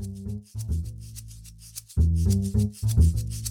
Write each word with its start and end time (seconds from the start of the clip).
Thank 0.00 0.46
you. 1.96 3.47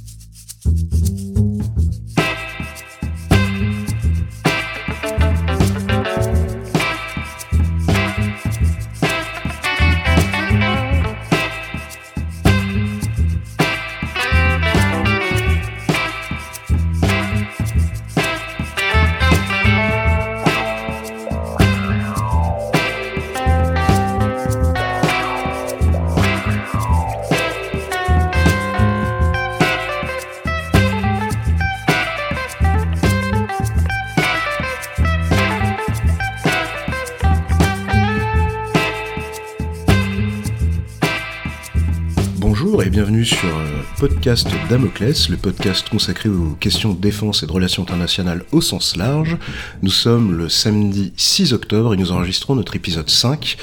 Podcast 44.28 44.50
Damoclès, 44.70 45.30
le 45.30 45.38
podcast 45.38 45.88
consacré 45.88 46.28
aux 46.28 46.50
questions 46.60 46.92
de 46.92 47.00
défense 47.00 47.44
et 47.44 47.48
de 47.48 47.52
relations 47.54 47.84
internationales 47.84 48.44
au 48.52 48.60
sens 48.60 48.98
large. 48.98 49.38
Nous 49.82 49.90
sommes 49.90 50.34
le 50.34 50.50
samedi 50.50 51.14
6 51.16 51.54
octobre 51.54 51.94
et 51.94 51.98
nous 51.98 52.12
enregistrons 52.12 52.54
notre 52.54 52.76
épisode 52.76 53.10
5, 53.10 53.56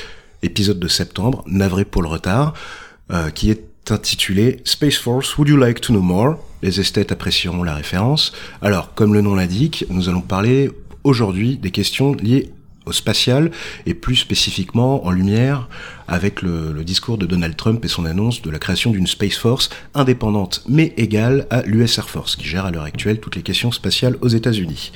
épisode 0.42 0.80
de 0.80 0.88
septembre, 0.88 1.44
navré 1.46 1.84
pour 1.84 2.00
le 2.00 2.08
retard, 2.08 2.54
euh, 3.12 3.28
qui 3.28 3.50
est 3.50 3.92
intitulé 3.92 4.62
Space 4.64 4.96
Force, 4.96 5.36
Would 5.36 5.50
You 5.50 5.58
Like 5.58 5.82
to 5.82 5.92
Know 5.92 6.00
More? 6.00 6.38
Les 6.62 6.80
esthètes 6.80 7.12
apprécieront 7.12 7.62
la 7.62 7.74
référence. 7.74 8.32
Alors, 8.62 8.94
comme 8.94 9.12
le 9.12 9.20
nom 9.20 9.34
l'indique, 9.34 9.84
nous 9.90 10.08
allons 10.08 10.22
parler 10.22 10.70
aujourd'hui 11.02 11.58
des 11.58 11.72
questions 11.72 12.14
liées 12.14 12.54
spatial 12.92 13.50
et 13.86 13.94
plus 13.94 14.16
spécifiquement 14.16 15.06
en 15.06 15.10
lumière 15.10 15.68
avec 16.06 16.42
le, 16.42 16.84
discours 16.84 17.16
de 17.16 17.26
Donald 17.26 17.56
Trump 17.56 17.84
et 17.84 17.88
son 17.88 18.04
annonce 18.04 18.42
de 18.42 18.50
la 18.50 18.58
création 18.58 18.90
d'une 18.90 19.06
Space 19.06 19.36
Force 19.36 19.70
indépendante 19.94 20.62
mais 20.68 20.92
égale 20.96 21.46
à 21.50 21.62
l'US 21.62 21.98
Air 21.98 22.10
Force 22.10 22.36
qui 22.36 22.46
gère 22.46 22.66
à 22.66 22.70
l'heure 22.70 22.84
actuelle 22.84 23.20
toutes 23.20 23.36
les 23.36 23.42
questions 23.42 23.72
spatiales 23.72 24.16
aux 24.20 24.28
États-Unis. 24.28 24.92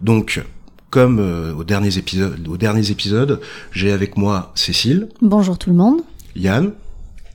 Donc 0.00 0.42
comme 0.90 1.18
euh, 1.18 1.52
aux 1.54 1.64
derniers 1.64 1.98
épisodes, 1.98 2.46
aux 2.48 2.56
derniers 2.56 2.90
épisodes, 2.90 3.40
j'ai 3.72 3.92
avec 3.92 4.16
moi 4.16 4.52
Cécile. 4.54 5.08
Bonjour 5.20 5.58
tout 5.58 5.70
le 5.70 5.76
monde. 5.76 6.00
Yann. 6.34 6.72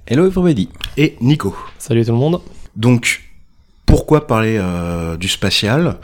Hello 0.07 0.25
everybody. 0.25 0.69
Et 0.97 1.15
Nico. 1.21 1.55
Salut 1.77 2.05
tout 2.05 2.11
le 2.11 2.17
monde. 2.17 2.41
Donc 2.75 3.23
pourquoi 3.85 4.25
parler 4.25 4.57
euh, 4.57 5.17
du 5.17 5.27
spatial? 5.27 5.97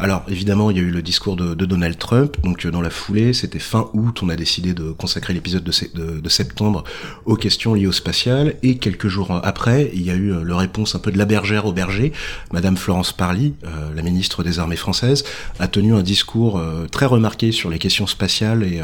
Alors 0.00 0.22
évidemment, 0.28 0.70
il 0.70 0.78
y 0.78 0.80
a 0.80 0.82
eu 0.82 0.90
le 0.90 1.02
discours 1.02 1.36
de, 1.36 1.54
Donald 1.54 1.98
Trump, 1.98 2.36
donc 2.42 2.64
euh, 2.64 2.70
dans 2.70 2.80
la 2.80 2.88
foulée, 2.88 3.34
c'était 3.34 3.58
fin 3.58 3.90
août, 3.92 4.20
on 4.22 4.30
a 4.30 4.36
décidé 4.36 4.72
de 4.72 4.92
consacrer 4.92 5.34
l'épisode 5.34 5.62
de, 5.62 6.28
septembre 6.28 6.84
aux 7.26 7.36
questions 7.36 7.74
liées 7.74 7.86
au 7.86 7.92
spatial, 7.92 8.54
et 8.62 8.78
quelques 8.78 9.08
jours 9.08 9.30
après, 9.44 9.90
il 9.92 10.02
y 10.02 10.10
a 10.10 10.14
eu 10.14 10.32
euh, 10.32 10.42
le 10.42 10.54
réponse 10.54 10.94
un 10.94 11.00
peu 11.00 11.12
de 11.12 11.18
la 11.18 11.26
bergère 11.26 11.66
au 11.66 11.72
berger. 11.72 12.12
Madame 12.50 12.78
Florence 12.78 13.12
Parly, 13.12 13.54
euh, 13.64 13.94
la 13.94 14.00
ministre 14.00 14.42
des 14.42 14.58
Armées 14.58 14.76
françaises, 14.76 15.24
a 15.58 15.68
tenu 15.68 15.94
un 15.94 16.02
discours 16.02 16.60
très 16.90 17.06
remarqué 17.06 17.52
sur 17.52 17.68
les 17.68 17.78
questions 17.78 18.06
spatiales, 18.06 18.62
et 18.62 18.80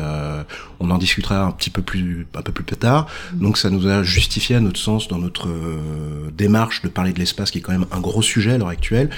on 0.80 0.90
en 0.90 0.98
discutera 0.98 1.44
un 1.44 1.50
petit 1.52 1.70
peu 1.70 1.82
plus 1.82 2.26
un 2.34 2.42
peu 2.42 2.52
plus 2.52 2.64
tard. 2.64 3.06
Donc 3.32 3.56
ça 3.56 3.70
nous 3.70 3.86
a 3.86 4.02
justifié 4.02 4.56
à 4.56 4.60
notre 4.60 4.78
sens 4.78 5.08
dans 5.08 5.18
notre 5.18 5.48
démarche 6.36 6.82
de 6.82 6.88
parler 6.88 7.12
de 7.12 7.18
l'espace, 7.18 7.50
qui 7.50 7.58
est 7.58 7.60
quand 7.60 7.72
même 7.72 7.86
un 7.92 8.00
gros 8.00 8.22
sujet 8.22 8.52
à 8.52 8.58
l'heure 8.58 8.68
actuelle. 8.68 9.10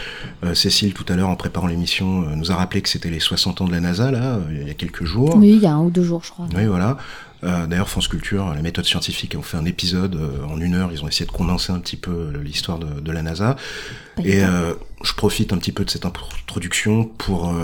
Cécile 0.55 0.93
tout 0.93 1.05
à 1.09 1.17
l'heure 1.17 1.31
en 1.31 1.37
préparant 1.37 1.67
l'émission 1.67 1.88
euh, 2.03 2.35
nous 2.35 2.53
a 2.53 2.57
rappelé 2.57 2.83
que 2.83 2.89
c'était 2.89 3.11
les 3.11 3.21
60 3.21 3.61
ans 3.61 3.65
de 3.67 3.73
la 3.73 3.81
NASA, 3.81 4.11
là, 4.11 4.37
euh, 4.37 4.43
il 4.51 4.69
y 4.69 4.71
a 4.71 4.75
quelques 4.75 5.05
jours. 5.05 5.37
Oui, 5.37 5.53
il 5.53 5.63
y 5.63 5.67
a 5.67 5.73
un 5.73 5.81
ou 5.81 5.91
deux 5.91 6.03
jours, 6.03 6.23
je 6.25 6.31
crois. 6.31 6.47
Oui, 6.55 6.67
voilà. 6.67 6.99
Euh, 7.45 7.67
D'ailleurs, 7.67 7.89
France 7.89 8.09
Culture, 8.09 8.53
la 8.55 8.63
méthode 8.63 8.85
scientifique, 8.85 9.37
ont 9.39 9.43
fait 9.43 9.57
un 9.57 9.65
épisode 9.65 10.17
euh, 10.17 10.45
en 10.47 10.61
une 10.61 10.75
heure. 10.75 10.91
Ils 10.93 11.03
ont 11.05 11.09
essayé 11.09 11.27
de 11.27 11.33
condenser 11.33 11.73
un 11.73 11.79
petit 11.79 11.97
peu 11.97 12.33
l'histoire 12.43 12.79
de, 12.79 13.01
de, 13.01 13.13
la 13.13 13.23
NASA. 13.23 13.57
Et 14.25 14.41
je 14.41 15.15
profite 15.15 15.53
un 15.53 15.59
petit 15.59 15.71
peu 15.71 15.85
de 15.85 15.91
cette 15.91 16.05
introduction 16.05 17.05
pour 17.05 17.55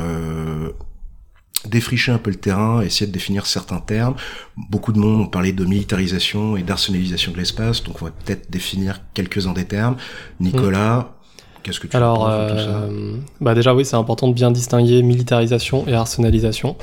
défricher 1.68 2.12
un 2.12 2.18
peu 2.18 2.30
le 2.30 2.36
terrain, 2.36 2.82
essayer 2.82 3.06
de 3.06 3.12
définir 3.12 3.46
certains 3.46 3.80
termes. 3.80 4.14
Beaucoup 4.56 4.92
de 4.92 4.98
monde 4.98 5.20
ont 5.20 5.26
parlé 5.26 5.52
de 5.52 5.64
militarisation 5.64 6.56
et 6.56 6.62
d'arsenalisation 6.62 7.32
de 7.32 7.38
l'espace, 7.38 7.82
donc 7.82 8.00
on 8.02 8.04
va 8.04 8.10
peut-être 8.10 8.50
définir 8.50 9.00
quelques-uns 9.14 9.52
des 9.52 9.64
termes. 9.64 9.96
Nicolas, 10.40 11.16
Qu'est-ce 11.64 11.80
que 11.80 11.86
tu 11.86 11.96
Alors, 11.96 12.28
euh, 12.28 13.14
bah 13.40 13.54
déjà 13.54 13.74
oui, 13.74 13.86
c'est 13.86 13.96
important 13.96 14.28
de 14.28 14.34
bien 14.34 14.50
distinguer 14.50 15.02
militarisation 15.02 15.84
et 15.88 15.94
arsenalisation, 15.94 16.76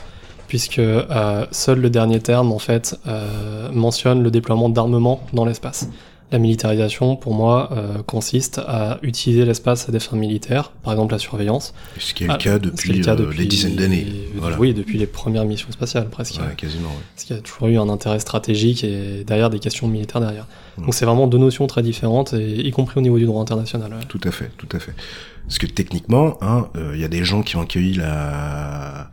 puisque 0.47 0.79
euh, 0.79 1.45
seul 1.51 1.79
le 1.79 1.91
dernier 1.91 2.19
terme 2.19 2.51
en 2.51 2.57
fait 2.57 2.99
euh, 3.07 3.69
mentionne 3.71 4.23
le 4.23 4.31
déploiement 4.31 4.69
d'armement 4.69 5.21
dans 5.33 5.45
l'espace. 5.45 5.87
La 6.31 6.39
militarisation, 6.39 7.17
pour 7.17 7.33
moi, 7.33 7.69
euh, 7.73 8.01
consiste 8.03 8.59
à 8.59 8.99
utiliser 9.01 9.43
l'espace 9.43 9.89
à 9.89 9.91
des 9.91 9.99
fins 9.99 10.15
militaires, 10.15 10.71
par 10.83 10.93
exemple 10.93 11.11
la 11.11 11.19
surveillance. 11.19 11.73
Ce 11.99 12.13
qui 12.13 12.23
est 12.23 12.27
le 12.27 12.37
cas 12.37 12.57
depuis, 12.57 13.01
euh, 13.05 13.33
des 13.33 13.45
dizaines 13.45 13.75
d'années. 13.75 14.07
Voilà. 14.35 14.57
Oui, 14.57 14.73
depuis 14.73 14.97
les 14.97 15.07
premières 15.07 15.43
missions 15.43 15.69
spatiales, 15.71 16.09
presque. 16.09 16.35
Ouais, 16.35 16.55
quasiment. 16.55 16.87
Ouais. 16.87 17.03
Parce 17.13 17.25
qu'il 17.25 17.35
y 17.35 17.39
a 17.39 17.41
toujours 17.41 17.67
eu 17.67 17.77
un 17.77 17.89
intérêt 17.89 18.19
stratégique 18.19 18.85
et 18.85 19.25
derrière 19.25 19.49
des 19.49 19.59
questions 19.59 19.89
militaires 19.89 20.21
derrière. 20.21 20.47
Mm. 20.77 20.85
Donc 20.85 20.93
c'est 20.93 21.05
vraiment 21.05 21.27
deux 21.27 21.37
notions 21.37 21.67
très 21.67 21.83
différentes, 21.83 22.33
et, 22.33 22.65
y 22.65 22.71
compris 22.71 22.97
au 22.99 23.01
niveau 23.01 23.17
du 23.17 23.25
droit 23.25 23.41
international. 23.41 23.91
Tout 24.07 24.21
à 24.23 24.31
fait, 24.31 24.51
tout 24.57 24.69
à 24.71 24.79
fait. 24.79 24.93
Parce 25.45 25.57
que 25.57 25.67
techniquement, 25.67 26.37
hein, 26.39 26.69
euh, 26.77 26.91
il 26.93 26.99
hein, 26.99 27.01
y 27.01 27.03
a 27.03 27.09
des 27.09 27.25
gens 27.25 27.41
qui 27.41 27.57
ont 27.57 27.61
accueilli 27.61 27.95
la 27.95 29.09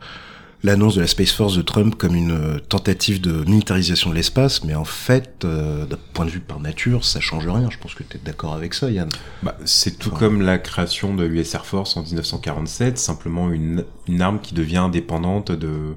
l'annonce 0.63 0.95
de 0.95 1.01
la 1.01 1.07
Space 1.07 1.31
Force 1.31 1.55
de 1.55 1.61
Trump 1.61 1.95
comme 1.95 2.15
une 2.15 2.31
euh, 2.31 2.59
tentative 2.59 3.21
de 3.21 3.43
militarisation 3.49 4.09
de 4.09 4.15
l'espace, 4.15 4.63
mais 4.63 4.75
en 4.75 4.85
fait, 4.85 5.45
euh, 5.45 5.85
d'un 5.85 5.97
point 6.13 6.25
de 6.25 6.31
vue 6.31 6.39
par 6.39 6.59
nature, 6.59 7.05
ça 7.05 7.19
change 7.19 7.47
rien. 7.47 7.69
Je 7.69 7.77
pense 7.77 7.93
que 7.93 8.03
tu 8.03 8.17
es 8.17 8.19
d'accord 8.23 8.53
avec 8.53 8.73
ça, 8.73 8.91
Yann. 8.91 9.09
Bah, 9.43 9.57
c'est 9.65 9.97
tout 9.97 10.11
comme 10.11 10.41
la 10.41 10.57
création 10.57 11.13
de 11.13 11.23
l'US 11.23 11.53
Air 11.53 11.65
Force 11.65 11.95
en 11.97 12.03
1947, 12.03 12.97
simplement 12.97 13.49
une, 13.51 13.85
une 14.07 14.21
arme 14.21 14.39
qui 14.41 14.53
devient 14.53 14.77
indépendante 14.77 15.51
de 15.51 15.95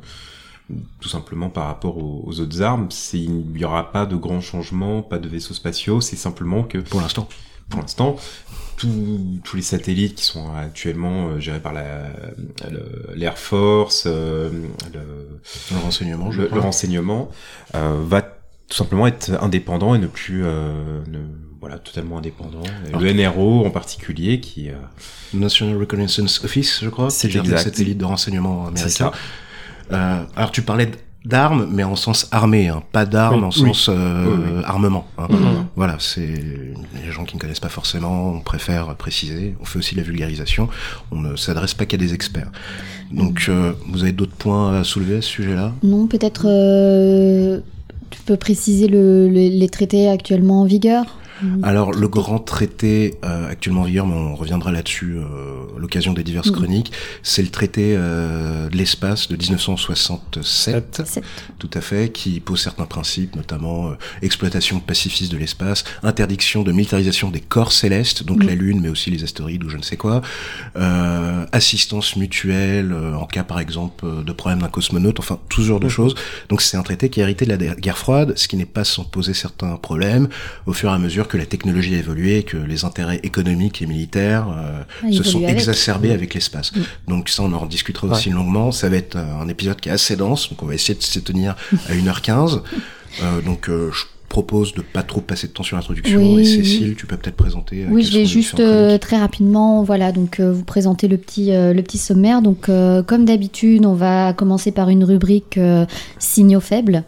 tout 1.01 1.09
simplement 1.09 1.51
par 1.51 1.67
rapport 1.67 1.99
aux, 1.99 2.23
aux 2.27 2.41
autres 2.41 2.63
armes. 2.63 2.89
Il 3.13 3.31
n'y 3.53 3.65
aura 3.65 3.93
pas 3.93 4.07
de 4.07 4.17
grands 4.17 4.41
changements, 4.41 5.03
pas 5.03 5.19
de 5.19 5.29
vaisseaux 5.29 5.55
spatiaux, 5.55 6.01
c'est 6.01 6.17
simplement 6.17 6.63
que... 6.63 6.79
Pour 6.79 7.01
l'instant. 7.01 7.29
Pour 7.69 7.81
l'instant, 7.81 8.17
tous 8.77 9.57
les 9.57 9.63
satellites 9.63 10.17
qui 10.17 10.25
sont 10.25 10.55
actuellement 10.55 11.29
euh, 11.29 11.41
gérés 11.41 11.61
par 11.61 11.73
l'Air 11.73 13.39
Force, 13.39 14.05
euh, 14.07 14.51
le, 14.93 15.79
renseignement, 15.79 16.31
le, 16.31 16.61
renseignement 16.61 17.31
euh, 17.75 18.01
va 18.05 18.23
tout 18.23 18.77
simplement 18.77 19.07
être 19.07 19.31
indépendant 19.43 19.95
et 19.95 19.99
ne 19.99 20.07
plus 20.07 20.45
voilà 21.61 21.79
totalement 21.79 22.19
indépendant. 22.19 22.63
le 22.99 23.13
NRO 23.13 23.65
en 23.65 23.71
particulier 23.71 24.41
qui 24.41 24.71
National 25.33 25.77
Reconnaissance 25.77 26.43
Office, 26.45 26.81
je 26.83 26.89
crois, 26.89 27.11
c'est 27.11 27.33
le 27.33 27.57
satellite 27.57 27.99
de 27.99 28.05
renseignement 28.05 28.67
américain. 28.67 29.13
alors 29.91 30.51
tu 30.51 30.63
parlais 30.63 30.87
de 30.87 30.97
d'armes, 31.25 31.69
mais 31.71 31.85
en 31.85 31.97
sens 31.97 32.29
armé, 32.33 32.69
hein. 32.69 32.83
pas 32.93 33.07
d'armes 33.07 33.45
en 33.45 33.51
sens 33.51 33.89
euh, 33.89 34.63
armement. 34.65 35.07
Hein. 35.19 35.27
Mm-hmm. 35.31 35.65
Voilà, 35.77 35.97
c'est 35.99 36.21
les 36.27 37.13
gens 37.13 37.25
qui 37.25 37.37
ne 37.37 37.41
connaissent 37.41 37.61
pas 37.61 37.69
forcément, 37.69 38.33
on 38.33 38.41
préfère 38.41 38.95
préciser. 38.97 39.55
On 39.61 39.65
fait 39.65 39.79
aussi 39.79 39.95
de 39.95 40.01
la 40.01 40.07
vulgarisation. 40.07 40.69
On 41.11 41.21
ne 41.21 41.37
s'adresse 41.37 41.75
pas 41.75 41.87
qu'à 41.87 41.97
des 41.97 42.15
experts. 42.15 42.51
Donc, 43.13 43.47
euh, 43.49 43.73
vous 43.89 44.03
avez 44.03 44.13
d'autres 44.13 44.35
points 44.35 44.81
à 44.81 44.85
soulever 44.85 45.19
à 45.19 45.23
ce 45.23 45.29
sujet-là? 45.29 45.73
Non, 45.83 46.07
peut-être. 46.07 46.47
Euh, 46.47 47.61
tu 48.11 48.21
peux 48.23 48.37
préciser 48.37 48.89
le, 48.89 49.29
les 49.29 49.69
traités 49.69 50.09
actuellement 50.09 50.63
en 50.63 50.65
vigueur? 50.65 51.05
Mm. 51.43 51.65
Alors 51.65 51.93
le 51.93 52.09
grand 52.09 52.39
traité 52.39 53.15
euh, 53.25 53.51
actuellement 53.51 53.83
en 53.83 53.85
vigueur, 53.85 54.07
mais 54.07 54.15
on 54.15 54.35
reviendra 54.35 54.71
là-dessus 54.73 55.17
euh, 55.17 55.65
l'occasion 55.79 56.13
des 56.13 56.23
diverses 56.23 56.51
mm. 56.51 56.55
chroniques, 56.55 56.93
c'est 57.23 57.43
le 57.43 57.49
traité 57.49 57.95
euh, 57.97 58.69
de 58.69 58.77
l'espace 58.77 59.29
de 59.29 59.37
1967, 59.37 61.21
tout 61.59 61.71
à 61.75 61.81
fait, 61.81 62.13
qui 62.13 62.41
pose 62.41 62.61
certains 62.61 62.87
principes, 62.87 63.37
notamment 63.37 63.91
euh, 63.91 63.95
exploitation 64.23 64.81
pacifiste 64.81 65.33
de 65.33 65.39
l'espace, 65.39 65.85
interdiction 66.03 66.63
de 66.63 66.73
militarisation 66.73 67.31
des 67.31 67.41
corps 67.41 67.73
célestes, 67.73 68.25
donc 68.25 68.45
mm. 68.45 68.47
la 68.47 68.55
Lune, 68.55 68.81
mais 68.81 68.89
aussi 68.89 69.11
les 69.11 69.25
astéroïdes 69.25 69.65
ou 69.65 69.69
je 69.69 69.77
ne 69.77 69.83
sais 69.83 69.97
quoi, 69.97 70.23
assistance 71.53 72.17
mutuelle 72.17 72.93
en 72.93 73.27
cas 73.27 73.45
par 73.45 73.61
exemple 73.61 74.07
de 74.25 74.33
problème 74.33 74.61
d'un 74.61 74.69
cosmonaute, 74.69 75.19
enfin 75.21 75.39
tout 75.49 75.63
ce 75.63 75.67
genre 75.67 75.81
de 75.81 75.89
choses. 75.89 76.15
Donc 76.49 76.63
c'est 76.63 76.77
un 76.77 76.83
traité 76.83 77.09
qui 77.09 77.21
est 77.21 77.23
hérité 77.23 77.45
de 77.45 77.51
la 77.51 77.75
guerre 77.75 77.99
froide, 77.99 78.35
ce 78.37 78.49
qui 78.49 78.57
n'est 78.57 78.65
pas 78.65 78.85
sans 78.85 79.05
poser 79.05 79.35
certains 79.35 79.77
problèmes 79.77 80.29
au 80.67 80.73
fur 80.73 80.91
et 80.91 80.93
à 80.93 80.99
mesure 80.99 81.29
que 81.33 81.39
la 81.39 81.47
technologie 81.47 81.95
a 81.95 81.99
évolué, 81.99 82.43
que 82.43 82.59
les 82.59 82.85
intérêts 82.85 83.19
économiques 83.23 83.81
et 83.81 83.87
militaires 83.87 84.49
euh, 84.55 84.83
ah, 85.03 85.13
se 85.13 85.23
sont 85.23 85.41
exacerbés 85.47 86.13
avec 86.13 86.35
l'espace. 86.35 86.73
Mm. 86.77 86.81
Donc 87.09 87.31
ça, 87.31 87.43
on 87.43 87.53
en 87.55 87.65
discutera 87.65 88.07
aussi 88.09 88.29
longuement. 88.29 88.71
Ça 88.71 88.91
va 88.91 88.97
être 88.97 89.17
un 89.17 89.49
épisode 89.49 89.81
qui 89.81 89.89
est 89.89 89.93
assez 89.93 90.15
dense, 90.15 90.51
donc 90.51 90.63
on 90.63 90.67
va 90.67 90.75
essayer 90.75 90.95
de 90.95 91.03
se 91.03 91.19
tenir 91.19 91.57
à 91.89 91.95
1h15. 91.95 92.61
Euh, 93.23 93.43
donc 93.43 93.69
euh, 93.69 93.91
je 93.93 94.05
propose 94.31 94.73
de 94.73 94.81
pas 94.81 95.03
trop 95.03 95.21
passer 95.21 95.47
de 95.47 95.53
temps 95.53 95.63
sur 95.63 95.77
l'introduction. 95.77 96.19
Oui, 96.19 96.31
et 96.31 96.35
oui. 96.37 96.47
Cécile, 96.47 96.95
tu 96.97 97.05
peux 97.07 97.19
peut-être 97.19 97.37
présenter. 97.37 97.85
euh, 97.85 97.89
Oui, 97.91 98.03
je 98.03 98.11
vais 98.17 98.25
juste 98.25 98.59
euh, 98.59 98.97
très 98.97 99.19
rapidement, 99.19 99.83
voilà, 99.83 100.13
donc 100.13 100.41
euh, 100.41 100.51
vous 100.51 100.65
présenter 100.65 101.09
le 101.09 101.19
petit, 101.19 101.53
euh, 101.53 101.75
le 101.75 101.83
petit 101.83 101.99
sommaire. 101.99 102.41
Donc, 102.41 102.71
euh, 102.71 103.03
comme 103.03 103.27
d'habitude, 103.27 103.85
on 103.85 103.93
va 103.93 104.33
commencer 104.33 104.73
par 104.73 104.89
une 104.89 105.05
rubrique 105.05 105.59
euh, 105.59 105.85
signaux 106.19 106.61
faibles. 106.61 107.05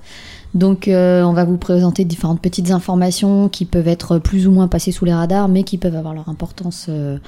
Donc, 0.54 0.86
euh, 0.88 1.22
on 1.24 1.32
va 1.32 1.44
vous 1.44 1.56
présenter 1.56 2.04
différentes 2.04 2.40
petites 2.40 2.70
informations 2.70 3.48
qui 3.48 3.64
peuvent 3.64 3.88
être 3.88 4.18
plus 4.18 4.46
ou 4.46 4.52
moins 4.52 4.68
passées 4.68 4.92
sous 4.92 5.04
les 5.04 5.12
radars, 5.12 5.48
mais 5.48 5.64
qui 5.64 5.78
peuvent 5.78 5.96
avoir 5.96 6.14
leur 6.14 6.28
importance 6.28 6.86
euh, 6.88 7.18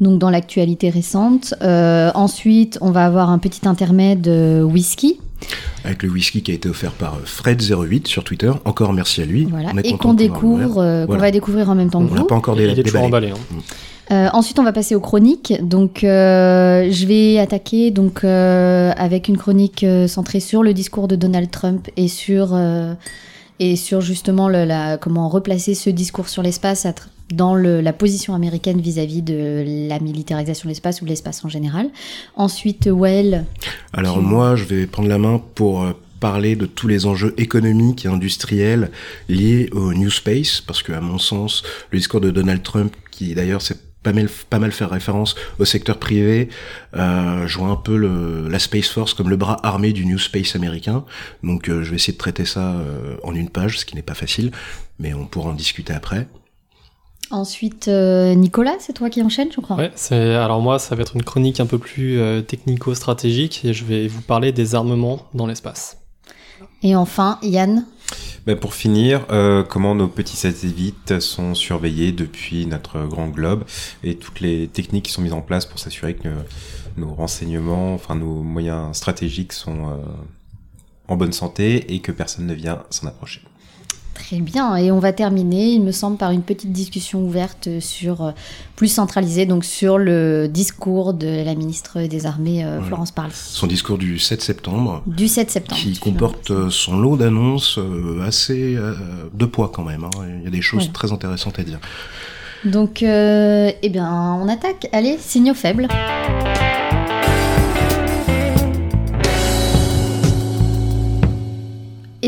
donc 0.00 0.18
dans 0.20 0.30
l'actualité 0.30 0.88
récente. 0.88 1.54
Euh, 1.62 2.10
ensuite, 2.14 2.78
on 2.80 2.92
va 2.92 3.04
avoir 3.04 3.30
un 3.30 3.38
petit 3.38 3.66
intermède 3.68 4.28
euh, 4.28 4.62
whisky, 4.62 5.18
Avec 5.84 6.02
le 6.04 6.08
whisky 6.10 6.42
qui 6.42 6.52
a 6.52 6.54
été 6.54 6.68
offert 6.68 6.92
par 6.92 7.14
euh, 7.14 7.18
Fred08 7.26 8.06
sur 8.06 8.22
Twitter. 8.22 8.52
Encore 8.64 8.92
merci 8.92 9.20
à 9.20 9.24
lui. 9.24 9.44
voilà, 9.50 9.70
On 9.74 9.78
est 9.78 9.86
et 9.86 9.96
qu'on 9.96 10.14
découvre, 10.14 10.78
euh, 10.80 11.00
qu'on 11.02 11.06
Voilà. 11.12 11.22
va 11.22 11.30
découvrir 11.32 11.68
en 11.70 11.74
même 11.74 11.90
temps 11.90 12.00
On 12.02 12.06
que 12.06 12.14
l'a 12.14 12.20
vous. 12.20 12.26
pas 12.26 12.34
encore 12.36 12.58
Il 12.60 12.72
dé- 12.74 12.82
déballé. 12.84 13.04
emballé. 13.04 13.30
hein. 13.30 13.56
Euh, 14.12 14.28
ensuite, 14.32 14.58
on 14.58 14.62
va 14.62 14.72
passer 14.72 14.94
aux 14.94 15.00
chroniques. 15.00 15.54
Donc, 15.62 16.04
euh, 16.04 16.88
je 16.90 17.06
vais 17.06 17.38
attaquer 17.38 17.90
donc 17.90 18.22
euh, 18.24 18.92
avec 18.96 19.28
une 19.28 19.36
chronique 19.36 19.84
centrée 20.06 20.40
sur 20.40 20.62
le 20.62 20.72
discours 20.74 21.08
de 21.08 21.16
Donald 21.16 21.50
Trump 21.50 21.88
et 21.96 22.08
sur 22.08 22.56
et 23.58 23.76
sur 23.76 24.02
justement 24.02 24.48
le, 24.48 24.64
la, 24.64 24.98
comment 24.98 25.28
replacer 25.30 25.74
ce 25.74 25.88
discours 25.88 26.28
sur 26.28 26.42
l'espace 26.42 26.86
dans 27.32 27.54
le, 27.54 27.80
la 27.80 27.94
position 27.94 28.34
américaine 28.34 28.80
vis-à-vis 28.82 29.22
de 29.22 29.64
la 29.88 29.98
militarisation 29.98 30.66
de 30.66 30.70
l'espace 30.72 31.00
ou 31.00 31.06
de 31.06 31.10
l'espace 31.10 31.42
en 31.44 31.48
général. 31.48 31.88
Ensuite, 32.36 32.86
Well, 32.92 33.46
Alors 33.94 34.18
Tu- 34.18 34.24
moi, 34.24 34.56
je 34.56 34.64
vais 34.64 34.86
prendre 34.86 35.08
la 35.08 35.16
main 35.18 35.40
pour 35.54 35.86
parler 36.20 36.54
de 36.54 36.66
tous 36.66 36.86
les 36.86 37.06
enjeux 37.06 37.34
économiques 37.38 38.04
et 38.04 38.08
industriels 38.08 38.90
liés 39.28 39.70
au 39.72 39.92
New 39.94 40.10
Space, 40.10 40.60
parce 40.66 40.82
que 40.82 40.92
à 40.92 41.00
mon 41.00 41.18
sens, 41.18 41.62
le 41.90 41.98
discours 41.98 42.20
de 42.20 42.30
Donald 42.30 42.62
Trump, 42.62 42.94
qui 43.10 43.34
d'ailleurs 43.34 43.62
s'est 43.62 43.76
pas 44.06 44.12
mal, 44.12 44.28
pas 44.48 44.60
mal 44.60 44.70
faire 44.70 44.90
référence 44.90 45.34
au 45.58 45.64
secteur 45.64 45.98
privé, 45.98 46.48
euh, 46.94 47.48
je 47.48 47.58
vois 47.58 47.70
un 47.70 47.76
peu 47.76 47.96
le, 47.96 48.48
la 48.48 48.60
Space 48.60 48.88
Force 48.88 49.14
comme 49.14 49.28
le 49.28 49.36
bras 49.36 49.58
armé 49.64 49.92
du 49.92 50.06
New 50.06 50.18
Space 50.18 50.54
américain. 50.54 51.04
Donc 51.42 51.68
euh, 51.68 51.82
je 51.82 51.90
vais 51.90 51.96
essayer 51.96 52.12
de 52.12 52.18
traiter 52.18 52.44
ça 52.44 52.74
euh, 52.74 53.16
en 53.24 53.34
une 53.34 53.50
page, 53.50 53.80
ce 53.80 53.84
qui 53.84 53.96
n'est 53.96 54.02
pas 54.02 54.14
facile, 54.14 54.52
mais 55.00 55.12
on 55.12 55.26
pourra 55.26 55.50
en 55.50 55.54
discuter 55.54 55.92
après. 55.92 56.28
ensuite 57.30 57.88
euh, 57.88 58.34
Nicolas, 58.34 58.76
c'est 58.78 58.92
toi 58.92 59.10
qui 59.10 59.22
enchaînes, 59.22 59.50
je 59.50 59.60
crois. 59.60 59.76
Ouais, 59.76 59.90
c'est 59.96 60.34
alors 60.36 60.60
moi 60.62 60.78
ça 60.78 60.94
va 60.94 61.02
être 61.02 61.16
une 61.16 61.24
chronique 61.24 61.58
un 61.58 61.66
peu 61.66 61.78
plus 61.78 62.20
euh, 62.20 62.42
technico-stratégique 62.42 63.64
et 63.64 63.72
je 63.72 63.84
vais 63.84 64.06
vous 64.06 64.22
parler 64.22 64.52
des 64.52 64.76
armements 64.76 65.26
dans 65.34 65.48
l'espace. 65.48 65.98
Et 66.82 66.94
enfin, 66.94 67.38
Yann. 67.42 67.84
Ben, 68.46 68.56
pour 68.56 68.74
finir, 68.74 69.26
euh, 69.30 69.64
comment 69.64 69.96
nos 69.96 70.06
petits 70.06 70.36
satellites 70.36 71.18
sont 71.18 71.56
surveillés 71.56 72.12
depuis 72.12 72.64
notre 72.66 73.04
grand 73.04 73.26
globe 73.26 73.64
et 74.04 74.14
toutes 74.14 74.38
les 74.38 74.68
techniques 74.68 75.06
qui 75.06 75.12
sont 75.12 75.22
mises 75.22 75.32
en 75.32 75.40
place 75.40 75.66
pour 75.66 75.80
s'assurer 75.80 76.14
que 76.14 76.28
nos 76.96 77.12
renseignements, 77.12 77.92
enfin 77.92 78.14
nos 78.14 78.44
moyens 78.44 78.96
stratégiques 78.96 79.52
sont 79.52 79.90
euh, 79.90 79.96
en 81.08 81.16
bonne 81.16 81.32
santé 81.32 81.92
et 81.92 81.98
que 81.98 82.12
personne 82.12 82.46
ne 82.46 82.54
vient 82.54 82.84
s'en 82.90 83.08
approcher. 83.08 83.42
Très 84.18 84.38
bien, 84.40 84.74
et 84.76 84.90
on 84.90 84.98
va 84.98 85.12
terminer, 85.12 85.66
il 85.72 85.82
me 85.82 85.92
semble, 85.92 86.16
par 86.16 86.30
une 86.32 86.42
petite 86.42 86.72
discussion 86.72 87.20
ouverte 87.24 87.68
sur, 87.80 88.22
euh, 88.22 88.30
plus 88.74 88.88
centralisée, 88.88 89.44
donc 89.46 89.64
sur 89.64 89.98
le 89.98 90.48
discours 90.48 91.12
de 91.14 91.44
la 91.44 91.54
ministre 91.54 92.00
des 92.02 92.26
Armées, 92.26 92.64
euh. 92.64 92.80
Florence 92.82 93.10
Parly, 93.12 93.30
Son 93.34 93.66
discours 93.66 93.98
du 93.98 94.18
7 94.18 94.42
septembre, 94.42 95.02
du 95.06 95.28
7 95.28 95.50
septembre. 95.50 95.80
qui 95.80 95.96
comporte 95.98 96.50
euh, 96.50 96.70
son 96.70 96.96
lot 96.98 97.16
d'annonces 97.16 97.78
assez 98.26 98.76
de 99.34 99.44
poids 99.44 99.70
quand 99.72 99.84
même. 99.84 100.04
hein. 100.04 100.10
Il 100.38 100.44
y 100.44 100.46
a 100.48 100.50
des 100.50 100.62
choses 100.62 100.86
Ouais. 100.86 100.92
très 100.92 101.12
intéressantes 101.12 101.58
à 101.58 101.62
dire. 101.62 101.78
Donc, 102.64 103.02
euh, 103.02 103.70
eh 103.82 103.88
bien, 103.90 104.10
on 104.42 104.48
attaque. 104.48 104.88
Allez, 104.92 105.18
signaux 105.20 105.54
faibles. 105.54 105.86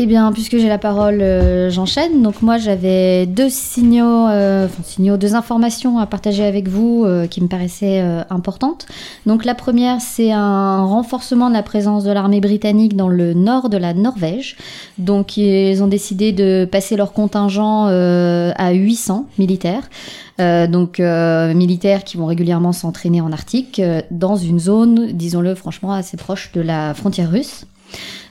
Eh 0.01 0.05
bien, 0.05 0.31
puisque 0.31 0.57
j'ai 0.57 0.69
la 0.69 0.77
parole, 0.77 1.21
euh, 1.21 1.69
j'enchaîne. 1.69 2.21
Donc 2.21 2.41
moi, 2.41 2.57
j'avais 2.57 3.25
deux 3.25 3.49
signaux, 3.49 4.29
euh, 4.29 4.69
signaux, 4.83 5.17
deux 5.17 5.35
informations 5.35 5.99
à 5.99 6.05
partager 6.05 6.45
avec 6.45 6.69
vous 6.69 7.03
euh, 7.03 7.27
qui 7.27 7.41
me 7.41 7.49
paraissaient 7.49 7.99
importantes. 8.29 8.85
Donc 9.25 9.43
la 9.43 9.55
première, 9.55 9.99
c'est 9.99 10.31
un 10.31 10.85
renforcement 10.85 11.49
de 11.49 11.53
la 11.53 11.63
présence 11.63 12.05
de 12.05 12.11
l'armée 12.11 12.39
britannique 12.39 12.95
dans 12.95 13.09
le 13.09 13.33
nord 13.33 13.67
de 13.67 13.75
la 13.75 13.93
Norvège. 13.93 14.55
Donc 14.99 15.35
ils 15.35 15.83
ont 15.83 15.87
décidé 15.87 16.31
de 16.31 16.65
passer 16.71 16.95
leur 16.95 17.11
contingent 17.11 17.87
à 17.87 18.71
800 18.71 19.25
militaires. 19.37 19.89
Donc 20.37 20.99
militaires 20.99 22.05
qui 22.05 22.15
vont 22.15 22.25
régulièrement 22.25 22.71
s'entraîner 22.71 23.19
en 23.19 23.33
Arctique 23.33 23.81
dans 24.11 24.37
une 24.37 24.59
zone, 24.59 25.11
disons-le 25.11 25.55
franchement, 25.55 25.91
assez 25.91 26.15
proche 26.15 26.53
de 26.53 26.61
la 26.61 26.93
frontière 26.93 27.29
russe. 27.29 27.65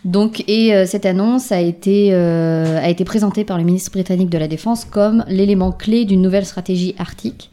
Donc, 0.05 0.44
et 0.46 0.75
euh, 0.75 0.87
cette 0.87 1.06
annonce 1.06 1.50
a 1.52 1.60
été, 1.60 2.10
euh, 2.12 2.78
a 2.78 2.88
été 2.88 3.05
présentée 3.05 3.44
par 3.44 3.58
le 3.58 3.64
ministre 3.64 3.90
britannique 3.90 4.31
de 4.31 4.38
la 4.38 4.49
Défense 4.49 4.84
comme 4.84 5.25
l'élément 5.28 5.72
clé 5.72 6.05
d'une 6.05 6.22
nouvelle 6.22 6.46
stratégie 6.46 6.94
arctique. 6.99 7.50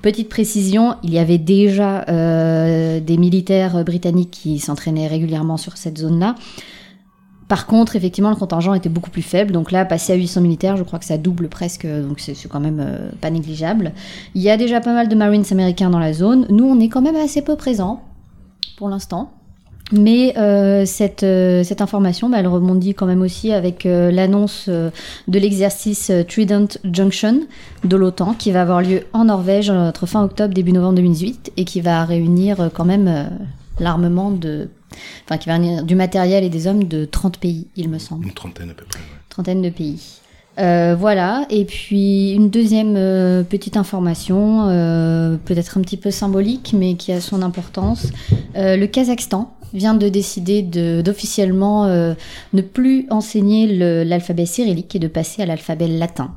Petite 0.00 0.28
précision, 0.28 0.96
il 1.02 1.12
y 1.12 1.18
avait 1.18 1.38
déjà 1.38 2.04
euh, 2.08 3.00
des 3.00 3.18
militaires 3.18 3.84
britanniques 3.84 4.30
qui 4.30 4.58
s'entraînaient 4.58 5.08
régulièrement 5.08 5.56
sur 5.56 5.76
cette 5.76 5.98
zone-là. 5.98 6.36
Par 7.48 7.66
contre, 7.66 7.94
effectivement, 7.94 8.30
le 8.30 8.36
contingent 8.36 8.72
était 8.72 8.88
beaucoup 8.88 9.10
plus 9.10 9.22
faible. 9.22 9.52
Donc 9.52 9.70
là, 9.70 9.84
passer 9.84 10.14
à 10.14 10.16
800 10.16 10.40
militaires, 10.40 10.76
je 10.78 10.82
crois 10.82 10.98
que 10.98 11.04
ça 11.04 11.18
double 11.18 11.50
presque. 11.50 11.86
Donc 11.86 12.18
c'est 12.18 12.48
quand 12.48 12.58
même 12.60 13.12
pas 13.20 13.28
négligeable. 13.28 13.92
Il 14.34 14.40
y 14.40 14.48
a 14.48 14.56
déjà 14.56 14.80
pas 14.80 14.94
mal 14.94 15.08
de 15.08 15.14
Marines 15.14 15.44
américains 15.50 15.90
dans 15.90 15.98
la 15.98 16.14
zone. 16.14 16.46
Nous, 16.48 16.64
on 16.64 16.80
est 16.80 16.88
quand 16.88 17.02
même 17.02 17.16
assez 17.16 17.42
peu 17.42 17.54
présents 17.54 18.02
pour 18.78 18.88
l'instant. 18.88 19.30
Mais 19.92 20.34
euh, 20.38 20.86
cette, 20.86 21.22
euh, 21.22 21.62
cette 21.62 21.82
information, 21.82 22.30
bah, 22.30 22.38
elle 22.40 22.46
rebondit 22.48 22.94
quand 22.94 23.06
même 23.06 23.20
aussi 23.20 23.52
avec 23.52 23.84
euh, 23.84 24.10
l'annonce 24.10 24.66
euh, 24.68 24.90
de 25.28 25.38
l'exercice 25.38 26.08
euh, 26.10 26.22
Trident 26.24 26.68
Junction 26.90 27.40
de 27.84 27.96
l'OTAN 27.96 28.34
qui 28.34 28.50
va 28.50 28.62
avoir 28.62 28.80
lieu 28.80 29.02
en 29.12 29.26
Norvège 29.26 29.68
entre 29.70 30.06
fin 30.06 30.24
octobre 30.24 30.54
début 30.54 30.72
novembre 30.72 30.94
2018 30.96 31.52
et 31.58 31.64
qui 31.64 31.80
va 31.82 32.04
réunir 32.04 32.60
euh, 32.60 32.68
quand 32.72 32.86
même 32.86 33.08
euh, 33.08 33.24
l'armement 33.78 34.30
de... 34.30 34.68
Enfin, 35.26 35.36
qui 35.38 35.48
va 35.48 35.56
réunir 35.56 35.84
du 35.84 35.96
matériel 35.96 36.44
et 36.44 36.48
des 36.48 36.66
hommes 36.66 36.84
de 36.84 37.04
30 37.04 37.38
pays, 37.38 37.66
il 37.76 37.88
me 37.90 37.98
semble 37.98 38.24
Une 38.26 38.32
trentaine 38.32 38.70
à 38.70 38.74
peu 38.74 38.84
près. 38.86 39.00
ouais. 39.00 39.04
trentaine 39.28 39.60
de 39.60 39.68
pays. 39.70 40.00
Euh, 40.60 40.94
voilà, 40.98 41.46
et 41.50 41.64
puis 41.64 42.30
une 42.30 42.48
deuxième 42.48 42.94
euh, 42.96 43.42
petite 43.42 43.76
information, 43.76 44.68
euh, 44.68 45.36
peut-être 45.44 45.76
un 45.76 45.80
petit 45.80 45.96
peu 45.96 46.12
symbolique, 46.12 46.74
mais 46.78 46.94
qui 46.94 47.10
a 47.10 47.20
son 47.20 47.42
importance. 47.42 48.06
Euh, 48.56 48.76
le 48.76 48.86
Kazakhstan 48.86 49.52
vient 49.74 49.94
de 49.94 50.08
décider 50.08 50.62
de- 50.62 51.02
d'officiellement 51.02 51.84
euh, 51.86 52.14
ne 52.52 52.62
plus 52.62 53.06
enseigner 53.10 53.66
l'alphabet 54.04 54.46
cyrillique 54.46 54.94
et 54.94 54.98
de 54.98 55.08
passer 55.08 55.42
à 55.42 55.46
l'alphabet 55.46 55.88
latin. 55.88 56.32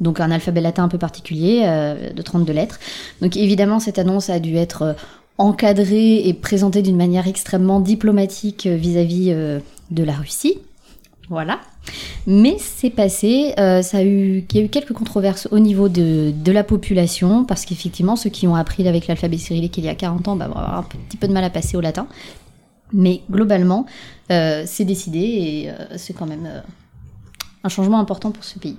Donc 0.00 0.18
un 0.20 0.30
alphabet 0.32 0.60
latin 0.60 0.82
un 0.84 0.88
peu 0.88 0.98
particulier, 0.98 1.62
euh, 1.64 2.12
de 2.12 2.20
32 2.20 2.52
lettres. 2.52 2.80
Donc 3.22 3.36
évidemment, 3.36 3.78
cette 3.78 3.98
annonce 3.98 4.28
a 4.28 4.40
dû 4.40 4.56
être 4.56 4.82
euh, 4.82 4.92
encadrée 5.38 6.26
et 6.28 6.34
présentée 6.34 6.82
d'une 6.82 6.96
manière 6.96 7.26
extrêmement 7.28 7.80
diplomatique 7.80 8.66
vis-à-vis 8.66 9.34
de 9.90 10.04
la 10.04 10.12
Russie. 10.12 10.58
Voilà. 11.28 11.58
Mais 12.28 12.56
c'est 12.60 12.90
passé, 12.90 13.52
ça 13.56 13.98
a 13.98 14.02
eu, 14.04 14.44
il 14.48 14.56
y 14.56 14.60
a 14.60 14.64
eu 14.64 14.68
quelques 14.68 14.92
controverses 14.92 15.48
au 15.50 15.58
niveau 15.58 15.88
de, 15.88 16.32
de 16.32 16.52
la 16.52 16.62
population, 16.62 17.44
parce 17.44 17.64
qu'effectivement, 17.64 18.14
ceux 18.14 18.30
qui 18.30 18.46
ont 18.46 18.54
appris 18.54 18.86
avec 18.86 19.08
l'alphabet 19.08 19.38
cyrillique 19.38 19.76
il 19.76 19.84
y 19.84 19.88
a 19.88 19.94
40 19.96 20.28
ans 20.28 20.36
bah, 20.36 20.46
vont 20.46 20.54
avoir 20.54 20.78
un 20.78 20.82
petit 21.08 21.16
peu 21.16 21.26
de 21.26 21.32
mal 21.32 21.42
à 21.42 21.50
passer 21.50 21.76
au 21.76 21.80
latin. 21.80 22.06
Mais 22.94 23.22
globalement, 23.28 23.86
euh, 24.30 24.62
c'est 24.66 24.84
décidé 24.84 25.18
et 25.18 25.68
euh, 25.68 25.96
c'est 25.96 26.12
quand 26.12 26.26
même 26.26 26.46
euh, 26.46 26.60
un 27.64 27.68
changement 27.68 27.98
important 27.98 28.30
pour 28.30 28.44
ce 28.44 28.58
pays. 28.58 28.76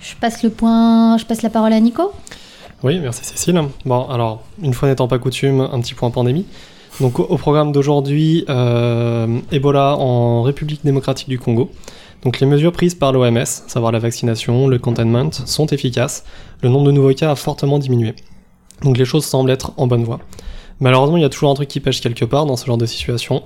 Je 0.00 0.14
passe 0.16 0.42
le 0.42 0.48
point, 0.48 1.18
je 1.18 1.26
passe 1.26 1.42
la 1.42 1.50
parole 1.50 1.74
à 1.74 1.80
Nico. 1.80 2.10
Oui, 2.82 2.98
merci 2.98 3.22
Cécile. 3.22 3.60
Bon, 3.84 4.08
alors, 4.08 4.42
une 4.62 4.72
fois 4.72 4.88
n'étant 4.88 5.08
pas 5.08 5.18
coutume, 5.18 5.60
un 5.60 5.80
petit 5.80 5.92
point 5.92 6.10
pandémie. 6.10 6.46
Donc, 7.00 7.18
au, 7.18 7.24
au 7.24 7.36
programme 7.36 7.70
d'aujourd'hui, 7.70 8.46
Ebola 9.52 9.96
en 9.98 10.42
République 10.42 10.80
démocratique 10.82 11.28
du 11.28 11.38
Congo. 11.38 11.70
Donc, 12.22 12.40
les 12.40 12.46
mesures 12.46 12.72
prises 12.72 12.94
par 12.94 13.12
l'OMS, 13.12 13.44
savoir 13.44 13.92
la 13.92 13.98
vaccination, 13.98 14.68
le 14.68 14.78
containment, 14.78 15.30
sont 15.32 15.66
efficaces. 15.66 16.24
Le 16.62 16.70
nombre 16.70 16.86
de 16.86 16.92
nouveaux 16.92 17.12
cas 17.12 17.30
a 17.30 17.34
fortement 17.36 17.78
diminué. 17.78 18.14
Donc, 18.82 18.96
les 18.96 19.04
choses 19.04 19.26
semblent 19.26 19.50
être 19.50 19.72
en 19.76 19.86
bonne 19.86 20.04
voie. 20.04 20.20
Malheureusement, 20.80 21.16
il 21.16 21.22
y 21.22 21.26
a 21.26 21.28
toujours 21.28 21.50
un 21.50 21.54
truc 21.54 21.68
qui 21.68 21.80
pêche 21.80 22.00
quelque 22.00 22.24
part 22.24 22.46
dans 22.46 22.56
ce 22.56 22.66
genre 22.66 22.78
de 22.78 22.86
situation. 22.86 23.42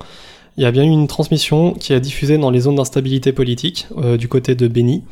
Il 0.57 0.63
y 0.63 0.65
a 0.65 0.71
bien 0.71 0.83
eu 0.83 0.89
une 0.89 1.07
transmission 1.07 1.73
qui 1.73 1.91
a 1.91 1.99
diffusé 1.99 2.37
dans 2.37 2.49
les 2.49 2.61
zones 2.61 2.75
d'instabilité 2.75 3.33
politique 3.33 3.87
euh, 3.97 4.15
du 4.15 4.29
côté 4.29 4.55
de 4.55 4.69
Beni 4.69 5.03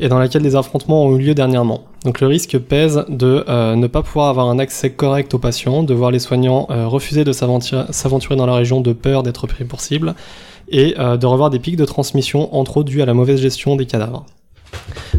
et 0.00 0.08
dans 0.08 0.18
laquelle 0.18 0.42
des 0.42 0.56
affrontements 0.56 1.04
ont 1.04 1.16
eu 1.16 1.20
lieu 1.20 1.34
dernièrement. 1.34 1.84
Donc 2.04 2.20
le 2.20 2.26
risque 2.26 2.58
pèse 2.58 3.04
de 3.08 3.44
euh, 3.48 3.76
ne 3.76 3.86
pas 3.86 4.02
pouvoir 4.02 4.28
avoir 4.28 4.48
un 4.48 4.58
accès 4.58 4.90
correct 4.90 5.32
aux 5.34 5.38
patients, 5.38 5.84
de 5.84 5.94
voir 5.94 6.10
les 6.10 6.18
soignants 6.18 6.66
euh, 6.70 6.88
refuser 6.88 7.22
de 7.22 7.30
s'aventurer 7.32 8.34
dans 8.34 8.46
la 8.46 8.54
région 8.54 8.80
de 8.80 8.92
peur 8.92 9.22
d'être 9.22 9.46
pris 9.46 9.64
pour 9.64 9.80
cible 9.80 10.16
et 10.68 10.96
euh, 10.98 11.16
de 11.16 11.26
revoir 11.26 11.50
des 11.50 11.60
pics 11.60 11.76
de 11.76 11.84
transmission 11.84 12.52
entre 12.56 12.78
autres 12.78 12.90
dus 12.90 13.00
à 13.00 13.06
la 13.06 13.14
mauvaise 13.14 13.40
gestion 13.40 13.76
des 13.76 13.86
cadavres. 13.86 14.26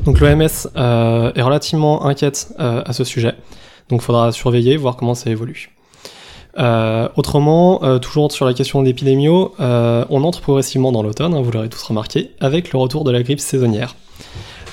Donc 0.04 0.20
l'OMS 0.20 0.42
est 0.75 1.42
relativement 1.42 2.06
inquiète 2.06 2.54
à 2.58 2.94
ce 2.94 3.04
sujet. 3.04 3.34
Donc 3.89 4.01
il 4.01 4.06
faudra 4.06 4.32
surveiller, 4.32 4.78
voir 4.78 4.96
comment 4.96 5.16
ça 5.16 5.30
évolue. 5.30 5.78
Autrement, 6.60 8.00
toujours 8.00 8.32
sur 8.32 8.46
la 8.46 8.54
question 8.54 8.84
d'épidémio, 8.84 9.54
on 9.60 10.24
entre 10.24 10.42
progressivement 10.42 10.92
dans 10.92 11.04
l'automne, 11.04 11.34
hein, 11.34 11.42
vous 11.42 11.51
l'aurez 11.51 11.70
tous 11.70 11.82
remarqué, 11.84 12.32
avec 12.39 12.72
le 12.72 12.80
retour 12.80 13.04
de 13.04 13.12
la 13.12 13.24
grippe 13.24 13.39
saisonnière. 13.39 13.96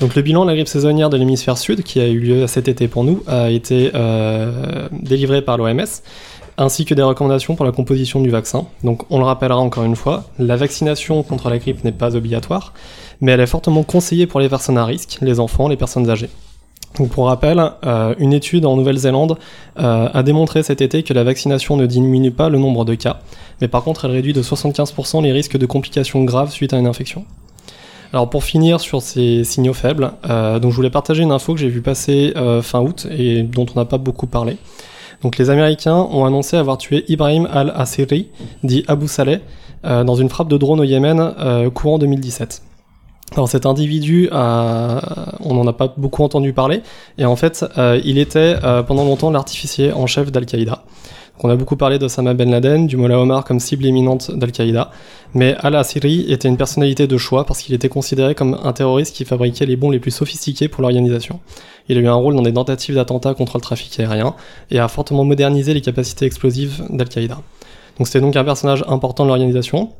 Donc 0.01 0.15
le 0.15 0.23
bilan 0.23 0.45
de 0.45 0.51
la 0.51 0.55
grippe 0.55 0.69
saisonnière 0.69 1.09
de 1.09 1.17
l'hémisphère 1.17 1.57
sud, 1.57 1.83
qui 1.83 2.01
a 2.01 2.07
eu 2.07 2.19
lieu 2.19 2.47
cet 2.47 2.69
été 2.69 2.87
pour 2.87 3.05
nous, 3.05 3.23
a 3.27 3.51
été 3.51 3.93
euh, 3.95 4.89
délivré 4.93 5.41
par 5.41 5.57
l'OMS, 5.57 5.87
ainsi 6.59 6.85
que 6.85 6.95
des 6.95 7.03
recommandations 7.03 7.57
pour 7.57 7.65
la 7.65 7.73
composition 7.73 8.21
du 8.21 8.29
vaccin. 8.29 8.67
Donc 8.85 9.05
on 9.11 9.19
le 9.19 9.25
rappellera 9.25 9.59
encore 9.59 9.85
une 9.85 9.97
fois, 9.97 10.25
la 10.39 10.57
vaccination 10.57 11.23
contre 11.23 11.49
la 11.49 11.59
grippe 11.59 11.83
n'est 11.83 11.93
pas 11.93 12.15
obligatoire, 12.15 12.75
mais 13.21 13.33
elle 13.33 13.41
est 13.41 13.47
fortement 13.47 13.85
conseillée 13.85 14.27
pour 14.27 14.41
les 14.41 14.49
personnes 14.49 14.77
à 14.77 14.85
risque, 14.85 15.19
les 15.23 15.41
enfants, 15.41 15.69
les 15.69 15.77
personnes 15.77 16.11
âgées. 16.11 16.31
Donc 16.99 17.11
pour 17.11 17.27
rappel, 17.27 17.63
euh, 17.85 18.15
une 18.19 18.33
étude 18.33 18.65
en 18.65 18.77
Nouvelle-Zélande 18.77 19.37
euh, 19.79 20.09
a 20.13 20.23
démontré 20.23 20.63
cet 20.63 20.81
été 20.81 21.03
que 21.03 21.13
la 21.13 21.25
vaccination 21.25 21.77
ne 21.77 21.85
diminue 21.87 22.31
pas 22.31 22.49
le 22.49 22.59
nombre 22.59 22.85
de 22.85 22.95
cas, 22.95 23.21
mais 23.61 23.69
par 23.69 23.83
contre 23.85 24.07
elle 24.07 24.13
réduit 24.13 24.33
de 24.33 24.43
75% 24.43 25.23
les 25.23 25.33
risques 25.33 25.59
de 25.59 25.67
complications 25.67 26.25
graves 26.25 26.51
suite 26.51 26.73
à 26.73 26.79
une 26.79 26.87
infection. 26.87 27.25
Alors 28.13 28.31
pour 28.31 28.45
finir 28.45 28.81
sur 28.81 29.03
ces 29.03 29.45
signaux 29.45 29.75
faibles, 29.75 30.13
euh, 30.31 30.59
donc 30.59 30.71
je 30.71 30.77
voulais 30.77 30.91
partager 30.91 31.23
une 31.23 31.33
info 31.33 31.53
que 31.53 31.61
j'ai 31.61 31.69
vu 31.69 31.83
passer 31.83 32.33
euh, 32.37 32.63
fin 32.63 32.81
août 32.81 33.07
et 33.11 33.43
dont 33.43 33.67
on 33.75 33.79
n'a 33.79 33.85
pas 33.85 33.99
beaucoup 33.99 34.27
parlé. 34.27 34.57
Donc 35.23 35.37
les 35.37 35.51
Américains 35.51 35.97
ont 35.97 36.25
annoncé 36.25 36.57
avoir 36.57 36.79
tué 36.79 37.05
Ibrahim 37.09 37.47
al-Assiri, 37.53 38.29
dit 38.63 38.85
Abu 38.87 39.09
Saleh, 39.09 39.41
dans 39.83 40.17
une 40.17 40.29
frappe 40.29 40.49
de 40.49 40.57
drone 40.59 40.81
au 40.81 40.85
Yémen 40.85 41.33
courant 41.73 41.99
2017. 41.99 42.61
Alors 43.33 43.49
cet 43.49 43.67
individu, 43.67 44.29
on 44.33 45.55
n'en 45.55 45.67
a 45.67 45.73
pas 45.73 45.93
beaucoup 45.97 46.23
entendu 46.23 46.53
parler, 46.53 46.83
et 47.19 47.25
en 47.25 47.37
fait, 47.37 47.65
il 48.05 48.19
était 48.19 48.55
pendant 48.87 49.05
longtemps 49.05 49.31
l'artificier 49.31 49.93
en 49.93 50.07
chef 50.07 50.31
d'Al-Qaïda. 50.33 50.85
On 51.43 51.51
a 51.51 51.57
beaucoup 51.57 51.77
parlé 51.77 51.99
d'Osama 51.99 52.33
Ben 52.33 52.51
Laden, 52.51 52.87
du 52.87 52.97
Mollah 52.97 53.21
Omar 53.21 53.45
comme 53.45 53.61
cible 53.61 53.85
éminente 53.85 54.31
d'Al-Qaïda, 54.31 54.91
mais 55.35 55.55
Al-Assiri 55.59 56.33
était 56.33 56.49
une 56.49 56.57
personnalité 56.57 57.07
de 57.07 57.19
choix 57.19 57.45
parce 57.45 57.61
qu'il 57.61 57.75
était 57.75 57.91
considéré 57.91 58.35
comme 58.35 58.59
un 58.63 58.73
terroriste 58.73 59.15
qui 59.15 59.27
fabriquait 59.27 59.67
les 59.67 59.77
bombes 59.77 59.93
les 59.93 59.99
plus 59.99 60.13
sophistiqués 60.13 60.69
pour 60.69 60.81
l'organisation. 60.81 61.41
Il 61.91 61.99
a 61.99 62.01
eu 62.01 62.07
un 62.07 62.15
rôle 62.15 62.37
dans 62.37 62.43
des 62.43 62.55
tentatives 62.55 62.95
d'attentats 62.95 63.35
contre 63.35 63.59
le 63.59 63.61
trafic 63.61 64.01
aérien 64.01 64.35
et 64.71 64.79
a 64.79 64.89
fortement 64.89 65.25
modernisé 65.25 65.75
les 65.75 65.83
capacités 65.83 66.25
explosives 66.25 66.83
d'Al-Qaïda. 66.89 67.39
Donc 67.99 68.07
c'était 68.07 68.23
donc 68.23 68.35
un 68.35 68.45
personnage 68.45 68.83
important 68.89 69.25
de 69.25 69.29
l'organisation. 69.29 69.91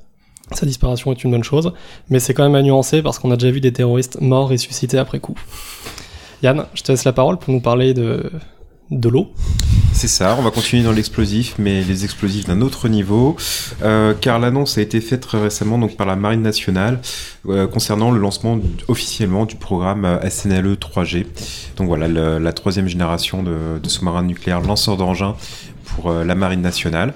Sa 0.53 0.65
disparition 0.65 1.13
est 1.13 1.25
une 1.25 1.33
bonne 1.33 1.45
chose, 1.45 1.73
mais 2.09 2.21
c'est 2.21 2.33
quand 2.33 2.45
même 2.45 2.55
à 2.55 2.63
nuancer 2.63 3.03
parce 3.03 3.19
qu'on 3.19 3.31
a 3.31 3.37
déjà 3.37 3.51
vu 3.51 3.61
des 3.61 3.73
terroristes 3.73 4.21
morts 4.21 4.49
ressuscités 4.49 4.99
après 4.99 5.19
coup. 5.19 5.35
Yann, 6.43 6.67
je 6.75 6.83
te 6.83 6.93
laisse 6.93 7.05
la 7.05 7.13
parole 7.13 7.39
pour 7.39 7.53
nous 7.53 7.61
parler 7.61 7.95
de, 7.95 8.31
de 8.91 9.09
l'eau. 9.09 9.33
C'est 9.93 10.09
ça, 10.09 10.37
on 10.39 10.43
va 10.43 10.51
continuer 10.51 10.83
dans 10.83 10.93
l'explosif, 10.93 11.55
mais 11.59 11.83
les 11.83 12.05
explosifs 12.05 12.47
d'un 12.47 12.61
autre 12.61 12.89
niveau, 12.89 13.35
euh, 13.83 14.13
car 14.21 14.39
l'annonce 14.39 14.77
a 14.77 14.83
été 14.83 15.01
faite 15.01 15.23
très 15.23 15.41
récemment 15.41 15.79
donc, 15.79 15.97
par 15.97 16.07
la 16.07 16.17
Marine 16.17 16.43
nationale 16.43 17.01
euh, 17.49 17.67
concernant 17.67 18.11
le 18.11 18.21
lancement 18.21 18.59
officiellement 18.89 19.47
du 19.47 19.57
programme 19.57 20.05
euh, 20.05 20.29
SNLE 20.29 20.75
3G. 20.75 21.25
Donc 21.77 21.89
voilà, 21.89 22.09
la 22.39 22.53
troisième 22.53 22.89
génération 22.89 23.43
de, 23.43 23.81
de 23.83 23.89
sous-marins 23.89 24.23
nucléaires 24.23 24.61
lanceurs 24.61 24.99
d'engins 24.99 25.35
pour 25.87 26.13
la 26.13 26.35
Marine 26.35 26.61
nationale. 26.61 27.15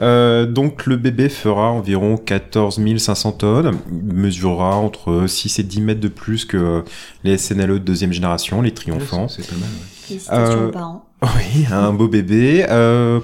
Euh, 0.00 0.46
donc 0.46 0.86
le 0.86 0.96
bébé 0.96 1.28
fera 1.28 1.70
environ 1.70 2.16
14 2.16 2.80
500 2.98 3.32
tonnes, 3.32 3.78
il 3.90 4.14
mesurera 4.14 4.76
entre 4.76 5.26
6 5.26 5.58
et 5.58 5.62
10 5.64 5.80
mètres 5.80 6.00
de 6.00 6.08
plus 6.08 6.44
que 6.44 6.84
les 7.24 7.36
SNLE 7.36 7.66
de 7.66 7.78
deuxième 7.78 8.12
génération, 8.12 8.62
les 8.62 8.72
triomphants. 8.72 9.28
C'est 9.28 9.46
pas 9.46 9.56
mal, 9.56 9.68
Félicitations 10.02 10.66
aux 10.66 10.70
parents. 10.70 11.04
Oui, 11.22 11.66
un 11.72 11.92
beau 11.92 12.06
bébé. 12.06 12.64
Euh, 12.68 13.18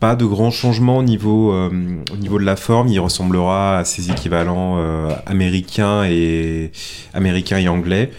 pas 0.00 0.16
de 0.16 0.24
grands 0.24 0.50
changements 0.50 0.96
au 0.96 1.02
niveau, 1.02 1.52
euh, 1.52 1.68
au 2.12 2.16
niveau 2.16 2.38
de 2.38 2.44
la 2.44 2.56
forme. 2.56 2.88
Il 2.88 2.98
ressemblera 2.98 3.78
à 3.78 3.84
ses 3.84 4.10
équivalents 4.10 4.76
euh, 4.78 5.10
américains 5.26 6.04
et 6.04 6.72
américains 7.12 7.58
et 7.58 7.68
anglais. 7.68 8.10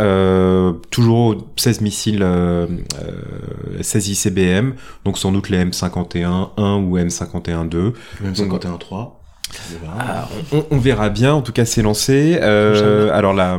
Euh, 0.00 0.72
toujours 0.90 1.36
16 1.56 1.80
missiles, 1.80 2.22
euh, 2.22 2.66
16 3.80 4.08
ICBM, 4.08 4.74
donc 5.04 5.18
sans 5.18 5.32
doute 5.32 5.48
les 5.48 5.64
M51 5.64 6.50
1 6.56 6.76
ou 6.76 6.98
M51 6.98 7.68
2. 7.68 7.92
M51 8.24 8.78
3. 8.78 9.20
on, 10.52 10.64
on, 10.70 10.78
verra 10.78 11.08
bien, 11.08 11.34
en 11.34 11.42
tout 11.42 11.52
cas 11.52 11.64
c'est 11.64 11.82
lancé. 11.82 12.38
Euh, 12.40 13.10
alors 13.12 13.32
la, 13.32 13.58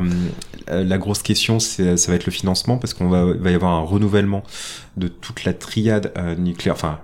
euh, 0.70 0.84
la 0.84 0.98
grosse 0.98 1.22
question, 1.22 1.60
c'est, 1.60 1.98
ça 1.98 2.12
va 2.12 2.16
être 2.16 2.26
le 2.26 2.32
financement, 2.32 2.78
parce 2.78 2.94
qu'on 2.94 3.10
va, 3.10 3.26
va 3.26 3.52
y 3.52 3.56
avoir 3.56 3.74
un 3.74 3.82
renouvellement 3.82 4.44
de 4.98 5.08
toute 5.08 5.44
la 5.44 5.54
triade 5.54 6.12
euh, 6.18 6.36
nucléaire, 6.36 6.76
enfin 6.76 7.00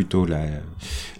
plutôt 0.00 0.26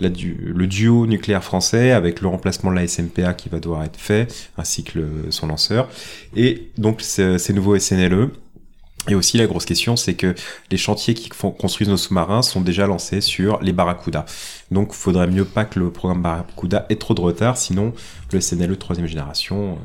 le 0.00 0.66
duo 0.66 1.06
nucléaire 1.06 1.44
français 1.44 1.90
avec 1.90 2.22
le 2.22 2.28
remplacement 2.28 2.70
de 2.70 2.76
la 2.76 2.86
SMPA 2.86 3.34
qui 3.34 3.50
va 3.50 3.60
devoir 3.60 3.84
être 3.84 3.98
fait, 3.98 4.50
ainsi 4.56 4.84
que 4.84 5.26
son 5.28 5.48
lanceur, 5.48 5.90
et 6.34 6.70
donc 6.78 7.02
ces 7.02 7.52
nouveaux 7.52 7.78
SNLE. 7.78 8.30
Et 9.08 9.14
aussi 9.14 9.36
la 9.36 9.46
grosse 9.46 9.66
question, 9.66 9.96
c'est 9.96 10.14
que 10.14 10.34
les 10.70 10.76
chantiers 10.78 11.12
qui 11.12 11.28
construisent 11.28 11.88
nos 11.90 11.98
sous-marins 11.98 12.40
sont 12.40 12.62
déjà 12.62 12.86
lancés 12.86 13.20
sur 13.20 13.60
les 13.62 13.72
Barracuda. 13.72 14.24
Donc, 14.70 14.92
faudrait 14.92 15.26
mieux 15.26 15.46
pas 15.46 15.64
que 15.64 15.78
le 15.78 15.90
programme 15.90 16.22
Barracuda 16.22 16.86
ait 16.88 16.96
trop 16.96 17.14
de 17.14 17.20
retard, 17.20 17.56
sinon 17.56 17.92
le 18.32 18.40
SNLE 18.40 18.76
troisième 18.76 19.06
génération 19.06 19.78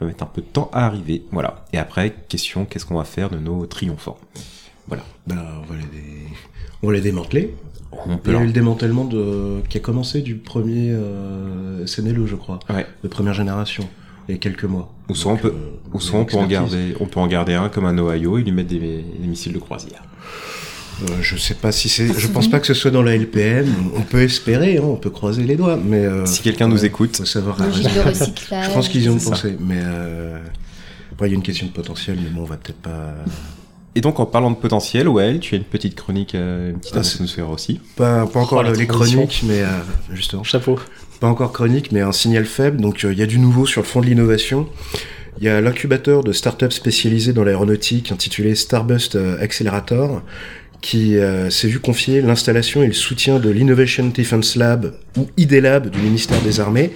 va 0.00 0.06
mettre 0.06 0.22
un 0.22 0.26
peu 0.26 0.42
de 0.42 0.46
temps 0.46 0.70
à 0.72 0.86
arriver. 0.86 1.24
Voilà. 1.32 1.64
Et 1.72 1.78
après, 1.78 2.14
question, 2.28 2.64
qu'est-ce 2.64 2.84
qu'on 2.84 2.98
va 2.98 3.04
faire 3.04 3.30
de 3.30 3.38
nos 3.38 3.66
triomphants? 3.66 4.18
Voilà. 4.88 5.04
Ben, 5.26 5.36
on 5.36 5.72
va 5.72 5.78
les, 5.78 6.28
on 6.82 6.86
va 6.88 6.92
les 6.94 7.00
démanteler. 7.00 7.54
Il 8.26 8.32
y 8.32 8.36
a 8.36 8.42
eu 8.42 8.46
le 8.46 8.52
démantèlement 8.52 9.04
de... 9.04 9.60
qui 9.68 9.78
a 9.78 9.80
commencé 9.80 10.20
du 10.20 10.36
premier 10.36 10.90
euh, 10.90 11.86
SNLE, 11.86 12.26
je 12.26 12.36
crois, 12.36 12.60
ouais. 12.68 12.86
de 13.02 13.08
première 13.08 13.32
génération, 13.32 13.88
il 14.28 14.32
y 14.32 14.34
a 14.34 14.38
quelques 14.38 14.64
mois. 14.64 14.92
Ou 15.08 15.14
soit, 15.14 15.32
on 15.32 15.36
peut, 15.36 15.48
euh, 15.48 15.94
ou 15.94 16.00
soit 16.00 16.20
on, 16.20 16.24
peut 16.24 16.36
en 16.36 16.46
garder, 16.46 16.94
on 17.00 17.06
peut 17.06 17.18
en 17.18 17.26
garder 17.26 17.54
un 17.54 17.70
comme 17.70 17.86
un 17.86 17.98
Ohio 17.98 18.38
et 18.38 18.42
lui 18.42 18.52
mettre 18.52 18.68
des, 18.68 18.78
des 18.78 19.26
missiles 19.26 19.54
de 19.54 19.58
croisière? 19.58 20.02
Euh, 21.02 21.06
je 21.22 21.36
sais 21.36 21.54
pas 21.54 21.70
si 21.70 21.88
c'est. 21.88 22.12
Je 22.18 22.26
pense 22.26 22.48
pas 22.48 22.58
que 22.58 22.66
ce 22.66 22.74
soit 22.74 22.90
dans 22.90 23.02
la 23.02 23.16
LPM. 23.16 23.72
On 23.96 24.02
peut 24.02 24.22
espérer, 24.22 24.78
hein, 24.78 24.82
on 24.84 24.96
peut 24.96 25.10
croiser 25.10 25.44
les 25.44 25.56
doigts. 25.56 25.78
Mais 25.82 26.04
euh, 26.04 26.26
si 26.26 26.42
quelqu'un 26.42 26.68
nous 26.68 26.84
écoute, 26.84 27.16
faut 27.16 27.24
savoir. 27.24 27.56
je 27.70 28.72
pense 28.74 28.88
qu'ils 28.88 29.04
y 29.04 29.08
ont 29.08 29.18
pensé, 29.18 29.56
mais 29.60 29.80
euh... 29.80 30.38
après 31.12 31.28
il 31.28 31.30
y 31.30 31.34
a 31.34 31.36
une 31.36 31.42
question 31.42 31.66
de 31.66 31.72
potentiel, 31.72 32.18
mais 32.22 32.30
bon, 32.30 32.42
on 32.42 32.46
va 32.46 32.56
peut-être 32.56 32.80
pas. 32.80 33.14
Et 33.98 34.00
donc 34.00 34.20
en 34.20 34.26
parlant 34.26 34.52
de 34.52 34.56
potentiel, 34.56 35.08
ouais, 35.08 35.40
tu 35.40 35.56
as 35.56 35.58
une 35.58 35.64
petite 35.64 35.96
chronique, 35.96 36.36
euh, 36.36 36.70
une 36.70 36.78
petite 36.78 36.94
ah, 36.94 37.00
annonce 37.00 37.34
faire 37.34 37.50
aussi. 37.50 37.80
Pas, 37.96 38.28
pas 38.28 38.38
encore 38.38 38.64
oh, 38.64 38.72
les 38.72 38.86
chroniques, 38.86 39.42
mais 39.44 39.62
euh, 39.62 39.66
justement. 40.12 40.44
Chapeau. 40.44 40.78
Pas 41.18 41.26
encore 41.26 41.52
chronique, 41.52 41.90
mais 41.90 42.00
un 42.00 42.12
signal 42.12 42.44
faible. 42.44 42.80
Donc 42.80 43.02
il 43.02 43.18
y 43.18 43.22
a 43.22 43.26
du 43.26 43.40
nouveau 43.40 43.66
sur 43.66 43.80
le 43.80 43.86
fond 43.88 44.00
de 44.00 44.06
l'innovation. 44.06 44.68
Il 45.38 45.44
y 45.44 45.48
a 45.48 45.60
l'incubateur 45.60 46.22
de 46.22 46.30
start-up 46.30 46.72
spécialisé 46.72 47.32
dans 47.32 47.42
l'aéronautique 47.42 48.12
intitulé 48.12 48.54
Starbust 48.54 49.18
Accelerator 49.40 50.22
qui 50.80 51.16
euh, 51.16 51.50
s'est 51.50 51.66
vu 51.66 51.80
confier 51.80 52.20
l'installation 52.20 52.84
et 52.84 52.86
le 52.86 52.92
soutien 52.92 53.40
de 53.40 53.50
l'Innovation 53.50 54.12
Defense 54.16 54.54
Lab 54.54 54.94
ou 55.16 55.26
IDLab 55.36 55.90
du 55.90 55.98
ministère 55.98 56.40
des 56.42 56.60
Armées. 56.60 56.92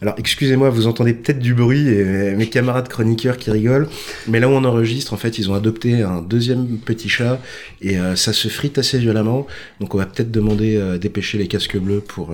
Alors 0.00 0.14
excusez-moi, 0.16 0.70
vous 0.70 0.86
entendez 0.86 1.12
peut-être 1.12 1.40
du 1.40 1.54
bruit 1.54 1.88
et 1.88 2.34
mes 2.36 2.48
camarades 2.48 2.88
chroniqueurs 2.88 3.36
qui 3.36 3.50
rigolent, 3.50 3.88
mais 4.28 4.38
là 4.38 4.48
où 4.48 4.52
on 4.52 4.64
enregistre, 4.64 5.12
en 5.12 5.16
fait, 5.16 5.38
ils 5.38 5.50
ont 5.50 5.54
adopté 5.54 6.02
un 6.02 6.22
deuxième 6.22 6.78
petit 6.78 7.08
chat 7.08 7.40
et 7.80 7.98
euh, 7.98 8.14
ça 8.14 8.32
se 8.32 8.46
frite 8.46 8.78
assez 8.78 8.98
violemment. 8.98 9.46
Donc 9.80 9.94
on 9.94 9.98
va 9.98 10.06
peut-être 10.06 10.30
demander 10.30 10.76
euh, 10.76 10.98
dépêcher 10.98 11.36
les 11.36 11.48
casques 11.48 11.78
bleus 11.78 12.00
pour 12.00 12.32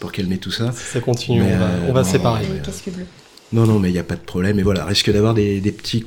pour 0.00 0.10
calmer 0.10 0.38
tout 0.38 0.50
ça. 0.50 0.72
ça 0.72 1.00
continue, 1.00 1.42
on 1.42 1.58
va, 1.58 1.70
on 1.88 1.92
va 1.92 2.04
séparer. 2.04 2.44
Les 2.52 2.60
casques 2.60 2.90
bleus. 2.90 3.06
Non, 3.52 3.66
non, 3.66 3.78
mais 3.78 3.90
il 3.90 3.92
n'y 3.92 4.00
a 4.00 4.04
pas 4.04 4.16
de 4.16 4.20
problème. 4.20 4.58
Et 4.58 4.62
voilà, 4.64 4.84
risque 4.84 5.12
d'avoir 5.12 5.32
des, 5.32 5.60
des 5.60 5.70
petits 5.72 6.04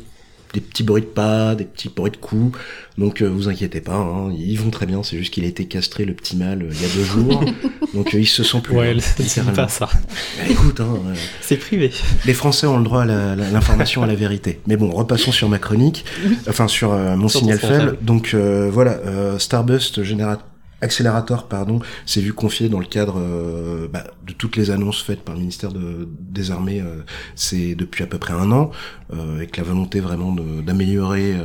des 0.53 0.61
petits 0.61 0.83
bruits 0.83 1.01
de 1.01 1.07
pas, 1.07 1.55
des 1.55 1.65
petits 1.65 1.89
bruits 1.89 2.11
de 2.11 2.17
coups. 2.17 2.57
Donc 2.97 3.21
euh, 3.21 3.27
vous 3.27 3.47
inquiétez 3.47 3.81
pas, 3.81 3.95
hein, 3.95 4.33
ils 4.37 4.59
vont 4.59 4.71
très 4.71 4.85
bien. 4.85 5.03
C'est 5.03 5.17
juste 5.17 5.33
qu'il 5.33 5.45
a 5.45 5.47
été 5.47 5.65
castré 5.65 6.05
le 6.05 6.13
petit 6.13 6.35
mâle 6.35 6.63
euh, 6.63 6.71
il 6.71 6.81
y 6.81 6.85
a 6.85 6.93
deux 6.93 7.03
jours, 7.03 7.43
donc 7.93 8.13
euh, 8.13 8.19
ils 8.19 8.27
se 8.27 8.43
sont 8.43 8.59
plus. 8.59 8.75
Ouais, 8.75 8.95
c'est 8.99 9.43
pas 9.53 9.67
ça. 9.67 9.87
Bah, 9.87 10.43
écoute, 10.49 10.79
hein, 10.81 10.95
c'est 11.41 11.57
privé. 11.57 11.91
Les 12.25 12.33
Français 12.33 12.67
ont 12.67 12.77
le 12.77 12.83
droit 12.83 13.03
à 13.03 13.35
l'information, 13.35 14.03
à 14.03 14.07
la 14.07 14.15
vérité. 14.15 14.59
Mais 14.67 14.75
bon, 14.75 14.89
repassons 14.89 15.31
sur 15.31 15.49
ma 15.49 15.59
chronique, 15.59 16.03
enfin 16.47 16.67
sur 16.67 16.93
mon 16.93 17.29
signal 17.29 17.59
faible. 17.59 17.97
Donc 18.01 18.35
voilà, 18.35 18.99
Starbust 19.37 20.03
générateur 20.03 20.45
Accélérateur, 20.81 21.47
pardon, 21.47 21.79
s'est 22.05 22.21
vu 22.21 22.33
confier 22.33 22.69
dans 22.69 22.79
le 22.79 22.85
cadre 22.85 23.15
euh, 23.17 23.87
bah, 23.87 24.05
de 24.25 24.33
toutes 24.33 24.55
les 24.55 24.71
annonces 24.71 25.01
faites 25.01 25.21
par 25.21 25.35
le 25.35 25.41
ministère 25.41 25.71
de, 25.71 26.07
des 26.19 26.51
Armées, 26.51 26.81
euh, 26.81 27.03
c'est 27.35 27.75
depuis 27.75 28.03
à 28.03 28.07
peu 28.07 28.17
près 28.17 28.33
un 28.33 28.51
an, 28.51 28.71
euh, 29.13 29.35
avec 29.35 29.57
la 29.57 29.63
volonté 29.63 29.99
vraiment 29.99 30.33
d'améliorer 30.61 31.35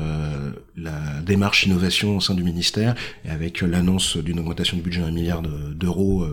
la 0.76 1.20
démarche 1.24 1.66
innovation 1.66 2.16
au 2.16 2.20
sein 2.20 2.34
du 2.34 2.42
ministère, 2.42 2.94
et 3.24 3.30
avec 3.30 3.60
l'annonce 3.60 4.16
d'une 4.16 4.38
augmentation 4.40 4.76
du 4.76 4.82
budget 4.82 5.00
d'un 5.00 5.10
milliard 5.10 5.42
d'euros 5.42 6.26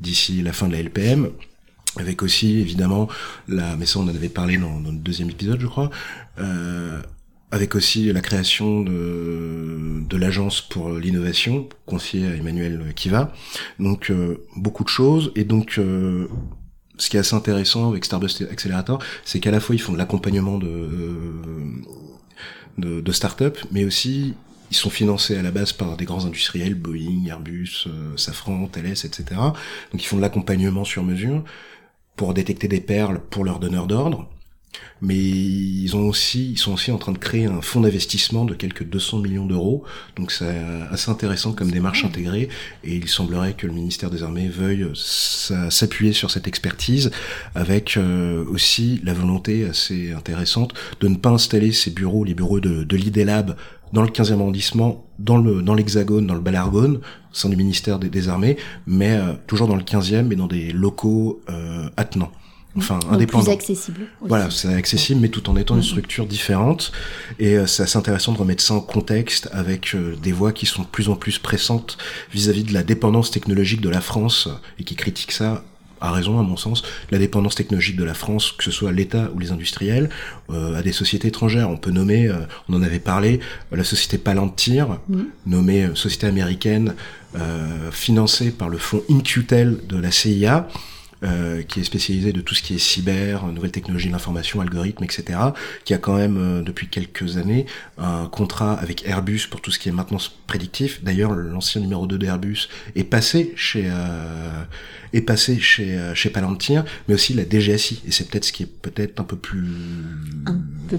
d'ici 0.00 0.42
la 0.42 0.52
fin 0.52 0.68
de 0.68 0.72
la 0.72 0.82
LPM. 0.82 1.30
avec 1.96 2.22
aussi 2.22 2.58
évidemment 2.58 3.08
la 3.48 3.76
mais 3.76 3.86
ça 3.86 3.98
on 3.98 4.02
en 4.02 4.08
avait 4.08 4.28
parlé 4.28 4.58
dans, 4.58 4.80
dans 4.80 4.92
le 4.92 4.98
deuxième 4.98 5.30
épisode 5.30 5.60
je 5.60 5.66
crois 5.66 5.90
euh, 6.38 7.00
avec 7.50 7.74
aussi 7.74 8.12
la 8.12 8.20
création 8.20 8.82
de, 8.82 10.02
de 10.08 10.16
l'agence 10.16 10.60
pour 10.60 10.90
l'innovation 10.90 11.68
confiée 11.86 12.26
à 12.26 12.34
Emmanuel 12.34 12.92
Kiva 12.94 13.32
donc 13.78 14.10
euh, 14.10 14.44
beaucoup 14.56 14.84
de 14.84 14.88
choses 14.88 15.32
et 15.34 15.44
donc 15.44 15.78
euh, 15.78 16.28
ce 16.98 17.08
qui 17.08 17.16
est 17.16 17.20
assez 17.20 17.34
intéressant 17.34 17.88
avec 17.90 18.04
Starbust 18.04 18.42
Accelerator 18.50 19.02
c'est 19.24 19.40
qu'à 19.40 19.50
la 19.50 19.60
fois 19.60 19.74
ils 19.74 19.80
font 19.80 19.92
de 19.92 19.98
l'accompagnement 19.98 20.58
de 20.58 20.88
de, 22.76 23.00
de 23.00 23.12
start-up 23.12 23.58
mais 23.70 23.84
aussi 23.84 24.34
ils 24.70 24.76
sont 24.76 24.90
financés 24.90 25.36
à 25.36 25.42
la 25.42 25.50
base 25.50 25.72
par 25.72 25.96
des 25.96 26.04
grands 26.04 26.26
industriels, 26.26 26.74
Boeing, 26.74 27.24
Airbus, 27.26 27.86
euh, 27.86 28.16
Safran, 28.16 28.66
Thales, 28.66 28.86
etc. 28.86 29.24
Donc 29.92 30.02
ils 30.02 30.06
font 30.06 30.16
de 30.16 30.22
l'accompagnement 30.22 30.84
sur 30.84 31.02
mesure 31.02 31.42
pour 32.16 32.34
détecter 32.34 32.68
des 32.68 32.80
perles 32.80 33.20
pour 33.30 33.44
leurs 33.44 33.60
donneurs 33.60 33.86
d'ordre. 33.86 34.28
Mais 35.00 35.16
ils 35.16 35.88
sont 35.88 36.00
aussi 36.00 36.90
en 36.90 36.98
train 36.98 37.12
de 37.12 37.18
créer 37.18 37.46
un 37.46 37.60
fonds 37.60 37.80
d'investissement 37.80 38.44
de 38.44 38.54
quelques 38.54 38.84
200 38.84 39.18
millions 39.18 39.46
d'euros. 39.46 39.84
Donc 40.16 40.32
c'est 40.32 40.56
assez 40.90 41.10
intéressant 41.10 41.52
comme 41.52 41.70
démarche 41.70 42.04
intégrée. 42.04 42.48
Et 42.84 42.96
il 42.96 43.08
semblerait 43.08 43.54
que 43.54 43.66
le 43.66 43.72
ministère 43.72 44.10
des 44.10 44.22
Armées 44.22 44.48
veuille 44.48 44.88
s'appuyer 44.94 46.12
sur 46.12 46.30
cette 46.30 46.48
expertise 46.48 47.10
avec 47.54 47.96
euh, 47.96 48.44
aussi 48.50 49.00
la 49.04 49.14
volonté 49.14 49.66
assez 49.66 50.12
intéressante 50.12 50.74
de 51.00 51.08
ne 51.08 51.16
pas 51.16 51.30
installer 51.30 51.72
ces 51.72 51.90
bureaux, 51.90 52.24
les 52.24 52.34
bureaux 52.34 52.60
de, 52.60 52.84
de 52.84 52.96
l'IDELAB 52.96 53.56
dans 53.92 54.02
le 54.02 54.08
15e 54.08 54.34
arrondissement, 54.34 55.06
dans 55.18 55.38
l'Hexagone, 55.74 56.26
dans 56.26 56.34
le 56.34 56.40
Balargone, 56.40 56.96
au 56.96 57.34
sein 57.34 57.48
du 57.48 57.56
ministère 57.56 57.98
des, 57.98 58.08
des 58.08 58.28
Armées, 58.28 58.56
mais 58.86 59.16
euh, 59.16 59.32
toujours 59.46 59.66
dans 59.66 59.76
le 59.76 59.82
15e, 59.82 60.22
mais 60.22 60.36
dans 60.36 60.46
des 60.46 60.72
locaux 60.72 61.40
euh, 61.48 61.88
attenants. 61.96 62.32
Enfin, 62.76 62.98
Donc 63.00 63.12
indépendants. 63.14 63.44
plus 63.44 63.52
accessible. 63.52 64.00
aussi. 64.20 64.28
Voilà, 64.28 64.50
c'est 64.50 64.72
accessible, 64.72 65.20
mais 65.20 65.28
tout 65.30 65.48
en 65.50 65.56
étant 65.56 65.74
une 65.76 65.82
structure 65.82 66.26
différente. 66.26 66.92
Et 67.40 67.56
euh, 67.56 67.66
c'est 67.66 67.82
assez 67.82 67.96
intéressant 67.98 68.32
de 68.32 68.38
remettre 68.38 68.62
ça 68.62 68.74
en 68.74 68.80
contexte 68.80 69.48
avec 69.52 69.94
euh, 69.94 70.14
des 70.22 70.32
voix 70.32 70.52
qui 70.52 70.66
sont 70.66 70.82
de 70.82 70.86
plus 70.86 71.08
en 71.08 71.16
plus 71.16 71.38
pressantes 71.38 71.98
vis-à-vis 72.32 72.64
de 72.64 72.72
la 72.74 72.82
dépendance 72.84 73.30
technologique 73.30 73.80
de 73.80 73.88
la 73.88 74.00
France 74.00 74.48
et 74.78 74.84
qui 74.84 74.94
critiquent 74.94 75.32
ça 75.32 75.64
à 76.00 76.12
raison, 76.12 76.38
à 76.38 76.44
mon 76.44 76.56
sens, 76.56 76.84
la 77.10 77.18
dépendance 77.18 77.56
technologique 77.56 77.96
de 77.96 78.04
la 78.04 78.14
France, 78.14 78.52
que 78.52 78.62
ce 78.62 78.70
soit 78.70 78.92
l'État 78.92 79.30
ou 79.34 79.40
les 79.40 79.50
industriels, 79.50 80.10
euh, 80.48 80.76
à 80.78 80.82
des 80.82 80.92
sociétés 80.92 81.26
étrangères. 81.26 81.68
On 81.70 81.76
peut 81.76 81.90
nommer, 81.90 82.28
euh, 82.28 82.36
on 82.68 82.74
en 82.74 82.82
avait 82.82 83.00
parlé, 83.00 83.40
la 83.72 83.82
société 83.82 84.16
Palantir, 84.16 84.98
Mhm. 85.08 85.26
nommée 85.46 85.82
euh, 85.86 85.96
société 85.96 86.28
américaine, 86.28 86.94
euh, 87.36 87.90
financée 87.90 88.52
par 88.52 88.68
le 88.68 88.78
fonds 88.78 89.02
InQtel 89.10 89.78
de 89.88 89.96
la 89.98 90.12
CIA, 90.12 90.68
euh, 91.24 91.62
qui 91.62 91.80
est 91.80 91.84
spécialisé 91.84 92.32
de 92.32 92.40
tout 92.40 92.54
ce 92.54 92.62
qui 92.62 92.74
est 92.74 92.78
cyber, 92.78 93.46
nouvelles 93.46 93.72
technologies 93.72 94.08
de 94.08 94.12
l'information, 94.12 94.60
algorithmes, 94.60 95.04
etc., 95.04 95.38
qui 95.84 95.94
a 95.94 95.98
quand 95.98 96.16
même 96.16 96.36
euh, 96.36 96.62
depuis 96.62 96.88
quelques 96.88 97.36
années 97.36 97.66
un 97.98 98.26
contrat 98.26 98.74
avec 98.74 99.06
Airbus 99.06 99.48
pour 99.50 99.60
tout 99.60 99.70
ce 99.70 99.78
qui 99.78 99.88
est 99.88 99.92
maintenance 99.92 100.38
prédictif. 100.48 101.02
D'ailleurs, 101.04 101.32
l'ancien 101.32 101.80
numéro 101.80 102.06
2 102.06 102.18
d'Airbus 102.18 102.68
est 102.96 103.04
passé 103.04 103.52
chez 103.54 103.84
euh, 103.86 104.64
est 105.12 105.20
passé 105.20 105.58
chez 105.60 105.96
euh, 105.96 106.14
chez 106.14 106.30
Palantir, 106.30 106.84
mais 107.06 107.14
aussi 107.14 107.34
la 107.34 107.44
DGSI. 107.48 108.02
Et 108.06 108.10
c'est 108.10 108.28
peut-être 108.28 108.44
ce 108.44 108.52
qui 108.52 108.64
est 108.64 108.66
peut-être 108.66 109.20
un 109.20 109.24
peu 109.24 109.36
plus 109.36 109.66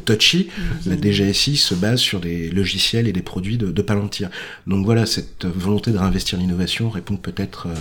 touchy. 0.06 0.50
La. 0.86 0.96
DGSI 0.96 1.58
se 1.58 1.76
base 1.76 2.00
sur 2.00 2.20
des 2.20 2.50
logiciels 2.50 3.08
et 3.08 3.14
des 3.14 3.22
produits 3.22 3.58
de, 3.58 3.72
de 3.72 3.82
Palantir. 3.82 4.30
Donc 4.68 4.86
voilà, 4.86 5.06
cette 5.06 5.46
volonté 5.46 5.92
de 5.92 5.98
réinvestir 5.98 6.38
l'innovation 6.38 6.90
répond 6.90 7.18
peut-être 7.18 7.68
euh, 7.68 7.74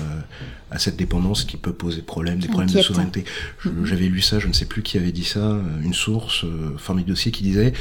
à 0.71 0.79
cette 0.79 0.97
dépendance 0.97 1.45
qui 1.45 1.57
peut 1.57 1.73
poser 1.73 2.03
problème, 2.03 2.39
des 2.39 2.49
problèmes 2.49 2.71
de 2.71 2.81
souveraineté. 2.81 3.25
Mhm. 3.65 3.85
J'avais 3.85 4.07
lu 4.07 4.21
ça, 4.21 4.39
je 4.39 4.49
ne 4.49 4.53
sais 4.53 4.67
plus 4.67 4.83
qui 4.83 4.99
avait 4.99 5.13
dit 5.13 5.25
ça, 5.25 5.41
euh, 5.41 5.63
une 5.83 5.95
source, 5.95 6.45
euh, 6.45 6.77
formé 6.77 7.03
de 7.03 7.09
dossier 7.09 7.33
qui 7.33 7.43
disait 7.43 7.73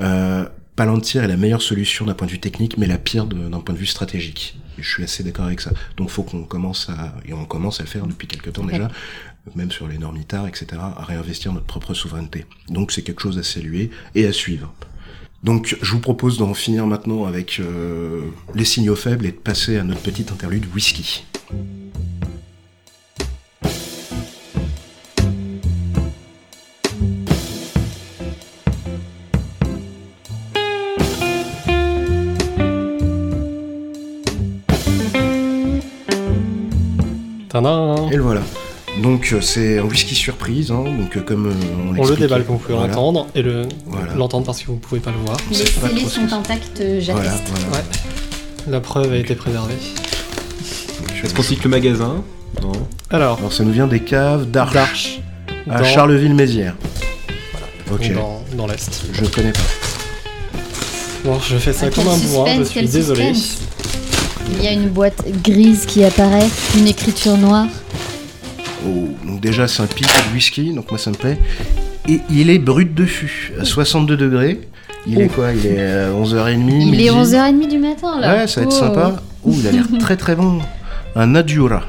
euh, 0.00 0.46
Palantir 0.76 1.22
est 1.22 1.28
la 1.28 1.36
meilleure 1.36 1.60
solution 1.60 2.06
d'un 2.06 2.14
point 2.14 2.26
de 2.26 2.32
vue 2.32 2.40
technique, 2.40 2.78
mais 2.78 2.86
la 2.86 2.96
pire 2.96 3.26
d'un 3.26 3.60
point 3.60 3.74
de 3.74 3.78
vue 3.78 3.86
stratégique. 3.86 4.58
Et 4.78 4.82
je 4.82 4.88
suis 4.88 5.02
assez 5.02 5.22
d'accord 5.22 5.44
avec 5.44 5.60
ça. 5.60 5.72
Donc 5.98 6.08
faut 6.08 6.22
qu'on 6.22 6.44
commence 6.44 6.88
à, 6.88 7.14
et 7.26 7.34
on 7.34 7.44
commence 7.44 7.80
à 7.80 7.82
le 7.82 7.88
faire 7.88 8.06
depuis 8.06 8.26
quelques 8.26 8.54
temps 8.54 8.64
Ouais. 8.64 8.72
déjà, 8.72 8.88
même 9.54 9.70
sur 9.70 9.88
les 9.88 9.98
normes 9.98 10.16
ITAR, 10.16 10.46
etc., 10.48 10.66
à 10.80 11.04
réinvestir 11.04 11.52
notre 11.52 11.66
propre 11.66 11.92
souveraineté. 11.92 12.46
Donc 12.68 12.92
c'est 12.92 13.02
quelque 13.02 13.20
chose 13.20 13.36
à 13.36 13.42
saluer 13.42 13.90
et 14.14 14.26
à 14.26 14.32
suivre. 14.32 14.72
Donc 15.42 15.76
je 15.80 15.92
vous 15.92 16.00
propose 16.00 16.38
d'en 16.38 16.52
finir 16.54 16.86
maintenant 16.86 17.24
avec 17.24 17.60
euh, 17.60 18.22
les 18.54 18.64
signaux 18.64 18.96
faibles 18.96 19.26
et 19.26 19.32
de 19.32 19.36
passer 19.36 19.78
à 19.78 19.84
notre 19.84 20.00
petite 20.00 20.32
interlude 20.32 20.66
whisky. 20.74 21.24
Et 38.12 38.16
le 38.16 38.22
voilà. 38.22 38.40
Donc 39.02 39.30
euh, 39.32 39.40
c'est 39.40 39.78
un 39.78 39.82
whisky 39.84 40.14
surprise, 40.16 40.70
hein, 40.72 40.82
donc 40.84 41.16
euh, 41.16 41.20
comme 41.20 41.46
euh, 41.46 41.52
on 41.94 42.02
On 42.02 42.06
le 42.08 42.16
déballe 42.16 42.44
comme 42.44 42.56
vous 42.56 42.60
pouvez 42.62 42.74
Voilà. 42.74 42.92
l'entendre 42.92 43.26
et 43.36 43.42
le 43.42 43.68
Voilà. 43.86 44.14
l'entendre 44.14 44.46
parce 44.46 44.60
que 44.60 44.66
vous 44.66 44.76
pouvez 44.76 45.00
pas 45.00 45.10
le 45.12 45.18
voir. 45.24 45.36
Les 45.50 45.56
scellés 45.56 46.08
sont 46.08 46.32
intacts, 46.34 46.78
j'atteste. 46.98 47.08
Voilà, 47.12 47.32
voilà. 47.50 47.66
Ouais. 47.76 47.84
La 48.68 48.80
preuve 48.80 49.12
a 49.12 49.16
été 49.16 49.34
préservée. 49.36 49.74
Je- 51.14 51.24
Est-ce 51.26 51.34
qu'on 51.34 51.42
cite 51.42 51.62
le 51.64 51.70
magasin? 51.70 52.22
Non. 52.62 52.72
Alors, 53.10 53.38
Alors 53.38 53.52
ça 53.52 53.62
nous 53.62 53.72
vient 53.72 53.86
des 53.86 54.00
caves 54.00 54.50
d'Arche, 54.50 54.74
d'Arche. 54.74 55.20
à 55.70 55.78
dans- 55.78 55.84
Charleville-Mézières. 55.84 56.74
Ok, 57.92 58.12
Dans, 58.12 58.42
dans 58.56 58.66
l'Est. 58.66 59.02
je 59.12 59.24
connais 59.26 59.52
pas. 59.52 59.60
Bon, 61.24 61.38
je 61.40 61.56
fais 61.58 61.72
ça 61.72 61.86
Ah, 61.86 61.90
comme 61.94 62.08
un 62.08 62.16
bourrin, 62.16 62.56
je 62.58 62.64
suis 62.64 62.88
désolé. 62.88 63.32
Il 64.52 64.64
y 64.64 64.68
a 64.68 64.72
une 64.72 64.88
boîte 64.88 65.24
grise 65.42 65.86
qui 65.86 66.04
apparaît, 66.04 66.48
une 66.76 66.86
écriture 66.88 67.36
noire. 67.36 67.66
Oh, 68.86 69.08
donc 69.26 69.40
déjà 69.40 69.68
c'est 69.68 69.82
un 69.82 69.86
pic 69.86 70.06
de 70.06 70.34
whisky, 70.34 70.72
donc 70.72 70.90
moi 70.90 70.98
ça 70.98 71.10
me 71.10 71.16
plaît. 71.16 71.38
Et 72.08 72.20
il 72.30 72.50
est 72.50 72.58
brut 72.58 72.94
de 72.94 73.04
fût, 73.04 73.52
à 73.60 73.64
62 73.64 74.16
degrés. 74.16 74.60
Il 75.06 75.20
est 75.20 75.28
quoi? 75.28 75.52
Il 75.52 75.66
est 75.66 75.80
à 75.82 76.10
11h30 76.10 76.52
Il 76.52 76.58
midi? 76.90 77.06
est 77.06 77.10
11h30 77.10 77.68
du 77.68 77.78
matin 77.78 78.20
là. 78.20 78.36
Ouais, 78.36 78.46
ça 78.46 78.60
va 78.60 78.66
être 78.66 78.74
Oh. 78.76 78.80
sympa. 78.80 79.22
Ouh, 79.44 79.54
il 79.58 79.66
a 79.66 79.72
l'air 79.72 79.86
très 79.98 80.16
très 80.16 80.34
bon. 80.34 80.58
Un 81.16 81.26
Nadura. 81.28 81.82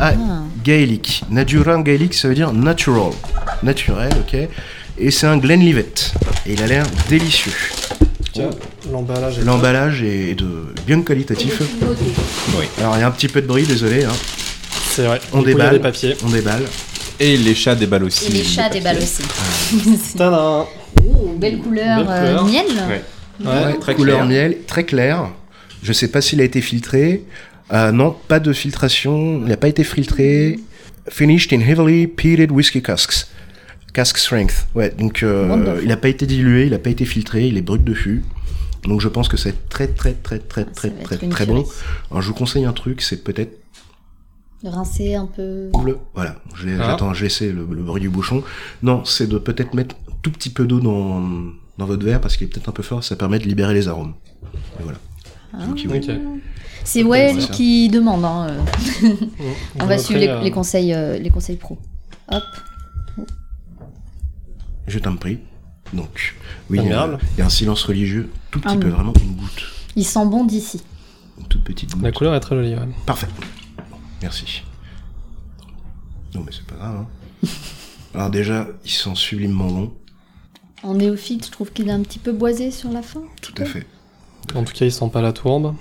Ah, 0.00 0.12
Ah. 0.14 0.42
gaélique. 0.64 1.22
Nadura 1.30 1.76
en 1.76 1.80
gaélique, 1.80 2.14
ça 2.14 2.28
veut 2.28 2.34
dire 2.34 2.52
natural. 2.52 3.12
Naturel, 3.62 4.10
ok. 4.20 4.48
Et 4.98 5.10
c'est 5.10 5.26
un 5.26 5.36
Glenlivet. 5.38 5.86
Et 6.46 6.52
il 6.54 6.62
a 6.62 6.66
l'air 6.66 6.84
délicieux. 7.08 7.52
Tiens, 8.32 8.50
l'emballage 8.96 9.38
est 9.38 9.44
L'emballage 9.44 10.02
est 10.02 10.34
de 10.34 10.66
bien 10.86 11.02
qualitatif. 11.02 11.60
Alors 12.78 12.96
il 12.96 13.00
y 13.00 13.02
a 13.02 13.06
un 13.06 13.10
petit 13.10 13.28
peu 13.28 13.42
de 13.42 13.46
bruit, 13.46 13.64
désolé. 13.64 14.04
hein. 14.04 14.12
C'est 14.90 15.04
vrai. 15.04 15.20
On 15.32 15.42
Du 15.42 15.44
coup, 15.44 15.50
il 15.50 15.52
y 15.52 15.54
a 15.54 15.56
déballe. 15.56 15.72
des 15.74 15.80
papiers. 15.82 16.16
On 16.24 16.28
déballe. 16.30 16.62
Et 17.20 17.36
les 17.36 17.54
chats 17.54 17.74
déballent 17.74 18.04
aussi. 18.04 18.26
Et 18.26 18.30
les 18.38 18.44
chats 18.44 18.68
déballent 18.68 18.98
aussi. 18.98 19.22
Tadam 20.16 20.64
oh, 21.06 21.34
belle 21.38 21.58
couleur, 21.58 21.98
Belle 22.04 22.06
euh, 22.10 22.36
couleur. 22.38 22.44
miel. 22.46 22.66
Ouais. 22.88 23.02
Ouais. 23.46 23.78
très 23.78 23.94
couleur 23.94 24.16
clair. 24.18 24.28
miel, 24.28 24.56
très 24.66 24.84
clair. 24.84 25.30
Je 25.82 25.92
sais 25.92 26.08
pas 26.08 26.20
s'il 26.20 26.40
a 26.40 26.44
été 26.44 26.60
filtré. 26.62 27.24
Euh, 27.72 27.92
non, 27.92 28.14
pas 28.28 28.38
de 28.40 28.52
filtration. 28.52 29.40
Il 29.42 29.48
n'a 29.48 29.56
pas 29.56 29.68
été 29.68 29.84
filtré. 29.84 30.58
Finished 31.08 31.52
in 31.52 31.60
heavily 31.60 32.06
peated 32.06 32.50
whiskey 32.50 32.80
casks. 32.82 33.26
Cask 33.92 34.18
strength. 34.18 34.66
Ouais, 34.74 34.92
donc 34.98 35.22
euh, 35.22 35.48
Wonderful. 35.48 35.82
il 35.82 35.88
n'a 35.88 35.96
pas 35.96 36.08
été 36.08 36.26
dilué, 36.26 36.64
il 36.64 36.70
n'a 36.72 36.78
pas 36.78 36.90
été 36.90 37.04
filtré, 37.06 37.46
il 37.46 37.56
est 37.56 37.62
brut 37.62 37.82
de 37.82 37.94
fût. 37.94 38.22
Donc 38.86 39.00
je 39.00 39.08
pense 39.08 39.28
que 39.28 39.36
c'est 39.36 39.68
très 39.68 39.88
très 39.88 40.12
très 40.14 40.38
très 40.38 40.62
Ah, 40.68 40.72
très 40.74 40.90
très 40.90 41.16
très 41.28 41.46
bon. 41.46 41.64
Alors 42.10 42.22
je 42.22 42.28
vous 42.28 42.34
conseille 42.34 42.64
un 42.64 42.72
truc, 42.72 43.02
c'est 43.02 43.22
peut-être 43.24 43.52
De 44.62 44.68
rincer 44.68 45.14
un 45.14 45.26
peu. 45.26 45.70
le. 45.84 45.98
Voilà, 46.14 46.36
Ah. 46.54 46.56
j'attends, 46.86 47.12
je 47.14 47.20
vais 47.22 47.26
essayer 47.26 47.52
le, 47.52 47.66
le 47.70 47.82
bruit 47.82 48.00
du 48.00 48.08
bouchon. 48.08 48.42
Non, 48.82 49.04
c'est 49.04 49.26
de 49.28 49.38
peut-être 49.38 49.74
mettre 49.74 49.96
un 50.10 50.14
tout 50.22 50.30
petit 50.30 50.50
peu 50.50 50.66
d'eau 50.66 50.80
dans, 50.80 51.20
dans 51.78 51.86
votre 51.86 52.04
verre 52.04 52.20
parce 52.20 52.36
qu'il 52.36 52.46
est 52.46 52.50
peut-être 52.50 52.68
un 52.68 52.72
peu 52.72 52.82
fort, 52.82 53.02
ça 53.04 53.16
permet 53.16 53.38
de 53.38 53.44
libérer 53.44 53.74
les 53.74 53.88
arômes. 53.88 54.14
Et 54.80 54.82
voilà. 54.82 54.98
Ah. 55.52 55.58
C'est 56.84 57.02
Well 57.02 57.32
Voilà. 57.36 57.46
qui 57.48 57.88
demande. 57.88 58.24
hein. 58.24 58.46
On 59.02 59.82
Vous 59.82 59.88
va 59.88 59.98
suivre 59.98 60.20
les, 60.20 60.28
euh, 60.28 60.40
les 60.40 60.50
conseils, 60.52 60.94
euh, 60.94 61.18
les 61.18 61.30
conseils 61.30 61.56
pro. 61.56 61.78
Hop. 62.30 62.42
Je 64.86 64.98
t'en 64.98 65.16
prie. 65.16 65.38
Donc, 65.92 66.34
oui, 66.70 66.80
il 66.82 66.88
y 66.90 66.92
a 66.92 67.18
un 67.44 67.48
silence 67.48 67.82
religieux, 67.84 68.28
tout 68.60 68.68
petit 68.68 68.74
Ah, 68.76 68.80
peu, 68.80 68.86
oui. 68.88 68.92
vraiment 68.92 69.12
une 69.22 69.34
goutte, 69.36 69.62
Il 69.96 70.04
sent 70.04 70.26
bon 70.26 70.44
d'ici. 70.44 70.82
une 71.38 71.46
toute 71.46 71.64
petite 71.64 71.92
goutte. 71.92 72.02
La 72.02 72.12
couleur 72.12 72.34
est 72.34 72.40
très 72.40 72.54
jolie, 72.56 72.74
ouais. 72.74 72.88
Parfait. 73.06 73.28
Merci. 74.22 74.62
Non, 76.34 76.42
mais 76.44 76.52
c'est 76.52 76.66
pas 76.66 76.76
grave. 76.76 77.06
Hein. 77.44 77.48
Alors 78.14 78.30
déjà, 78.30 78.66
il 78.84 78.90
sent 78.90 79.10
sublimement 79.14 79.66
bon, 79.68 79.92
En 80.82 80.94
néophyte, 80.94 81.46
je 81.46 81.50
trouve 81.50 81.72
qu'il 81.72 81.88
est 81.88 81.92
un 81.92 82.02
petit 82.02 82.18
peu 82.18 82.32
boisé 82.32 82.70
sur 82.70 82.90
la 82.90 83.02
fin. 83.02 83.22
tout 83.42 83.54
à 83.58 83.64
fait. 83.64 83.86
En 84.54 84.64
tout 84.64 84.72
cas, 84.72 84.84
il 84.84 84.92
sent 84.92 85.10
pas 85.12 85.20
la 85.22 85.32
tourbe. 85.32 85.74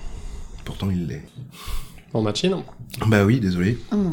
Pourtant, 0.66 0.90
il 0.90 1.08
l'est. 1.08 1.24
En 2.14 2.22
machine. 2.22 2.56
Bah 3.08 3.24
oui, 3.26 3.40
désolé. 3.40 3.78
Hum. 3.92 4.10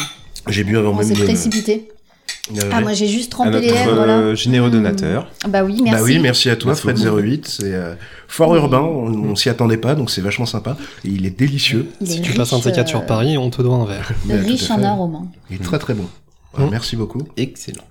J'ai 0.48 0.64
bu 0.64 0.76
avant 0.76 0.90
On 0.90 0.94
même 0.96 1.06
s'est 1.06 1.14
de... 1.14 1.24
précipité. 1.24 1.88
Euh, 2.50 2.70
Ah, 2.72 2.80
moi 2.80 2.92
j'ai 2.92 3.06
juste 3.06 3.28
À 3.32 3.36
trempé 3.36 3.50
notre 3.50 3.64
les 3.66 3.72
lèvres 3.72 4.04
là. 4.04 4.18
euh, 4.18 4.34
généreux 4.34 4.68
donateur. 4.70 5.30
Bah 5.48 5.62
oui, 5.62 5.80
merci. 5.82 5.98
Bah 5.98 6.04
oui, 6.04 6.18
merci 6.18 6.50
à 6.50 6.56
toi, 6.56 6.72
Merci 6.72 6.82
Fred 6.82 6.96
beaucoup. 6.98 7.18
08. 7.20 7.46
C'est 7.48 7.72
euh, 7.74 7.94
fort 8.26 8.54
urbain, 8.56 8.80
on, 8.80 9.06
on 9.30 9.36
s'y 9.36 9.48
attendait 9.48 9.76
pas, 9.76 9.94
donc 9.94 10.10
c'est 10.10 10.20
vachement 10.20 10.44
sympa. 10.46 10.76
Et 11.04 11.08
il 11.10 11.24
est 11.24 11.38
délicieux. 11.38 11.86
Il 12.00 12.06
Si 12.08 12.20
tu 12.20 12.32
passes 12.32 12.52
un 12.52 12.58
de 12.58 12.62
ces 12.62 12.70
riche, 12.70 12.76
quatre 12.76 12.88
sur 12.88 13.00
euh, 13.00 13.06
Paris, 13.06 13.38
on 13.38 13.48
te 13.50 13.62
doit 13.62 13.76
un 13.76 13.84
verre. 13.84 14.10
Tout 14.28 14.32
riche 14.44 14.70
en 14.72 14.82
arômes. 14.82 15.14
hein. 15.14 15.26
Il 15.50 15.56
est 15.56 15.62
très 15.62 15.78
très 15.78 15.94
bon. 15.94 16.06
Voilà, 16.52 16.66
Mm. 16.66 16.70
Merci 16.72 16.96
beaucoup. 16.96 17.22
Excellent. 17.36 17.84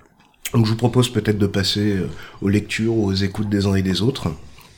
Donc 0.54 0.66
je 0.66 0.72
vous 0.72 0.78
propose 0.78 1.08
peut-être 1.10 1.38
de 1.38 1.48
passer 1.48 1.96
aux 2.42 2.50
lectures, 2.50 2.96
aux 2.98 3.14
écoutes 3.14 3.48
des 3.50 3.66
uns 3.68 3.76
et 3.76 3.82
des 3.82 4.02
autres. 4.02 4.28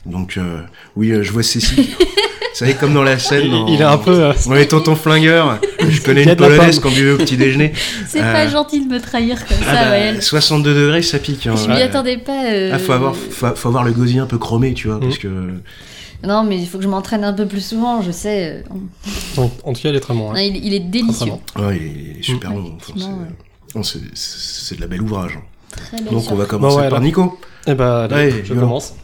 Donc 0.06 0.36
euh, 0.36 0.60
oui, 0.94 1.12
je 1.20 1.32
vois 1.32 1.42
Cécile. 1.42 1.84
Vous 2.54 2.58
savez, 2.60 2.74
comme 2.74 2.94
dans 2.94 3.02
la 3.02 3.18
scène. 3.18 3.50
dans- 3.50 3.66
Il 3.66 3.80
est 3.80 3.84
un 3.84 3.98
peu. 3.98 4.12
euh, 4.12 4.32
On 4.46 4.54
est 4.54 4.66
tonton 4.66 4.94
flingueur. 4.94 5.58
Je 5.88 6.00
connais 6.00 6.22
Il 6.22 6.28
une 6.28 6.36
polonaise 6.36 6.78
qu'on 6.78 6.90
buvait 6.90 7.10
au 7.10 7.16
petit 7.16 7.36
déjeuner. 7.36 7.72
C'est 8.06 8.22
Euh, 8.22 8.32
pas 8.32 8.46
gentil 8.48 8.86
de 8.86 8.92
me 8.92 9.00
trahir 9.00 9.44
comme 9.44 9.56
Ah 9.62 9.74
ça, 9.74 9.84
bah, 9.86 9.90
Wael. 9.90 10.22
62 10.22 10.72
degrés, 10.72 11.02
ça 11.02 11.18
pique. 11.18 11.48
hein. 11.48 11.54
Je 11.56 11.68
m'y 11.68 11.82
attendais 11.82 12.16
pas. 12.18 12.44
euh, 12.46 12.70
Ah, 12.72 12.78
faut 12.78 12.92
avoir, 12.92 13.16
faut, 13.16 13.46
faut 13.56 13.68
avoir 13.68 13.82
le 13.82 13.90
gosier 13.92 14.20
un 14.20 14.26
peu 14.26 14.38
chromé, 14.38 14.72
tu 14.72 14.86
vois, 14.86 14.98
Mm. 14.98 15.00
parce 15.00 15.18
que 15.18 15.28
Non, 16.26 16.44
mais 16.44 16.56
il 16.58 16.66
faut 16.68 16.78
que 16.78 16.84
je 16.84 16.88
m'entraîne 16.88 17.24
un 17.24 17.32
peu 17.32 17.44
plus 17.46 17.60
souvent, 17.60 18.00
je 18.02 18.12
sais. 18.12 18.62
euh, 19.36 19.42
en, 19.42 19.50
en 19.64 19.72
tout 19.72 19.82
cas, 19.82 19.88
il 19.90 19.96
est 19.96 20.00
très 20.00 20.14
bon. 20.14 20.30
non, 20.30 20.36
hein. 20.36 20.40
il, 20.40 20.64
il 20.64 20.72
est 20.74 20.80
délicieux. 20.80 21.32
bon. 21.56 21.66
ouais, 21.66 21.76
il, 21.76 21.82
est, 21.86 22.16
il 22.18 22.24
super 22.24 22.50
Mm. 22.50 22.54
bon. 22.54 22.72
Enfin, 23.74 23.82
c'est- 24.14 24.76
de 24.76 24.80
la 24.80 24.86
belle 24.86 25.02
ouvrage. 25.02 25.38
Très 25.72 25.96
belle 25.98 26.12
Donc 26.12 26.24
on 26.30 26.36
va 26.36 26.44
commencer 26.46 26.76
Bon, 26.76 26.82
ouais, 26.82 26.88
par 26.88 26.98
alors. 26.98 27.00
Nico. 27.04 27.38
Eh 27.66 27.74
ben, 27.74 28.08
allez, 28.10 28.14
Ouais, 28.32 28.42
je 28.44 28.54
commence. 28.54 28.94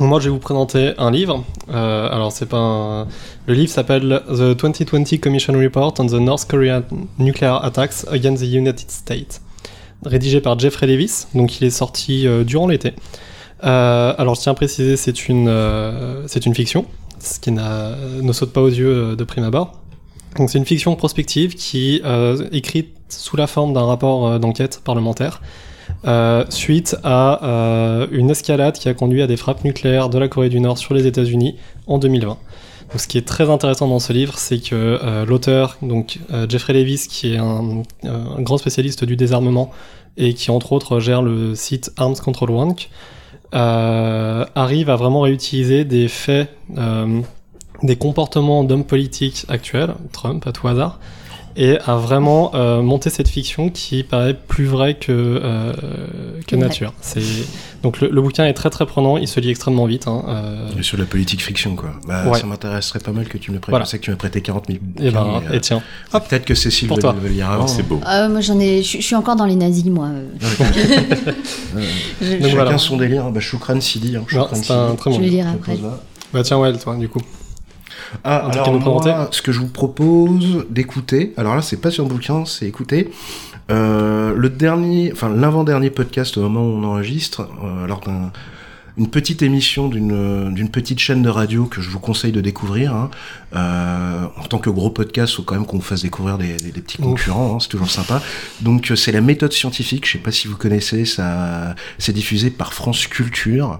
Moi, 0.00 0.20
je 0.20 0.26
vais 0.26 0.30
vous 0.30 0.38
présenter 0.38 0.92
un 0.98 1.10
livre. 1.10 1.44
Euh, 1.70 2.08
alors, 2.08 2.30
c'est 2.30 2.46
pas 2.46 2.56
un... 2.56 3.08
Le 3.46 3.54
livre 3.54 3.70
s'appelle 3.70 4.22
The 4.28 4.56
2020 4.56 5.18
Commission 5.20 5.54
Report 5.54 5.94
on 5.98 6.06
the 6.06 6.12
North 6.12 6.46
Korean 6.48 6.82
Nuclear 7.18 7.64
Attacks 7.64 8.06
Against 8.08 8.44
the 8.44 8.46
United 8.46 8.88
States, 8.90 9.42
rédigé 10.04 10.40
par 10.40 10.56
Jeffrey 10.56 10.86
Davis. 10.86 11.26
Donc, 11.34 11.60
il 11.60 11.66
est 11.66 11.70
sorti 11.70 12.28
euh, 12.28 12.44
durant 12.44 12.68
l'été. 12.68 12.92
Euh, 13.64 14.14
alors, 14.16 14.36
je 14.36 14.42
tiens 14.42 14.52
à 14.52 14.54
préciser, 14.54 14.96
c'est 14.96 15.28
une, 15.28 15.48
euh, 15.48 16.22
c'est 16.28 16.46
une 16.46 16.54
fiction, 16.54 16.86
ce 17.18 17.40
qui 17.40 17.50
ne 17.50 18.32
saute 18.32 18.52
pas 18.52 18.62
aux 18.62 18.68
yeux 18.68 18.94
euh, 18.94 19.16
de 19.16 19.24
prime 19.24 19.42
abord. 19.42 19.80
Donc, 20.36 20.48
c'est 20.48 20.58
une 20.58 20.66
fiction 20.66 20.94
prospective 20.94 21.56
qui 21.56 22.02
euh, 22.04 22.46
écrite 22.52 22.94
sous 23.08 23.36
la 23.36 23.48
forme 23.48 23.72
d'un 23.72 23.84
rapport 23.84 24.38
d'enquête 24.38 24.80
parlementaire 24.84 25.40
euh, 26.06 26.44
suite 26.48 26.96
à 27.02 27.44
euh, 27.44 28.06
une 28.12 28.30
escalade 28.30 28.74
qui 28.74 28.88
a 28.88 28.94
conduit 28.94 29.20
à 29.20 29.26
des 29.26 29.36
frappes 29.36 29.64
nucléaires 29.64 30.08
de 30.08 30.18
la 30.18 30.28
Corée 30.28 30.48
du 30.48 30.60
Nord 30.60 30.78
sur 30.78 30.94
les 30.94 31.06
États-Unis 31.06 31.56
en 31.86 31.98
2020. 31.98 32.28
Donc, 32.28 33.00
ce 33.00 33.08
qui 33.08 33.18
est 33.18 33.26
très 33.26 33.50
intéressant 33.50 33.88
dans 33.88 33.98
ce 33.98 34.12
livre, 34.12 34.38
c'est 34.38 34.60
que 34.60 34.74
euh, 34.74 35.26
l'auteur, 35.26 35.76
donc 35.82 36.20
Jeffrey 36.48 36.72
Davis, 36.72 37.06
qui 37.08 37.34
est 37.34 37.36
un, 37.36 37.82
grand 38.38 38.58
spécialiste 38.58 39.04
du 39.04 39.16
désarmement 39.16 39.70
et 40.16 40.34
qui 40.34 40.50
entre 40.50 40.72
autres 40.72 41.00
gère 41.00 41.20
le 41.20 41.54
site 41.54 41.92
Arms 41.96 42.16
Control 42.16 42.50
Wank, 42.50 42.90
arrive 43.52 44.90
à 44.90 44.96
vraiment 44.96 45.20
réutiliser 45.20 45.84
des 45.84 46.08
faits, 46.08 46.48
des 47.82 47.96
comportements 47.96 48.64
d'hommes 48.64 48.84
politiques 48.84 49.44
actuels, 49.48 49.94
Trump 50.12 50.46
à 50.46 50.52
tout 50.52 50.66
hasard, 50.66 50.98
et 51.60 51.76
à 51.86 51.96
vraiment 51.96 52.52
euh, 52.54 52.80
monter 52.82 53.10
cette 53.10 53.28
fiction 53.28 53.68
qui 53.68 54.04
paraît 54.04 54.32
plus 54.34 54.64
vraie 54.64 54.94
que, 54.94 55.10
euh, 55.12 55.72
que 56.46 56.54
Ouais. 56.56 56.62
nature. 56.62 56.92
C'est 57.00 57.20
donc 57.82 58.00
le, 58.00 58.08
le 58.08 58.22
bouquin 58.22 58.44
est 58.46 58.54
très 58.54 58.70
très 58.70 58.86
prenant, 58.86 59.16
il 59.18 59.26
se 59.28 59.38
lit 59.40 59.50
extrêmement 59.50 59.84
vite. 59.86 60.06
Hein, 60.08 60.22
euh, 60.28 60.68
Et 60.78 60.82
sur 60.82 60.96
la 60.98 61.04
politique 61.04 61.42
friction, 61.42 61.74
quoi. 61.76 61.90
Bah, 62.06 62.24
Ouais. 62.28 62.38
Ça 62.38 62.46
m'intéresserait 62.46 63.00
pas 63.00 63.10
mal 63.12 63.26
que 63.28 63.38
tu 63.38 63.50
me 63.50 63.56
le 63.56 63.60
prêtes. 63.60 63.70
Voilà. 63.70 63.84
Je 63.84 63.90
sais 63.90 63.98
que 63.98 64.04
tu 64.04 64.10
m'as 64.10 64.16
prêté 64.16 64.40
40 64.40 64.66
000 64.68 64.78
et 65.00 65.10
ben 65.10 65.42
euh, 65.50 65.52
et 65.54 65.60
tiens, 65.60 65.82
Peut-être 66.12 66.44
que 66.44 66.54
Cécile 66.54 66.88
veut, 66.88 66.96
le 67.22 67.28
lire 67.28 67.50
avant. 67.50 67.64
Oh, 67.64 67.68
c'est 67.68 67.82
beau. 67.86 68.00
Ah, 68.06 68.28
moi 68.28 68.40
j'en 68.40 68.58
ai, 68.60 68.82
je 68.82 69.00
suis 69.02 69.14
encore 69.16 69.36
dans 69.36 69.44
les 69.46 69.56
nazis, 69.56 69.84
moi. 69.86 70.06
euh. 70.06 70.28
Je- 72.20 72.30
Chacun 72.40 72.48
voilà. 72.54 72.78
son 72.78 72.96
délire. 72.96 73.30
Bah, 73.30 73.40
Choukran 73.40 73.80
Sidi. 73.80 74.16
Hein, 74.16 74.20
non, 74.20 74.26
Choukran 74.26 74.50
un 74.52 74.54
Sidi. 74.54 74.96
très 74.96 75.12
je 75.12 75.18
bon. 75.18 75.28
Je 75.30 75.40
après. 75.40 75.72
pose 75.74 75.82
là. 75.82 76.00
Bah 76.32 76.42
tiens 76.42 76.58
ouais, 76.58 76.76
toi 76.76 76.96
du 76.96 77.08
coup. 77.08 77.20
Ah, 78.24 78.46
Un 78.46 78.50
alors 78.50 78.72
moi, 78.80 79.28
ce 79.30 79.42
que 79.42 79.52
je 79.52 79.60
vous 79.60 79.68
propose 79.68 80.66
d'écouter, 80.70 81.32
alors 81.36 81.54
là, 81.54 81.62
c'est 81.62 81.80
pas 81.80 81.90
sur 81.90 82.04
un 82.04 82.08
bouquin, 82.08 82.44
c'est 82.44 82.66
écouter. 82.66 83.10
Euh, 83.70 84.34
le 84.34 84.48
dernier, 84.48 85.12
enfin 85.12 85.28
l'avant-dernier 85.28 85.90
podcast 85.90 86.38
au 86.38 86.42
moment 86.42 86.62
où 86.62 86.70
on 86.70 86.84
enregistre, 86.84 87.48
euh, 87.62 87.86
lors 87.86 88.00
d'un 88.00 88.32
une 88.98 89.08
petite 89.08 89.42
émission 89.42 89.88
d'une 89.88 90.52
d'une 90.52 90.70
petite 90.70 90.98
chaîne 90.98 91.22
de 91.22 91.28
radio 91.28 91.66
que 91.66 91.80
je 91.80 91.88
vous 91.88 92.00
conseille 92.00 92.32
de 92.32 92.40
découvrir. 92.40 92.94
Hein. 92.94 93.10
Euh, 93.54 94.24
en 94.36 94.44
tant 94.44 94.58
que 94.58 94.70
gros 94.70 94.90
podcast, 94.90 95.36
faut 95.36 95.42
quand 95.42 95.54
même 95.54 95.66
qu'on 95.66 95.76
vous 95.76 95.82
fasse 95.82 96.02
découvrir 96.02 96.36
des, 96.36 96.56
des, 96.56 96.72
des 96.72 96.80
petits 96.80 96.98
concurrents, 96.98 97.54
hein, 97.54 97.58
c'est 97.60 97.68
toujours 97.68 97.90
sympa. 97.90 98.20
Donc 98.60 98.90
euh, 98.90 98.96
c'est 98.96 99.12
la 99.12 99.20
méthode 99.20 99.52
scientifique. 99.52 100.06
Je 100.06 100.12
sais 100.12 100.18
pas 100.18 100.32
si 100.32 100.48
vous 100.48 100.56
connaissez, 100.56 101.04
ça 101.04 101.74
c'est 101.98 102.12
diffusé 102.12 102.50
par 102.50 102.72
France 102.74 103.06
Culture. 103.06 103.78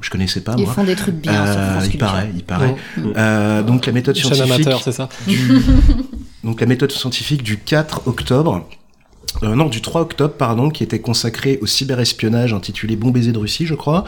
Je 0.00 0.10
connaissais 0.10 0.40
pas 0.42 0.54
Ils 0.58 0.64
moi. 0.64 0.74
font 0.74 0.84
des 0.84 0.94
trucs 0.96 1.14
bien 1.16 1.32
Euh, 1.46 1.80
il 1.90 1.98
paraît, 1.98 2.30
il 2.34 2.44
paraît. 2.44 2.76
Bon, 2.98 3.12
Euh, 3.16 3.62
donc 3.62 3.86
la 3.86 3.92
méthode 3.92 4.16
scientifique 4.16 4.52
amateur, 4.52 4.82
c'est 4.82 4.92
ça. 4.92 5.08
du 5.26 5.50
donc 6.44 6.60
la 6.60 6.66
méthode 6.66 6.92
scientifique 6.92 7.42
du 7.42 7.58
4 7.58 8.02
octobre. 8.06 8.68
Euh, 9.42 9.54
non, 9.54 9.66
du 9.66 9.80
3 9.82 10.02
octobre, 10.02 10.34
pardon, 10.34 10.70
qui 10.70 10.82
était 10.82 11.00
consacré 11.00 11.58
au 11.62 11.66
cyberespionnage 11.66 12.52
intitulé 12.52 12.96
Bon 12.96 13.10
baiser 13.10 13.32
de 13.32 13.38
Russie, 13.38 13.66
je 13.66 13.74
crois, 13.74 14.04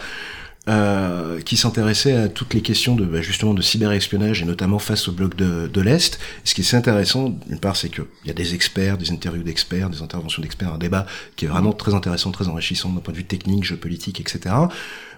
euh, 0.68 1.40
qui 1.40 1.57
s'intéressait 1.57 2.12
à 2.12 2.28
toutes 2.28 2.54
les 2.54 2.61
questions 2.61 2.94
de 2.94 3.04
bah, 3.04 3.22
justement 3.22 3.54
de 3.54 3.62
cyberespionnage 3.62 4.42
et 4.42 4.44
notamment 4.44 4.78
face 4.78 5.09
au 5.09 5.12
bloc 5.12 5.35
de, 5.35 5.66
de 5.66 5.81
l'Est. 5.81 6.18
Ce 6.44 6.54
qui 6.54 6.61
est 6.61 6.74
intéressant, 6.74 7.31
d'une 7.48 7.59
part, 7.59 7.76
c'est 7.76 7.88
qu'il 7.88 8.04
y 8.26 8.31
a 8.31 8.35
des 8.35 8.54
experts, 8.54 8.98
des 8.98 9.11
interviews 9.11 9.42
d'experts, 9.42 9.90
des 9.90 10.02
interventions 10.02 10.42
d'experts, 10.42 10.74
un 10.74 10.78
débat 10.78 11.07
qui 11.37 11.46
est 11.46 11.48
vraiment 11.48 11.72
très 11.72 11.94
intéressant, 11.94 12.31
très 12.33 12.48
enrichissant 12.48 12.90
d'un 12.90 13.00
point 13.00 13.12
de 13.12 13.18
vue 13.18 13.24
technique, 13.24 13.64
géopolitique, 13.64 14.20
etc. 14.20 14.54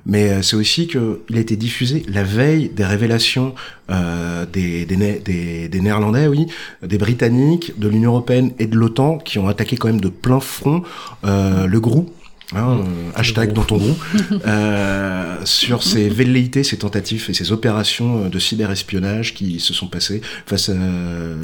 Mais 0.06 0.30
euh, 0.30 0.42
c'est 0.42 0.56
aussi 0.56 0.86
qu'il 0.86 1.36
a 1.36 1.40
été 1.40 1.56
diffusé 1.56 2.04
la 2.08 2.22
veille 2.22 2.68
des 2.70 2.84
révélations 2.84 3.54
euh, 3.90 4.46
des, 4.46 4.86
des, 4.86 4.96
des, 4.96 5.68
des 5.68 5.80
Néerlandais, 5.80 6.26
oui, 6.26 6.46
des 6.82 6.98
Britanniques, 6.98 7.78
de 7.78 7.88
l'Union 7.88 8.12
Européenne 8.12 8.52
et 8.58 8.66
de 8.66 8.76
l'OTAN 8.76 9.18
qui 9.18 9.38
ont 9.38 9.48
attaqué 9.48 9.76
quand 9.76 9.88
même 9.88 10.00
de 10.00 10.08
plein 10.08 10.40
front 10.40 10.82
euh, 11.24 11.66
le 11.66 11.80
groupe. 11.80 12.14
Hein, 12.52 12.78
euh, 12.80 13.10
hashtag 13.14 13.52
dans 13.52 13.62
ton 13.62 13.76
groupe, 13.78 14.02
euh, 14.46 15.36
sur 15.44 15.84
ces 15.84 16.08
velléités, 16.08 16.64
ces 16.64 16.78
tentatives 16.78 17.26
et 17.28 17.34
ces 17.34 17.52
opérations 17.52 18.24
euh, 18.24 18.28
de 18.28 18.38
cyberespionnage 18.40 19.34
qui 19.34 19.60
se 19.60 19.72
sont 19.72 19.86
passées 19.86 20.20
face 20.46 20.68
à 20.68 20.74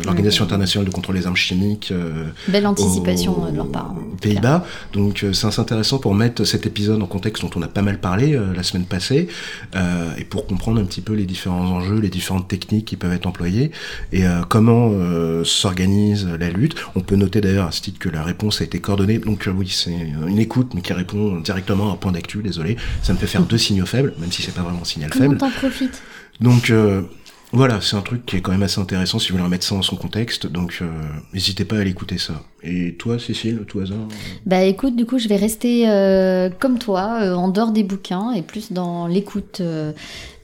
l'Organisation 0.05 0.45
internationale 0.45 0.89
de 0.89 0.93
contrôle 0.93 1.17
des 1.17 1.27
armes 1.27 1.37
chimiques, 1.37 1.91
euh, 1.93 2.25
Belle 2.49 2.67
anticipation 2.67 3.41
aux- 3.41 3.47
euh, 3.47 3.51
de 3.53 3.57
leur 3.57 3.69
part. 3.69 3.95
aux 3.97 4.17
Pays-Bas. 4.17 4.65
Donc 4.95 5.23
euh, 5.23 5.33
c'est 5.33 5.47
intéressant 5.61 5.99
pour 5.99 6.15
mettre 6.15 6.45
cet 6.45 6.67
épisode 6.67 7.01
en 7.01 7.07
contexte 7.07 7.43
dont 7.45 7.51
on 7.55 7.63
a 7.63 7.69
pas 7.69 7.83
mal 7.83 8.01
parlé 8.01 8.35
euh, 8.35 8.53
la 8.55 8.65
semaine 8.65 8.85
passée 8.87 9.29
euh, 9.77 10.11
et 10.19 10.25
pour 10.25 10.47
comprendre 10.47 10.81
un 10.81 10.85
petit 10.85 11.03
peu 11.03 11.13
les 11.15 11.25
différents 11.25 11.67
enjeux, 11.71 12.01
les 12.01 12.09
différentes 12.09 12.49
techniques 12.49 12.85
qui 12.87 12.97
peuvent 12.97 13.13
être 13.13 13.27
employées 13.27 13.71
et 14.13 14.27
euh, 14.27 14.41
comment 14.49 14.91
euh, 14.93 15.45
s'organise 15.45 16.27
la 16.41 16.51
lutte. 16.51 16.75
On 16.97 17.01
peut 17.01 17.17
noter 17.17 17.41
d'ailleurs 17.41 17.69
à 17.69 17.73
ce 17.73 17.81
titre 17.83 18.01
que 18.01 18.09
la 18.09 18.25
réponse 18.25 18.61
a 18.61 18.65
été 18.65 18.81
coordonnée. 18.81 19.19
Donc 19.19 19.47
euh, 19.47 19.53
oui, 19.57 19.69
c'est 19.73 19.95
une 20.27 20.39
écoute 20.39 20.73
mais 20.75 20.81
qui 20.81 20.93
répond 20.97 21.39
directement 21.41 21.91
à 21.91 21.95
un 21.95 21.97
point 21.97 22.13
d'actu. 22.13 22.43
Désolé, 22.43 22.77
ça 23.03 23.13
me 23.13 23.19
fait 23.19 23.27
faire 23.29 23.43
deux 23.43 23.59
signaux 23.59 23.87
faibles, 23.87 24.15
même 24.19 24.33
si 24.33 24.43
c'est 24.43 24.55
pas 24.55 24.63
vraiment 24.63 24.81
un 24.83 24.85
signal 24.85 25.11
Comment 25.11 25.25
faible. 25.31 25.39
t'en 25.39 25.51
profites? 25.51 26.03
Donc 26.41 26.71
euh, 26.71 27.03
voilà, 27.53 27.81
c'est 27.81 27.97
un 27.97 28.03
truc 28.03 28.27
qui 28.27 28.37
est 28.37 28.41
quand 28.41 28.51
même 28.51 28.65
assez 28.65 28.81
intéressant 28.81 29.19
si 29.19 29.29
vous 29.29 29.35
voulez 29.35 29.45
remettre 29.45 29.65
ça 29.65 29.75
dans 29.77 29.83
son 29.83 29.97
contexte. 29.97 30.47
Donc 30.47 30.79
euh, 30.83 30.87
n'hésitez 31.33 31.65
pas 31.65 31.79
à 31.79 31.85
l'écouter 31.85 32.19
ça. 32.19 32.43
Et 32.63 32.95
toi, 32.95 33.19
Cécile, 33.19 33.63
tout 33.69 33.79
hasard 33.81 34.09
Bah 34.45 34.63
écoute, 34.65 34.97
du 34.97 35.07
coup, 35.07 35.19
je 35.19 35.29
vais 35.29 35.37
rester 35.37 35.89
euh, 35.89 36.51
comme 36.59 36.79
toi, 36.79 37.21
euh, 37.23 37.35
en 37.35 37.49
dehors 37.49 37.71
des 37.71 37.85
bouquins 37.85 38.33
et 38.33 38.43
plus 38.43 38.73
dans 38.73 39.07
l'écoute. 39.07 39.59
euh, 39.61 39.93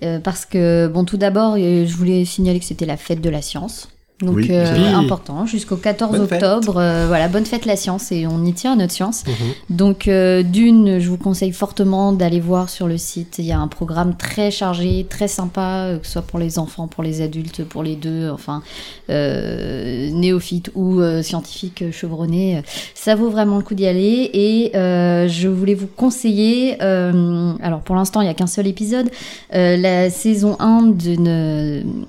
euh, 0.04 0.18
parce 0.20 0.44
que, 0.46 0.88
bon, 0.88 1.04
tout 1.04 1.16
d'abord, 1.16 1.54
euh, 1.58 1.86
je 1.86 1.96
voulais 1.96 2.24
signaler 2.24 2.58
que 2.58 2.64
c'était 2.64 2.86
la 2.86 2.96
fête 2.96 3.20
de 3.20 3.30
la 3.30 3.42
science. 3.42 3.88
Donc, 4.22 4.36
Oui, 4.36 4.46
euh, 4.50 4.94
important, 4.94 5.46
jusqu'au 5.46 5.76
14 5.76 6.12
Bonne 6.16 6.28
fête. 6.28 6.42
octobre. 6.42 6.76
euh, 6.78 7.06
voilà, 7.08 7.28
bonne 7.28 7.44
fête 7.44 7.66
la 7.66 7.76
science 7.76 8.12
et 8.12 8.26
on 8.26 8.44
y 8.44 8.52
tient 8.52 8.72
à 8.72 8.76
notre 8.76 8.92
science. 8.92 9.24
Mhm. 9.26 9.76
Donc, 9.76 10.08
euh, 10.08 10.42
d'une, 10.42 10.98
je 11.00 11.08
vous 11.08 11.18
conseille 11.18 11.52
fortement 11.52 12.12
d'aller 12.12 12.40
voir 12.40 12.68
sur 12.68 12.86
le 12.86 12.96
site. 12.98 13.36
Il 13.38 13.44
y 13.44 13.52
a 13.52 13.58
un 13.58 13.68
programme 13.68 14.14
très 14.16 14.50
chargé, 14.50 15.06
très 15.08 15.28
sympa, 15.28 15.86
euh, 15.86 15.98
que 15.98 16.06
ce 16.06 16.12
soit 16.12 16.22
pour 16.22 16.38
les 16.38 16.58
enfants, 16.58 16.86
pour 16.86 17.02
les 17.02 17.20
adultes, 17.20 17.64
pour 17.64 17.82
les 17.82 17.96
deux, 17.96 18.30
enfin, 18.30 18.62
euh, 19.10 20.10
néophytes 20.12 20.70
ou 20.74 21.00
euh, 21.00 21.22
scientifiques 21.22 21.84
chevronnés. 21.92 22.62
Ça 22.94 23.14
vaut 23.14 23.30
vraiment 23.30 23.56
le 23.56 23.62
coup 23.62 23.74
d'y 23.74 23.86
aller. 23.86 24.30
Et 24.32 24.76
euh, 24.76 25.26
je 25.28 25.48
voulais 25.48 25.74
vous 25.74 25.86
conseiller, 25.88 26.76
euh, 26.82 27.52
alors 27.62 27.80
pour 27.80 27.96
l'instant, 27.96 28.20
il 28.20 28.24
n'y 28.24 28.30
a 28.30 28.34
qu'un 28.34 28.46
seul 28.46 28.66
épisode, 28.66 29.10
euh, 29.54 29.76
la 29.76 30.10
saison 30.10 30.56
1 30.60 30.82
d'une 30.92 32.04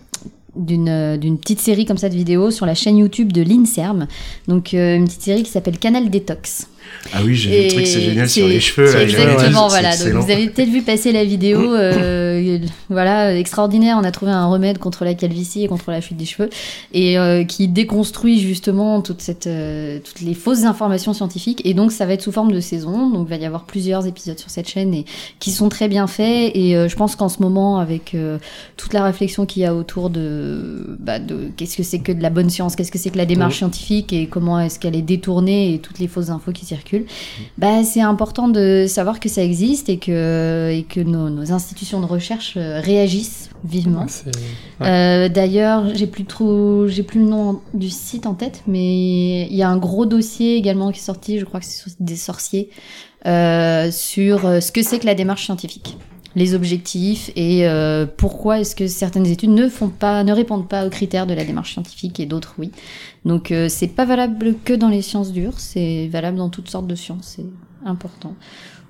d'une 0.56 1.18
d'une 1.18 1.38
petite 1.38 1.60
série 1.60 1.86
comme 1.86 1.98
ça 1.98 2.10
de 2.10 2.16
vidéos 2.16 2.52
sur 2.52 2.66
la 2.66 2.76
chaîne 2.76 2.98
YouTube 2.98 3.32
de 3.32 3.42
l'INSERM. 3.42 4.08
Donc 4.48 4.74
euh, 4.74 4.96
une 4.96 5.06
petite 5.06 5.22
série 5.22 5.44
qui 5.44 5.52
s'appelle 5.52 5.78
Canal 5.78 6.10
Détox. 6.10 6.68
Ah 7.13 7.19
oui, 7.24 7.36
j'ai 7.36 7.50
vu 7.50 7.63
le 7.63 7.69
truc, 7.69 7.88
c'est 7.88 8.02
génial 8.02 8.30
sur 8.30 8.48
les 8.48 8.60
cheveux. 8.60 8.91
là, 8.91 9.02
Exactement, 9.04 9.67
voilà. 9.67 9.96
Donc 9.98 10.13
vous 10.24 10.32
avez 10.32 10.48
peut-être 10.50 10.69
vu 10.69 10.82
passer 10.82 11.12
la 11.12 11.24
vidéo, 11.24 11.74
euh, 11.76 12.60
voilà, 12.89 13.38
extraordinaire. 13.38 13.98
On 14.00 14.04
a 14.04 14.12
trouvé 14.12 14.32
un 14.32 14.48
remède 14.48 14.78
contre 14.78 15.04
la 15.06 15.13
calvitie 15.13 15.63
et 15.63 15.67
contre 15.67 15.91
la 15.91 16.02
chute 16.02 16.17
des 16.17 16.26
cheveux, 16.26 16.50
et 16.93 17.17
euh, 17.19 17.43
qui 17.43 17.67
déconstruit 17.67 18.39
justement 18.39 19.02
toute 19.02 19.22
cette, 19.22 19.48
euh, 19.48 20.00
toutes 20.04 20.22
les 20.22 20.34
fausses 20.34 20.63
informations 20.63 21.13
scientifiques. 21.13 21.62
Et 21.65 21.74
donc 21.74 21.91
ça 21.91 22.06
va 22.06 22.13
être 22.13 22.22
sous 22.22 22.32
forme 22.32 22.52
de 22.52 22.60
saison. 22.60 23.10
Donc 23.10 23.28
il 23.28 23.30
va 23.30 23.36
y 23.41 23.46
avoir 23.46 23.65
plusieurs 23.65 24.08
épisodes 24.08 24.39
sur 24.39 24.50
cette 24.50 24.67
chaîne 24.69 24.93
et 24.93 25.06
qui 25.39 25.52
sont 25.52 25.69
très 25.69 25.88
bien 25.88 26.08
faits. 26.08 26.52
Et 26.56 26.74
je 26.88 26.96
pense 26.96 27.15
qu'en 27.15 27.30
ce 27.30 27.41
moment, 27.41 27.80
avec 27.80 28.15
toute 28.78 28.93
la 28.93 29.04
réflexion 29.04 29.46
qu'il 29.46 29.62
y 29.63 29.65
a 29.65 29.76
autour 29.76 30.10
de, 30.10 30.98
bah, 31.00 31.19
de 31.19 31.50
qu'est-ce 31.58 31.78
que 31.78 31.84
c'est 31.84 32.00
que 32.00 32.12
de 32.12 32.22
la 32.22 32.30
bonne 32.30 32.50
science, 32.50 32.76
qu'est-ce 32.76 32.91
que 32.91 32.98
c'est 32.98 33.10
que 33.10 33.17
la 33.17 33.26
démarche 33.26 33.54
Mhm. 33.54 33.58
scientifique 33.58 34.13
et 34.13 34.26
comment 34.28 34.60
est-ce 34.60 34.80
qu'elle 34.80 34.96
est 34.96 35.02
détournée 35.02 35.74
et 35.74 35.80
toutes 35.80 36.00
les 36.00 36.08
fausses 36.08 36.30
infos 36.30 36.52
qui 36.52 36.65
circulent, 36.74 37.06
bah, 37.58 37.84
c'est 37.84 38.02
important 38.02 38.48
de 38.48 38.86
savoir 38.88 39.20
que 39.20 39.30
ça 39.30 39.44
existe 39.44 39.90
et 39.90 39.98
que, 39.98 40.72
et 40.72 40.84
que 40.84 41.00
nos, 41.00 41.30
nos 41.30 41.52
institutions 41.52 42.00
de 42.02 42.06
recherche 42.06 42.56
euh, 42.58 42.80
réagissent 42.80 43.50
vivement. 43.64 44.06
Euh, 44.82 45.30
D'ailleurs, 45.30 45.96
j'ai 45.96 46.08
plus 46.08 46.26
trop, 46.26 46.88
j'ai 46.88 47.04
plus 47.04 47.20
le 47.20 47.28
nom 47.28 47.62
du 47.74 47.90
site 47.90 48.26
en 48.26 48.34
tête, 48.34 48.64
mais 48.68 49.48
il 49.48 49.56
y 49.56 49.64
a 49.64 49.70
un 49.70 49.78
gros 49.78 50.06
dossier 50.06 50.58
également 50.58 50.92
qui 50.92 51.00
est 51.00 51.04
sorti, 51.04 51.40
je 51.40 51.46
crois 51.46 51.60
que 51.60 51.66
c'est 51.66 51.82
sur 51.82 51.92
des 52.00 52.16
sorciers, 52.16 52.70
euh, 53.26 53.92
sur 53.92 54.42
ce 54.62 54.72
que 54.72 54.82
c'est 54.82 55.00
que 55.00 55.06
la 55.06 55.16
démarche 55.16 55.46
scientifique, 55.46 55.98
les 56.36 56.56
objectifs 56.56 57.32
et 57.36 57.67
euh, 57.67 58.06
pourquoi 58.06 58.60
est-ce 58.60 58.76
que 58.76 58.88
certaines 58.88 59.28
études 59.28 59.52
ne 59.52 59.69
font 59.69 59.89
pas, 59.89 60.24
ne 60.24 60.34
répondent 60.34 60.67
pas 60.67 60.86
aux 60.86 60.89
critères 60.89 61.28
de 61.28 61.34
la 61.34 61.46
démarche 61.46 61.74
scientifique 61.74 62.19
et 62.19 62.26
d'autres 62.26 62.56
oui. 62.58 62.72
Donc 63.26 63.52
euh, 63.52 63.69
c'est 63.69 63.88
pas 63.88 64.06
valable 64.06 64.56
que 64.63 64.74
dans 64.74 64.89
les 64.89 65.02
sciences 65.02 65.32
dures, 65.32 65.60
c'est 65.60 66.08
valable 66.08 66.38
dans 66.38 66.50
toutes 66.50 66.69
sortes 66.69 66.88
de 66.88 66.96
sciences, 66.96 67.36
c'est 67.38 67.46
important. 67.86 68.36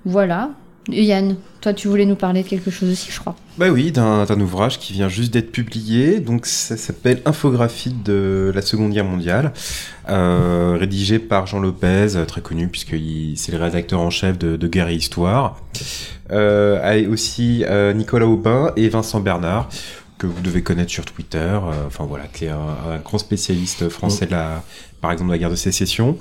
Voilà. 0.04 0.50
Yann, 0.88 1.36
toi 1.60 1.72
tu 1.72 1.88
voulais 1.88 2.04
nous 2.04 2.14
parler 2.14 2.42
de 2.42 2.48
quelque 2.48 2.70
chose 2.70 2.90
aussi, 2.90 3.10
je 3.10 3.18
crois. 3.18 3.34
Bah 3.56 3.68
oui, 3.70 3.92
d'un 3.92 4.40
ouvrage 4.40 4.78
qui 4.78 4.92
vient 4.92 5.08
juste 5.08 5.32
d'être 5.32 5.52
publié. 5.52 6.20
Donc 6.20 6.44
ça 6.46 6.76
s'appelle 6.76 7.22
Infographie 7.24 7.94
de 8.04 8.52
la 8.54 8.62
Seconde 8.62 8.92
Guerre 8.92 9.04
mondiale, 9.04 9.52
euh, 10.08 10.76
rédigé 10.78 11.18
par 11.18 11.46
Jean 11.46 11.60
Lopez, 11.60 12.16
euh, 12.16 12.24
très 12.24 12.40
connu 12.40 12.68
puisque 12.68 12.96
c'est 13.36 13.52
le 13.52 13.58
rédacteur 13.58 14.00
en 14.00 14.10
chef 14.10 14.38
de, 14.38 14.66
Guerre 14.66 14.88
et 14.88 14.94
Histoire. 14.94 15.60
Euh, 16.30 17.08
aussi 17.10 17.64
Nicolas 17.94 18.26
Aubin 18.26 18.72
et 18.76 18.88
Vincent 18.88 19.20
Bernard 19.20 19.68
que 20.18 20.26
vous 20.26 20.40
devez 20.40 20.62
connaître 20.62 20.90
sur 20.90 21.04
Twitter. 21.04 21.38
euh, 21.38 21.86
Enfin 21.86 22.04
voilà, 22.04 22.26
qui 22.26 22.46
est 22.46 22.50
un, 22.50 22.98
grand 23.04 23.18
spécialiste 23.18 23.88
français 23.88 24.26
de 24.26 24.32
la, 24.32 24.62
par 25.00 25.12
exemple, 25.12 25.28
de 25.28 25.34
la 25.34 25.38
guerre 25.38 25.50
de 25.50 25.56
sécession, 25.56 26.18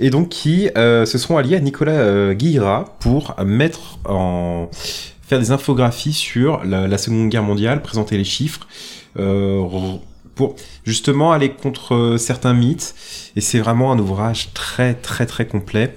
et 0.00 0.10
donc 0.10 0.28
qui 0.28 0.70
euh, 0.76 1.06
se 1.06 1.18
sont 1.18 1.36
alliés 1.36 1.56
à 1.56 1.60
Nicolas 1.60 1.92
euh, 1.92 2.34
Guillera 2.34 2.96
pour 3.00 3.34
mettre 3.44 3.98
en 4.04 4.70
faire 4.72 5.38
des 5.38 5.50
infographies 5.50 6.14
sur 6.14 6.64
la, 6.64 6.98
Seconde 6.98 7.28
Guerre 7.28 7.42
mondiale, 7.42 7.82
présenter 7.82 8.16
les 8.16 8.24
chiffres, 8.24 8.66
pour 9.14 10.54
justement 10.84 11.32
aller 11.32 11.50
contre 11.50 12.16
certains 12.18 12.54
mythes. 12.54 12.94
Et 13.36 13.40
c'est 13.40 13.58
vraiment 13.58 13.92
un 13.92 13.98
ouvrage 13.98 14.54
très 14.54 14.94
très 14.94 15.26
très 15.26 15.46
complet. 15.46 15.94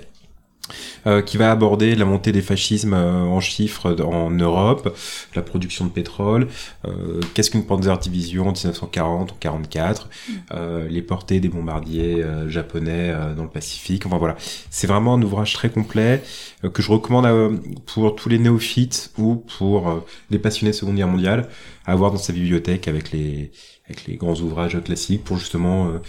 Euh, 1.08 1.22
qui 1.22 1.38
va 1.38 1.52
aborder 1.52 1.96
la 1.96 2.06
montée 2.06 2.32
des 2.32 2.42
fascismes 2.42 2.94
euh, 2.94 3.22
en 3.24 3.40
chiffres 3.40 3.96
en 4.04 4.30
Europe, 4.32 4.96
la 5.36 5.42
production 5.42 5.86
de 5.86 5.92
pétrole, 5.92 6.48
euh, 6.86 7.20
qu'est-ce 7.34 7.52
qu'une 7.52 7.66
Panzer 7.66 7.98
Division 8.00 8.44
en 8.48 8.52
1940 8.54 9.32
ou 9.32 9.36
44, 9.40 10.10
euh, 10.54 10.88
les 10.90 11.02
portées 11.02 11.40
des 11.40 11.50
bombardiers 11.50 12.24
euh, 12.24 12.50
japonais 12.50 13.12
euh, 13.12 13.34
dans 13.36 13.44
le 13.44 13.50
Pacifique. 13.50 14.06
Enfin 14.06 14.18
voilà, 14.18 14.36
c'est 14.70 14.88
vraiment 14.88 15.16
un 15.16 15.22
ouvrage 15.22 15.54
très 15.54 15.70
complet 15.70 16.24
euh, 16.64 16.70
que 16.70 16.82
je 16.82 16.92
recommande 16.92 17.26
à- 17.26 17.50
pour 17.86 18.16
tous 18.16 18.30
les 18.30 18.40
néophytes 18.40 19.12
ou 19.18 19.36
pour 19.58 19.90
euh, 19.90 20.00
les 20.30 20.40
passionnés 20.40 20.72
de 20.72 20.76
Seconde 20.76 20.96
Guerre 20.96 21.08
mondiale 21.08 21.50
à 21.86 21.94
avoir 21.94 22.12
dans 22.12 22.18
sa 22.18 22.34
bibliothèque 22.34 22.88
avec 22.88 23.12
les 23.12 23.52
avec 23.90 24.06
les 24.08 24.16
grands 24.16 24.36
ouvrages 24.36 24.78
classiques 24.84 25.24
pour 25.24 25.38
justement 25.38 25.88
euh, 25.88 26.00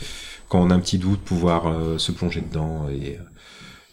quand 0.49 0.61
on 0.61 0.71
a 0.71 0.75
un 0.75 0.81
petit 0.81 0.99
doute 0.99 1.21
pouvoir 1.21 1.67
euh, 1.67 1.99
se 1.99 2.13
plonger 2.13 2.43
dedans 2.43 2.87
et, 2.91 3.17
euh, 3.17 3.23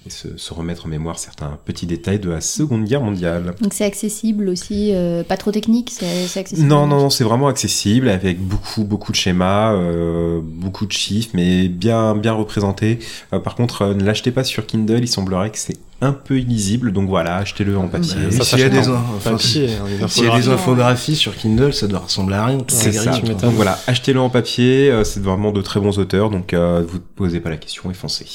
et 0.06 0.10
se, 0.10 0.38
se 0.38 0.54
remettre 0.54 0.86
en 0.86 0.90
mémoire 0.90 1.20
certains 1.20 1.60
petits 1.66 1.86
détails 1.86 2.20
de 2.20 2.30
la 2.30 2.40
Seconde 2.42 2.86
Guerre 2.86 3.02
mondiale. 3.02 3.54
Donc 3.62 3.74
c'est 3.74 3.84
accessible 3.84 4.48
aussi, 4.48 4.92
euh, 4.94 5.24
pas 5.24 5.36
trop 5.36 5.52
technique, 5.52 5.92
c'est 5.92 6.40
accessible. 6.40 6.68
Non, 6.68 6.88
non, 6.88 7.00
non, 7.00 7.10
c'est 7.10 7.26
vraiment 7.26 7.48
accessible 7.48 8.08
avec 8.08 8.40
beaucoup, 8.40 8.86
beaucoup 8.86 9.12
de 9.12 9.18
schémas, 9.18 9.74
euh, 9.74 10.40
beaucoup 10.42 10.86
de 10.86 10.92
chiffres, 10.94 11.32
mais 11.34 11.68
bien, 11.68 12.16
bien 12.16 12.34
représenté. 12.34 13.00
Euh, 13.34 13.40
par 13.40 13.56
contre, 13.56 13.94
ne 13.94 14.04
l'achetez 14.04 14.32
pas 14.32 14.46
sur 14.46 14.66
Kindle, 14.66 15.00
il 15.02 15.08
semblerait 15.08 15.52
que 15.52 15.58
c'est 15.58 15.78
un 16.02 16.14
peu 16.14 16.40
illisible, 16.40 16.92
donc 16.94 17.10
voilà, 17.10 17.36
achetez-le 17.38 17.78
en 17.78 17.88
papier. 17.88 18.16
Bah, 18.32 18.32
Ça 18.32 18.44
s'il 18.44 18.60
y 18.60 18.64
a 18.64 18.70
des, 18.70 18.88
enfin, 18.88 19.32
papier, 19.32 19.68
y 19.68 20.50
a 20.50 20.54
infographies 20.54 21.16
sur 21.16 21.36
Kindle, 21.36 21.74
ça 21.74 21.88
doit 21.88 22.00
ressembler 22.00 22.36
à 22.36 22.46
rien. 22.46 22.58
C'est 22.70 22.90
est 22.90 22.92
ça. 22.94 23.12
gris. 23.12 23.36
Donc 23.36 23.54
voilà, 23.56 23.78
achetez-le 23.88 24.20
en 24.20 24.30
papier, 24.30 24.90
euh, 24.90 25.04
c'est 25.04 25.22
vraiment 25.22 25.52
de 25.52 25.62
très 25.62 25.80
bons 25.80 26.00
auteurs, 26.00 26.30
donc 26.30 26.54
euh, 26.54 26.84
vous 26.88 26.98
ne 26.98 27.04
posez 27.16 27.40
pas 27.42 27.50
la 27.50 27.58
question 27.58 27.92
et 27.92 27.94
foncez. 27.94 28.26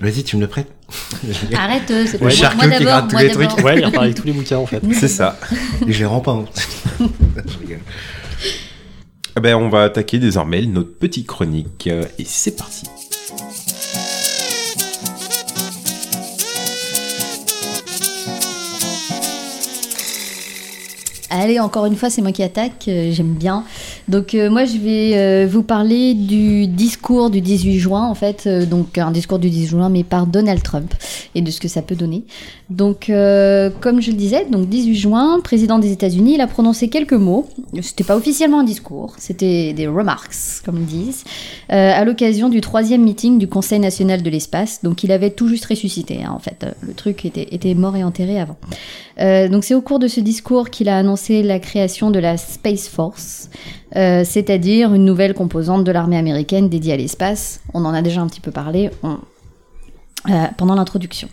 Vas-y, 0.00 0.24
tu 0.24 0.36
me 0.36 0.40
le 0.42 0.48
prêtes 0.48 0.72
Arrête, 1.56 1.90
euh, 1.90 2.04
c'est 2.06 2.20
Le 2.20 2.28
pas 2.28 2.34
moi, 2.34 2.54
moi 2.56 2.64
qui 2.64 2.70
d'abord, 2.70 2.84
gratte 2.84 3.04
tous 3.08 3.12
moi 3.14 3.22
les 3.22 3.28
d'abord. 3.30 3.48
trucs. 3.48 3.64
Ouais, 3.64 3.78
il 3.78 3.84
repart 3.86 4.04
avec 4.04 4.14
tous 4.16 4.26
les 4.26 4.32
bouquins 4.32 4.58
en 4.58 4.66
fait. 4.66 4.82
C'est 4.92 5.08
ça. 5.08 5.38
Et 5.86 5.92
je 5.92 5.98
les 6.00 6.04
rends 6.04 6.20
pas. 6.20 6.32
hein. 6.32 6.44
Je 7.46 7.58
rigole. 7.58 7.78
Eh 9.36 9.40
ben, 9.40 9.54
on 9.56 9.68
va 9.68 9.84
attaquer 9.84 10.18
désormais 10.18 10.64
notre 10.66 10.96
petite 10.98 11.26
chronique, 11.26 11.86
euh, 11.88 12.04
et 12.18 12.24
c'est 12.26 12.56
parti. 12.56 12.86
Allez, 21.36 21.58
encore 21.58 21.86
une 21.86 21.96
fois, 21.96 22.10
c'est 22.10 22.22
moi 22.22 22.30
qui 22.30 22.44
attaque, 22.44 22.86
euh, 22.86 23.10
j'aime 23.10 23.34
bien. 23.34 23.64
Donc 24.06 24.36
euh, 24.36 24.48
moi, 24.50 24.66
je 24.66 24.78
vais 24.78 25.16
euh, 25.16 25.48
vous 25.50 25.64
parler 25.64 26.14
du 26.14 26.68
discours 26.68 27.28
du 27.28 27.40
18 27.40 27.80
juin, 27.80 28.06
en 28.06 28.14
fait, 28.14 28.46
donc 28.46 28.98
un 28.98 29.10
discours 29.10 29.40
du 29.40 29.50
18 29.50 29.66
juin, 29.66 29.88
mais 29.88 30.04
par 30.04 30.28
Donald 30.28 30.62
Trump, 30.62 30.94
et 31.34 31.42
de 31.42 31.50
ce 31.50 31.58
que 31.58 31.66
ça 31.66 31.82
peut 31.82 31.96
donner. 31.96 32.22
Donc, 32.70 33.06
comme 33.80 34.00
je 34.00 34.10
le 34.10 34.16
disais, 34.16 34.46
donc 34.50 34.68
18 34.68 34.94
juin, 34.94 35.40
président 35.40 35.80
des 35.80 35.90
États-Unis, 35.90 36.34
il 36.34 36.40
a 36.40 36.46
prononcé 36.46 36.88
quelques 36.88 37.12
mots. 37.12 37.48
C'était 37.82 38.04
pas 38.04 38.16
officiellement 38.16 38.60
un 38.60 38.64
discours, 38.64 39.14
c'était 39.18 39.72
des 39.72 39.88
remarks, 39.88 40.62
comme 40.64 40.78
ils 40.78 40.86
disent, 40.86 41.24
à 41.68 42.04
l'occasion 42.04 42.48
du 42.48 42.60
troisième 42.60 43.02
meeting 43.02 43.38
du 43.38 43.48
Conseil 43.48 43.80
national 43.80 44.22
de 44.22 44.30
l'espace. 44.30 44.80
Donc, 44.82 45.02
il 45.02 45.10
avait 45.10 45.30
tout 45.30 45.48
juste 45.48 45.66
ressuscité, 45.66 46.22
hein, 46.24 46.32
en 46.34 46.38
fait. 46.38 46.64
Le 46.80 46.94
truc 46.94 47.24
était, 47.24 47.74
mort 47.74 47.96
et 47.96 48.04
enterré 48.04 48.40
avant. 48.40 48.56
Donc 49.18 49.64
c'est 49.64 49.74
au 49.74 49.82
cours 49.82 49.98
de 49.98 50.08
ce 50.08 50.20
discours 50.20 50.70
qu'il 50.70 50.88
a 50.88 50.98
annoncé 50.98 51.23
la 51.28 51.58
création 51.58 52.10
de 52.10 52.18
la 52.18 52.36
Space 52.36 52.88
Force, 52.88 53.50
euh, 53.96 54.22
c'est-à-dire 54.24 54.94
une 54.94 55.04
nouvelle 55.04 55.34
composante 55.34 55.84
de 55.84 55.92
l'armée 55.92 56.16
américaine 56.16 56.68
dédiée 56.68 56.94
à 56.94 56.96
l'espace. 56.96 57.60
On 57.74 57.84
en 57.84 57.94
a 57.94 58.02
déjà 58.02 58.20
un 58.20 58.26
petit 58.26 58.40
peu 58.40 58.50
parlé 58.50 58.90
euh, 60.30 60.46
pendant 60.56 60.74
l'introduction. 60.74 61.28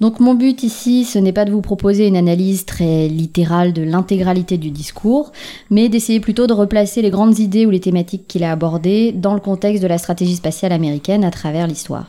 Donc 0.00 0.18
mon 0.18 0.34
but 0.34 0.64
ici, 0.64 1.04
ce 1.04 1.16
n'est 1.18 1.32
pas 1.32 1.44
de 1.44 1.52
vous 1.52 1.60
proposer 1.60 2.08
une 2.08 2.16
analyse 2.16 2.64
très 2.64 3.06
littérale 3.06 3.72
de 3.72 3.82
l'intégralité 3.82 4.58
du 4.58 4.70
discours, 4.70 5.30
mais 5.70 5.88
d'essayer 5.88 6.18
plutôt 6.18 6.48
de 6.48 6.52
replacer 6.52 7.02
les 7.02 7.10
grandes 7.10 7.38
idées 7.38 7.66
ou 7.66 7.70
les 7.70 7.78
thématiques 7.78 8.26
qu'il 8.26 8.42
a 8.42 8.50
abordées 8.50 9.12
dans 9.12 9.34
le 9.34 9.40
contexte 9.40 9.80
de 9.80 9.86
la 9.86 9.96
stratégie 9.96 10.34
spatiale 10.34 10.72
américaine 10.72 11.22
à 11.22 11.30
travers 11.30 11.68
l'histoire. 11.68 12.08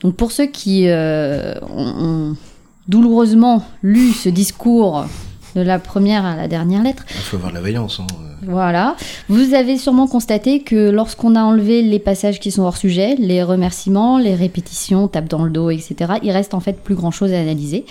Donc 0.00 0.16
pour 0.16 0.32
ceux 0.32 0.46
qui 0.46 0.88
euh, 0.88 1.54
ont 1.76 2.36
douloureusement 2.88 3.62
lu 3.82 4.12
ce 4.12 4.30
discours 4.30 5.04
de 5.60 5.66
la 5.66 5.78
première 5.78 6.24
à 6.24 6.36
la 6.36 6.48
dernière 6.48 6.82
lettre, 6.82 7.04
Il 7.10 7.16
faut 7.16 7.36
avoir 7.36 7.50
de 7.50 7.56
la 7.56 7.62
vaillance. 7.62 8.00
hein. 8.00 8.06
voilà. 8.42 8.96
Vous 9.28 9.54
avez 9.54 9.78
sûrement 9.78 10.06
constaté 10.06 10.60
que 10.60 10.90
lorsqu'on 10.90 11.34
a 11.34 11.40
enlevé 11.42 11.82
les 11.82 11.98
passages 11.98 12.38
qui 12.40 12.50
sont 12.50 12.62
hors 12.62 12.76
sujet, 12.76 13.16
les 13.18 13.42
remerciements, 13.42 14.18
les 14.18 14.34
répétitions, 14.34 15.08
tape 15.08 15.28
dans 15.28 15.44
le 15.44 15.50
dos, 15.50 15.70
etc., 15.70 15.94
il 16.22 16.30
reste 16.30 16.54
en 16.54 16.60
fait 16.60 16.80
plus 16.82 16.94
grand 16.94 17.10
chose 17.10 17.32
à 17.32 17.40
analyser. 17.40 17.84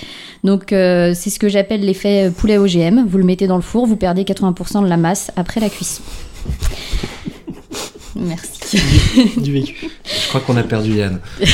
Donc 0.44 0.72
euh, 0.74 1.14
c'est 1.16 1.30
ce 1.30 1.40
que 1.40 1.50
j'appelle 1.50 1.82
l'effet 1.82 2.32
poulet 2.36 2.58
OGM. 2.58 3.06
Vous 3.08 3.18
le 3.18 3.24
mettez 3.24 3.48
dans 3.48 3.56
le 3.58 3.62
four, 3.64 3.86
vous 3.88 3.96
perdez 3.96 4.24
80% 4.24 4.84
de 4.84 4.88
la 4.88 4.98
masse 4.98 5.32
après 5.36 5.60
la 5.60 5.70
cuisson. 5.70 6.04
Merci. 8.16 8.80
du 9.38 9.52
vécu. 9.52 9.90
Je 10.06 10.28
crois 10.30 10.40
qu'on 10.42 10.56
a 10.58 10.64
perdu 10.64 10.94
Yann. 10.98 11.20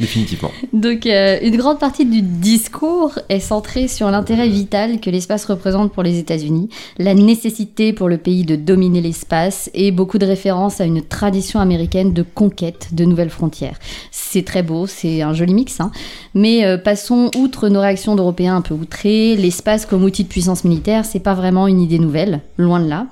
Définitivement. 0.00 0.52
Donc, 0.72 1.06
euh, 1.06 1.38
une 1.42 1.56
grande 1.56 1.80
partie 1.80 2.06
du 2.06 2.22
discours 2.22 3.18
est 3.28 3.40
centrée 3.40 3.88
sur 3.88 4.08
l'intérêt 4.12 4.48
vital 4.48 5.00
que 5.00 5.10
l'espace 5.10 5.44
représente 5.44 5.92
pour 5.92 6.04
les 6.04 6.18
États-Unis, 6.18 6.68
la 6.98 7.14
nécessité 7.14 7.92
pour 7.92 8.08
le 8.08 8.16
pays 8.16 8.44
de 8.44 8.54
dominer 8.54 9.00
l'espace 9.00 9.70
et 9.74 9.90
beaucoup 9.90 10.18
de 10.18 10.26
références 10.26 10.80
à 10.80 10.84
une 10.84 11.02
tradition 11.02 11.58
américaine 11.58 12.12
de 12.12 12.22
conquête 12.22 12.90
de 12.92 13.04
nouvelles 13.04 13.30
frontières. 13.30 13.78
C'est 14.12 14.44
très 14.44 14.62
beau, 14.62 14.86
c'est 14.86 15.22
un 15.22 15.34
joli 15.34 15.52
mix, 15.52 15.80
hein. 15.80 15.90
mais 16.32 16.64
euh, 16.64 16.78
passons 16.78 17.32
outre 17.36 17.68
nos 17.68 17.80
réactions 17.80 18.14
d'Européens 18.14 18.54
un 18.54 18.60
peu 18.60 18.74
outrés. 18.74 19.34
L'espace 19.34 19.84
comme 19.84 20.04
outil 20.04 20.22
de 20.22 20.28
puissance 20.28 20.62
militaire, 20.62 21.04
c'est 21.04 21.18
pas 21.18 21.34
vraiment 21.34 21.66
une 21.66 21.80
idée 21.80 21.98
nouvelle, 21.98 22.40
loin 22.56 22.78
de 22.78 22.88
là. 22.88 23.06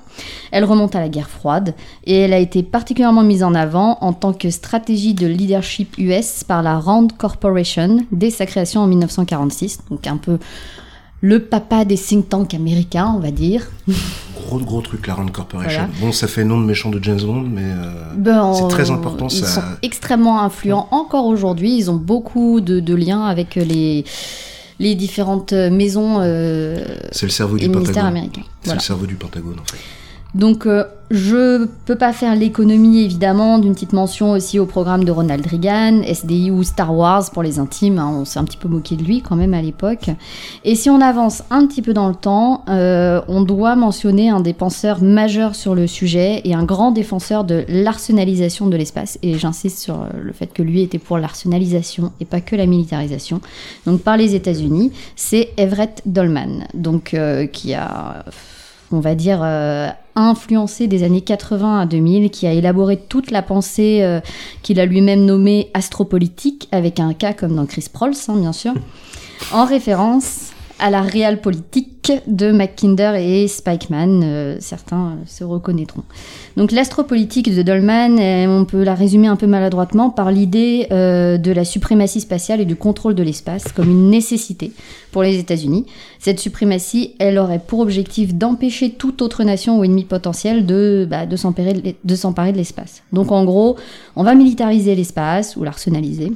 Elle 0.51 0.63
remonte 0.65 0.95
à 0.95 0.99
la 0.99 1.09
guerre 1.09 1.29
froide 1.29 1.73
et 2.05 2.15
elle 2.21 2.33
a 2.33 2.39
été 2.39 2.63
particulièrement 2.63 3.23
mise 3.23 3.43
en 3.43 3.53
avant 3.55 3.97
en 4.01 4.13
tant 4.13 4.33
que 4.33 4.49
stratégie 4.49 5.13
de 5.13 5.27
leadership 5.27 5.95
US 5.97 6.43
par 6.43 6.63
la 6.63 6.79
Rand 6.79 7.07
Corporation 7.17 7.99
dès 8.11 8.29
sa 8.29 8.45
création 8.45 8.81
en 8.81 8.87
1946, 8.87 9.79
donc 9.89 10.07
un 10.07 10.17
peu 10.17 10.37
le 11.21 11.39
papa 11.43 11.83
des 11.83 11.97
think 11.97 12.29
tanks 12.29 12.53
américains, 12.53 13.11
on 13.15 13.19
va 13.19 13.31
dire. 13.31 13.67
Gros 14.35 14.59
gros 14.59 14.81
truc 14.81 15.07
la 15.07 15.15
Rand 15.15 15.25
Corporation. 15.31 15.89
Bon, 15.99 16.11
ça 16.11 16.27
fait 16.27 16.43
nom 16.43 16.59
de 16.61 16.65
méchant 16.65 16.89
de 16.91 17.03
James 17.03 17.21
Bond, 17.21 17.41
mais 17.41 17.63
euh, 17.63 18.13
Ben, 18.15 18.53
c'est 18.53 18.67
très 18.67 18.91
important. 18.91 19.27
Ils 19.27 19.37
ça... 19.43 19.47
sont 19.47 19.61
extrêmement 19.81 20.41
influents 20.43 20.87
encore 20.91 21.25
aujourd'hui. 21.25 21.75
Ils 21.75 21.89
ont 21.89 21.95
beaucoup 21.95 22.61
de, 22.61 22.79
de 22.79 22.93
liens 22.93 23.23
avec 23.25 23.55
les, 23.55 24.05
les 24.79 24.93
différentes 24.93 25.53
maisons 25.53 26.17
euh, 26.19 26.85
C'est 27.11 27.25
le 27.25 27.31
cerveau 27.31 27.57
du 27.57 27.67
Pentagone. 27.67 27.97
américains. 28.05 28.43
C'est 28.61 28.65
Voilà. 28.65 28.79
le 28.79 28.83
cerveau 28.85 29.05
du 29.07 29.15
Pentagone 29.15 29.59
en 29.59 29.65
fait. 29.65 29.77
Donc, 30.37 30.67
euh, 30.67 30.83
je 31.09 31.65
peux 31.85 31.95
pas 31.95 32.13
faire 32.13 32.35
l'économie 32.35 33.01
évidemment 33.01 33.57
d'une 33.57 33.73
petite 33.73 33.93
mention 33.93 34.31
aussi 34.31 34.59
au 34.59 34.65
programme 34.65 35.03
de 35.03 35.11
Ronald 35.11 35.45
Reagan, 35.47 36.03
SDI 36.03 36.51
ou 36.51 36.63
Star 36.63 36.93
Wars 36.93 37.31
pour 37.31 37.41
les 37.41 37.57
intimes. 37.57 37.97
hein, 37.97 38.13
on 38.13 38.23
s'est 38.23 38.37
un 38.37 38.43
petit 38.43 38.57
peu 38.57 38.67
moqué 38.67 38.95
de 38.95 39.03
lui 39.03 39.21
quand 39.21 39.35
même 39.35 39.55
à 39.55 39.61
l'époque. 39.61 40.09
Et 40.63 40.75
si 40.75 40.91
on 40.91 41.01
avance 41.01 41.43
un 41.49 41.65
petit 41.65 41.81
peu 41.81 41.93
dans 41.93 42.07
le 42.07 42.13
temps, 42.13 42.65
euh, 42.69 43.21
on 43.27 43.41
doit 43.41 43.75
mentionner 43.75 44.29
un 44.29 44.41
des 44.41 44.53
penseurs 44.53 45.01
majeurs 45.01 45.55
sur 45.55 45.73
le 45.73 45.87
sujet 45.87 46.41
et 46.43 46.53
un 46.53 46.65
grand 46.65 46.91
défenseur 46.91 47.45
de 47.45 47.63
l'arsenalisation 47.67 48.67
de 48.67 48.77
l'espace. 48.77 49.17
Et 49.23 49.39
j'insiste 49.39 49.79
sur 49.79 50.01
euh, 50.01 50.07
le 50.21 50.33
fait 50.33 50.53
que 50.53 50.61
lui 50.61 50.81
était 50.81 50.99
pour 50.99 51.17
l'arsenalisation 51.17 52.11
et 52.19 52.25
pas 52.25 52.41
que 52.41 52.55
la 52.55 52.67
militarisation. 52.67 53.41
Donc 53.87 54.01
par 54.01 54.17
les 54.17 54.35
États-Unis, 54.35 54.91
c'est 55.15 55.49
Everett 55.57 56.03
Dolman, 56.05 56.67
donc 56.75 57.13
euh, 57.13 57.47
qui 57.47 57.73
a 57.73 58.25
on 58.91 58.99
va 58.99 59.15
dire, 59.15 59.39
euh, 59.43 59.89
influencé 60.15 60.87
des 60.87 61.03
années 61.03 61.21
80 61.21 61.81
à 61.81 61.85
2000, 61.85 62.29
qui 62.31 62.47
a 62.47 62.53
élaboré 62.53 62.97
toute 62.97 63.31
la 63.31 63.41
pensée 63.41 63.99
euh, 64.01 64.19
qu'il 64.63 64.79
a 64.79 64.85
lui-même 64.85 65.25
nommée 65.25 65.69
astropolitique, 65.73 66.67
avec 66.71 66.99
un 66.99 67.13
cas 67.13 67.33
comme 67.33 67.55
dans 67.55 67.65
Chris 67.65 67.87
Prolls, 67.91 68.15
hein, 68.27 68.37
bien 68.37 68.53
sûr, 68.53 68.73
en 69.53 69.65
référence 69.65 70.51
à 70.79 70.89
la 70.89 71.01
réelle 71.01 71.41
politique 71.41 72.11
de 72.27 72.51
Mackinder 72.51 73.13
et 73.17 73.47
Spikeman. 73.47 74.21
euh, 74.23 74.57
certains 74.59 75.07
euh, 75.07 75.23
se 75.25 75.43
reconnaîtront. 75.43 76.03
Donc 76.55 76.71
l'astropolitique 76.71 77.53
de 77.53 77.61
Dolman, 77.61 78.17
euh, 78.19 78.47
on 78.47 78.65
peut 78.65 78.83
la 78.83 78.95
résumer 78.95 79.27
un 79.27 79.35
peu 79.35 79.47
maladroitement 79.47 80.09
par 80.09 80.31
l'idée 80.31 80.87
de 80.89 81.51
la 81.51 81.65
suprématie 81.65 82.21
spatiale 82.21 82.61
et 82.61 82.65
du 82.65 82.75
contrôle 82.75 83.15
de 83.15 83.23
l'espace 83.23 83.71
comme 83.71 83.89
une 83.89 84.09
nécessité 84.09 84.71
pour 85.11 85.23
les 85.23 85.37
États-Unis. 85.39 85.85
Cette 86.19 86.39
suprématie, 86.39 87.15
elle 87.19 87.37
aurait 87.37 87.59
pour 87.59 87.79
objectif 87.79 88.33
d'empêcher 88.33 88.91
toute 88.91 89.21
autre 89.21 89.43
nation 89.43 89.79
ou 89.79 89.83
ennemi 89.83 90.03
potentiel 90.03 90.65
de, 90.65 91.07
bah, 91.09 91.25
de 91.25 91.35
s'emparer 91.35 92.51
de 92.51 92.57
l'espace. 92.57 93.03
Donc 93.11 93.31
en 93.31 93.45
gros, 93.45 93.77
on 94.15 94.23
va 94.23 94.35
militariser 94.35 94.95
l'espace 94.95 95.55
ou 95.55 95.63
l'arsenaliser 95.63 96.33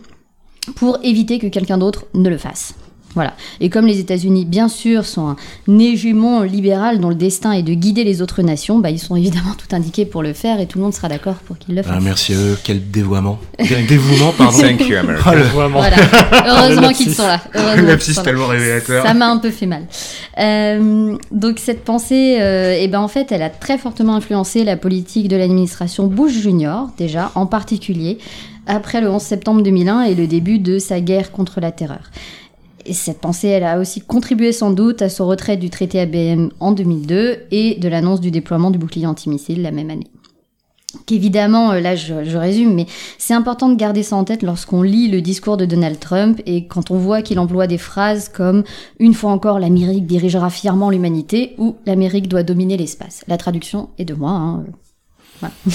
pour 0.76 1.00
éviter 1.04 1.40
que 1.40 1.48
quelqu'un 1.48 1.78
d'autre 1.78 2.06
ne 2.14 2.30
le 2.30 2.38
fasse. 2.38 2.76
Voilà. 3.16 3.34
Et 3.60 3.70
comme 3.70 3.86
les 3.86 4.00
États-Unis, 4.00 4.46
bien 4.46 4.68
sûr, 4.68 5.06
sont 5.06 5.36
un 5.68 5.80
hégémon 5.80 6.44
libéral 6.44 7.00
dont 7.00 7.10
le 7.10 7.16
destin 7.16 7.52
est 7.52 7.64
de 7.64 7.74
guider 7.74 8.04
les 8.04 8.22
autres 8.22 8.42
nations, 8.42 8.80
bah, 8.80 8.90
ils 8.90 9.00
sont 9.00 9.16
évidemment 9.16 9.54
tout 9.58 9.76
indiqués 9.76 10.06
pour 10.06 10.24
le 10.24 10.34
faire 10.34 10.60
et 10.60 10.66
tout 10.66 10.78
le 10.78 10.84
monde 10.84 10.94
sera 10.94 11.10
d'accord 11.10 11.36
pour 11.36 11.58
qu'ils 11.58 11.76
le 11.76 11.84
fassent. 11.84 11.94
Ah, 11.96 12.02
merci 12.02 12.34
à 12.34 12.38
eux, 12.38 12.58
quel 12.64 12.90
dévoiement. 12.90 13.40
Quel 13.58 13.86
dévouement, 13.86 14.34
pardon. 14.38 14.58
Thank 14.58 14.88
you, 14.88 14.98
America. 14.98 15.32
Oh, 15.32 15.36
le-. 15.36 15.68
Voilà. 15.70 15.96
Heureusement 16.48 16.92
qu'ils 16.92 17.14
sont 17.14 17.28
là. 17.28 17.40
Heureusement 17.54 17.82
Le 17.82 17.88
lapsus 17.88 18.16
tellement 18.24 18.48
révélateur. 18.48 19.06
Ça 19.06 19.14
m'a 19.14 19.30
un 19.30 19.38
peu 19.38 19.52
fait 19.52 19.66
mal. 19.66 19.84
Euh, 20.40 21.16
donc 21.32 21.60
cette 21.60 21.84
pensée, 21.84 22.38
euh, 22.42 22.76
eh 22.78 22.88
ben 22.88 23.00
en 23.00 23.08
fait, 23.08 23.32
elle 23.32 23.44
a 23.44 23.50
très 23.50 23.78
fortement 23.78 24.16
influencé 24.16 24.64
la 24.64 24.78
politique 24.78 25.28
de 25.28 25.36
l'administration 25.36 26.08
Bush 26.08 26.34
Junior, 26.34 26.90
déjà, 26.98 27.32
en 27.36 27.46
particulier 27.46 28.18
après 28.68 29.02
le 29.02 29.10
11 29.10 29.22
septembre 29.22 29.64
2001 29.64 30.04
et 30.04 30.16
le 30.16 30.28
début 30.28 30.60
de 30.60 30.80
sa 30.80 31.02
guerre 31.02 31.32
contre 31.32 31.60
la 31.60 31.72
terreur. 31.72 32.12
Et 32.86 32.94
cette 32.94 33.20
pensée, 33.20 33.48
elle 33.48 33.64
a 33.64 33.80
aussi 33.80 34.02
contribué 34.02 34.52
sans 34.52 34.72
doute 34.72 35.02
à 35.02 35.10
son 35.10 35.28
retrait 35.28 35.58
du 35.58 35.70
traité 35.70 36.00
ABM 36.00 36.50
en 36.60 36.72
2002 36.72 37.44
et 37.52 37.76
de 37.76 37.88
l'annonce 37.88 38.22
du 38.22 38.32
déploiement 38.32 38.72
du 38.72 38.78
bouclier 38.78 39.08
antimissile 39.08 39.62
la 39.62 39.72
même 39.72 39.90
année. 39.90 40.12
Qu'évidemment, 41.06 41.72
euh, 41.72 41.80
là 41.80 41.96
je, 41.96 42.38
résume, 42.38 42.74
mais 42.74 42.86
c'est 43.18 43.34
important 43.34 43.70
de 43.70 43.76
garder 43.76 44.04
ça 44.04 44.18
en 44.18 44.26
tête 44.26 44.44
lorsqu'on 44.44 44.82
lit 44.82 45.08
le 45.10 45.22
discours 45.22 45.56
de 45.56 45.66
Donald 45.66 46.00
Trump 46.00 46.42
et 46.46 46.68
quand 46.68 46.92
on 46.92 46.98
voit 46.98 47.22
qu'il 47.22 47.40
emploie 47.40 47.68
des 47.68 47.78
phrases 47.78 48.28
comme 48.28 48.64
Une 49.00 49.14
fois 49.14 49.32
encore, 49.32 49.60
l'Amérique 49.60 50.06
dirigera 50.06 50.50
fièrement 50.50 50.90
l'humanité 50.90 51.56
ou 51.58 51.78
L'Amérique 51.86 52.28
doit 52.28 52.44
dominer 52.44 52.76
l'espace. 52.76 53.24
La 53.28 53.38
traduction 53.38 53.90
est 53.98 54.06
de 54.06 54.14
moi. 54.14 54.32
Hein. 54.32 54.66
Voilà. 55.40 55.56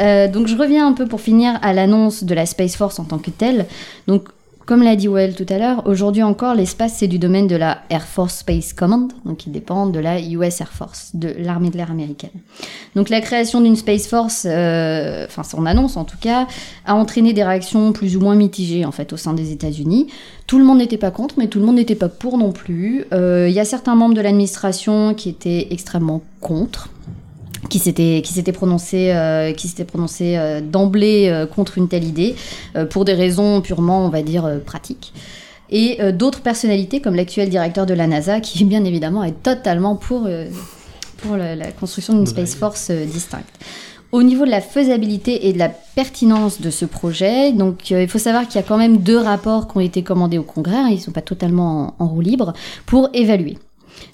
Euh, 0.00 0.26
donc 0.26 0.48
je 0.48 0.56
reviens 0.56 0.88
un 0.88 0.92
peu 0.92 1.06
pour 1.06 1.20
finir 1.20 1.56
à 1.62 1.72
l'annonce 1.72 2.24
de 2.24 2.34
la 2.34 2.46
Space 2.46 2.74
Force 2.74 2.98
en 2.98 3.04
tant 3.04 3.18
que 3.18 3.30
telle. 3.30 3.66
Donc 4.08 4.24
comme 4.66 4.82
l'a 4.82 4.96
dit 4.96 5.08
Well 5.08 5.34
tout 5.34 5.46
à 5.48 5.58
l'heure, 5.58 5.86
aujourd'hui 5.86 6.22
encore, 6.22 6.54
l'espace 6.54 6.94
c'est 6.98 7.08
du 7.08 7.18
domaine 7.18 7.46
de 7.46 7.56
la 7.56 7.82
Air 7.90 8.04
Force 8.04 8.38
Space 8.38 8.72
Command, 8.72 9.12
donc 9.24 9.38
qui 9.38 9.50
dépend 9.50 9.86
de 9.86 9.98
la 9.98 10.20
US 10.20 10.60
Air 10.60 10.72
Force, 10.72 11.10
de 11.14 11.34
l'armée 11.38 11.70
de 11.70 11.76
l'air 11.76 11.90
américaine. 11.90 12.30
Donc 12.94 13.08
la 13.08 13.20
création 13.20 13.60
d'une 13.60 13.76
Space 13.76 14.06
Force, 14.06 14.46
euh, 14.48 15.26
enfin 15.26 15.42
son 15.42 15.66
annonce 15.66 15.96
en 15.96 16.04
tout 16.04 16.18
cas, 16.20 16.46
a 16.86 16.94
entraîné 16.94 17.32
des 17.32 17.44
réactions 17.44 17.92
plus 17.92 18.16
ou 18.16 18.20
moins 18.20 18.34
mitigées 18.34 18.84
en 18.84 18.92
fait 18.92 19.12
au 19.12 19.16
sein 19.16 19.32
des 19.32 19.52
États-Unis. 19.52 20.08
Tout 20.46 20.58
le 20.58 20.64
monde 20.64 20.78
n'était 20.78 20.98
pas 20.98 21.10
contre, 21.10 21.36
mais 21.38 21.48
tout 21.48 21.58
le 21.58 21.66
monde 21.66 21.76
n'était 21.76 21.94
pas 21.94 22.08
pour 22.08 22.38
non 22.38 22.52
plus. 22.52 23.04
Euh, 23.12 23.46
Il 23.48 23.54
y 23.54 23.60
a 23.60 23.64
certains 23.64 23.94
membres 23.94 24.14
de 24.14 24.20
l'administration 24.20 25.14
qui 25.14 25.28
étaient 25.28 25.68
extrêmement 25.70 26.22
contre 26.40 26.88
qui 27.68 27.78
s'était 27.78 28.22
qui 28.24 28.32
s'était 28.32 28.52
prononcé 28.52 29.12
euh, 29.12 29.52
qui 29.52 29.68
s'était 29.68 29.84
prononcé 29.84 30.36
euh, 30.36 30.60
d'emblée 30.60 31.28
euh, 31.28 31.46
contre 31.46 31.78
une 31.78 31.88
telle 31.88 32.04
idée 32.04 32.34
euh, 32.76 32.84
pour 32.86 33.04
des 33.04 33.14
raisons 33.14 33.60
purement 33.60 34.04
on 34.04 34.08
va 34.08 34.22
dire 34.22 34.44
euh, 34.44 34.58
pratiques. 34.58 35.12
Et 35.70 35.98
euh, 36.00 36.12
d'autres 36.12 36.40
personnalités 36.40 37.00
comme 37.00 37.14
l'actuel 37.14 37.48
directeur 37.48 37.86
de 37.86 37.94
la 37.94 38.06
NASA 38.06 38.40
qui 38.40 38.64
bien 38.64 38.84
évidemment 38.84 39.24
est 39.24 39.42
totalement 39.42 39.96
pour 39.96 40.24
euh, 40.26 40.46
pour 41.18 41.36
la, 41.36 41.54
la 41.54 41.70
construction 41.70 42.14
d'une 42.14 42.26
space 42.26 42.56
force 42.56 42.90
distincte. 42.90 43.54
Au 44.10 44.22
niveau 44.22 44.44
de 44.44 44.50
la 44.50 44.60
faisabilité 44.60 45.48
et 45.48 45.54
de 45.54 45.58
la 45.58 45.70
pertinence 45.70 46.60
de 46.60 46.68
ce 46.68 46.84
projet, 46.84 47.50
donc 47.52 47.92
euh, 47.92 48.02
il 48.02 48.08
faut 48.08 48.18
savoir 48.18 48.46
qu'il 48.46 48.56
y 48.56 48.58
a 48.58 48.66
quand 48.66 48.76
même 48.76 48.98
deux 48.98 49.16
rapports 49.16 49.68
qui 49.68 49.76
ont 49.78 49.80
été 49.80 50.02
commandés 50.02 50.36
au 50.36 50.42
Congrès, 50.42 50.76
hein, 50.76 50.88
ils 50.90 50.96
ne 50.96 51.00
sont 51.00 51.12
pas 51.12 51.22
totalement 51.22 51.94
en, 51.98 52.04
en 52.04 52.08
roue 52.08 52.20
libre, 52.20 52.52
pour 52.84 53.08
évaluer. 53.14 53.56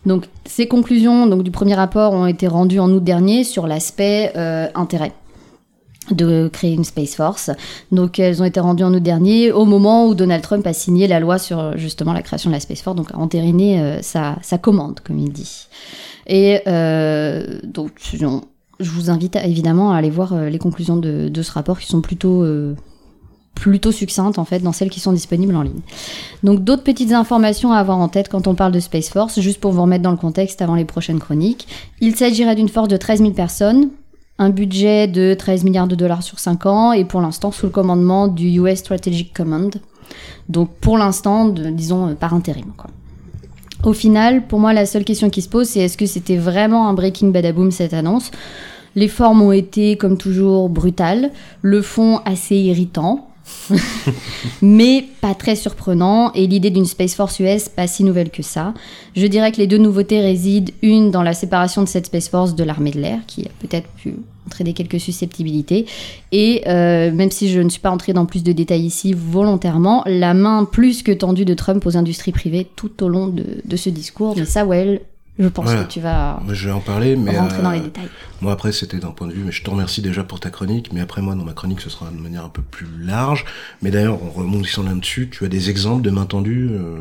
Donc 0.06 0.24
ces 0.44 0.68
conclusions 0.68 1.26
donc, 1.26 1.42
du 1.42 1.50
premier 1.50 1.74
rapport 1.74 2.12
ont 2.12 2.26
été 2.26 2.46
rendues 2.46 2.80
en 2.80 2.90
août 2.90 3.02
dernier 3.02 3.44
sur 3.44 3.66
l'aspect 3.66 4.32
euh, 4.36 4.68
intérêt 4.74 5.12
de 6.10 6.48
créer 6.50 6.72
une 6.72 6.84
Space 6.84 7.14
Force. 7.14 7.50
Donc 7.92 8.18
elles 8.18 8.40
ont 8.40 8.46
été 8.46 8.60
rendues 8.60 8.84
en 8.84 8.94
août 8.94 9.02
dernier 9.02 9.52
au 9.52 9.66
moment 9.66 10.06
où 10.06 10.14
Donald 10.14 10.42
Trump 10.42 10.66
a 10.66 10.72
signé 10.72 11.06
la 11.06 11.20
loi 11.20 11.38
sur 11.38 11.76
justement 11.76 12.12
la 12.14 12.22
création 12.22 12.48
de 12.48 12.54
la 12.54 12.60
Space 12.60 12.80
Force, 12.80 12.96
donc 12.96 13.12
a 13.12 13.18
entériné 13.18 13.80
euh, 13.80 14.00
sa, 14.00 14.38
commande, 14.60 15.00
comme 15.00 15.18
il 15.18 15.30
dit. 15.30 15.68
Et 16.26 16.60
euh, 16.66 17.60
donc 17.62 17.92
on- 18.22 18.42
je 18.80 18.90
vous 18.90 19.10
invite 19.10 19.36
évidemment 19.36 19.92
à 19.92 19.96
aller 19.96 20.08
voir 20.08 20.40
les 20.44 20.58
conclusions 20.58 20.96
de, 20.96 21.42
ce 21.42 21.52
rapport 21.52 21.80
qui 21.80 21.86
sont 21.86 22.00
plutôt... 22.00 22.44
plutôt 23.58 23.90
succinctes 23.90 24.38
en 24.38 24.44
fait 24.44 24.60
dans 24.60 24.72
celles 24.72 24.88
qui 24.88 25.00
sont 25.00 25.12
disponibles 25.12 25.56
en 25.56 25.62
ligne. 25.62 25.80
Donc 26.44 26.62
d'autres 26.62 26.84
petites 26.84 27.12
informations 27.12 27.72
à 27.72 27.78
avoir 27.78 27.98
en 27.98 28.08
tête 28.08 28.28
quand 28.28 28.46
on 28.46 28.54
parle 28.54 28.72
de 28.72 28.80
Space 28.80 29.08
Force, 29.08 29.40
juste 29.40 29.60
pour 29.60 29.72
vous 29.72 29.82
remettre 29.82 30.04
dans 30.04 30.12
le 30.12 30.16
contexte 30.16 30.62
avant 30.62 30.76
les 30.76 30.84
prochaines 30.84 31.18
chroniques. 31.18 31.66
Il 32.00 32.14
s'agirait 32.14 32.54
d'une 32.54 32.68
force 32.68 32.88
de 32.88 32.96
13 32.96 33.20
000 33.20 33.32
personnes, 33.32 33.90
un 34.38 34.50
budget 34.50 35.08
de 35.08 35.34
13 35.34 35.64
milliards 35.64 35.88
de 35.88 35.96
dollars 35.96 36.22
sur 36.22 36.38
5 36.38 36.66
ans 36.66 36.92
et 36.92 37.04
pour 37.04 37.20
l'instant 37.20 37.50
sous 37.50 37.66
le 37.66 37.72
commandement 37.72 38.28
du 38.28 38.48
US 38.60 38.78
Strategic 38.78 39.34
Command. 39.34 39.74
Donc 40.48 40.70
pour 40.80 40.96
l'instant, 40.96 41.48
disons 41.48 42.10
euh, 42.10 42.14
par 42.14 42.34
intérim. 42.34 42.72
Au 43.84 43.92
final, 43.92 44.46
pour 44.46 44.60
moi, 44.60 44.72
la 44.72 44.86
seule 44.86 45.04
question 45.04 45.30
qui 45.30 45.42
se 45.42 45.48
pose, 45.48 45.68
c'est 45.68 45.80
est-ce 45.80 45.96
que 45.96 46.06
c'était 46.06 46.36
vraiment 46.36 46.88
un 46.88 46.94
breaking 46.94 47.30
badaboom 47.30 47.70
cette 47.70 47.94
annonce? 47.94 48.30
Les 48.94 49.08
formes 49.08 49.42
ont 49.42 49.52
été, 49.52 49.96
comme 49.96 50.16
toujours, 50.16 50.68
brutales, 50.68 51.30
le 51.62 51.82
fond 51.82 52.20
assez 52.24 52.56
irritant, 52.56 53.27
mais 54.62 55.04
pas 55.20 55.34
très 55.34 55.56
surprenant, 55.56 56.32
et 56.32 56.46
l'idée 56.46 56.70
d'une 56.70 56.84
Space 56.84 57.14
Force 57.14 57.38
US 57.40 57.68
pas 57.68 57.86
si 57.86 58.04
nouvelle 58.04 58.30
que 58.30 58.42
ça. 58.42 58.74
Je 59.16 59.26
dirais 59.26 59.52
que 59.52 59.58
les 59.58 59.66
deux 59.66 59.78
nouveautés 59.78 60.20
résident, 60.20 60.72
une 60.82 61.10
dans 61.10 61.22
la 61.22 61.32
séparation 61.34 61.82
de 61.82 61.88
cette 61.88 62.06
Space 62.06 62.28
Force 62.28 62.54
de 62.54 62.64
l'armée 62.64 62.90
de 62.90 63.00
l'air, 63.00 63.20
qui 63.26 63.42
a 63.42 63.50
peut-être 63.60 63.88
pu 63.90 64.14
entraîner 64.46 64.72
quelques 64.72 65.00
susceptibilités, 65.00 65.86
et 66.32 66.62
euh, 66.66 67.12
même 67.12 67.30
si 67.30 67.50
je 67.50 67.60
ne 67.60 67.68
suis 67.68 67.80
pas 67.80 67.90
entrée 67.90 68.14
dans 68.14 68.24
plus 68.24 68.42
de 68.42 68.52
détails 68.52 68.86
ici 68.86 69.14
volontairement, 69.14 70.02
la 70.06 70.32
main 70.32 70.64
plus 70.64 71.02
que 71.02 71.12
tendue 71.12 71.44
de 71.44 71.54
Trump 71.54 71.84
aux 71.84 71.96
industries 71.96 72.32
privées 72.32 72.66
tout 72.76 73.02
au 73.02 73.08
long 73.08 73.26
de, 73.26 73.44
de 73.64 73.76
ce 73.76 73.90
discours, 73.90 74.34
mais 74.36 74.46
ça, 74.46 74.64
well, 74.64 75.00
Je 75.38 75.46
pense 75.48 75.66
Voilà. 75.66 75.84
que 75.84 75.88
tu 75.92 76.00
vas 76.00 76.40
je 76.48 76.66
vais 76.66 76.72
en 76.72 76.80
parler, 76.80 77.14
mais 77.16 77.38
rentrer 77.38 77.62
dans 77.62 77.70
euh, 77.70 77.74
les 77.74 77.80
détails. 77.80 78.08
moi 78.40 78.52
après 78.52 78.72
c'était 78.72 78.98
d'un 78.98 79.10
point 79.12 79.26
de 79.28 79.32
vue, 79.32 79.42
mais 79.44 79.52
je 79.52 79.62
te 79.62 79.70
remercie 79.70 80.02
déjà 80.02 80.24
pour 80.24 80.40
ta 80.40 80.50
chronique, 80.50 80.92
mais 80.92 81.00
après 81.00 81.22
moi 81.22 81.34
dans 81.34 81.44
ma 81.44 81.52
chronique 81.52 81.80
ce 81.80 81.90
sera 81.90 82.10
de 82.10 82.18
manière 82.20 82.44
un 82.44 82.48
peu 82.48 82.62
plus 82.62 82.88
large. 83.00 83.44
Mais 83.82 83.90
d'ailleurs 83.90 84.14
en 84.22 84.30
rebondissant 84.30 84.82
là-dessus, 84.82 85.28
tu 85.30 85.44
as 85.44 85.48
des 85.48 85.70
exemples 85.70 86.02
de 86.02 86.10
main 86.10 86.24
tendue. 86.26 86.68
euh, 86.72 86.96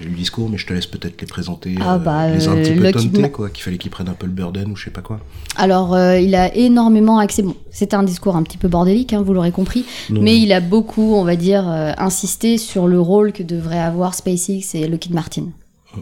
J'ai 0.00 0.06
lu 0.06 0.12
le 0.12 0.16
discours, 0.16 0.48
mais 0.48 0.56
je 0.58 0.66
te 0.66 0.72
laisse 0.72 0.86
peut-être 0.86 1.20
les 1.20 1.26
présenter. 1.26 1.76
Ah, 1.80 1.98
bah, 1.98 2.28
les 2.30 2.48
uns 2.48 2.52
un 2.52 2.56
euh, 2.56 2.62
petit 2.92 3.08
peu 3.10 3.20
Ma- 3.20 3.28
quoi, 3.28 3.50
qu'il 3.50 3.62
fallait 3.62 3.76
qu'ils 3.78 3.90
prennent 3.90 4.08
un 4.08 4.14
peu 4.14 4.24
le 4.26 4.32
burden 4.32 4.72
ou 4.72 4.76
je 4.76 4.84
sais 4.86 4.90
pas 4.90 5.02
quoi. 5.02 5.20
Alors, 5.56 5.94
euh, 5.94 6.18
il 6.18 6.34
a 6.34 6.52
énormément 6.56 7.18
axé. 7.18 7.42
Bon, 7.42 7.54
c'était 7.70 7.96
un 7.96 8.02
discours 8.02 8.34
un 8.34 8.42
petit 8.42 8.56
peu 8.56 8.66
bordélique, 8.68 9.12
hein, 9.12 9.20
vous 9.22 9.34
l'aurez 9.34 9.52
compris, 9.52 9.84
Non. 10.08 10.22
mais 10.22 10.38
il 10.38 10.52
a 10.54 10.60
beaucoup, 10.60 11.14
on 11.14 11.22
va 11.24 11.36
dire, 11.36 11.68
euh, 11.68 11.92
insisté 11.98 12.56
sur 12.56 12.88
le 12.88 12.98
rôle 12.98 13.32
que 13.32 13.42
devrait 13.42 13.78
avoir 13.78 14.14
SpaceX 14.14 14.74
et 14.74 14.88
Lockheed 14.88 15.12
Martin 15.12 15.48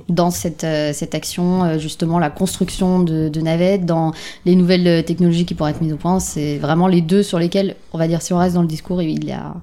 dans 0.08 0.30
cette, 0.30 0.64
euh, 0.64 0.92
cette 0.92 1.14
action, 1.14 1.64
euh, 1.64 1.78
justement 1.78 2.18
la 2.18 2.30
construction 2.30 3.00
de, 3.00 3.28
de 3.28 3.40
navettes, 3.40 3.86
dans 3.86 4.12
les 4.44 4.54
nouvelles 4.54 5.04
technologies 5.04 5.46
qui 5.46 5.54
pourraient 5.54 5.70
être 5.70 5.80
mises 5.80 5.92
au 5.94 5.96
point. 5.96 6.20
C'est 6.20 6.58
vraiment 6.58 6.86
les 6.88 7.00
deux 7.00 7.22
sur 7.22 7.38
lesquels, 7.38 7.76
on 7.92 7.98
va 7.98 8.06
dire, 8.08 8.20
si 8.22 8.32
on 8.32 8.38
reste 8.38 8.54
dans 8.54 8.62
le 8.62 8.68
discours, 8.68 9.00
il 9.02 9.30
a, 9.32 9.54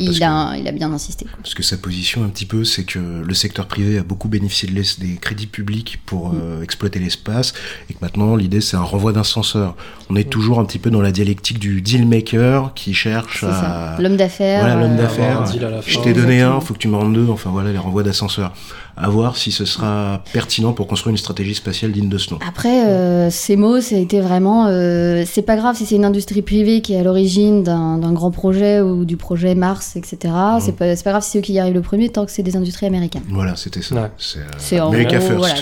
il 0.00 0.22
a, 0.22 0.54
il 0.56 0.68
a 0.68 0.70
bien 0.70 0.92
insisté. 0.92 1.26
Parce 1.42 1.54
que 1.54 1.64
sa 1.64 1.76
position 1.76 2.22
un 2.22 2.28
petit 2.28 2.46
peu, 2.46 2.62
c'est 2.62 2.84
que 2.84 3.00
le 3.00 3.34
secteur 3.34 3.66
privé 3.66 3.98
a 3.98 4.04
beaucoup 4.04 4.28
bénéficié 4.28 4.68
de 4.68 4.74
l'es- 4.76 4.96
des 5.00 5.16
crédits 5.16 5.48
publics 5.48 5.98
pour 6.06 6.28
Mm. 6.28 6.40
euh, 6.40 6.62
exploiter 6.62 7.00
l'espace, 7.00 7.52
et 7.90 7.94
que 7.94 7.98
maintenant 8.00 8.36
l'idée 8.36 8.60
c'est 8.60 8.76
un 8.76 8.82
renvoi 8.82 9.12
d'ascenseur. 9.12 9.74
On 10.08 10.14
est 10.14 10.30
toujours 10.30 10.60
un 10.60 10.64
petit 10.66 10.78
peu 10.78 10.90
dans 10.90 11.00
la 11.02 11.10
dialectique 11.10 11.58
du 11.58 11.82
deal 11.82 12.06
maker 12.06 12.74
qui 12.74 12.94
cherche 12.94 13.42
à... 13.42 13.96
L'homme 13.98 14.16
d'affaires. 14.16 14.60
Voilà, 14.60 14.76
l'homme 14.80 14.92
euh, 14.92 15.02
d'affaires. 15.02 15.44
Je 15.84 15.98
t'ai 15.98 16.12
donné 16.12 16.34
Exactement. 16.34 16.56
un, 16.58 16.60
faut 16.60 16.74
que 16.74 16.78
tu 16.78 16.86
me 16.88 16.96
rendes 16.96 17.14
deux. 17.14 17.26
Enfin 17.28 17.50
voilà, 17.50 17.72
les 17.72 17.78
renvois 17.78 18.04
d'ascenseur. 18.04 18.52
À 19.00 19.08
voir 19.08 19.36
si 19.36 19.52
ce 19.52 19.64
sera 19.64 20.22
pertinent 20.32 20.72
pour 20.72 20.88
construire 20.88 21.12
une 21.12 21.16
stratégie 21.18 21.54
spatiale 21.54 21.92
digne 21.92 22.08
de 22.08 22.18
ce 22.18 22.32
nom. 22.32 22.40
Après, 22.46 22.84
euh, 22.88 23.30
ces 23.30 23.54
mots, 23.54 23.80
ça 23.80 23.94
a 23.94 23.98
été 23.98 24.20
vraiment. 24.20 24.66
euh, 24.66 25.22
c'est 25.24 25.42
pas 25.42 25.56
grave 25.56 25.76
si 25.76 25.86
c'est 25.86 25.94
une 25.94 26.04
industrie 26.04 26.42
privée 26.42 26.80
qui 26.80 26.94
est 26.94 26.98
à 26.98 27.02
l'origine 27.04 27.62
d'un 27.62 27.98
d'un 27.98 28.12
grand 28.12 28.32
projet 28.32 28.80
ou 28.80 29.04
du 29.04 29.16
projet 29.16 29.54
Mars, 29.54 29.94
etc. 29.94 30.34
C'est 30.60 30.72
pas, 30.76 30.96
c'est 30.96 31.04
pas 31.04 31.10
grave 31.10 31.22
si 31.22 31.30
c'est 31.30 31.38
eux 31.38 31.42
qui 31.42 31.52
y 31.52 31.60
arrivent 31.60 31.74
le 31.74 31.80
premier, 31.82 32.08
tant 32.08 32.26
que 32.26 32.32
c'est 32.32 32.42
des 32.42 32.56
industries 32.56 32.86
américaines. 32.86 33.22
Voilà, 33.30 33.54
c'était 33.54 33.82
ça. 33.82 33.94
Ouais. 33.94 34.10
C'est 34.58 34.80
euh, 34.80 34.86
America 34.86 35.20
First. 35.20 35.38
voilà, 35.38 35.54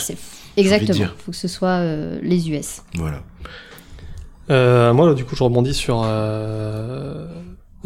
exactement. 0.57 0.93
dire. 0.99 1.15
Faut 1.19 1.33
que 1.33 1.37
ce 1.37 1.49
soit 1.49 1.69
euh, 1.81 2.19
les 2.23 2.49
US. 2.51 2.83
Voilà. 2.95 3.23
Euh, 4.51 4.93
moi, 4.95 5.09
là, 5.09 5.15
du 5.15 5.25
coup, 5.25 5.35
je 5.37 5.43
rebondis 5.45 5.75
sur, 5.75 6.03
euh, 6.07 7.27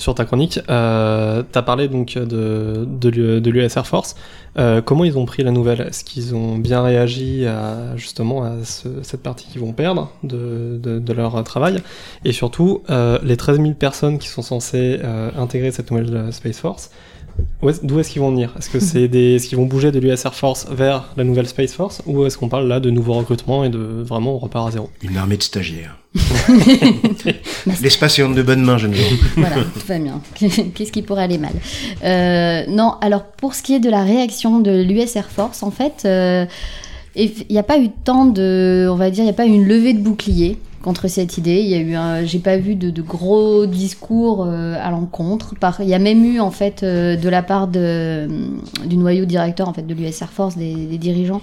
sur 0.00 0.14
ta 0.14 0.24
chronique. 0.24 0.58
Euh, 0.68 1.42
tu 1.52 1.56
as 1.58 1.62
parlé 1.62 1.86
donc 1.88 2.14
de, 2.14 2.84
de, 2.88 3.08
l'U- 3.08 3.40
de 3.40 3.50
l'US 3.50 3.76
Air 3.76 3.86
Force. 3.86 4.16
Euh, 4.58 4.80
comment 4.82 5.04
ils 5.04 5.16
ont 5.16 5.26
pris 5.26 5.44
la 5.44 5.52
nouvelle? 5.52 5.80
Est-ce 5.82 6.02
qu'ils 6.02 6.34
ont 6.34 6.58
bien 6.58 6.82
réagi 6.82 7.46
à, 7.46 7.96
justement 7.96 8.42
à 8.42 8.64
ce- 8.64 8.88
cette 9.02 9.22
partie 9.22 9.46
qu'ils 9.46 9.60
vont 9.60 9.72
perdre 9.72 10.10
de, 10.24 11.12
leur 11.12 11.42
travail? 11.44 11.78
Et 12.24 12.32
surtout, 12.32 12.82
euh, 12.90 13.18
les 13.22 13.36
13 13.36 13.58
000 13.60 13.74
personnes 13.74 14.18
qui 14.18 14.26
sont 14.28 14.42
censées 14.42 14.98
intégrer 15.38 15.70
cette 15.70 15.90
nouvelle 15.92 16.32
Space 16.32 16.58
Force, 16.58 16.90
d'où 17.82 18.00
est-ce 18.00 18.10
qu'ils 18.10 18.22
vont 18.22 18.30
venir? 18.30 18.54
Est-ce 18.58 18.70
que 18.70 18.80
c'est 18.80 19.08
des, 19.08 19.36
est-ce 19.36 19.48
qu'ils 19.48 19.58
vont 19.58 19.66
bouger 19.66 19.92
de 19.92 19.98
l'US 19.98 20.24
Air 20.24 20.34
Force 20.34 20.66
vers 20.70 21.12
la 21.16 21.24
nouvelle 21.24 21.46
Space 21.46 21.72
Force 21.72 22.02
Ou 22.06 22.26
est-ce 22.26 22.38
qu'on 22.38 22.48
parle 22.48 22.68
là 22.68 22.80
de 22.80 22.90
nouveaux 22.90 23.14
recrutements 23.14 23.64
et 23.64 23.68
de 23.68 23.78
vraiment 23.78 24.34
on 24.34 24.38
repart 24.38 24.68
à 24.68 24.70
zéro? 24.72 24.90
Une 25.02 25.16
armée 25.16 25.36
de 25.36 25.42
stagiaires. 25.42 25.96
L'espace 27.82 28.18
est 28.18 28.22
entre 28.22 28.34
de 28.34 28.42
bonnes 28.42 28.62
mains, 28.62 28.78
jeunes 28.78 28.94
gens. 28.94 29.16
voilà, 29.36 29.56
tout 29.56 29.86
va 29.86 29.98
bien. 29.98 30.20
Qu'est-ce 30.74 30.92
qui 30.92 31.02
pourrait 31.02 31.24
aller 31.24 31.38
mal? 31.38 31.52
Euh, 32.04 32.64
Non, 32.68 32.94
alors 33.00 33.24
pour 33.24 33.54
ce 33.54 33.62
qui 33.62 33.74
est 33.74 33.80
de 33.80 33.90
la 33.90 34.02
réaction 34.02 34.60
de 34.60 34.82
l'US 34.82 35.14
Air 35.16 35.30
Force, 35.30 35.62
en 35.62 35.70
fait, 35.70 36.02
euh, 36.04 36.46
il 37.14 37.32
n'y 37.50 37.58
a 37.58 37.62
pas 37.62 37.78
eu 37.78 37.90
tant 38.04 38.24
de, 38.24 38.88
on 38.90 38.96
va 38.96 39.10
dire, 39.10 39.22
il 39.22 39.26
n'y 39.26 39.30
a 39.30 39.34
pas 39.34 39.46
eu 39.46 39.50
une 39.50 39.66
levée 39.66 39.92
de 39.92 40.00
bouclier 40.00 40.58
contre 40.82 41.08
cette 41.08 41.38
idée. 41.38 41.60
Il 41.60 41.68
y 41.68 41.74
a 41.74 41.78
eu, 41.78 41.94
un- 41.94 42.24
j'ai 42.24 42.38
pas 42.38 42.56
vu 42.56 42.74
de, 42.74 42.90
de 42.90 43.02
gros 43.02 43.66
discours 43.66 44.44
euh, 44.46 44.76
à 44.80 44.90
l'encontre. 44.90 45.54
Il 45.80 45.88
y 45.88 45.94
a 45.94 45.98
même 45.98 46.24
eu 46.24 46.40
en 46.40 46.50
fait 46.50 46.82
euh, 46.82 47.16
de 47.16 47.28
la 47.28 47.42
part 47.42 47.68
de, 47.68 48.28
du 48.86 48.96
noyau 48.96 49.24
directeur 49.24 49.68
en 49.68 49.72
fait 49.72 49.86
de 49.86 49.94
l'US 49.94 50.20
Air 50.22 50.30
Force, 50.30 50.56
des, 50.56 50.74
des 50.74 50.98
dirigeants, 50.98 51.40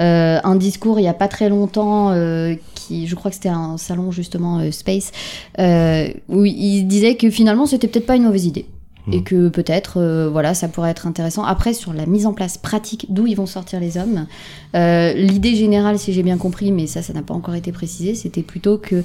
euh, 0.00 0.38
un 0.42 0.56
discours 0.56 0.98
il 0.98 1.04
y 1.04 1.08
a 1.08 1.14
pas 1.14 1.28
très 1.28 1.48
longtemps 1.48 2.10
euh, 2.10 2.54
qui, 2.74 3.06
je 3.06 3.14
crois 3.14 3.30
que 3.30 3.36
c'était 3.36 3.48
un 3.48 3.76
salon 3.78 4.10
justement 4.10 4.58
euh, 4.58 4.70
Space, 4.70 5.12
euh, 5.58 6.08
où 6.28 6.44
il 6.44 6.84
disait 6.84 7.14
que 7.16 7.30
finalement 7.30 7.66
c'était 7.66 7.88
peut-être 7.88 8.06
pas 8.06 8.16
une 8.16 8.24
mauvaise 8.24 8.46
idée. 8.46 8.66
Et 9.10 9.18
Mhm. 9.18 9.24
que 9.24 9.48
peut-être, 9.48 9.98
euh, 9.98 10.28
voilà, 10.30 10.54
ça 10.54 10.68
pourrait 10.68 10.90
être 10.90 11.06
intéressant. 11.06 11.42
Après, 11.44 11.72
sur 11.72 11.92
la 11.92 12.06
mise 12.06 12.26
en 12.26 12.32
place 12.34 12.58
pratique, 12.58 13.06
d'où 13.08 13.26
ils 13.26 13.34
vont 13.36 13.46
sortir 13.46 13.80
les 13.80 13.96
hommes, 13.96 14.26
euh, 14.74 15.12
l'idée 15.14 15.54
générale, 15.54 15.98
si 15.98 16.12
j'ai 16.12 16.22
bien 16.22 16.36
compris, 16.36 16.70
mais 16.70 16.86
ça, 16.86 17.00
ça 17.02 17.12
n'a 17.12 17.22
pas 17.22 17.34
encore 17.34 17.54
été 17.54 17.72
précisé, 17.72 18.14
c'était 18.14 18.42
plutôt 18.42 18.78
que 18.78 19.02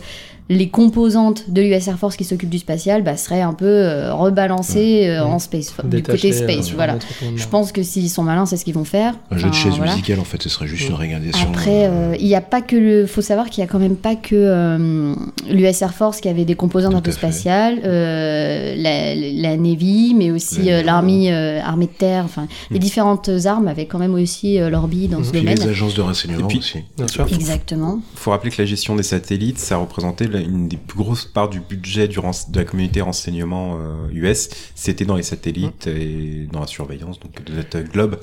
les 0.48 0.70
composantes 0.70 1.50
de 1.50 1.62
l'US 1.62 1.88
Air 1.88 1.98
Force 1.98 2.16
qui 2.16 2.24
s'occupent 2.24 2.50
du 2.52 2.60
spatial 2.60 3.02
bah, 3.04 3.18
seraient 3.18 3.42
un 3.42 3.54
peu 3.54 3.66
euh, 3.66 4.14
rebalancées 4.14 5.08
euh, 5.08 5.24
en 5.26 5.40
space, 5.40 5.74
du 5.84 5.90
Détaché, 5.90 6.30
côté 6.30 6.34
space. 6.34 6.70
euh, 6.70 6.76
voilà. 6.76 6.98
Je 7.36 7.48
pense 7.48 7.72
que 7.72 7.82
s'ils 7.82 8.10
sont 8.10 8.22
malins, 8.24 8.46
c'est 8.46 8.58
ce 8.58 8.64
qu'ils 8.66 8.76
vont 8.76 8.84
faire. 8.84 9.16
Un 9.32 9.38
jeu 9.38 9.50
de 9.50 9.54
chaise 9.56 9.74
voilà. 9.78 9.94
musicale, 9.94 10.20
en 10.20 10.24
fait, 10.24 10.42
ce 10.44 10.50
serait 10.50 10.68
juste 10.68 10.88
une 10.90 10.96
régalisation. 10.96 11.48
Après, 11.50 11.90
il 12.20 12.26
n'y 12.28 12.36
a 12.36 12.42
pas 12.42 12.62
que 12.62 12.76
le. 12.76 13.08
Faut 13.08 13.22
savoir 13.22 13.50
qu'il 13.50 13.62
y 13.62 13.64
a 13.64 13.68
quand 13.68 13.80
même 13.80 13.96
pas 13.96 14.16
que 14.16 14.36
euh, 14.36 15.16
l'US 15.50 15.82
Air 15.82 15.94
Force 15.94 16.22
qui 16.22 16.30
avait 16.30 16.46
des 16.46 16.56
composantes 16.56 16.92
Tout 16.92 16.98
un 16.98 17.02
peu 17.02 17.12
spatiales, 17.12 17.80
euh, 17.84 18.76
la, 18.78 19.16
la 19.16 19.58
Navy, 19.58 20.14
mais 20.16 20.30
aussi 20.32 20.72
euh, 20.72 20.84
l'armée, 20.84 21.34
euh, 21.34 21.60
armée 21.62 21.86
de 21.88 21.92
terre. 21.92 22.24
Enfin, 22.26 22.48
les 22.70 22.80
différentes 22.80 23.30
armes 23.46 23.68
avaient 23.68 23.86
quand 23.88 24.00
même 24.00 24.14
aussi 24.14 24.60
euh, 24.60 24.70
leur 24.70 24.88
bille 24.88 25.08
dans 25.08 25.24
ce 25.24 25.32
Puis 25.32 25.42
domaine. 25.42 25.58
les 25.58 25.68
agences 25.68 25.96
de 25.96 26.02
renseignement 26.02 26.48
puis- 26.48 26.60
aussi. 26.60 26.80
Bien 26.98 27.08
sûr. 27.08 27.26
Exactement. 27.34 28.00
faut 28.16 28.32
rappeler 28.32 28.52
que 28.52 28.62
la 28.62 28.68
gestion 28.68 28.96
des 28.96 29.04
satellites, 29.04 29.58
ça 29.60 29.78
représentait 29.78 30.28
une 30.42 30.68
des 30.68 30.78
plus 30.78 30.98
grosses 30.98 31.26
parts 31.26 31.50
du 31.50 31.60
budget 31.60 32.08
du 32.08 32.16
de 32.16 32.58
la 32.58 32.66
communauté 32.66 33.02
renseignement 33.02 33.78
euh, 33.80 34.08
US. 34.12 34.50
C'était 34.76 35.06
dans 35.06 35.16
les 35.16 35.24
satellites 35.24 35.88
et 35.88 36.48
dans 36.52 36.60
la 36.60 36.68
surveillance 36.68 37.20
donc 37.20 37.44
de 37.44 37.54
notre 37.54 37.80
globe, 37.82 38.20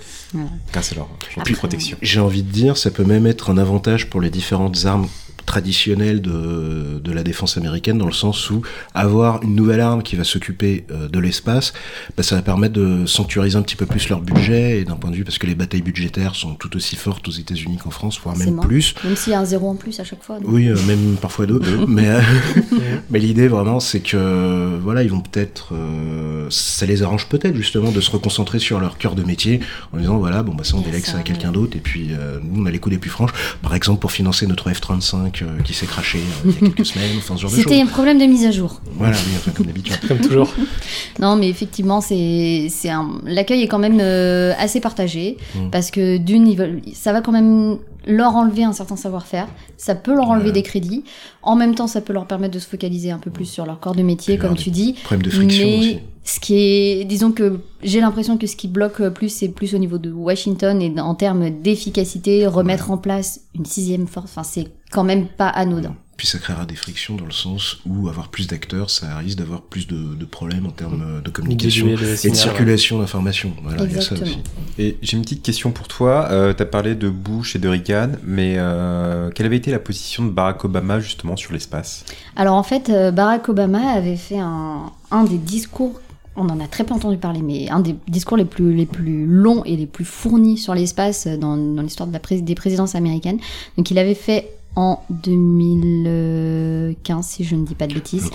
leur 1.36 1.58
protection. 1.58 1.96
J'ai 2.02 2.20
envie 2.20 2.42
de 2.42 2.50
dire, 2.50 2.76
ça 2.76 2.90
peut 2.90 3.04
même 3.04 3.26
être 3.26 3.50
un 3.50 3.58
avantage 3.58 4.10
pour 4.10 4.20
les 4.20 4.30
différentes 4.30 4.86
armes 4.86 5.08
traditionnelles 5.46 6.20
de, 6.20 7.00
de 7.02 7.12
la 7.12 7.22
défense 7.22 7.56
américaine, 7.56 7.98
dans 7.98 8.06
le 8.06 8.12
sens 8.12 8.50
où 8.50 8.62
avoir 8.94 9.42
une 9.42 9.54
nouvelle 9.54 9.80
arme 9.80 10.02
qui 10.02 10.16
va 10.16 10.24
s'occuper 10.24 10.84
euh, 10.90 11.08
de 11.08 11.18
l'espace, 11.18 11.72
bah, 12.16 12.22
ça 12.22 12.36
va 12.36 12.42
permettre 12.42 12.74
de 12.74 13.06
sanctuariser 13.06 13.56
un 13.56 13.62
petit 13.62 13.76
peu 13.76 13.86
plus 13.86 14.08
leur 14.08 14.20
budget, 14.20 14.80
et 14.80 14.84
d'un 14.84 14.96
point 14.96 15.10
de 15.10 15.16
vue, 15.16 15.24
parce 15.24 15.38
que 15.38 15.46
les 15.46 15.54
batailles 15.54 15.82
budgétaires 15.82 16.34
sont 16.34 16.54
tout 16.54 16.74
aussi 16.76 16.96
fortes 16.96 17.26
aux 17.28 17.32
États-Unis 17.32 17.78
qu'en 17.82 17.90
France, 17.90 18.18
voire 18.22 18.36
même 18.36 18.60
plus. 18.60 18.94
Même 19.04 19.16
s'il 19.16 19.32
y 19.32 19.36
a 19.36 19.40
un 19.40 19.44
zéro 19.44 19.68
en 19.68 19.74
plus 19.74 19.98
à 20.00 20.04
chaque 20.04 20.22
fois. 20.22 20.38
donc. 20.38 20.50
Oui, 20.50 20.68
euh, 20.68 20.76
même 20.86 21.16
parfois 21.20 21.46
deux. 21.46 21.60
mais 21.86 22.08
euh, 22.08 22.20
mais 23.10 23.18
l'idée 23.18 23.48
vraiment, 23.48 23.80
c'est 23.80 24.00
que 24.00 24.78
voilà, 24.82 25.02
ils 25.02 25.10
vont 25.10 25.20
peut-être, 25.20 25.74
euh, 25.74 26.46
ça 26.50 26.86
les 26.86 27.02
arrange 27.02 27.28
peut-être 27.28 27.56
justement 27.56 27.90
de 27.90 28.00
se 28.00 28.10
reconcentrer 28.10 28.58
sur 28.58 28.80
leur 28.80 28.98
cœur 28.98 29.14
de 29.14 29.22
métier 29.22 29.60
en 29.92 29.98
disant 29.98 30.18
voilà, 30.18 30.42
bon 30.42 30.54
bah 30.54 30.64
ça 30.64 30.76
on 30.76 30.80
délègue 30.80 31.04
ça 31.04 31.12
ça, 31.12 31.18
à 31.18 31.22
quelqu'un 31.22 31.52
d'autre 31.52 31.76
et 31.76 31.80
puis 31.80 32.10
euh, 32.12 32.38
nous 32.42 32.62
on 32.62 32.66
a 32.66 32.70
les 32.70 32.78
coups 32.78 32.92
les 32.92 32.98
plus 32.98 33.10
franches. 33.10 33.32
Par 33.62 33.74
exemple 33.74 34.00
pour 34.00 34.12
financer 34.12 34.46
notre 34.46 34.70
F35 34.70 35.31
euh, 35.40 35.58
qui 35.64 35.72
s'est 35.72 35.86
craché 35.86 36.18
euh, 36.18 36.50
il 36.50 36.50
y 36.52 36.56
a 36.56 36.58
quelques 36.74 36.84
semaines, 36.86 37.16
enfin 37.16 37.36
ce 37.36 37.42
genre 37.42 37.50
de 37.50 37.56
C'était 37.56 37.80
un 37.80 37.86
problème 37.86 38.18
de 38.18 38.24
mise 38.26 38.44
à 38.44 38.50
jour. 38.50 38.82
Voilà, 38.98 39.16
oui, 39.16 39.32
enfin 39.38 39.52
comme 39.52 39.64
d'habitude. 39.66 39.96
Comme 40.06 40.18
toujours. 40.18 40.52
Non, 41.20 41.36
mais 41.36 41.48
effectivement, 41.48 42.00
c'est, 42.00 42.66
c'est 42.70 42.88
un... 42.90 43.20
l'accueil 43.24 43.62
est 43.62 43.68
quand 43.68 43.78
même 43.78 43.98
euh, 44.00 44.52
assez 44.58 44.80
partagé 44.80 45.36
Mm. 45.54 45.70
parce 45.70 45.90
que 45.90 46.16
d'une, 46.18 46.46
ils 46.48 46.56
veulent... 46.56 46.80
ça 46.94 47.12
va 47.12 47.20
quand 47.20 47.32
même 47.32 47.78
leur 48.06 48.34
enlever 48.34 48.64
un 48.64 48.72
certain 48.72 48.96
savoir-faire. 48.96 49.46
Ça 49.76 49.94
peut 49.94 50.14
leur 50.14 50.28
enlever 50.30 50.46
Ouais. 50.46 50.52
des 50.52 50.62
crédits. 50.62 51.04
En 51.42 51.54
même 51.56 51.74
temps, 51.74 51.86
ça 51.86 52.00
peut 52.00 52.12
leur 52.12 52.26
permettre 52.26 52.54
de 52.54 52.58
se 52.58 52.66
focaliser 52.66 53.10
un 53.10 53.18
peu 53.18 53.30
plus 53.30 53.44
sur 53.46 53.64
leur 53.66 53.78
corps 53.80 53.94
de 53.94 54.02
métier, 54.02 54.38
comme 54.38 54.56
tu 54.56 54.70
dis. 54.70 54.94
Problème 55.04 55.22
de 55.22 55.30
friction 55.30 55.66
mais 55.66 55.78
aussi. 55.78 55.98
ce 56.24 56.40
qui 56.40 56.54
est, 56.56 57.04
disons 57.04 57.30
que 57.32 57.60
j'ai 57.82 58.00
l'impression 58.00 58.38
que 58.38 58.46
ce 58.46 58.56
qui 58.56 58.66
bloque 58.68 59.06
plus, 59.10 59.28
c'est 59.28 59.48
plus 59.48 59.74
au 59.74 59.78
niveau 59.78 59.98
de 59.98 60.10
Washington 60.10 60.80
et 60.82 60.98
en 61.00 61.14
termes 61.14 61.50
d'efficacité, 61.50 62.46
remettre 62.46 62.90
en 62.90 62.96
place 62.98 63.40
une 63.54 63.64
sixième 63.66 64.06
force. 64.08 64.30
Enfin, 64.30 64.42
c'est 64.44 64.66
quand 64.92 65.04
même 65.04 65.26
pas 65.26 65.48
anodin. 65.48 65.94
Puis 66.18 66.26
ça 66.28 66.38
créera 66.38 66.66
des 66.66 66.76
frictions 66.76 67.16
dans 67.16 67.24
le 67.24 67.32
sens 67.32 67.78
où 67.84 68.08
avoir 68.08 68.28
plus 68.28 68.46
d'acteurs, 68.46 68.90
ça 68.90 69.16
risque 69.16 69.38
d'avoir 69.38 69.62
plus 69.62 69.88
de, 69.88 70.14
de 70.14 70.24
problèmes 70.24 70.66
en 70.66 70.70
termes 70.70 71.02
euh, 71.04 71.20
de 71.20 71.30
communication 71.30 71.88
et 71.88 71.96
de 71.96 72.34
circulation 72.34 73.00
d'informations. 73.00 73.52
Voilà, 73.60 73.82
il 73.84 73.92
y 73.92 73.98
a 73.98 74.00
ça 74.00 74.14
Exactement. 74.14 74.42
aussi. 74.42 74.82
Et 74.82 74.98
j'ai 75.02 75.16
une 75.16 75.22
petite 75.24 75.42
question 75.42 75.72
pour 75.72 75.88
toi. 75.88 76.28
Euh, 76.30 76.54
tu 76.54 76.62
as 76.62 76.66
parlé 76.66 76.94
de 76.94 77.08
Bush 77.08 77.56
et 77.56 77.58
de 77.58 77.68
Reagan, 77.68 78.10
mais 78.22 78.54
euh, 78.56 79.30
quelle 79.34 79.46
avait 79.46 79.56
été 79.56 79.72
la 79.72 79.80
position 79.80 80.24
de 80.24 80.30
Barack 80.30 80.64
Obama 80.64 81.00
justement 81.00 81.36
sur 81.36 81.52
l'espace? 81.52 82.04
Alors 82.36 82.54
en 82.54 82.62
fait, 82.62 82.88
euh, 82.90 83.10
Barack 83.10 83.48
Obama 83.48 83.80
avait 83.90 84.16
fait 84.16 84.38
un, 84.38 84.92
un 85.10 85.24
des 85.24 85.38
discours, 85.38 86.00
on 86.36 86.48
en 86.48 86.60
a 86.60 86.68
très 86.68 86.84
peu 86.84 86.94
entendu 86.94 87.16
parler, 87.16 87.42
mais 87.42 87.68
un 87.68 87.80
des 87.80 87.96
discours 88.06 88.36
les 88.36 88.44
plus, 88.44 88.74
les 88.74 88.86
plus 88.86 89.26
longs 89.26 89.64
et 89.64 89.76
les 89.76 89.86
plus 89.86 90.04
fournis 90.04 90.56
sur 90.56 90.74
l'espace 90.74 91.26
dans, 91.26 91.56
dans 91.56 91.82
l'histoire 91.82 92.06
de 92.06 92.12
la 92.12 92.20
pré- 92.20 92.42
des 92.42 92.54
présidences 92.54 92.94
américaines. 92.94 93.40
Donc 93.76 93.90
il 93.90 93.98
avait 93.98 94.14
fait 94.14 94.52
en 94.74 95.00
2015, 95.10 97.26
si 97.26 97.44
je 97.44 97.54
ne 97.56 97.66
dis 97.66 97.74
pas 97.74 97.86
de 97.86 97.92
bêtises. 97.94 98.30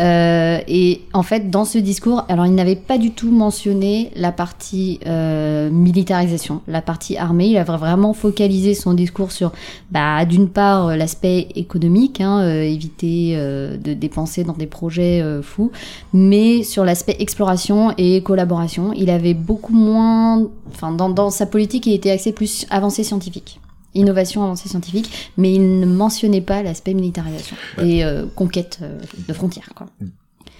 Euh, 0.00 0.58
et 0.66 1.02
en 1.12 1.22
fait, 1.22 1.50
dans 1.50 1.66
ce 1.66 1.76
discours, 1.78 2.24
alors 2.28 2.46
il 2.46 2.54
n'avait 2.54 2.76
pas 2.76 2.96
du 2.96 3.10
tout 3.10 3.30
mentionné 3.30 4.10
la 4.16 4.32
partie 4.32 5.00
euh, 5.06 5.68
militarisation, 5.70 6.62
la 6.66 6.80
partie 6.80 7.18
armée. 7.18 7.48
Il 7.48 7.58
avait 7.58 7.76
vraiment 7.76 8.14
focalisé 8.14 8.74
son 8.74 8.94
discours 8.94 9.32
sur, 9.32 9.52
bah, 9.90 10.24
d'une 10.24 10.48
part, 10.48 10.96
l'aspect 10.96 11.48
économique, 11.54 12.20
hein, 12.20 12.42
éviter 12.62 13.36
de 13.36 13.92
dépenser 13.92 14.44
dans 14.44 14.54
des 14.54 14.66
projets 14.66 15.22
fous, 15.42 15.72
mais 16.12 16.62
sur 16.62 16.84
l'aspect 16.84 17.16
exploration 17.18 17.92
et 17.98 18.22
collaboration, 18.22 18.92
il 18.94 19.10
avait 19.10 19.34
beaucoup 19.34 19.74
moins, 19.74 20.46
enfin, 20.70 20.92
dans, 20.92 21.10
dans 21.10 21.30
sa 21.30 21.46
politique, 21.46 21.86
il 21.86 21.92
était 21.92 22.10
axé 22.10 22.32
plus 22.32 22.66
avancée 22.70 23.04
scientifique 23.04 23.60
innovation 23.94 24.42
avancée 24.42 24.68
scientifique, 24.68 25.30
mais 25.36 25.52
il 25.52 25.80
ne 25.80 25.86
mentionnait 25.86 26.40
pas 26.40 26.62
l'aspect 26.62 26.94
militarisation 26.94 27.56
et 27.80 28.04
euh, 28.04 28.26
conquête 28.34 28.78
euh, 28.82 28.98
de 29.28 29.32
frontières. 29.32 29.68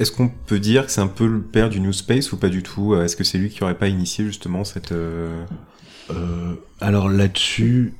Est-ce 0.00 0.12
qu'on 0.12 0.30
peut 0.46 0.58
dire 0.58 0.86
que 0.86 0.92
c'est 0.92 1.00
un 1.00 1.06
peu 1.06 1.26
le 1.26 1.40
père 1.40 1.68
du 1.68 1.80
New 1.80 1.92
Space 1.92 2.32
ou 2.32 2.36
pas 2.36 2.48
du 2.48 2.62
tout 2.62 2.96
Est-ce 2.96 3.16
que 3.16 3.24
c'est 3.24 3.38
lui 3.38 3.50
qui 3.50 3.62
aurait 3.62 3.78
pas 3.78 3.88
initié 3.88 4.24
justement 4.24 4.64
cette... 4.64 4.92
Euh, 4.92 5.44
alors 6.80 7.08
là-dessus, 7.08 7.94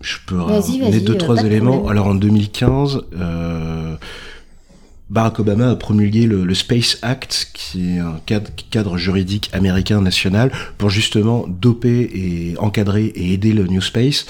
je 0.00 0.18
peux 0.26 0.40
ramener 0.40 1.00
deux, 1.00 1.16
trois 1.16 1.42
éléments. 1.44 1.88
Alors 1.88 2.08
en 2.08 2.14
2015... 2.14 3.00
Barack 5.10 5.38
Obama 5.38 5.70
a 5.70 5.76
promulgué 5.76 6.26
le, 6.26 6.54
Space 6.54 6.98
Act, 7.00 7.50
qui 7.54 7.96
est 7.96 7.98
un 7.98 8.20
cadre, 8.26 8.50
cadre, 8.70 8.98
juridique 8.98 9.48
américain 9.54 10.02
national, 10.02 10.52
pour 10.76 10.90
justement 10.90 11.46
doper 11.48 12.10
et 12.12 12.58
encadrer 12.58 13.06
et 13.06 13.32
aider 13.32 13.52
le 13.52 13.64
New 13.64 13.80
Space 13.80 14.26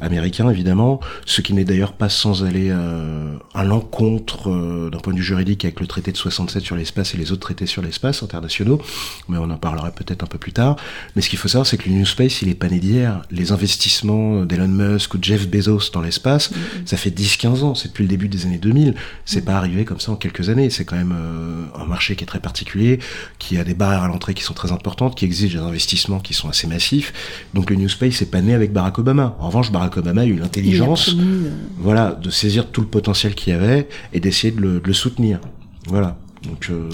américain 0.00 0.48
évidemment, 0.50 1.00
ce 1.26 1.40
qui 1.40 1.54
n'est 1.54 1.64
d'ailleurs 1.64 1.92
pas 1.92 2.08
sans 2.08 2.44
aller 2.44 2.68
euh, 2.70 3.36
à 3.54 3.64
l'encontre 3.64 4.50
euh, 4.50 4.90
d'un 4.90 4.98
point 4.98 5.12
de 5.12 5.18
vue 5.18 5.24
juridique 5.24 5.64
avec 5.64 5.80
le 5.80 5.86
traité 5.86 6.12
de 6.12 6.16
67 6.16 6.62
sur 6.62 6.76
l'espace 6.76 7.14
et 7.14 7.18
les 7.18 7.32
autres 7.32 7.40
traités 7.40 7.66
sur 7.66 7.82
l'espace 7.82 8.22
internationaux, 8.22 8.80
mais 9.28 9.38
on 9.38 9.50
en 9.50 9.56
parlera 9.56 9.90
peut-être 9.90 10.22
un 10.22 10.26
peu 10.26 10.38
plus 10.38 10.52
tard. 10.52 10.76
Mais 11.14 11.22
ce 11.22 11.28
qu'il 11.28 11.38
faut 11.38 11.48
savoir, 11.48 11.66
c'est 11.66 11.76
que 11.76 11.88
le 11.88 11.94
New 11.94 12.06
Space, 12.06 12.42
il 12.42 12.48
est 12.48 12.54
pas 12.54 12.68
né 12.68 12.78
d'hier. 12.78 13.22
Les 13.30 13.52
investissements 13.52 14.44
d'Elon 14.44 14.68
Musk 14.68 15.14
ou 15.14 15.18
de 15.18 15.24
Jeff 15.24 15.48
Bezos 15.48 15.90
dans 15.92 16.00
l'espace, 16.00 16.50
ça 16.84 16.96
fait 16.96 17.10
10-15 17.10 17.62
ans, 17.62 17.74
c'est 17.74 17.88
depuis 17.88 18.04
le 18.04 18.08
début 18.08 18.28
des 18.28 18.46
années 18.46 18.58
2000. 18.58 18.94
C'est 19.24 19.40
mm-hmm. 19.40 19.44
pas 19.44 19.56
arrivé 19.56 19.84
comme 19.84 20.00
ça 20.00 20.12
en 20.12 20.16
quelques 20.16 20.48
années. 20.48 20.70
C'est 20.70 20.84
quand 20.84 20.96
même 20.96 21.14
euh, 21.16 21.64
un 21.78 21.86
marché 21.86 22.16
qui 22.16 22.24
est 22.24 22.26
très 22.26 22.40
particulier, 22.40 22.98
qui 23.38 23.58
a 23.58 23.64
des 23.64 23.74
barrières 23.74 24.02
à 24.02 24.08
l'entrée 24.08 24.34
qui 24.34 24.42
sont 24.42 24.54
très 24.54 24.72
importantes, 24.72 25.16
qui 25.16 25.24
exige 25.24 25.54
des 25.54 25.60
investissements 25.60 26.20
qui 26.20 26.34
sont 26.34 26.48
assez 26.48 26.66
massifs. 26.66 27.12
Donc 27.54 27.70
le 27.70 27.76
New 27.76 27.88
Space, 27.88 28.14
c'est 28.14 28.30
pas 28.30 28.40
né 28.40 28.54
avec 28.54 28.72
Barack 28.72 28.98
Obama. 28.98 29.36
En 29.40 29.48
revanche, 29.48 29.70
Barack 29.70 29.89
Obama 29.96 30.22
a 30.22 30.26
eu 30.26 30.36
l'intelligence, 30.36 31.14
euh, 31.18 31.50
voilà, 31.78 32.18
de 32.22 32.30
saisir 32.30 32.66
tout 32.70 32.80
le 32.80 32.86
potentiel 32.86 33.34
qu'il 33.34 33.52
y 33.52 33.56
avait 33.56 33.88
et 34.12 34.20
d'essayer 34.20 34.52
de, 34.52 34.80
le, 34.84 34.92
soutenir. 34.92 35.40
Voilà. 35.86 36.16
Donc 36.42 36.68
euh, 36.70 36.88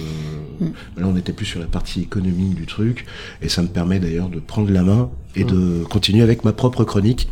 mm. 0.61 0.67
là, 0.97 1.07
on 1.07 1.13
n'était 1.13 1.33
plus 1.33 1.47
sur 1.47 1.61
la 1.61 1.67
partie 1.67 2.03
économique 2.03 2.55
du 2.55 2.67
truc, 2.67 3.07
et 3.43 3.49
ça 3.49 3.63
me 3.63 3.69
permet 3.69 4.01
d'ailleurs 4.01 4.29
de 4.29 4.41
prendre 4.41 4.71
la 4.71 4.83
main 4.83 5.11
et 5.37 5.45
de 5.45 5.55
mm. 5.55 5.85
continuer 5.85 6.23
avec 6.23 6.45
ma 6.45 6.53
propre 6.53 6.85
chronique. 6.85 7.29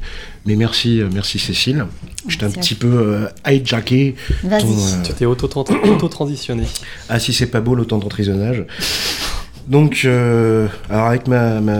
Mais 0.46 0.56
merci, 0.56 1.00
euh, 1.00 1.08
merci 1.12 1.38
Cécile. 1.38 1.86
J'étais 2.28 2.46
un 2.46 2.50
petit 2.50 2.74
peu 2.74 2.86
euh, 2.86 3.28
hijacké. 3.50 4.14
tu 5.04 5.12
t'es 5.14 5.26
auto-transitionné. 5.26 6.64
ah 7.08 7.18
si 7.18 7.32
c'est 7.32 7.46
pas 7.46 7.60
beau 7.60 7.74
l'autant 7.74 7.98
d'entrisonnage. 7.98 8.64
Donc, 9.66 10.04
alors 10.04 11.06
avec 11.06 11.26
ma, 11.26 11.60
ma 11.60 11.74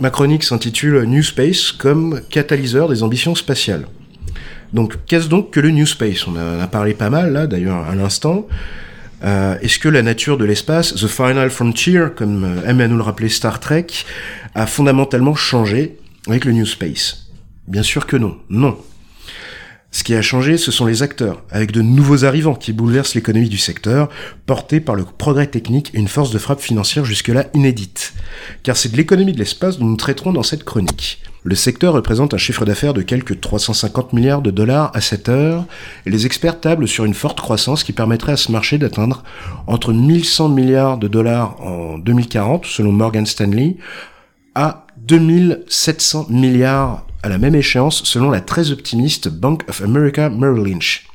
Ma 0.00 0.10
chronique 0.10 0.44
s'intitule 0.44 1.02
New 1.04 1.22
Space 1.22 1.72
comme 1.72 2.20
catalyseur 2.30 2.88
des 2.88 3.02
ambitions 3.02 3.34
spatiales. 3.34 3.86
Donc, 4.72 4.94
qu'est-ce 5.06 5.28
donc 5.28 5.50
que 5.50 5.60
le 5.60 5.70
New 5.70 5.86
Space? 5.86 6.26
On 6.28 6.36
en 6.36 6.60
a 6.60 6.66
parlé 6.68 6.94
pas 6.94 7.10
mal 7.10 7.32
là, 7.32 7.46
d'ailleurs, 7.46 7.84
à 7.88 7.94
l'instant. 7.94 8.46
Euh, 9.24 9.58
Est-ce 9.60 9.80
que 9.80 9.88
la 9.88 10.02
nature 10.02 10.38
de 10.38 10.44
l'espace, 10.44 10.94
The 10.94 11.08
Final 11.08 11.50
Frontier, 11.50 12.06
comme 12.14 12.44
euh, 12.44 12.68
aime 12.68 12.80
à 12.80 12.86
nous 12.86 12.96
le 12.96 13.02
rappeler 13.02 13.28
Star 13.28 13.58
Trek, 13.58 13.86
a 14.54 14.66
fondamentalement 14.66 15.34
changé 15.34 15.98
avec 16.28 16.44
le 16.44 16.52
New 16.52 16.66
Space? 16.66 17.26
Bien 17.66 17.82
sûr 17.82 18.06
que 18.06 18.16
non. 18.16 18.36
Non. 18.50 18.78
Ce 19.90 20.04
qui 20.04 20.14
a 20.14 20.20
changé, 20.20 20.58
ce 20.58 20.70
sont 20.70 20.84
les 20.84 21.02
acteurs, 21.02 21.42
avec 21.50 21.72
de 21.72 21.80
nouveaux 21.80 22.26
arrivants 22.26 22.54
qui 22.54 22.74
bouleversent 22.74 23.14
l'économie 23.14 23.48
du 23.48 23.56
secteur, 23.56 24.10
portés 24.44 24.80
par 24.80 24.94
le 24.94 25.04
progrès 25.04 25.46
technique 25.46 25.90
et 25.94 25.98
une 25.98 26.08
force 26.08 26.30
de 26.30 26.38
frappe 26.38 26.60
financière 26.60 27.06
jusque-là 27.06 27.46
inédite. 27.54 28.12
Car 28.62 28.76
c'est 28.76 28.92
de 28.92 28.96
l'économie 28.98 29.32
de 29.32 29.38
l'espace 29.38 29.78
dont 29.78 29.86
nous 29.86 29.96
traiterons 29.96 30.32
dans 30.32 30.42
cette 30.42 30.64
chronique. 30.64 31.22
Le 31.42 31.54
secteur 31.54 31.94
représente 31.94 32.34
un 32.34 32.38
chiffre 32.38 32.66
d'affaires 32.66 32.92
de 32.92 33.00
quelques 33.00 33.40
350 33.40 34.12
milliards 34.12 34.42
de 34.42 34.50
dollars 34.50 34.90
à 34.94 35.00
cette 35.00 35.30
heure, 35.30 35.64
et 36.04 36.10
les 36.10 36.26
experts 36.26 36.60
tablent 36.60 36.86
sur 36.86 37.06
une 37.06 37.14
forte 37.14 37.40
croissance 37.40 37.82
qui 37.82 37.92
permettrait 37.92 38.32
à 38.32 38.36
ce 38.36 38.52
marché 38.52 38.76
d'atteindre 38.76 39.24
entre 39.66 39.94
1100 39.94 40.50
milliards 40.50 40.98
de 40.98 41.08
dollars 41.08 41.58
en 41.62 41.96
2040, 41.96 42.66
selon 42.66 42.92
Morgan 42.92 43.24
Stanley, 43.24 43.76
à 44.54 44.86
2700 44.98 46.26
milliards 46.28 47.06
à 47.22 47.28
la 47.28 47.38
même 47.38 47.54
échéance 47.54 48.02
selon 48.04 48.30
la 48.30 48.40
très 48.40 48.70
optimiste 48.70 49.28
Bank 49.28 49.64
of 49.68 49.82
America 49.82 50.30
Merrill 50.30 50.64
Lynch. 50.64 51.06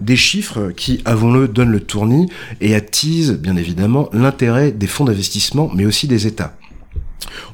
Des 0.00 0.16
chiffres 0.16 0.70
qui, 0.70 1.02
avons-le, 1.04 1.48
donnent 1.48 1.72
le 1.72 1.80
tournis 1.80 2.30
et 2.60 2.74
attisent, 2.74 3.32
bien 3.32 3.56
évidemment, 3.56 4.08
l'intérêt 4.12 4.72
des 4.72 4.86
fonds 4.86 5.04
d'investissement, 5.04 5.70
mais 5.74 5.84
aussi 5.84 6.06
des 6.06 6.26
États. 6.26 6.56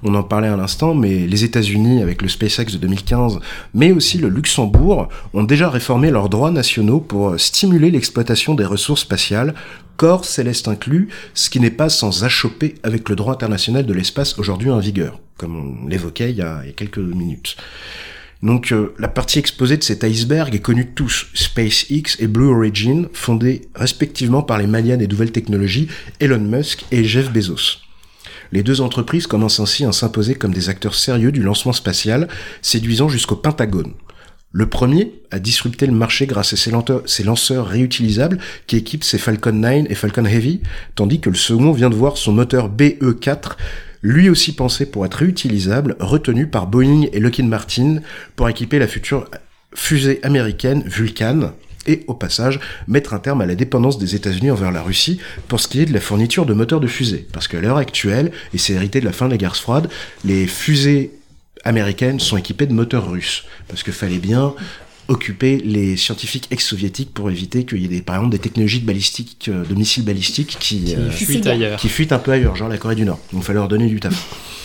On 0.02 0.14
en 0.14 0.22
parlait 0.22 0.48
à 0.48 0.56
l'instant, 0.56 0.94
mais 0.94 1.26
les 1.26 1.44
États-Unis, 1.44 2.02
avec 2.02 2.22
le 2.22 2.28
SpaceX 2.28 2.66
de 2.72 2.78
2015, 2.78 3.40
mais 3.72 3.92
aussi 3.92 4.18
le 4.18 4.28
Luxembourg, 4.28 5.08
ont 5.32 5.44
déjà 5.44 5.70
réformé 5.70 6.10
leurs 6.10 6.28
droits 6.28 6.50
nationaux 6.50 7.00
pour 7.00 7.38
stimuler 7.38 7.90
l'exploitation 7.90 8.54
des 8.54 8.64
ressources 8.64 9.02
spatiales, 9.02 9.54
corps 9.96 10.24
céleste 10.24 10.68
inclus, 10.68 11.08
ce 11.34 11.50
qui 11.50 11.60
n'est 11.60 11.70
pas 11.70 11.88
sans 11.88 12.24
achoper 12.24 12.74
avec 12.82 13.08
le 13.08 13.16
droit 13.16 13.32
international 13.32 13.86
de 13.86 13.94
l'espace 13.94 14.38
aujourd'hui 14.38 14.70
en 14.70 14.78
vigueur, 14.78 15.20
comme 15.38 15.56
on 15.56 15.88
l'évoquait 15.88 16.30
il, 16.30 16.36
y 16.36 16.42
a 16.42 16.62
quelques 16.76 16.98
minutes. 16.98 17.56
Donc 18.42 18.72
euh, 18.72 18.94
la 18.98 19.08
partie 19.08 19.38
exposée 19.38 19.78
de 19.78 19.82
cet 19.82 20.04
iceberg 20.04 20.54
est 20.54 20.60
connue 20.60 20.84
de 20.84 20.90
tous, 20.94 21.28
SpaceX 21.32 22.16
et 22.18 22.26
Blue 22.26 22.48
Origin, 22.48 23.08
fondés 23.14 23.62
respectivement 23.74 24.42
par 24.42 24.58
les 24.58 24.66
manias 24.66 24.96
des 24.96 25.06
nouvelles 25.06 25.32
technologies 25.32 25.88
Elon 26.20 26.40
Musk 26.40 26.84
et 26.90 27.04
Jeff 27.04 27.32
Bezos. 27.32 27.78
Les 28.55 28.62
deux 28.62 28.80
entreprises 28.80 29.26
commencent 29.26 29.59
ainsi 29.59 29.84
à 29.84 29.90
s'imposer 29.90 30.36
comme 30.36 30.55
des 30.55 30.68
acteurs 30.68 30.94
sérieux 30.94 31.32
du 31.32 31.42
lancement 31.42 31.72
spatial, 31.72 32.28
séduisant 32.62 33.09
jusqu'au 33.09 33.34
Pentagone. 33.34 33.94
Le 34.52 34.66
premier 34.68 35.12
a 35.32 35.40
disrupté 35.40 35.88
le 35.88 35.92
marché 35.92 36.28
grâce 36.28 36.52
à 36.52 36.57
ses, 36.57 37.24
lanceurs 37.24 37.66
réutilisables 37.66 38.38
qui 38.68 38.76
équipent 38.76 39.02
ses 39.02 39.18
Falcon 39.18 39.50
9 39.50 39.86
et 39.90 39.96
Falcon 39.96 40.24
Heavy, 40.24 40.61
tandis 40.94 41.18
que 41.18 41.30
le 41.30 41.34
second 41.34 41.72
vient 41.72 41.90
de 41.90 41.96
voir 41.96 42.16
son 42.16 42.32
moteur 42.32 42.70
BE4 42.70 43.57
lui 44.02 44.28
aussi 44.28 44.55
pensé 44.55 44.86
pour 44.86 45.05
être 45.05 45.14
réutilisable, 45.14 45.96
retenu 45.98 46.46
par 46.46 46.68
Boeing 46.68 47.07
et 47.12 47.18
Lockheed 47.18 47.48
Martin 47.48 48.02
pour 48.36 48.48
équiper 48.48 48.78
la 48.78 48.86
future 48.86 49.28
fusée 49.74 50.20
américaine 50.22 50.84
Vulcan, 50.86 51.55
et 51.87 52.05
au 52.07 52.14
passage 52.14 52.61
mettre 52.89 53.14
un 53.14 53.18
terme 53.18 53.41
à 53.41 53.47
la 53.47 53.55
dépendance 53.55 53.99
des 53.99 54.14
États-Unis 54.14 54.51
envers 54.51 54.72
la 54.72 54.82
Russie 54.82 55.18
pour 55.49 55.61
ce 55.61 55.68
qui 55.68 55.80
est 55.80 55.87
de 55.87 55.93
la 55.93 56.01
fourniture 56.01 56.47
de 56.47 56.55
moteurs 56.55 56.80
de 56.80 56.87
fusées. 56.87 57.26
Parce 57.32 57.49
qu'à 57.49 57.61
l'heure 57.61 57.76
actuelle, 57.76 58.32
et 58.53 58.59
c'est 58.59 58.74
hérité 58.74 59.01
de 59.01 59.05
la 59.05 59.12
fin 59.12 59.26
de 59.26 59.30
la 59.32 59.39
guerre 59.39 59.57
froide, 59.57 59.89
les 60.24 60.47
fusées 60.47 61.12
américaines 61.64 62.20
sont 62.20 62.37
équipées 62.37 62.66
de 62.66 62.72
moteurs 62.74 63.11
russes. 63.11 63.45
Parce 63.68 63.82
qu'il 63.82 63.93
fallait 63.93 64.18
bien 64.18 64.55
occuper 65.09 65.59
les 65.59 65.97
scientifiques 65.97 66.49
ex-soviétiques 66.51 67.12
pour 67.12 67.30
éviter 67.30 67.64
qu'il 67.64 67.78
y 67.82 67.85
ait 67.85 67.89
des, 67.89 68.01
par 68.01 68.16
exemple 68.16 68.32
des 68.32 68.39
technologies 68.39 68.80
de 68.80 68.87
balistique, 68.87 69.49
euh, 69.49 69.64
de 69.64 69.74
missiles 69.74 70.05
balistiques 70.05 70.57
qui, 70.59 70.82
qui, 70.82 70.95
euh, 70.95 71.11
fuitent 71.11 71.47
ailleurs. 71.47 71.78
qui 71.78 71.89
fuitent 71.89 72.12
un 72.12 72.18
peu 72.18 72.32
ailleurs, 72.32 72.57
genre 72.57 72.68
la 72.68 72.78
Corée 72.78 72.95
du 72.95 73.05
Nord. 73.05 73.18
Donc 73.32 73.43
il 73.43 73.45
fallait 73.45 73.59
leur 73.59 73.68
donner 73.68 73.87
du 73.87 74.01
taf. 74.01 74.63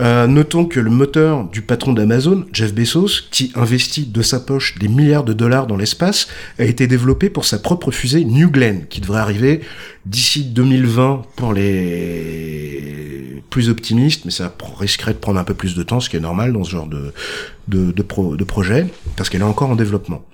Euh, 0.00 0.26
notons 0.26 0.64
que 0.64 0.80
le 0.80 0.90
moteur 0.90 1.44
du 1.48 1.60
patron 1.60 1.92
d'Amazon, 1.92 2.46
Jeff 2.52 2.74
Bezos, 2.74 3.28
qui 3.30 3.52
investit 3.54 4.06
de 4.06 4.22
sa 4.22 4.40
poche 4.40 4.78
des 4.78 4.88
milliards 4.88 5.24
de 5.24 5.32
dollars 5.32 5.66
dans 5.66 5.76
l'espace, 5.76 6.28
a 6.58 6.64
été 6.64 6.86
développé 6.86 7.28
pour 7.28 7.44
sa 7.44 7.58
propre 7.58 7.90
fusée 7.90 8.24
New 8.24 8.50
Glenn, 8.50 8.86
qui 8.88 9.00
devrait 9.00 9.20
arriver 9.20 9.60
d'ici 10.06 10.44
2020 10.44 11.22
pour 11.36 11.52
les 11.52 13.42
plus 13.50 13.68
optimistes, 13.68 14.24
mais 14.24 14.30
ça 14.30 14.54
risquerait 14.78 15.12
de 15.12 15.18
prendre 15.18 15.38
un 15.38 15.44
peu 15.44 15.54
plus 15.54 15.74
de 15.74 15.82
temps, 15.82 16.00
ce 16.00 16.08
qui 16.08 16.16
est 16.16 16.20
normal 16.20 16.54
dans 16.54 16.64
ce 16.64 16.70
genre 16.70 16.86
de, 16.86 17.12
de, 17.68 17.92
de 17.92 18.44
projet, 18.44 18.86
parce 19.16 19.28
qu'elle 19.28 19.42
est 19.42 19.44
encore 19.44 19.68
en 19.68 19.76
développement. 19.76 20.24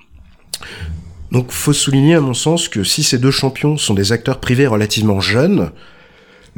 Donc 1.32 1.50
faut 1.50 1.72
souligner 1.72 2.14
à 2.14 2.20
mon 2.20 2.32
sens 2.32 2.68
que 2.68 2.84
si 2.84 3.02
ces 3.02 3.18
deux 3.18 3.30
champions 3.30 3.76
sont 3.76 3.94
des 3.94 4.12
acteurs 4.12 4.40
privés 4.40 4.66
relativement 4.66 5.20
jeunes, 5.20 5.70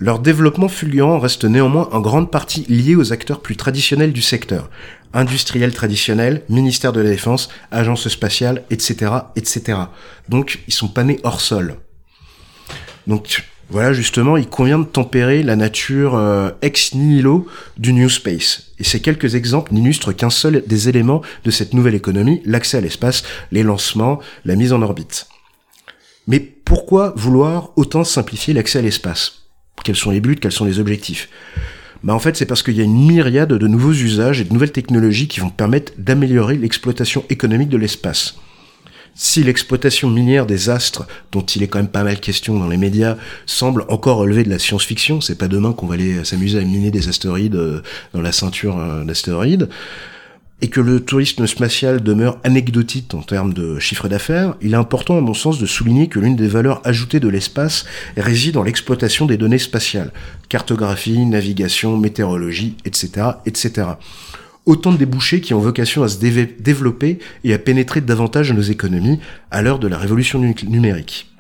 leur 0.01 0.19
développement 0.19 0.69
fulgurant 0.69 1.19
reste 1.19 1.45
néanmoins 1.45 1.89
en 1.93 2.01
grande 2.01 2.31
partie 2.31 2.65
lié 2.69 2.97
aux 2.97 3.13
acteurs 3.13 3.41
plus 3.41 3.57
traditionnels 3.57 4.15
du 4.15 4.23
secteur. 4.23 4.71
Industriels 5.13 5.75
traditionnels, 5.75 6.43
ministère 6.49 6.93
de 6.93 7.03
la 7.03 7.11
Défense, 7.11 7.51
agence 7.71 8.09
spatiale, 8.09 8.65
etc., 8.71 9.13
etc. 9.37 9.79
Donc, 10.31 10.61
ils 10.67 10.73
sont 10.73 10.89
pas 10.89 11.05
nés 11.05 11.21
hors 11.23 11.43
sol. 11.43 11.77
Donc, 13.07 13.45
voilà, 13.69 13.93
justement, 13.93 14.39
il 14.39 14.49
convient 14.49 14.79
de 14.79 14.85
tempérer 14.85 15.43
la 15.43 15.55
nature 15.55 16.17
euh, 16.17 16.51
ex 16.63 16.95
nihilo 16.95 17.47
du 17.77 17.93
New 17.93 18.09
Space. 18.09 18.73
Et 18.79 18.85
ces 18.85 19.01
quelques 19.01 19.35
exemples 19.35 19.75
n'illustrent 19.75 20.13
qu'un 20.13 20.31
seul 20.31 20.65
des 20.67 20.89
éléments 20.89 21.21
de 21.45 21.51
cette 21.51 21.75
nouvelle 21.75 21.95
économie, 21.95 22.41
l'accès 22.47 22.79
à 22.79 22.81
l'espace, 22.81 23.23
les 23.53 23.63
lancements, 23.63 24.19
la 24.47 24.57
mise 24.57 24.73
en 24.73 24.81
orbite. 24.81 25.29
Mais 26.27 26.41
pourquoi 26.41 27.13
vouloir 27.17 27.73
autant 27.77 28.05
simplifier 28.05 28.55
l'accès 28.55 28.79
à 28.79 28.83
l'espace? 28.83 29.50
Quels 29.83 29.97
sont 29.97 30.11
les 30.11 30.21
buts 30.21 30.37
Quels 30.37 30.53
sont 30.53 30.65
les 30.65 30.79
objectifs 30.79 31.29
bah 32.03 32.15
en 32.15 32.19
fait, 32.19 32.35
c'est 32.35 32.47
parce 32.47 32.63
qu'il 32.63 32.79
y 32.79 32.81
a 32.81 32.85
une 32.85 33.07
myriade 33.07 33.53
de 33.53 33.67
nouveaux 33.67 33.93
usages 33.93 34.41
et 34.41 34.45
de 34.45 34.53
nouvelles 34.55 34.73
technologies 34.73 35.29
qui 35.29 35.41
vont 35.41 35.51
permettre 35.51 35.93
d'améliorer 35.99 36.57
l'exploitation 36.57 37.25
économique 37.29 37.69
de 37.69 37.77
l'espace. 37.77 38.39
Si 39.15 39.43
l'exploitation 39.43 40.09
minière 40.09 40.47
des 40.47 40.71
astres, 40.71 41.07
dont 41.33 41.43
il 41.43 41.63
est 41.63 41.69
quand 41.69 41.79
même 41.79 41.89
pas 41.89 42.05
mal 42.05 42.21
question 42.21 42.59
dans 42.59 42.69
les 42.69 42.79
médias, 42.79 43.17
semble 43.45 43.85
encore 43.89 44.19
relever 44.19 44.45
de 44.45 44.49
la 44.51 44.59
science-fiction, 44.59 45.21
c'est 45.21 45.37
pas 45.37 45.49
demain 45.49 45.73
qu'on 45.73 45.87
va 45.87 45.95
aller 45.95 46.25
s'amuser 46.25 46.59
à 46.59 46.63
miner 46.63 46.91
des 46.91 47.09
astéroïdes 47.09 47.57
euh, 47.57 47.83
dans 48.15 48.23
la 48.23 48.33
ceinture 48.33 48.79
euh, 48.79 49.05
d'astéroïdes, 49.05 49.69
et 50.63 50.69
que 50.69 50.81
le 50.81 51.01
tourisme 51.01 51.47
spatial 51.47 52.03
demeure 52.03 52.39
anecdotique 52.45 53.15
en 53.15 53.23
termes 53.23 53.55
de 53.55 53.79
chiffre 53.79 54.09
d'affaires, 54.09 54.55
il 54.61 54.75
est 54.75 54.77
important 54.77 55.17
à 55.17 55.21
mon 55.21 55.35
sens 55.35 55.59
de 55.59 55.67
souligner 55.67 56.09
que 56.09 56.19
l'une 56.19 56.37
des 56.37 56.49
valeurs 56.49 56.81
ajoutées 56.85 57.21
de 57.21 57.29
l'espace 57.29 57.87
réside 58.17 58.55
dans 58.55 58.63
l'exploitation 58.63 59.27
des 59.27 59.37
données 59.37 59.59
spatiales, 59.59 60.13
cartographie, 60.49 61.25
navigation, 61.25 61.97
météorologie, 61.97 62.77
etc., 62.85 63.29
etc. 63.47 63.89
Autant 64.67 64.93
de 64.93 64.99
débouchés 64.99 65.41
qui 65.41 65.55
ont 65.55 65.61
vocation 65.61 66.03
à 66.03 66.09
se 66.09 66.19
développer 66.19 67.19
et 67.45 67.55
à 67.55 67.59
pénétrer 67.59 68.03
davantage 68.03 68.53
nos 68.53 68.61
économies 68.61 69.19
à 69.51 69.63
l'heure 69.63 69.79
de 69.79 69.89
la 69.89 69.97
révolution 69.97 70.39
numérique. 70.39 71.31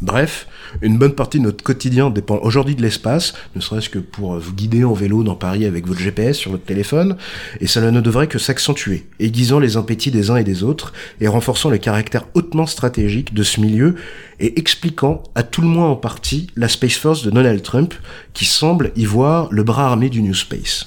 Bref, 0.00 0.46
une 0.82 0.98
bonne 0.98 1.14
partie 1.14 1.38
de 1.38 1.44
notre 1.44 1.64
quotidien 1.64 2.10
dépend 2.10 2.38
aujourd'hui 2.42 2.74
de 2.74 2.82
l'espace, 2.82 3.34
ne 3.56 3.60
serait-ce 3.60 3.88
que 3.88 3.98
pour 3.98 4.38
vous 4.38 4.52
guider 4.52 4.84
en 4.84 4.92
vélo 4.92 5.22
dans 5.22 5.34
Paris 5.34 5.64
avec 5.64 5.86
votre 5.86 6.00
GPS 6.00 6.36
sur 6.36 6.50
votre 6.50 6.64
téléphone, 6.64 7.16
et 7.60 7.66
cela 7.66 7.90
ne 7.90 8.00
devrait 8.00 8.26
que 8.26 8.38
s'accentuer, 8.38 9.06
aiguisant 9.20 9.58
les 9.58 9.76
impétits 9.76 10.10
des 10.10 10.30
uns 10.30 10.36
et 10.36 10.44
des 10.44 10.62
autres, 10.62 10.92
et 11.20 11.28
renforçant 11.28 11.70
le 11.70 11.78
caractère 11.78 12.24
hautement 12.34 12.66
stratégique 12.66 13.34
de 13.34 13.42
ce 13.42 13.60
milieu, 13.60 13.96
et 14.40 14.58
expliquant, 14.58 15.22
à 15.34 15.42
tout 15.42 15.62
le 15.62 15.68
moins 15.68 15.88
en 15.88 15.96
partie, 15.96 16.48
la 16.56 16.68
Space 16.68 16.96
Force 16.96 17.22
de 17.22 17.30
Donald 17.30 17.62
Trump, 17.62 17.94
qui 18.34 18.44
semble 18.44 18.92
y 18.96 19.04
voir 19.04 19.48
le 19.50 19.62
bras 19.62 19.86
armé 19.86 20.10
du 20.10 20.22
New 20.22 20.34
Space. 20.34 20.86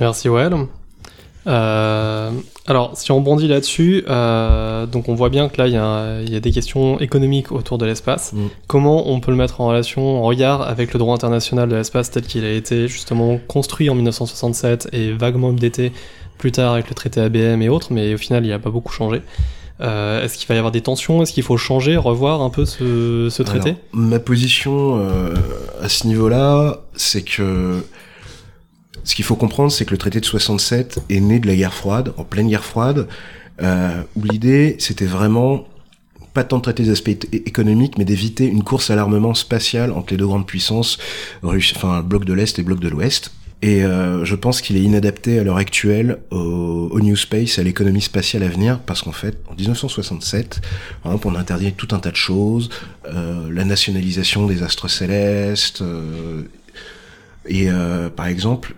Merci 0.00 0.28
Well. 0.28 0.68
Euh, 1.48 2.30
alors, 2.66 2.92
si 2.94 3.10
on 3.10 3.20
bondit 3.20 3.48
là-dessus, 3.48 4.04
euh, 4.08 4.86
donc 4.86 5.08
on 5.08 5.14
voit 5.14 5.30
bien 5.30 5.48
que 5.48 5.60
là, 5.60 5.66
il 5.66 6.30
y, 6.30 6.36
a 6.36 6.40
des 6.40 6.52
questions 6.52 7.00
économiques 7.00 7.50
autour 7.50 7.78
de 7.78 7.86
l'espace. 7.86 8.32
Mm. 8.34 8.46
Comment 8.66 9.10
on 9.10 9.20
peut 9.20 9.30
le 9.30 9.36
mettre 9.36 9.60
en 9.60 9.68
relation, 9.68 10.18
en 10.18 10.22
regard 10.22 10.62
avec 10.62 10.92
le 10.92 10.98
droit 10.98 11.14
international 11.14 11.68
de 11.68 11.76
l'espace 11.76 12.10
tel 12.10 12.24
qu'il 12.24 12.44
a 12.44 12.52
été 12.52 12.86
justement 12.86 13.38
construit 13.48 13.88
en 13.88 13.94
1967 13.94 14.90
et 14.92 15.12
vaguement 15.12 15.50
updaté 15.50 15.92
plus 16.36 16.52
tard 16.52 16.74
avec 16.74 16.88
le 16.88 16.94
traité 16.94 17.20
ABM 17.20 17.62
et 17.62 17.68
autres, 17.68 17.92
mais 17.92 18.14
au 18.14 18.18
final, 18.18 18.44
il 18.44 18.50
n'a 18.50 18.58
pas 18.58 18.70
beaucoup 18.70 18.92
changé. 18.92 19.22
Euh, 19.80 20.24
Est-ce 20.24 20.36
qu'il 20.36 20.48
va 20.48 20.54
y 20.54 20.58
avoir 20.58 20.72
des 20.72 20.80
tensions? 20.80 21.22
Est-ce 21.22 21.32
qu'il 21.32 21.42
faut 21.42 21.56
changer, 21.56 21.96
revoir 21.96 22.42
un 22.42 22.50
peu 22.50 22.64
ce, 22.64 23.28
ce 23.30 23.42
traité? 23.42 23.76
Ma 23.92 24.18
position 24.18 24.98
euh, 24.98 25.34
à 25.80 25.88
ce 25.88 26.06
niveau-là, 26.06 26.80
c'est 26.94 27.22
que 27.22 27.82
ce 29.04 29.14
qu'il 29.14 29.24
faut 29.24 29.36
comprendre, 29.36 29.72
c'est 29.72 29.84
que 29.84 29.90
le 29.90 29.98
traité 29.98 30.20
de 30.20 30.24
67 30.24 31.00
est 31.08 31.20
né 31.20 31.38
de 31.38 31.46
la 31.46 31.56
guerre 31.56 31.74
froide, 31.74 32.12
en 32.16 32.24
pleine 32.24 32.48
guerre 32.48 32.64
froide, 32.64 33.08
euh, 33.62 34.02
où 34.16 34.24
l'idée, 34.24 34.76
c'était 34.78 35.06
vraiment 35.06 35.66
pas 36.34 36.44
tant 36.44 36.58
de 36.58 36.62
traiter 36.62 36.84
des 36.84 36.90
aspects 36.90 37.26
économiques, 37.32 37.98
mais 37.98 38.04
d'éviter 38.04 38.46
une 38.46 38.62
course 38.62 38.90
à 38.90 38.96
l'armement 38.96 39.34
spatial 39.34 39.92
entre 39.92 40.12
les 40.12 40.16
deux 40.16 40.26
grandes 40.26 40.46
puissances, 40.46 40.98
enfin 41.42 42.02
bloc 42.02 42.24
de 42.24 42.32
l'Est 42.32 42.58
et 42.58 42.62
bloc 42.62 42.80
de 42.80 42.88
l'Ouest. 42.88 43.32
Et 43.60 43.82
euh, 43.82 44.24
je 44.24 44.36
pense 44.36 44.60
qu'il 44.60 44.76
est 44.76 44.82
inadapté 44.82 45.40
à 45.40 45.42
l'heure 45.42 45.56
actuelle 45.56 46.18
au, 46.30 46.88
au, 46.92 47.00
New 47.00 47.16
Space, 47.16 47.58
à 47.58 47.64
l'économie 47.64 48.00
spatiale 48.00 48.44
à 48.44 48.48
venir, 48.48 48.78
parce 48.78 49.02
qu'en 49.02 49.10
fait, 49.10 49.36
en 49.50 49.54
1967, 49.56 50.60
par 51.02 51.10
exemple, 51.10 51.26
on 51.26 51.34
a 51.34 51.40
interdit 51.40 51.72
tout 51.72 51.88
un 51.90 51.98
tas 51.98 52.12
de 52.12 52.16
choses, 52.16 52.70
euh, 53.06 53.48
la 53.50 53.64
nationalisation 53.64 54.46
des 54.46 54.62
astres 54.62 54.88
célestes, 54.88 55.82
euh, 55.82 56.42
et 57.48 57.70
euh, 57.70 58.10
par 58.10 58.26
exemple, 58.26 58.74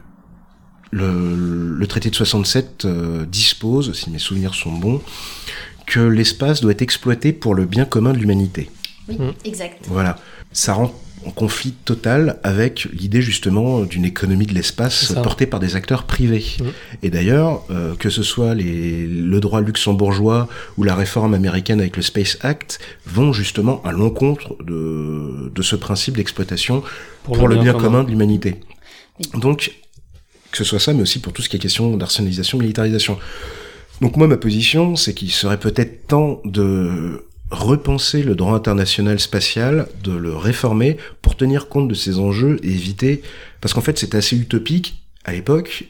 le, 0.91 1.87
traité 1.87 2.11
de 2.11 2.15
67 2.15 2.85
euh, 2.85 3.25
dispose, 3.27 3.93
si 3.93 4.11
mes 4.11 4.19
souvenirs 4.19 4.55
sont 4.55 4.73
bons, 4.73 5.01
que 5.87 6.01
l'espace 6.01 6.61
doit 6.61 6.73
être 6.73 6.83
exploité 6.83 7.33
pour 7.33 7.55
le 7.55 7.65
bien 7.65 7.85
commun 7.85 8.13
de 8.13 8.19
l'humanité. 8.19 8.71
Oui, 9.09 9.17
mm. 9.19 9.33
exact. 9.45 9.85
Voilà. 9.89 10.19
Ça 10.53 10.75
rentre 10.75 10.95
en 11.27 11.31
conflit 11.31 11.73
total 11.73 12.39
avec 12.43 12.89
l'idée 12.93 13.21
justement 13.21 13.81
d'une 13.83 14.07
économie 14.07 14.47
de 14.47 14.55
l'espace 14.55 15.13
portée 15.13 15.47
par 15.47 15.61
des 15.61 15.77
acteurs 15.77 16.05
privés. 16.05 16.45
Mm. 16.59 16.65
Et 17.03 17.11
d'ailleurs, 17.11 17.63
euh, 17.71 17.95
que 17.97 18.09
ce 18.09 18.23
soit 18.23 18.55
les, 18.55 19.07
le 19.07 19.41
droit 19.41 19.61
luxembourgeois 19.61 20.49
ou 20.79 20.83
la 20.83 20.95
réforme 20.95 21.35
américaine 21.35 21.81
avec 21.81 21.97
le 21.97 22.03
Space 22.03 22.39
Act, 22.41 22.79
vont 23.07 23.33
justement 23.33 23.83
à 23.85 23.93
l'encontre 23.93 24.57
de, 24.63 25.53
de 25.55 25.63
ce 25.63 25.77
principe 25.77 26.17
d'exploitation 26.17 26.83
pour, 27.25 27.49
le 27.49 27.57
bien, 27.57 27.75
commun, 27.75 28.03
de 28.03 28.11
l'humanité. 28.11 28.57
Donc, 29.35 29.73
que 30.51 30.59
ce 30.59 30.65
soit 30.65 30.81
ça, 30.81 30.93
mais 30.93 31.03
aussi 31.03 31.21
pour 31.21 31.33
tout 31.33 31.43
ce 31.43 31.49
qui 31.49 31.57
est 31.57 31.61
question 31.61 31.97
d'arsenalisation, 31.97 32.59
militarisation. 32.59 33.19
Donc 34.01 34.17
moi, 34.17 34.27
ma 34.27 34.37
position, 34.37 34.97
c'est 34.97 35.15
qu'il 35.15 35.31
serait 35.31 35.61
peut-être 35.61 36.07
temps 36.07 36.41
de 36.45 37.25
repenser 37.51 38.23
le 38.23 38.35
droit 38.35 38.55
international 38.55 39.19
spatial, 39.21 39.89
de 40.05 40.13
le 40.13 40.37
réformer 40.37 40.97
pour 41.21 41.37
tenir 41.37 41.69
compte 41.69 41.89
de 41.89 41.95
ces 41.95 42.19
enjeux 42.19 42.59
et 42.63 42.71
éviter... 42.71 43.23
Parce 43.61 43.75
qu'en 43.75 43.81
fait, 43.81 43.99
c'était 43.99 44.19
assez 44.19 44.37
utopique 44.37 45.03
à 45.25 45.33
l'époque. 45.33 45.85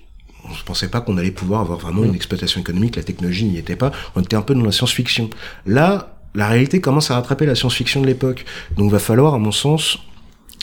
On 0.44 0.48
ne 0.48 0.54
pensait 0.64 0.88
pas 0.88 1.00
qu'on 1.00 1.18
allait 1.18 1.30
pouvoir 1.30 1.60
avoir 1.60 1.78
vraiment 1.78 2.02
une 2.02 2.14
exploitation 2.14 2.60
économique, 2.60 2.96
la 2.96 3.02
technologie 3.02 3.44
n'y 3.44 3.58
était 3.58 3.76
pas. 3.76 3.92
On 4.16 4.22
était 4.22 4.36
un 4.36 4.42
peu 4.42 4.54
dans 4.54 4.64
la 4.64 4.72
science-fiction. 4.72 5.30
Là, 5.66 6.16
la 6.34 6.48
réalité 6.48 6.80
commence 6.80 7.10
à 7.10 7.14
rattraper 7.14 7.46
la 7.46 7.54
science-fiction 7.54 8.00
de 8.00 8.06
l'époque. 8.06 8.44
Donc 8.76 8.90
va 8.90 8.98
falloir, 8.98 9.34
à 9.34 9.38
mon 9.38 9.52
sens, 9.52 9.98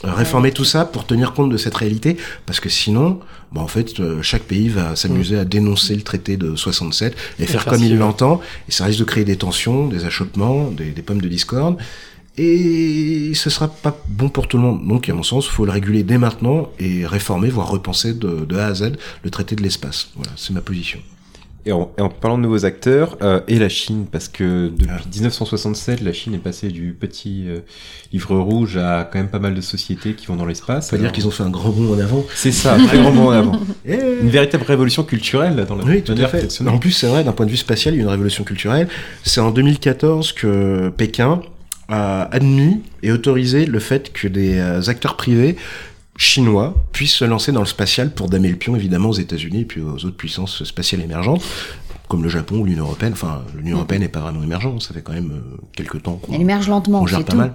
réformer 0.03 0.51
tout 0.51 0.65
ça 0.65 0.85
pour 0.85 1.05
tenir 1.05 1.33
compte 1.33 1.49
de 1.49 1.57
cette 1.57 1.75
réalité, 1.75 2.17
parce 2.45 2.59
que 2.59 2.69
sinon, 2.69 3.19
bah 3.51 3.61
en 3.61 3.67
fait, 3.67 3.99
euh, 3.99 4.21
chaque 4.21 4.43
pays 4.43 4.69
va 4.69 4.95
s'amuser 4.95 5.37
à 5.37 5.45
dénoncer 5.45 5.95
le 5.95 6.01
traité 6.01 6.37
de 6.37 6.55
67 6.55 7.15
et, 7.39 7.45
faire 7.45 7.65
comme 7.65 7.83
il 7.83 7.97
l'entend, 7.97 8.41
et 8.67 8.71
ça 8.71 8.85
risque 8.85 8.99
de 8.99 9.05
créer 9.05 9.23
des 9.23 9.37
tensions, 9.37 9.87
des 9.87 10.05
achoppements, 10.05 10.69
des, 10.69 10.91
des 10.91 11.01
pommes 11.01 11.21
de 11.21 11.27
discorde, 11.27 11.77
et 12.37 13.31
ce 13.33 13.49
sera 13.49 13.67
pas 13.67 13.99
bon 14.07 14.29
pour 14.29 14.47
tout 14.47 14.57
le 14.57 14.63
monde. 14.63 14.87
Donc, 14.87 15.09
à 15.09 15.13
mon 15.13 15.23
sens, 15.23 15.47
il 15.47 15.51
faut 15.51 15.65
le 15.65 15.71
réguler 15.71 16.03
dès 16.03 16.19
maintenant 16.19 16.69
et 16.77 17.05
réformer, 17.05 17.49
voire 17.49 17.69
repenser 17.69 18.13
de, 18.13 18.45
de 18.45 18.57
A 18.57 18.67
à 18.67 18.73
Z 18.75 18.91
le 19.23 19.29
traité 19.31 19.55
de 19.55 19.63
l'espace. 19.63 20.09
Voilà, 20.15 20.31
c'est 20.35 20.53
ma 20.53 20.61
position. 20.61 20.99
Et 21.67 21.71
en, 21.73 21.85
parlant 21.85 22.37
de 22.37 22.43
nouveaux 22.43 22.65
acteurs, 22.65 23.17
euh, 23.21 23.41
et 23.49 23.59
la 23.59 23.67
Chine, 23.67 24.05
parce 24.09 24.29
que 24.29 24.69
depuis 24.69 25.09
1967, 25.15 25.99
ah. 25.99 26.05
la 26.05 26.13
Chine 26.13 26.33
est 26.33 26.39
passée 26.39 26.69
du 26.69 26.93
petit 26.93 27.43
euh, 27.47 27.59
livre 28.13 28.37
rouge 28.37 28.77
à 28.77 29.03
quand 29.03 29.19
même 29.19 29.27
pas 29.27 29.39
mal 29.39 29.53
de 29.53 29.59
sociétés 29.59 30.13
qui 30.13 30.27
vont 30.27 30.37
dans 30.37 30.45
l'espace. 30.45 30.87
On 30.87 30.95
peut 30.95 31.01
dire 31.01 31.11
qu'ils 31.11 31.27
ont 31.27 31.31
fait 31.31 31.43
un 31.43 31.49
grand 31.49 31.69
bond 31.69 31.93
en 31.93 31.99
avant. 31.99 32.25
C'est 32.33 32.53
ça, 32.53 32.75
un 32.75 32.85
très 32.85 32.97
grand 32.97 33.11
bond 33.11 33.27
en 33.27 33.31
avant. 33.31 33.59
Une 33.85 34.29
véritable 34.29 34.63
révolution 34.63 35.03
culturelle 35.03 35.65
dans 35.67 35.75
la 35.75 35.83
Oui, 35.83 36.01
tout 36.01 36.13
à 36.13 36.27
fait. 36.27 36.47
En 36.65 36.77
plus, 36.77 36.91
c'est 36.91 37.07
vrai, 37.07 37.25
d'un 37.25 37.33
point 37.33 37.45
de 37.45 37.51
vue 37.51 37.57
spatial, 37.57 37.93
il 37.93 37.97
y 37.97 37.99
a 37.99 38.03
une 38.03 38.09
révolution 38.09 38.45
culturelle. 38.45 38.87
C'est 39.23 39.41
en 39.41 39.51
2014 39.51 40.31
que 40.31 40.89
Pékin 40.95 41.41
a 41.89 42.23
admis 42.33 42.81
et 43.03 43.11
autorisé 43.11 43.65
le 43.65 43.79
fait 43.79 44.11
que 44.11 44.27
des 44.27 44.57
euh, 44.57 44.81
acteurs 44.87 45.17
privés 45.17 45.57
chinois 46.17 46.75
puissent 46.91 47.13
se 47.13 47.25
lancer 47.25 47.51
dans 47.51 47.61
le 47.61 47.67
spatial 47.67 48.11
pour 48.11 48.27
damer 48.29 48.49
le 48.49 48.55
pion 48.55 48.75
évidemment 48.75 49.09
aux 49.09 49.13
États-Unis 49.13 49.61
et 49.61 49.65
puis 49.65 49.81
aux 49.81 50.05
autres 50.05 50.17
puissances 50.17 50.63
spatiales 50.63 51.01
émergentes 51.01 51.43
comme 52.07 52.23
le 52.23 52.29
Japon 52.29 52.59
ou 52.59 52.65
l'Union 52.65 52.85
européenne. 52.85 53.13
Enfin, 53.13 53.43
l'Union 53.55 53.75
mm. 53.75 53.79
européenne 53.79 54.01
n'est 54.01 54.07
pas 54.07 54.21
vraiment 54.21 54.43
émergente, 54.43 54.81
ça 54.81 54.93
fait 54.93 55.01
quand 55.01 55.13
même 55.13 55.31
euh, 55.31 55.57
quelques 55.75 56.03
temps 56.03 56.15
qu'on 56.15 56.33
Elle 56.33 56.41
émerge 56.41 56.69
lentement, 56.69 57.05
gère 57.05 57.23
pas 57.23 57.35
mal. 57.35 57.53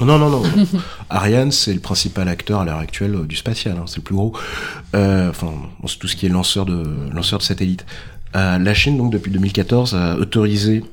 Non, 0.00 0.18
non, 0.18 0.28
non. 0.28 0.42
Ariane, 1.10 1.52
c'est 1.52 1.72
le 1.72 1.80
principal 1.80 2.28
acteur 2.28 2.60
à 2.60 2.64
l'heure 2.64 2.78
actuelle 2.78 3.14
euh, 3.14 3.24
du 3.24 3.36
spatial, 3.36 3.78
hein, 3.78 3.84
c'est 3.86 3.96
le 3.96 4.02
plus 4.02 4.14
gros. 4.14 4.32
Euh, 4.94 5.30
enfin, 5.30 5.52
c'est 5.86 5.98
tout 5.98 6.08
ce 6.08 6.16
qui 6.16 6.26
est 6.26 6.28
lanceur 6.28 6.66
de 6.66 6.84
lanceur 7.14 7.38
de 7.38 7.44
satellites. 7.44 7.86
Euh, 8.34 8.58
la 8.58 8.74
Chine, 8.74 8.98
donc, 8.98 9.10
depuis 9.12 9.30
2014, 9.30 9.94
a 9.94 10.16
autorisé 10.16 10.84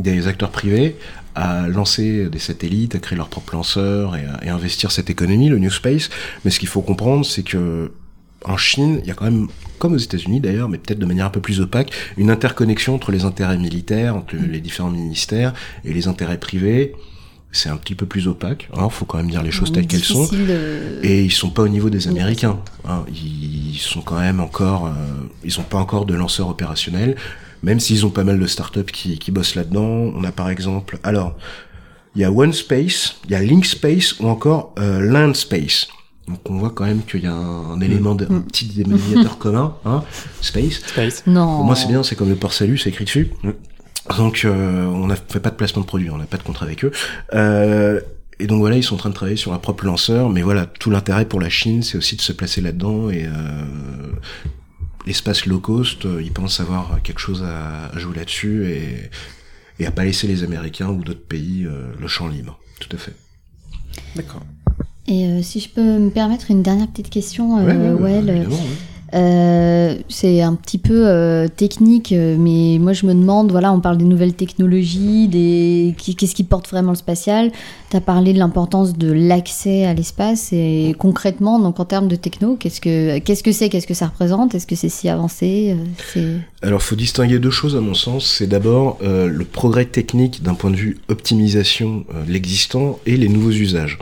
des 0.00 0.26
acteurs 0.26 0.50
privés 0.50 0.96
à 1.34 1.68
lancer 1.68 2.28
des 2.28 2.38
satellites, 2.38 2.94
à 2.94 2.98
créer 2.98 3.16
leurs 3.16 3.28
propres 3.28 3.54
lanceurs 3.54 4.16
et 4.16 4.24
à, 4.48 4.54
investir 4.54 4.90
cette 4.90 5.10
économie, 5.10 5.48
le 5.48 5.58
New 5.58 5.70
Space. 5.70 6.10
Mais 6.44 6.50
ce 6.50 6.58
qu'il 6.58 6.68
faut 6.68 6.82
comprendre, 6.82 7.24
c'est 7.24 7.42
que 7.42 7.92
en 8.44 8.56
Chine, 8.56 9.00
il 9.02 9.08
y 9.08 9.10
a 9.10 9.14
quand 9.14 9.26
même, 9.26 9.48
comme 9.78 9.92
aux 9.92 9.98
États-Unis 9.98 10.40
d'ailleurs, 10.40 10.68
mais 10.68 10.78
peut-être 10.78 10.98
de 10.98 11.06
manière 11.06 11.26
un 11.26 11.30
peu 11.30 11.40
plus 11.40 11.60
opaque, 11.60 11.92
une 12.16 12.30
interconnexion 12.30 12.94
entre 12.94 13.12
les 13.12 13.24
intérêts 13.24 13.58
militaires, 13.58 14.16
entre 14.16 14.34
les 14.34 14.60
différents 14.60 14.90
ministères 14.90 15.52
et 15.84 15.92
les 15.92 16.08
intérêts 16.08 16.38
privés. 16.38 16.94
C'est 17.52 17.68
un 17.68 17.76
petit 17.76 17.96
peu 17.96 18.06
plus 18.06 18.28
opaque. 18.28 18.68
Il 18.74 18.80
hein, 18.80 18.88
faut 18.88 19.04
quand 19.04 19.18
même 19.18 19.30
dire 19.30 19.42
les 19.42 19.50
choses 19.50 19.72
telles 19.72 19.88
qu'elles 19.88 20.04
sont. 20.04 20.28
Et 21.02 21.24
ils 21.24 21.32
sont 21.32 21.50
pas 21.50 21.62
au 21.62 21.68
niveau 21.68 21.90
des 21.90 22.06
Américains. 22.06 22.60
Hein. 22.88 23.04
Ils 23.12 23.76
sont 23.78 24.02
quand 24.02 24.20
même 24.20 24.38
encore, 24.38 24.86
euh, 24.86 24.90
ils 25.44 25.58
ont 25.58 25.64
pas 25.64 25.78
encore 25.78 26.06
de 26.06 26.14
lanceurs 26.14 26.48
opérationnels 26.48 27.16
même 27.62 27.80
s'ils 27.80 28.06
ont 28.06 28.10
pas 28.10 28.24
mal 28.24 28.38
de 28.38 28.46
startups 28.46 28.92
qui, 28.92 29.18
qui 29.18 29.30
bossent 29.30 29.54
là-dedans. 29.54 30.12
On 30.14 30.24
a 30.24 30.32
par 30.32 30.50
exemple, 30.50 30.98
alors, 31.02 31.36
il 32.14 32.22
y 32.22 32.24
a 32.24 32.32
OneSpace, 32.32 33.16
il 33.26 33.30
y 33.30 33.34
a 33.34 33.42
LinkSpace 33.42 34.18
ou 34.20 34.28
encore 34.28 34.74
euh, 34.78 35.00
LandSpace. 35.00 35.88
Donc 36.28 36.38
on 36.48 36.58
voit 36.58 36.70
quand 36.70 36.84
même 36.84 37.02
qu'il 37.02 37.22
y 37.22 37.26
a 37.26 37.32
un, 37.32 37.72
un 37.72 37.80
élément, 37.80 38.14
de, 38.14 38.26
un 38.30 38.40
petit 38.40 38.66
dénominateur 38.66 39.38
commun, 39.38 39.76
hein, 39.84 40.04
space. 40.40 40.80
Space. 40.86 41.24
Non. 41.26 41.56
Pour 41.56 41.64
moi, 41.64 41.76
c'est 41.76 41.88
bien, 41.88 42.02
c'est 42.02 42.14
comme 42.14 42.28
le 42.28 42.36
port 42.36 42.52
salut, 42.52 42.78
c'est 42.78 42.90
écrit 42.90 43.04
dessus. 43.04 43.30
Donc, 44.16 44.42
euh, 44.44 44.86
on 44.86 45.06
n'a 45.06 45.16
fait 45.16 45.40
pas 45.40 45.50
de 45.50 45.56
placement 45.56 45.82
de 45.82 45.86
produit, 45.86 46.10
on 46.10 46.18
n'a 46.18 46.26
pas 46.26 46.36
de 46.36 46.42
contrat 46.42 46.66
avec 46.66 46.84
eux. 46.84 46.92
Euh, 47.34 48.00
et 48.40 48.46
donc 48.46 48.60
voilà, 48.60 48.76
ils 48.76 48.82
sont 48.82 48.94
en 48.94 48.98
train 48.98 49.10
de 49.10 49.14
travailler 49.14 49.36
sur 49.36 49.52
un 49.52 49.58
propre 49.58 49.84
lanceur, 49.84 50.30
mais 50.30 50.42
voilà, 50.42 50.66
tout 50.66 50.90
l'intérêt 50.90 51.26
pour 51.26 51.40
la 51.40 51.50
Chine, 51.50 51.82
c'est 51.82 51.98
aussi 51.98 52.16
de 52.16 52.22
se 52.22 52.32
placer 52.32 52.60
là-dedans 52.60 53.10
et 53.10 53.26
euh, 53.26 53.30
l'espace 55.06 55.46
low 55.46 55.60
cost, 55.60 56.04
euh, 56.06 56.22
ils 56.22 56.32
pensent 56.32 56.60
avoir 56.60 57.00
quelque 57.02 57.20
chose 57.20 57.42
à, 57.42 57.86
à 57.86 57.98
jouer 57.98 58.16
là-dessus 58.16 58.66
et, 58.70 59.10
et 59.78 59.86
à 59.86 59.90
pas 59.90 60.04
laisser 60.04 60.26
les 60.26 60.42
Américains 60.44 60.88
ou 60.88 61.02
d'autres 61.02 61.26
pays 61.26 61.64
euh, 61.66 61.92
le 61.98 62.08
champ 62.08 62.28
libre. 62.28 62.58
Tout 62.80 62.94
à 62.94 62.98
fait. 62.98 63.14
D'accord. 64.16 64.42
Et 65.06 65.26
euh, 65.26 65.42
si 65.42 65.60
je 65.60 65.68
peux 65.68 65.98
me 65.98 66.10
permettre 66.10 66.50
une 66.50 66.62
dernière 66.62 66.88
petite 66.88 67.10
question, 67.10 67.58
euh, 67.58 67.64
Ouais, 67.66 67.74
ouais, 67.76 67.92
ouais, 67.92 68.12
Well, 68.20 68.28
évidemment, 68.30 68.56
ouais. 68.56 68.62
Euh, 69.14 69.96
c'est 70.08 70.40
un 70.40 70.54
petit 70.54 70.78
peu 70.78 71.08
euh, 71.08 71.48
technique, 71.48 72.12
euh, 72.12 72.36
mais 72.38 72.78
moi 72.78 72.92
je 72.92 73.06
me 73.06 73.14
demande, 73.14 73.50
voilà, 73.50 73.72
on 73.72 73.80
parle 73.80 73.98
des 73.98 74.04
nouvelles 74.04 74.34
technologies, 74.34 75.26
des 75.26 75.94
qu'est-ce 75.96 76.34
qui 76.34 76.44
porte 76.44 76.68
vraiment 76.68 76.90
le 76.90 76.96
spatial? 76.96 77.50
Tu 77.90 77.96
as 77.96 78.00
parlé 78.00 78.32
de 78.32 78.38
l'importance 78.38 78.96
de 78.96 79.10
l'accès 79.10 79.84
à 79.84 79.94
l'espace 79.94 80.52
et 80.52 80.94
concrètement, 80.98 81.58
donc 81.58 81.80
en 81.80 81.84
termes 81.84 82.06
de 82.06 82.16
techno, 82.16 82.56
qu'est-ce 82.56 82.80
que 82.80 83.18
qu'est-ce 83.18 83.42
que 83.42 83.52
c'est, 83.52 83.68
qu'est-ce 83.68 83.88
que 83.88 83.94
ça 83.94 84.06
représente, 84.06 84.54
est-ce 84.54 84.66
que 84.66 84.76
c'est 84.76 84.88
si 84.88 85.08
avancé. 85.08 85.76
Alors, 86.62 86.82
faut 86.82 86.96
distinguer 86.96 87.38
deux 87.38 87.50
choses 87.50 87.74
à 87.74 87.80
mon 87.80 87.94
sens. 87.94 88.26
C'est 88.26 88.46
d'abord 88.46 88.98
le 89.02 89.44
progrès 89.44 89.86
technique 89.86 90.42
d'un 90.42 90.54
point 90.54 90.70
de 90.70 90.76
vue 90.76 90.98
optimisation 91.08 92.04
de 92.26 92.32
l'existant 92.32 92.98
et 93.06 93.16
les 93.16 93.28
nouveaux 93.28 93.50
usages. 93.50 93.98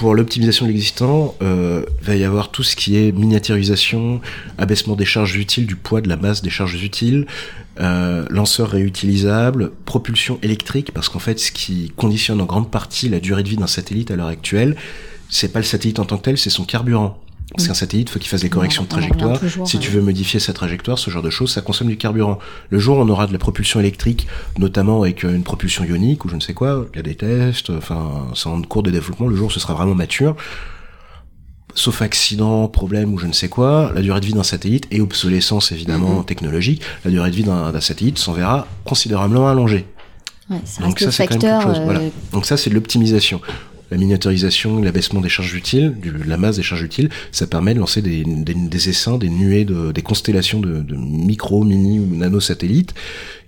Pour 0.00 0.14
l'optimisation 0.14 0.64
de 0.64 0.70
l'existant, 0.70 1.34
euh, 1.42 1.84
va 2.00 2.16
y 2.16 2.24
avoir 2.24 2.50
tout 2.50 2.62
ce 2.62 2.74
qui 2.74 2.96
est 2.96 3.12
miniaturisation, 3.12 4.22
abaissement 4.56 4.96
des 4.96 5.04
charges 5.04 5.36
utiles, 5.36 5.66
du 5.66 5.76
poids 5.76 6.00
de 6.00 6.08
la 6.08 6.16
masse 6.16 6.40
des 6.40 6.48
charges 6.48 6.82
utiles, 6.82 7.26
euh, 7.80 8.24
lanceurs 8.30 8.70
réutilisables, 8.70 9.72
propulsion 9.84 10.38
électrique, 10.42 10.92
parce 10.94 11.10
qu'en 11.10 11.18
fait, 11.18 11.38
ce 11.38 11.52
qui 11.52 11.92
conditionne 11.96 12.40
en 12.40 12.46
grande 12.46 12.70
partie 12.70 13.10
la 13.10 13.20
durée 13.20 13.42
de 13.42 13.50
vie 13.50 13.58
d'un 13.58 13.66
satellite 13.66 14.10
à 14.10 14.16
l'heure 14.16 14.28
actuelle, 14.28 14.74
c'est 15.28 15.52
pas 15.52 15.58
le 15.58 15.66
satellite 15.66 15.98
en 15.98 16.06
tant 16.06 16.16
que 16.16 16.22
tel, 16.22 16.38
c'est 16.38 16.48
son 16.48 16.64
carburant. 16.64 17.20
Parce 17.56 17.66
qu'un 17.66 17.74
satellite, 17.74 18.10
faut 18.10 18.18
qu'il 18.20 18.28
fasse 18.28 18.42
des 18.42 18.48
corrections 18.48 18.84
de 18.84 18.88
trajectoire. 18.88 19.38
toujours, 19.40 19.66
Si 19.68 19.76
euh, 19.76 19.80
tu 19.80 19.90
veux 19.90 20.00
modifier 20.00 20.38
sa 20.38 20.52
trajectoire, 20.52 20.98
ce 20.98 21.10
genre 21.10 21.22
de 21.22 21.30
choses, 21.30 21.50
ça 21.52 21.60
consomme 21.62 21.88
du 21.88 21.96
carburant. 21.96 22.38
Le 22.70 22.78
jour 22.78 22.98
où 22.98 23.00
on 23.00 23.08
aura 23.08 23.26
de 23.26 23.32
la 23.32 23.38
propulsion 23.38 23.80
électrique, 23.80 24.26
notamment 24.58 25.02
avec 25.02 25.24
euh, 25.24 25.34
une 25.34 25.42
propulsion 25.42 25.84
ionique 25.84 26.24
ou 26.24 26.28
je 26.28 26.36
ne 26.36 26.40
sais 26.40 26.54
quoi, 26.54 26.86
il 26.94 26.96
y 26.96 27.00
a 27.00 27.02
des 27.02 27.16
tests, 27.16 27.70
enfin, 27.70 28.28
c'est 28.34 28.48
en 28.48 28.62
cours 28.62 28.82
de 28.84 28.90
développement, 28.90 29.26
le 29.26 29.34
jour 29.36 29.48
où 29.48 29.50
ce 29.50 29.58
sera 29.58 29.74
vraiment 29.74 29.94
mature, 29.96 30.36
sauf 31.74 32.02
accident, 32.02 32.66
problème 32.68 33.12
ou 33.14 33.18
je 33.18 33.26
ne 33.26 33.32
sais 33.32 33.48
quoi, 33.48 33.92
la 33.94 34.02
durée 34.02 34.20
de 34.20 34.26
vie 34.26 34.32
d'un 34.32 34.42
satellite 34.42 34.86
et 34.90 35.00
obsolescence 35.00 35.70
évidemment 35.72 36.18
Mhm. 36.18 36.24
technologique, 36.24 36.82
la 37.04 37.10
durée 37.10 37.30
de 37.30 37.36
vie 37.36 37.44
d'un 37.44 37.80
satellite 37.80 38.18
s'en 38.18 38.32
verra 38.32 38.66
considérablement 38.84 39.48
allongée. 39.48 39.86
Ouais, 40.50 40.58
ça 40.64 40.82
Donc 40.82 40.98
ça, 40.98 41.12
c'est 41.12 41.26
quand 41.28 41.34
même 41.34 41.40
facteur. 41.42 41.62
chose, 41.62 41.80
voilà. 41.84 42.00
euh, 42.00 42.08
Donc 42.32 42.44
ça, 42.44 42.56
c'est 42.56 42.70
de 42.70 42.74
l'optimisation. 42.74 43.40
La 43.90 43.96
miniaturisation, 43.96 44.80
l'abaissement 44.80 45.20
des 45.20 45.28
charges 45.28 45.54
utiles, 45.54 45.94
du- 46.00 46.10
de 46.12 46.28
la 46.28 46.36
masse 46.36 46.56
des 46.56 46.62
charges 46.62 46.82
utiles, 46.82 47.08
ça 47.32 47.46
permet 47.46 47.74
de 47.74 47.80
lancer 47.80 48.02
des, 48.02 48.22
des, 48.24 48.54
des 48.54 48.88
essaims, 48.88 49.18
des 49.18 49.28
nuées, 49.30 49.64
de, 49.64 49.92
des 49.92 50.02
constellations 50.02 50.60
de, 50.60 50.80
de 50.80 50.94
micro, 50.96 51.64
mini 51.64 51.98
ou 51.98 52.06
nano-satellites 52.16 52.94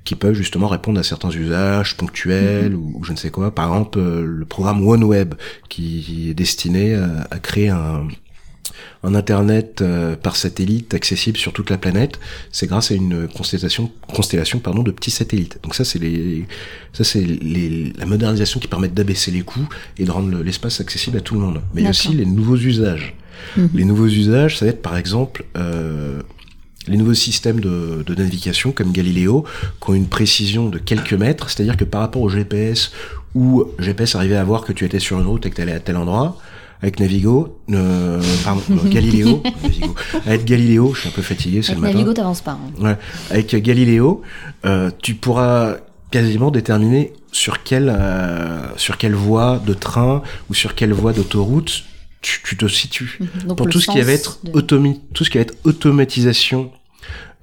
qui 0.04 0.16
peuvent 0.16 0.34
justement 0.34 0.66
répondre 0.66 0.98
à 0.98 1.04
certains 1.04 1.30
usages 1.30 1.96
ponctuels 1.96 2.74
ou, 2.74 2.92
ou 2.98 3.04
je 3.04 3.12
ne 3.12 3.16
sais 3.16 3.30
quoi. 3.30 3.54
Par 3.54 3.66
exemple, 3.68 3.98
euh, 4.00 4.24
le 4.26 4.44
programme 4.44 4.84
OneWeb 4.86 5.34
qui 5.68 6.28
est 6.30 6.34
destiné 6.34 6.94
à, 6.94 7.28
à 7.30 7.38
créer 7.38 7.68
un, 7.68 8.08
un 9.04 9.14
internet 9.14 9.80
euh, 9.82 10.14
par 10.16 10.36
satellite 10.36 10.94
accessible 10.94 11.36
sur 11.36 11.52
toute 11.52 11.70
la 11.70 11.78
planète, 11.78 12.20
c'est 12.52 12.66
grâce 12.68 12.90
à 12.92 12.94
une 12.94 13.26
constellation, 13.28 13.90
constellation 14.12 14.60
pardon, 14.60 14.82
de 14.82 14.92
petits 14.92 15.10
satellites. 15.10 15.58
Donc 15.62 15.74
ça, 15.74 15.84
c'est 15.84 15.98
les, 15.98 16.44
ça 16.92 17.02
c'est 17.02 17.20
les, 17.20 17.92
la 17.98 18.06
modernisation 18.06 18.60
qui 18.60 18.68
permet 18.68 18.88
d'abaisser 18.88 19.30
les 19.32 19.42
coûts 19.42 19.68
et 19.98 20.04
de 20.04 20.10
rendre 20.10 20.28
le- 20.30 20.42
l'espace 20.42 20.80
accessible 20.80 21.16
à 21.16 21.20
tout 21.20 21.34
le 21.34 21.40
monde. 21.40 21.60
Mais 21.74 21.80
il 21.80 21.84
y 21.84 21.86
a 21.88 21.90
aussi 21.90 22.12
les 22.14 22.26
nouveaux 22.26 22.56
usages. 22.56 23.14
Mhm. 23.56 23.70
Les 23.74 23.84
nouveaux 23.84 24.06
usages, 24.06 24.58
ça 24.58 24.66
va 24.66 24.70
être 24.70 24.82
par 24.82 24.96
exemple 24.96 25.44
euh, 25.56 26.22
les 26.86 26.96
nouveaux 26.96 27.14
systèmes 27.14 27.60
de, 27.60 28.04
de 28.06 28.14
navigation 28.14 28.70
comme 28.72 28.92
Galileo, 28.92 29.44
qui 29.84 29.90
ont 29.90 29.94
une 29.94 30.08
précision 30.08 30.68
de 30.68 30.78
quelques 30.78 31.14
mètres, 31.14 31.50
c'est-à-dire 31.50 31.76
que 31.76 31.84
par 31.84 32.00
rapport 32.02 32.22
au 32.22 32.28
GPS, 32.28 32.92
où 33.34 33.64
GPS 33.78 34.14
arrivait 34.14 34.36
à 34.36 34.44
voir 34.44 34.62
que 34.62 34.72
tu 34.72 34.84
étais 34.84 34.98
sur 35.00 35.18
une 35.18 35.26
route 35.26 35.44
et 35.46 35.50
que 35.50 35.56
tu 35.56 35.62
allais 35.62 35.72
à 35.72 35.80
tel 35.80 35.96
endroit, 35.96 36.38
avec 36.82 36.98
Navigo, 37.00 37.58
euh, 37.70 38.20
pardon, 38.44 38.60
euh, 38.70 38.88
Galileo, 38.90 39.42
Navigo, 39.62 39.94
avec 40.26 40.44
Galileo, 40.44 40.92
je 40.94 41.00
suis 41.00 41.08
un 41.08 41.12
peu 41.12 41.22
fatigué, 41.22 41.62
c'est 41.62 41.74
le 41.74 41.80
matin. 41.80 41.92
Navigo, 41.94 42.12
t'avances 42.12 42.40
pas. 42.42 42.52
hein. 42.52 42.82
Ouais. 42.84 42.96
Avec 43.30 43.54
Galileo, 43.54 44.22
euh, 44.66 44.90
tu 45.02 45.14
pourras 45.14 45.76
quasiment 46.10 46.50
déterminer 46.50 47.12
sur 47.30 47.62
quelle 47.62 47.88
euh, 47.96 48.60
sur 48.76 48.98
quelle 48.98 49.14
voie 49.14 49.62
de 49.64 49.72
train 49.74 50.22
ou 50.50 50.54
sur 50.54 50.74
quelle 50.74 50.92
voie 50.92 51.12
d'autoroute 51.12 51.84
tu, 52.20 52.40
tu 52.44 52.56
te 52.56 52.66
situes. 52.68 53.18
Mhm. 53.20 53.28
Donc 53.48 53.56
Pour 53.58 53.68
tout 53.68 53.80
ce 53.80 53.90
qui 53.90 54.00
va 54.00 54.12
être 54.12 54.40
de- 54.44 54.50
automi- 54.52 55.00
tout 55.14 55.24
ce 55.24 55.30
qui 55.30 55.38
va 55.38 55.42
être 55.42 55.54
automatisation, 55.64 56.70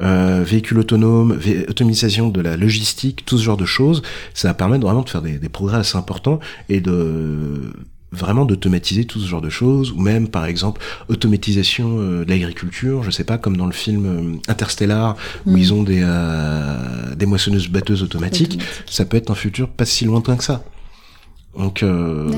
euh, 0.01 0.43
véhicule 0.45 0.79
autonome, 0.79 1.35
vé- 1.37 1.67
automatisation 1.69 2.29
de 2.29 2.39
la 2.41 2.55
logistique, 2.57 3.25
tout 3.25 3.37
ce 3.37 3.43
genre 3.43 3.57
de 3.57 3.65
choses, 3.65 4.01
ça 4.33 4.47
va 4.49 4.53
permettre 4.53 4.85
vraiment 4.85 5.01
de 5.01 5.09
faire 5.09 5.21
des, 5.21 5.37
des 5.39 5.49
progrès 5.49 5.77
assez 5.79 5.97
importants 5.97 6.39
et 6.69 6.79
de 6.81 7.73
vraiment 8.11 8.45
d'automatiser 8.45 9.05
tout 9.05 9.19
ce 9.19 9.27
genre 9.27 9.41
de 9.41 9.49
choses 9.51 9.91
ou 9.91 9.99
même 10.01 10.27
par 10.29 10.45
exemple 10.45 10.81
automatisation 11.09 11.97
euh, 11.99 12.25
de 12.25 12.29
l'agriculture 12.29 13.03
je 13.03 13.11
sais 13.11 13.23
pas 13.23 13.37
comme 13.37 13.55
dans 13.55 13.67
le 13.67 13.71
film 13.71 14.05
euh, 14.05 14.51
Interstellar 14.51 15.15
où 15.45 15.51
Mm. 15.51 15.57
ils 15.57 15.73
ont 15.73 15.83
des 15.83 16.01
euh, 16.03 17.15
des 17.15 17.25
moissonneuses 17.27 17.67
batteuses 17.67 18.01
automatiques 18.03 18.53
Automatique. 18.53 18.83
ça 18.89 19.05
peut 19.05 19.17
être 19.17 19.29
un 19.31 19.35
futur 19.35 19.69
pas 19.69 19.85
si 19.85 20.05
lointain 20.05 20.35
que 20.37 20.43
ça 20.43 20.63
donc 21.57 21.83
euh, 21.83 22.29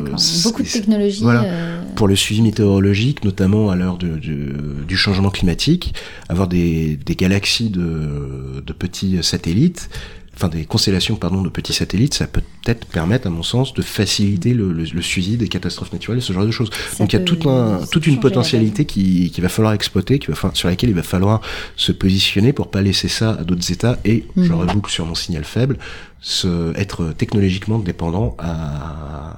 Beaucoup 0.44 0.64
de 0.64 0.68
technologies. 0.68 1.22
voilà. 1.24 1.44
euh, 1.44 1.82
pour 1.96 2.08
le 2.08 2.16
suivi 2.16 2.42
météorologique, 2.42 3.24
notamment 3.26 3.70
à 3.70 3.76
l'heure 3.76 3.98
de- 3.98 4.18
du 4.18 4.96
changement 4.98 5.30
climatique, 5.30 5.94
avoir 6.30 6.48
des, 6.48 6.96
des 7.06 7.16
galaxies 7.16 7.70
de, 7.70 8.64
de 8.66 8.74
petits 8.74 9.22
satellites, 9.22 9.90
enfin 10.36 10.48
des 10.48 10.66
constellations 10.66 11.18
pardon 11.18 11.42
de 11.42 11.50
petits 11.50 11.74
satellites, 11.74 12.14
ça 12.14 12.26
peut 12.26 12.42
peut-être 12.64 12.86
permettre, 12.88 13.28
à 13.28 13.30
mon 13.30 13.44
sens, 13.44 13.74
de 13.74 13.82
faciliter 13.82 14.54
le, 14.54 14.72
le- 14.72 14.86
le 14.86 15.02
suivi 15.02 15.36
des 15.38 15.48
catastrophes 15.50 15.92
naturelles, 15.94 16.22
ce 16.22 16.32
genre 16.34 16.46
de 16.46 16.52
choses. 16.52 16.70
ça 16.92 16.98
Donc 17.04 17.12
il 17.14 17.16
y 17.18 17.20
a 17.20 17.22
un, 17.52 17.86
toute 17.86 18.08
une 18.08 18.20
potentialité 18.20 18.86
qui, 18.86 19.30
qui 19.32 19.42
va 19.42 19.50
falloir 19.50 19.74
exploiter, 19.74 20.20
qui 20.20 20.28
va, 20.32 20.52
sur 20.54 20.70
laquelle 20.70 20.90
il 20.90 20.96
va 20.96 21.04
falloir 21.04 21.42
se 21.76 21.92
positionner 21.92 22.54
pour 22.54 22.72
pas 22.72 22.82
laisser 22.82 23.08
ça 23.10 23.32
à 23.32 23.44
d'autres 23.44 23.72
États 23.72 24.00
et, 24.06 24.26
je 24.38 24.42
Mhm. 24.44 24.54
reboucle 24.54 24.90
sur 24.92 25.06
mon 25.06 25.16
signal 25.16 25.44
faible, 25.44 25.78
se, 26.22 26.74
être 26.78 27.12
technologiquement 27.18 27.78
dépendant 27.80 28.36
à, 28.40 29.36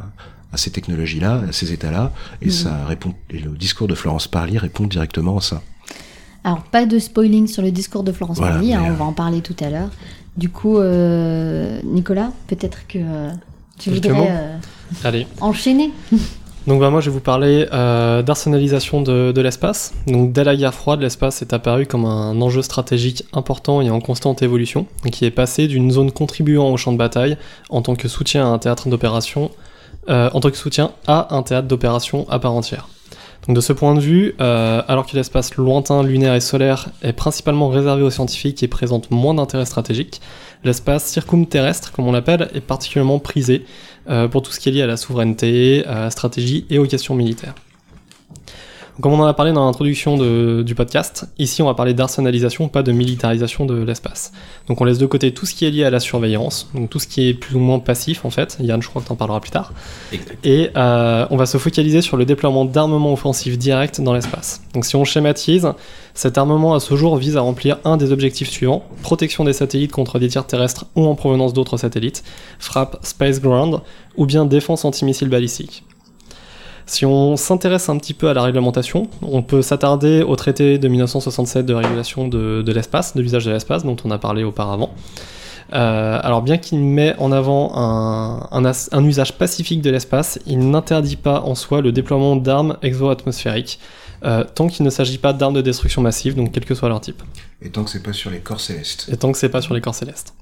à 0.52 0.58
ces 0.58 0.70
technologies-là, 0.70 1.44
à 1.50 1.52
ces 1.52 1.74
États-là, 1.74 2.14
et 2.42 2.46
Mhm. 2.46 2.52
ça 2.52 2.86
répond, 2.86 3.16
et 3.32 3.40
le 3.40 3.50
discours 3.52 3.88
de 3.88 3.96
Florence 3.96 4.28
Parly 4.28 4.58
répond 4.60 4.86
directement 4.86 5.38
à 5.38 5.42
ça. 5.42 5.64
Alors, 6.46 6.62
pas 6.64 6.86
de 6.86 7.00
spoiling 7.00 7.48
sur 7.48 7.64
le 7.64 7.72
discours 7.72 8.04
de 8.04 8.12
Florence 8.12 8.38
Voilà, 8.38 8.56
Parly, 8.56 8.74
hein, 8.74 8.84
on 8.86 8.92
euh, 8.92 8.96
va 8.96 9.06
en 9.06 9.14
parler 9.14 9.42
tout 9.42 9.56
à 9.62 9.70
l'heure. 9.70 9.90
Du 10.38 10.50
coup, 10.50 10.78
euh, 10.78 11.80
Nicolas, 11.84 12.32
peut-être 12.48 12.88
que 12.88 12.98
euh, 13.00 13.30
tu 13.78 13.92
Quelques 13.92 14.08
voudrais 14.08 14.30
euh, 14.32 14.58
Allez. 15.04 15.28
enchaîner. 15.42 15.92
Donc 16.66 16.80
bah, 16.80 16.90
moi 16.90 17.02
je 17.02 17.10
vais 17.10 17.14
vous 17.14 17.20
parler 17.20 17.68
euh, 17.74 18.22
d'arsenalisation 18.22 19.02
de, 19.02 19.34
de 19.34 19.42
l'espace. 19.42 19.94
Donc 20.08 20.32
dès 20.32 20.46
la 20.46 20.56
guerre 20.56 20.74
froide, 20.74 21.02
l'espace 21.02 21.42
est 21.42 21.52
apparu 21.52 21.86
comme 21.86 22.06
un 22.06 22.40
enjeu 22.40 22.62
stratégique 22.62 23.26
important 23.34 23.82
et 23.82 23.90
en 23.90 24.00
constante 24.00 24.42
évolution, 24.42 24.88
qui 25.12 25.26
est 25.26 25.32
passé 25.32 25.68
d'une 25.68 25.92
zone 25.92 26.12
contribuant 26.12 26.70
au 26.70 26.78
champ 26.78 26.94
de 26.94 26.98
bataille 26.98 27.38
en 27.70 27.82
tant 27.82 27.96
que 27.96 28.08
soutien 28.08 28.46
à 28.46 28.48
un 28.48 28.60
théâtre 28.60 28.88
d'opération, 28.88 29.52
euh, 30.08 30.30
en 30.34 30.40
tant 30.40 30.50
que 30.52 30.58
soutien 30.58 30.92
à 31.06 31.36
un 31.36 31.44
théâtre 31.44 31.68
d'opération 31.68 32.26
à 32.30 32.40
part 32.40 32.54
entière. 32.54 32.88
Donc 33.48 33.58
de 33.58 33.62
ce 33.62 33.74
point 33.74 33.94
de 33.94 34.00
vue, 34.00 34.36
euh, 34.40 34.82
alors 34.88 35.06
que 35.06 35.16
l'espace 35.18 35.56
lointain, 35.56 36.02
lunaire 36.02 36.34
et 36.34 36.40
solaire 36.40 36.90
est 37.02 37.14
principalement 37.14 37.68
réservé 37.68 38.02
aux 38.02 38.10
scientifiques 38.10 38.64
et 38.64 38.70
présente 38.70 39.12
moins 39.12 39.34
d'intérêt 39.34 39.66
stratégique, 39.66 40.22
l'espace 40.64 41.04
circumterrestre, 41.06 41.92
comme 41.92 42.08
on 42.08 42.14
l'appelle, 42.14 42.50
est 42.54 42.62
particulièrement 42.62 43.20
prisé 43.20 43.66
euh, 44.10 44.30
pour 44.30 44.44
tout 44.44 44.52
ce 44.52 44.60
qui 44.62 44.70
est 44.70 44.72
lié 44.72 44.82
à 44.82 44.88
la 44.88 44.98
souveraineté, 44.98 45.86
à 45.86 46.02
la 46.02 46.10
stratégie 46.10 46.66
et 46.70 46.80
aux 46.80 46.86
questions 46.86 47.16
militaires. 47.16 47.56
Comme 49.02 49.14
on 49.14 49.20
en 49.20 49.26
a 49.26 49.34
parlé 49.34 49.52
dans 49.52 49.66
l'introduction 49.66 50.18
du 50.62 50.76
podcast, 50.76 51.28
ici 51.40 51.64
on 51.64 51.66
va 51.66 51.74
parler 51.74 51.96
d'arsenalisation, 51.96 52.68
pas 52.68 52.84
de 52.84 52.92
militarisation 52.92 53.66
de 53.66 53.82
l'espace. 53.82 54.32
Donc 54.68 54.82
on 54.82 54.84
laisse 54.84 55.00
de 55.00 55.08
côté 55.08 55.34
tout 55.34 55.48
ce 55.48 55.56
qui 55.56 55.66
est 55.66 55.72
lié 55.72 55.84
à 55.84 55.90
la 55.90 56.00
surveillance, 56.00 56.70
donc 56.76 56.92
tout 56.92 57.00
ce 57.00 57.08
qui 57.08 57.28
est 57.28 57.34
plus 57.34 57.56
ou 57.56 57.60
moins 57.60 57.80
passif 57.80 58.24
en 58.24 58.30
fait. 58.30 58.58
Yann, 58.60 58.84
je 58.84 58.88
crois 58.88 59.02
que 59.02 59.08
t'en 59.08 59.16
parleras 59.16 59.40
plus 59.40 59.50
tard. 59.50 59.74
Et 60.44 60.70
euh, 60.78 61.26
on 61.32 61.38
va 61.38 61.48
se 61.48 61.58
focaliser 61.58 62.02
sur 62.02 62.18
le 62.18 62.26
déploiement 62.26 62.66
d'armements 62.66 63.14
offensifs 63.14 63.58
directs 63.58 64.00
dans 64.00 64.14
l'espace. 64.14 64.62
Donc 64.76 64.86
si 64.86 64.96
on 64.96 65.06
schématise, 65.06 65.70
cet 66.14 66.38
armement 66.38 66.76
à 66.76 66.80
ce 66.80 66.96
jour 66.96 67.18
vise 67.18 67.36
à 67.36 67.42
remplir 67.42 67.80
un 67.86 67.98
des 67.98 68.12
objectifs 68.12 68.52
suivants 68.52 68.86
protection 69.02 69.44
des 69.44 69.54
satellites 69.54 69.92
contre 69.92 70.20
des 70.20 70.28
tirs 70.28 70.46
terrestres 70.46 70.86
ou 70.96 71.08
en 71.08 71.16
provenance 71.16 71.54
d'autres 71.54 71.78
satellites, 71.78 72.24
frappe 72.60 73.00
Space 73.02 73.42
Ground 73.42 73.82
ou 74.18 74.28
bien 74.28 74.46
défense 74.46 74.86
antimissile 74.86 75.30
balistique. 75.30 75.84
Si 76.86 77.06
on 77.06 77.38
s'intéresse 77.38 77.90
un 77.90 77.98
petit 77.98 78.14
peu 78.14 78.30
à 78.30 78.34
la 78.34 78.42
réglementation, 78.42 79.08
on 79.22 79.42
peut 79.42 79.62
s'attarder 79.62 80.22
au 80.22 80.36
traité 80.36 80.78
de 80.78 80.88
1967 80.88 81.66
de 81.66 81.74
régulation 81.74 82.28
de, 82.28 82.72
l'espace, 82.72 83.16
de 83.16 83.22
l'usage 83.22 83.46
de 83.46 83.52
l'espace, 83.52 83.84
dont 83.84 83.98
on 84.04 84.12
a 84.12 84.18
parlé 84.18 84.44
auparavant. 84.44 84.94
Euh, 85.74 86.20
alors 86.22 86.42
bien 86.42 86.58
qu'il 86.58 86.80
met 86.80 87.16
en 87.18 87.32
avant 87.32 87.76
un, 87.76 88.48
un, 88.52 88.72
un 88.92 89.06
usage 89.06 89.38
pacifique 89.38 89.82
de 89.82 89.90
l'espace, 89.90 90.38
il 90.46 90.70
n'interdit 90.70 91.16
pas 91.16 91.42
en 91.42 91.56
soi 91.56 91.82
le 91.82 91.92
déploiement 91.92 92.36
d'armes 92.36 92.78
exo-atmosphériques, 92.84 93.80
euh, 94.26 94.44
tant 94.44 94.68
qu'il 94.68 94.86
ne 94.86 94.90
s'agit 94.90 95.18
pas 95.18 95.34
d'armes 95.34 95.56
de 95.56 95.62
destruction 95.62 96.02
massive, 96.02 96.36
donc 96.36 96.52
quel 96.52 96.66
que 96.66 96.76
soit 96.76 96.90
leur 96.90 97.02
type. 97.02 97.24
Et 97.62 97.70
tant 97.70 97.84
que 97.84 97.90
c'est 97.90 98.04
pas 98.04 98.14
sur 98.14 98.30
les 98.30 98.40
corps 98.40 98.60
célestes. 98.60 99.10
Et 99.12 99.18
tant 99.18 99.32
que 99.32 99.38
c'est 99.38 99.50
pas 99.50 99.62
sur 99.62 99.74
les 99.74 99.82
corps 99.82 99.96
célestes. 99.96 100.34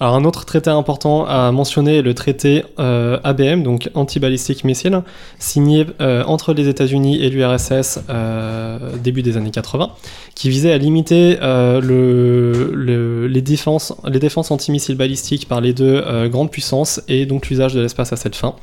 Alors 0.00 0.16
un 0.16 0.24
autre 0.24 0.44
traité 0.44 0.70
important 0.70 1.24
à 1.24 1.52
mentionner 1.52 1.98
est 1.98 2.02
le 2.02 2.14
traité 2.14 2.64
euh, 2.80 3.20
ABM, 3.22 3.62
donc 3.62 3.90
Anti-Ballistic 3.94 4.64
Missile, 4.64 5.02
signé 5.38 5.86
euh, 6.00 6.24
entre 6.24 6.52
les 6.52 6.66
États-Unis 6.68 7.22
et 7.22 7.30
l'URSS 7.30 8.00
euh, 8.10 8.96
début 8.96 9.22
des 9.22 9.36
années 9.36 9.52
80, 9.52 9.90
qui 10.34 10.50
visait 10.50 10.72
à 10.72 10.78
limiter 10.78 11.38
euh, 11.42 11.80
le, 11.80 12.72
le, 12.74 13.28
les 13.28 13.40
défenses, 13.40 13.94
les 14.04 14.18
défenses 14.18 14.50
antimissiles 14.50 14.96
balistiques 14.96 15.46
par 15.46 15.60
les 15.60 15.72
deux 15.72 16.02
euh, 16.04 16.28
grandes 16.28 16.50
puissances 16.50 17.00
et 17.06 17.24
donc 17.24 17.48
l'usage 17.48 17.72
de 17.72 17.80
l'espace 17.80 18.12
à 18.12 18.16
cette 18.16 18.34
fin. 18.34 18.56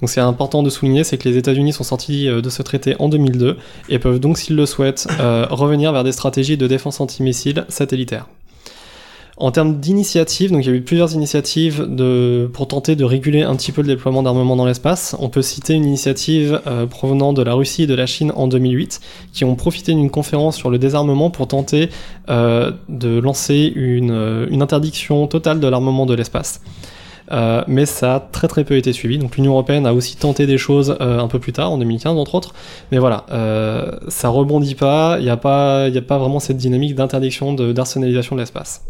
Donc 0.00 0.08
c'est 0.08 0.20
important 0.20 0.62
de 0.62 0.70
souligner, 0.70 1.02
c'est 1.02 1.18
que 1.18 1.28
les 1.28 1.36
États-Unis 1.36 1.72
sont 1.72 1.84
sortis 1.84 2.28
euh, 2.28 2.40
de 2.40 2.48
ce 2.48 2.62
traité 2.62 2.94
en 3.00 3.08
2002 3.08 3.56
et 3.88 3.98
peuvent 3.98 4.20
donc, 4.20 4.38
s'ils 4.38 4.54
le 4.54 4.66
souhaitent, 4.66 5.08
revenir 5.50 5.92
vers 5.92 6.04
des 6.04 6.12
stratégies 6.12 6.56
de 6.56 6.68
défense 6.68 7.00
antimissiles 7.00 7.64
satellitaires. 7.68 8.28
En 9.38 9.50
termes 9.50 9.80
d'initiatives, 9.80 10.50
donc 10.50 10.64
il 10.64 10.70
y 10.70 10.72
a 10.72 10.74
eu 10.74 10.80
plusieurs 10.80 11.12
initiatives 11.12 11.86
de, 11.86 12.48
pour 12.54 12.68
tenter 12.68 12.96
de 12.96 13.04
réguler 13.04 13.42
un 13.42 13.54
petit 13.54 13.70
peu 13.70 13.82
le 13.82 13.88
déploiement 13.88 14.22
d'armement 14.22 14.56
dans 14.56 14.64
l'espace. 14.64 15.14
On 15.18 15.28
peut 15.28 15.42
citer 15.42 15.74
une 15.74 15.84
initiative 15.84 16.62
euh, 16.66 16.86
provenant 16.86 17.34
de 17.34 17.42
la 17.42 17.52
Russie 17.52 17.82
et 17.82 17.86
de 17.86 17.94
la 17.94 18.06
Chine 18.06 18.32
en 18.34 18.48
2008, 18.48 19.00
qui 19.34 19.44
ont 19.44 19.54
profité 19.54 19.92
d'une 19.92 20.10
conférence 20.10 20.56
sur 20.56 20.70
le 20.70 20.78
désarmement 20.78 21.28
pour 21.28 21.48
tenter 21.48 21.90
euh, 22.30 22.72
de 22.88 23.18
lancer 23.18 23.70
une, 23.74 24.10
euh, 24.10 24.46
une, 24.50 24.62
interdiction 24.62 25.26
totale 25.26 25.60
de 25.60 25.68
l'armement 25.68 26.06
de 26.06 26.14
l'espace. 26.14 26.62
Euh, 27.32 27.62
mais 27.66 27.86
ça 27.86 28.16
a 28.16 28.20
très 28.20 28.48
très 28.48 28.64
peu 28.64 28.76
été 28.76 28.92
suivi. 28.92 29.18
Donc 29.18 29.36
l'Union 29.36 29.52
européenne 29.52 29.86
a 29.86 29.92
aussi 29.92 30.16
tenté 30.16 30.46
des 30.46 30.58
choses 30.58 30.96
euh, 31.00 31.18
un 31.18 31.28
peu 31.28 31.38
plus 31.38 31.52
tard, 31.52 31.72
en 31.72 31.78
2015 31.78 32.16
entre 32.16 32.34
autres. 32.34 32.54
Mais 32.92 32.98
voilà, 32.98 33.26
euh, 33.30 33.92
ça 34.08 34.28
rebondit 34.28 34.74
pas. 34.74 35.16
Il 35.18 35.24
n'y 35.24 35.30
a 35.30 35.36
pas, 35.36 35.84
a 35.84 36.00
pas 36.02 36.18
vraiment 36.18 36.40
cette 36.40 36.56
dynamique 36.56 36.94
d'interdiction, 36.94 37.52
d'arsenalisation 37.52 38.36
de 38.36 38.40
l'espace. 38.40 38.82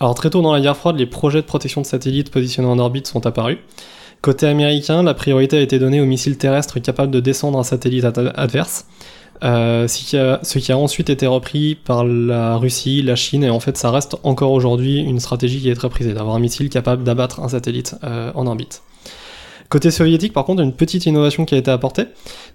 Alors 0.00 0.14
très 0.14 0.30
tôt 0.30 0.42
dans 0.42 0.52
la 0.52 0.60
guerre 0.60 0.76
froide, 0.76 0.96
les 0.96 1.06
projets 1.06 1.40
de 1.40 1.46
protection 1.46 1.80
de 1.80 1.86
satellites 1.86 2.30
positionnés 2.30 2.68
en 2.68 2.78
orbite 2.78 3.06
sont 3.06 3.26
apparus. 3.26 3.58
Côté 4.20 4.46
américain, 4.46 5.02
la 5.02 5.14
priorité 5.14 5.58
a 5.58 5.60
été 5.60 5.78
donnée 5.78 6.00
aux 6.00 6.06
missiles 6.06 6.38
terrestres 6.38 6.80
capables 6.80 7.12
de 7.12 7.20
descendre 7.20 7.58
un 7.58 7.62
satellite 7.62 8.04
adverse, 8.04 8.86
euh, 9.44 9.86
ce, 9.86 10.58
qui 10.58 10.72
a, 10.72 10.78
ensuite 10.78 11.10
été 11.10 11.26
repris 11.26 11.76
par 11.76 12.04
la 12.04 12.56
Russie, 12.56 13.02
la 13.02 13.14
Chine, 13.14 13.44
et 13.44 13.50
en 13.50 13.60
fait 13.60 13.76
ça 13.76 13.92
reste 13.92 14.16
encore 14.24 14.50
aujourd'hui 14.50 14.98
une 14.98 15.20
stratégie 15.20 15.60
qui 15.60 15.70
est 15.70 15.76
très 15.76 15.88
prisée, 15.88 16.14
d'avoir 16.14 16.34
un 16.34 16.40
missile 16.40 16.68
capable 16.68 17.04
d'abattre 17.04 17.40
un 17.40 17.48
satellite 17.48 17.94
euh, 18.02 18.32
en 18.34 18.46
orbite. 18.48 18.82
Côté 19.68 19.90
soviétique, 19.90 20.32
par 20.32 20.46
contre, 20.46 20.62
une 20.62 20.72
petite 20.72 21.04
innovation 21.04 21.44
qui 21.44 21.54
a 21.54 21.58
été 21.58 21.70
apportée. 21.70 22.04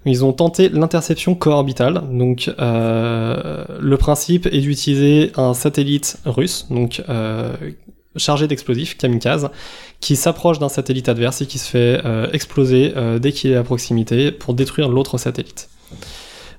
Ils 0.04 0.24
ont 0.24 0.32
tenté 0.32 0.68
l'interception 0.68 1.36
co-orbitale. 1.36 2.02
Donc, 2.10 2.50
euh, 2.58 3.64
le 3.78 3.96
principe 3.96 4.46
est 4.46 4.60
d'utiliser 4.60 5.30
un 5.36 5.54
satellite 5.54 6.16
russe, 6.24 6.66
donc 6.70 7.02
euh, 7.08 7.54
chargé 8.16 8.48
d'explosifs, 8.48 8.96
kamikaze, 8.96 9.50
qui 10.00 10.16
s'approche 10.16 10.58
d'un 10.58 10.68
satellite 10.68 11.08
adverse 11.08 11.40
et 11.40 11.46
qui 11.46 11.58
se 11.58 11.70
fait 11.70 12.00
euh, 12.04 12.26
exploser 12.32 12.92
dès 13.20 13.30
qu'il 13.30 13.52
est 13.52 13.56
à 13.56 13.62
proximité 13.62 14.32
pour 14.32 14.54
détruire 14.54 14.88
l'autre 14.88 15.16
satellite. 15.16 15.68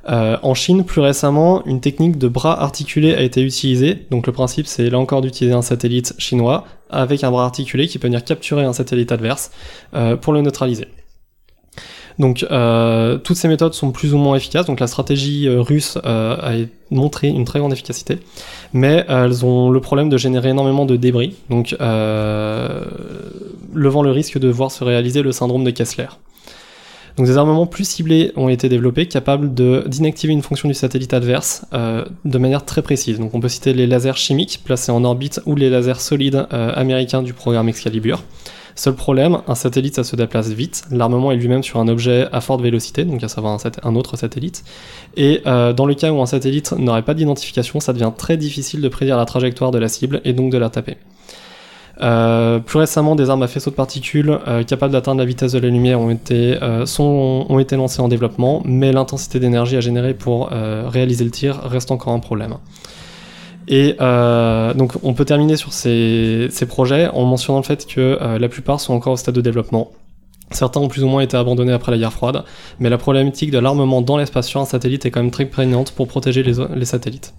Euh, 0.08 0.38
en 0.44 0.54
Chine, 0.54 0.86
plus 0.86 1.02
récemment, 1.02 1.66
une 1.66 1.82
technique 1.82 2.18
de 2.18 2.28
bras 2.28 2.62
articulé 2.62 3.16
a 3.16 3.22
été 3.22 3.42
utilisée. 3.42 4.06
Donc 4.12 4.28
le 4.28 4.34
principe, 4.34 4.68
c'est 4.68 4.90
là 4.90 5.00
encore 5.00 5.22
d'utiliser 5.22 5.56
un 5.56 5.62
satellite 5.62 6.14
chinois 6.18 6.66
avec 6.90 7.24
un 7.24 7.32
bras 7.32 7.46
articulé 7.46 7.88
qui 7.88 7.98
peut 7.98 8.08
venir 8.08 8.24
capturer 8.24 8.64
un 8.64 8.74
satellite 8.74 9.12
adverse 9.12 9.52
euh, 9.96 10.16
pour 10.16 10.34
le 10.34 10.42
neutraliser. 10.42 10.88
Donc 12.20 12.46
euh, 12.50 13.18
toutes 13.18 13.36
ces 13.36 13.48
méthodes 13.48 13.74
sont 13.74 13.92
plus 13.92 14.14
ou 14.14 14.18
moins 14.18 14.36
efficaces. 14.36 14.66
Donc 14.66 14.80
la 14.80 14.88
stratégie 14.88 15.48
euh, 15.48 15.62
russe 15.62 15.98
euh, 16.06 16.36
a 16.36 16.66
montré 16.92 17.28
une 17.28 17.46
très 17.46 17.60
grande 17.60 17.74
efficacité, 17.74 18.20
mais 18.74 19.06
elles 19.10 19.46
ont 19.46 19.70
le 19.70 19.80
problème 19.80 20.10
de 20.10 20.18
générer 20.18 20.50
énormément 20.50 20.86
de 20.86 20.96
débris, 20.96 21.36
donc 21.50 21.76
euh, 21.82 22.86
levant 23.74 24.04
le 24.04 24.12
risque 24.12 24.38
de 24.38 24.48
voir 24.48 24.72
se 24.72 24.84
réaliser 24.84 25.22
le 25.22 25.32
syndrome 25.32 25.64
de 25.64 25.72
Kessler. 25.72 26.08
Donc 27.18 27.28
des 27.28 27.38
armements 27.38 27.66
plus 27.66 27.88
ciblés 27.88 28.34
ont 28.36 28.50
été 28.50 28.68
développés, 28.68 29.08
capables 29.08 29.54
d'inactiver 29.54 30.34
une 30.34 30.42
fonction 30.42 30.68
du 30.68 30.74
satellite 30.74 31.14
adverse 31.14 31.66
euh, 31.74 32.04
de 32.26 32.38
manière 32.38 32.66
très 32.66 32.82
précise. 32.82 33.20
Donc 33.20 33.34
on 33.34 33.40
peut 33.40 33.48
citer 33.48 33.74
les 33.74 33.88
lasers 33.88 34.18
chimiques 34.18 34.62
placés 34.66 34.92
en 34.92 35.04
orbite 35.04 35.42
ou 35.46 35.56
les 35.56 35.70
lasers 35.70 36.02
solides 36.02 36.46
euh, 36.52 36.74
américains 36.76 37.24
du 37.24 37.34
programme 37.34 37.70
Excalibur. 37.70 38.22
Seul 38.78 38.94
problème, 38.94 39.38
un 39.48 39.56
satellite 39.56 39.96
ça 39.96 40.04
se 40.04 40.18
déplace 40.18 40.50
vite, 40.50 40.84
l'armement 40.92 41.32
est 41.32 41.38
lui-même 41.38 41.64
sur 41.64 41.80
un 41.80 41.88
objet 41.88 42.28
à 42.34 42.42
forte 42.42 42.62
vélocité, 42.62 43.06
donc 43.06 43.24
à 43.24 43.30
savoir 43.30 43.58
un, 43.84 43.96
autre 43.96 44.18
satellite, 44.18 44.66
et 45.16 45.40
euh, 45.46 45.72
dans 45.72 45.86
le 45.86 45.96
cas 45.96 46.12
où 46.12 46.22
un 46.22 46.26
satellite 46.26 46.74
n'aurait 46.74 47.04
pas 47.04 47.14
d'identification, 47.14 47.80
ça 47.80 47.94
devient 47.94 48.12
très 48.18 48.36
difficile 48.36 48.82
de 48.82 48.90
prédire 48.90 49.16
la 49.16 49.24
trajectoire 49.24 49.72
de 49.72 49.78
la 49.78 49.88
cible 49.88 50.20
et 50.26 50.34
donc 50.34 50.52
de 50.52 50.58
la 50.58 50.70
taper. 50.70 50.98
Euh, 52.02 52.60
plus 52.60 52.80
récemment, 52.80 53.16
des 53.16 53.30
armes 53.30 53.44
à 53.44 53.48
faisceau 53.48 53.70
de 53.70 53.76
particules 53.76 54.38
euh, 54.48 54.64
capables 54.64 54.92
d'atteindre 54.92 55.20
la 55.20 55.26
vitesse 55.26 55.54
de 55.54 55.60
la 55.60 55.70
lumière 55.70 56.00
ont 56.00 56.10
été, 56.10 56.62
euh, 56.62 56.86
sont, 56.86 57.46
ont 57.48 57.60
été 57.60 57.76
lancées 57.76 58.02
en 58.02 58.08
développement, 58.08 58.62
mais 58.66 58.92
l'intensité 58.92 59.40
d'énergie 59.40 59.78
à 59.78 59.82
générer 59.82 60.14
pour 60.14 60.50
euh, 60.52 60.86
réaliser 60.88 61.24
le 61.24 61.32
tir 61.32 61.60
reste 61.64 61.92
encore 61.92 62.14
un 62.14 62.20
problème. 62.20 62.56
Et 63.68 63.96
euh, 64.00 64.74
donc 64.74 64.94
on 65.04 65.14
peut 65.14 65.26
terminer 65.26 65.56
sur 65.56 65.74
ces, 65.74 66.50
ces, 66.52 66.68
projets 66.68 67.08
en 67.08 67.24
mentionnant 67.24 67.60
le 67.60 67.66
fait 67.66 67.88
que 67.88 68.20
la 68.38 68.48
plupart 68.48 68.80
sont 68.80 68.94
encore 68.94 69.14
au 69.14 69.18
stade 69.18 69.34
de 69.34 69.42
développement. 69.42 69.92
Certains 70.52 70.80
ont 70.82 70.88
plus 70.88 71.04
ou 71.04 71.08
moins 71.08 71.22
été 71.22 71.36
abandonnés 71.36 71.74
après 71.74 71.92
la 71.92 71.98
guerre 71.98 72.14
froide, 72.14 72.44
mais 72.80 72.90
la 72.90 73.00
problématique 73.00 73.50
de 73.50 73.58
l'armement 73.58 74.04
dans 74.04 74.18
l'espace 74.18 74.48
sur 74.48 74.62
un 74.62 74.66
satellite 74.66 75.08
est 75.08 75.12
quand 75.12 75.22
même 75.22 75.32
très 75.32 75.46
prégnante 75.46 75.94
pour 75.94 76.08
protéger 76.08 76.44
les, 76.44 76.54
les 76.76 76.86
satellites. 76.86 77.34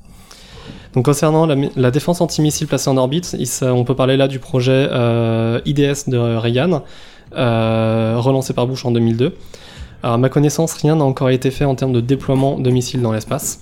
Donc 0.95 1.05
concernant 1.05 1.47
la, 1.47 1.91
défense 1.91 2.20
antimissile 2.20 2.66
placée 2.66 2.89
en 2.89 2.97
orbite, 2.97 3.37
on 3.62 3.84
peut 3.84 3.95
parler 3.95 4.16
là 4.16 4.28
du 4.28 4.39
projet 4.39 4.89
euh, 4.91 5.61
IDS 5.66 6.09
de 6.09 6.16
Reagan, 6.16 6.82
euh, 7.37 8.14
relancé 8.18 8.55
par 8.55 8.66
Bush 8.66 8.84
en 8.84 8.93
2002. 8.93 9.34
Alors 10.03 10.14
à 10.14 10.18
ma 10.18 10.28
connaissance, 10.28 10.74
rien 10.74 10.97
n'a 10.97 11.05
encore 11.05 11.30
été 11.30 11.51
fait 11.51 11.64
en 11.64 11.74
termes 11.74 11.93
de 11.93 12.01
déploiement 12.01 12.59
de 12.59 12.70
missiles 12.70 13.03
dans 13.03 13.12
l'espace. 13.12 13.61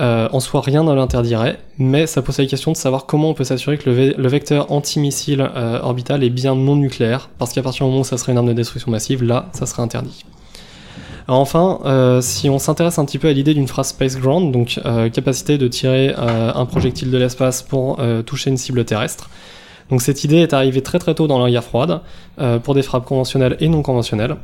Euh, 0.00 0.28
en 0.30 0.40
soi, 0.40 0.60
rien 0.60 0.84
ne 0.84 0.92
l'interdirait, 0.92 1.58
mais 1.78 2.06
ça 2.06 2.22
pose 2.22 2.38
la 2.38 2.46
question 2.46 2.70
de 2.70 2.76
savoir 2.76 3.06
comment 3.06 3.30
on 3.30 3.34
peut 3.34 3.44
s'assurer 3.44 3.78
que 3.78 3.90
le, 3.90 4.14
le 4.16 4.28
vecteur 4.28 4.70
antimissile 4.70 5.40
orbital 5.82 6.22
est 6.22 6.30
bien 6.30 6.54
non 6.54 6.76
nucléaire, 6.76 7.30
parce 7.38 7.52
qu'à 7.52 7.62
partir 7.62 7.84
du 7.84 7.90
moment 7.90 8.02
où 8.02 8.04
ça 8.04 8.16
serait 8.16 8.32
une 8.32 8.38
arme 8.38 8.48
de 8.48 8.52
destruction 8.52 8.90
massive, 8.90 9.24
là, 9.24 9.48
ça 9.52 9.66
serait 9.66 9.82
interdit. 9.82 10.24
Enfin, 11.30 11.78
euh, 11.84 12.22
si 12.22 12.48
on 12.48 12.58
s'intéresse 12.58 12.98
un 12.98 13.04
petit 13.04 13.18
peu 13.18 13.28
à 13.28 13.32
l'idée 13.34 13.52
d'une 13.52 13.68
phrase 13.68 13.88
Space 13.88 14.16
Ground, 14.16 14.50
donc 14.50 14.80
euh, 14.86 15.10
capacité 15.10 15.58
de 15.58 15.68
tirer 15.68 16.14
euh, 16.16 16.52
un 16.54 16.64
projectile 16.64 17.10
de 17.10 17.18
l'espace 17.18 17.62
pour 17.62 18.00
toucher 18.24 18.48
une 18.48 18.56
cible 18.56 18.84
terrestre, 18.86 19.28
donc 19.90 20.00
cette 20.00 20.24
idée 20.24 20.38
est 20.38 20.54
arrivée 20.54 20.80
très 20.82 20.98
très 20.98 21.14
tôt 21.14 21.26
dans 21.26 21.42
la 21.42 21.50
guerre 21.50 21.64
froide, 21.64 22.00
pour 22.62 22.74
des 22.74 22.82
frappes 22.82 23.06
conventionnelles 23.06 23.56
et 23.60 23.68
non 23.68 23.82
conventionnelles. 23.82 24.36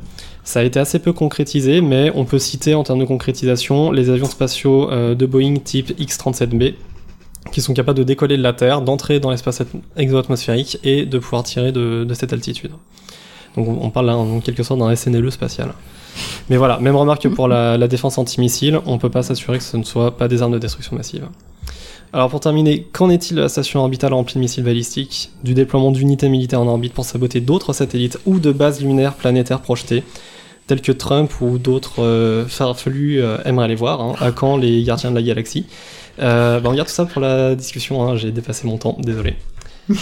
Ça 0.43 0.59
a 0.59 0.63
été 0.63 0.79
assez 0.79 0.97
peu 0.97 1.13
concrétisé, 1.13 1.81
mais 1.81 2.11
on 2.15 2.25
peut 2.25 2.39
citer 2.39 2.73
en 2.73 2.83
termes 2.83 2.99
de 2.99 3.05
concrétisation 3.05 3.91
les 3.91 4.09
avions 4.09 4.25
spatiaux 4.25 4.89
de 4.89 5.25
Boeing 5.27 5.57
type 5.63 5.93
X-37B, 5.99 6.73
qui 7.51 7.61
sont 7.61 7.75
capables 7.75 7.99
de 7.99 8.03
décoller 8.03 8.37
de 8.37 8.41
la 8.41 8.53
Terre, 8.53 8.81
d'entrer 8.81 9.19
dans 9.19 9.29
l'espace 9.29 9.61
exo-atmosphérique 9.97 10.79
et 10.83 11.05
de 11.05 11.19
pouvoir 11.19 11.43
tirer 11.43 11.71
de, 11.71 12.05
de 12.05 12.13
cette 12.15 12.33
altitude. 12.33 12.71
Donc 13.55 13.67
on 13.67 13.89
parle 13.91 14.07
là 14.07 14.17
en 14.17 14.39
quelque 14.39 14.63
sorte 14.63 14.79
d'un 14.79 14.95
SNLE 14.95 15.31
spatial. 15.31 15.73
Mais 16.49 16.57
voilà, 16.57 16.79
même 16.79 16.95
remarque 16.95 17.27
pour 17.29 17.47
la, 17.47 17.77
la 17.77 17.87
défense 17.87 18.17
antimissile, 18.17 18.79
on 18.85 18.97
peut 18.97 19.09
pas 19.09 19.23
s'assurer 19.23 19.57
que 19.57 19.63
ce 19.63 19.77
ne 19.77 19.83
soit 19.83 20.17
pas 20.17 20.27
des 20.27 20.41
armes 20.41 20.53
de 20.53 20.59
destruction 20.59 20.95
massive. 20.95 21.27
Alors 22.15 22.29
pour 22.29 22.39
terminer, 22.39 22.87
qu'en 22.93 23.09
est-il 23.09 23.35
de 23.35 23.41
la 23.41 23.49
station 23.49 23.81
orbitale 23.81 24.13
remplie 24.13 24.35
de 24.35 24.39
missiles 24.39 24.63
balistiques, 24.63 25.31
du 25.43 25.53
déploiement 25.53 25.91
d'unités 25.91 26.29
militaires 26.29 26.61
en 26.61 26.67
orbite 26.67 26.93
pour 26.93 27.03
saboter 27.03 27.41
d'autres 27.41 27.73
satellites 27.73 28.19
ou 28.25 28.39
de 28.39 28.53
bases 28.53 28.81
lunaires 28.81 29.15
planétaires 29.15 29.59
projetées, 29.59 30.01
telles 30.67 30.81
que 30.81 30.93
Trump 30.93 31.29
ou 31.41 31.57
d'autres 31.57 32.01
euh, 32.01 32.45
farfelus 32.45 33.21
euh, 33.21 33.37
aimeraient 33.43 33.67
les 33.67 33.75
voir, 33.75 34.01
hein, 34.01 34.15
à 34.21 34.31
quand 34.31 34.55
les 34.55 34.81
gardiens 34.83 35.11
de 35.11 35.15
la 35.15 35.21
galaxie? 35.21 35.65
Euh, 36.19 36.61
bah 36.61 36.69
On 36.69 36.71
regarde 36.71 36.87
tout 36.87 36.93
ça 36.93 37.05
pour 37.05 37.21
la 37.21 37.53
discussion, 37.53 38.01
hein, 38.01 38.15
j'ai 38.15 38.31
dépassé 38.31 38.65
mon 38.65 38.77
temps, 38.77 38.95
désolé. 38.99 39.35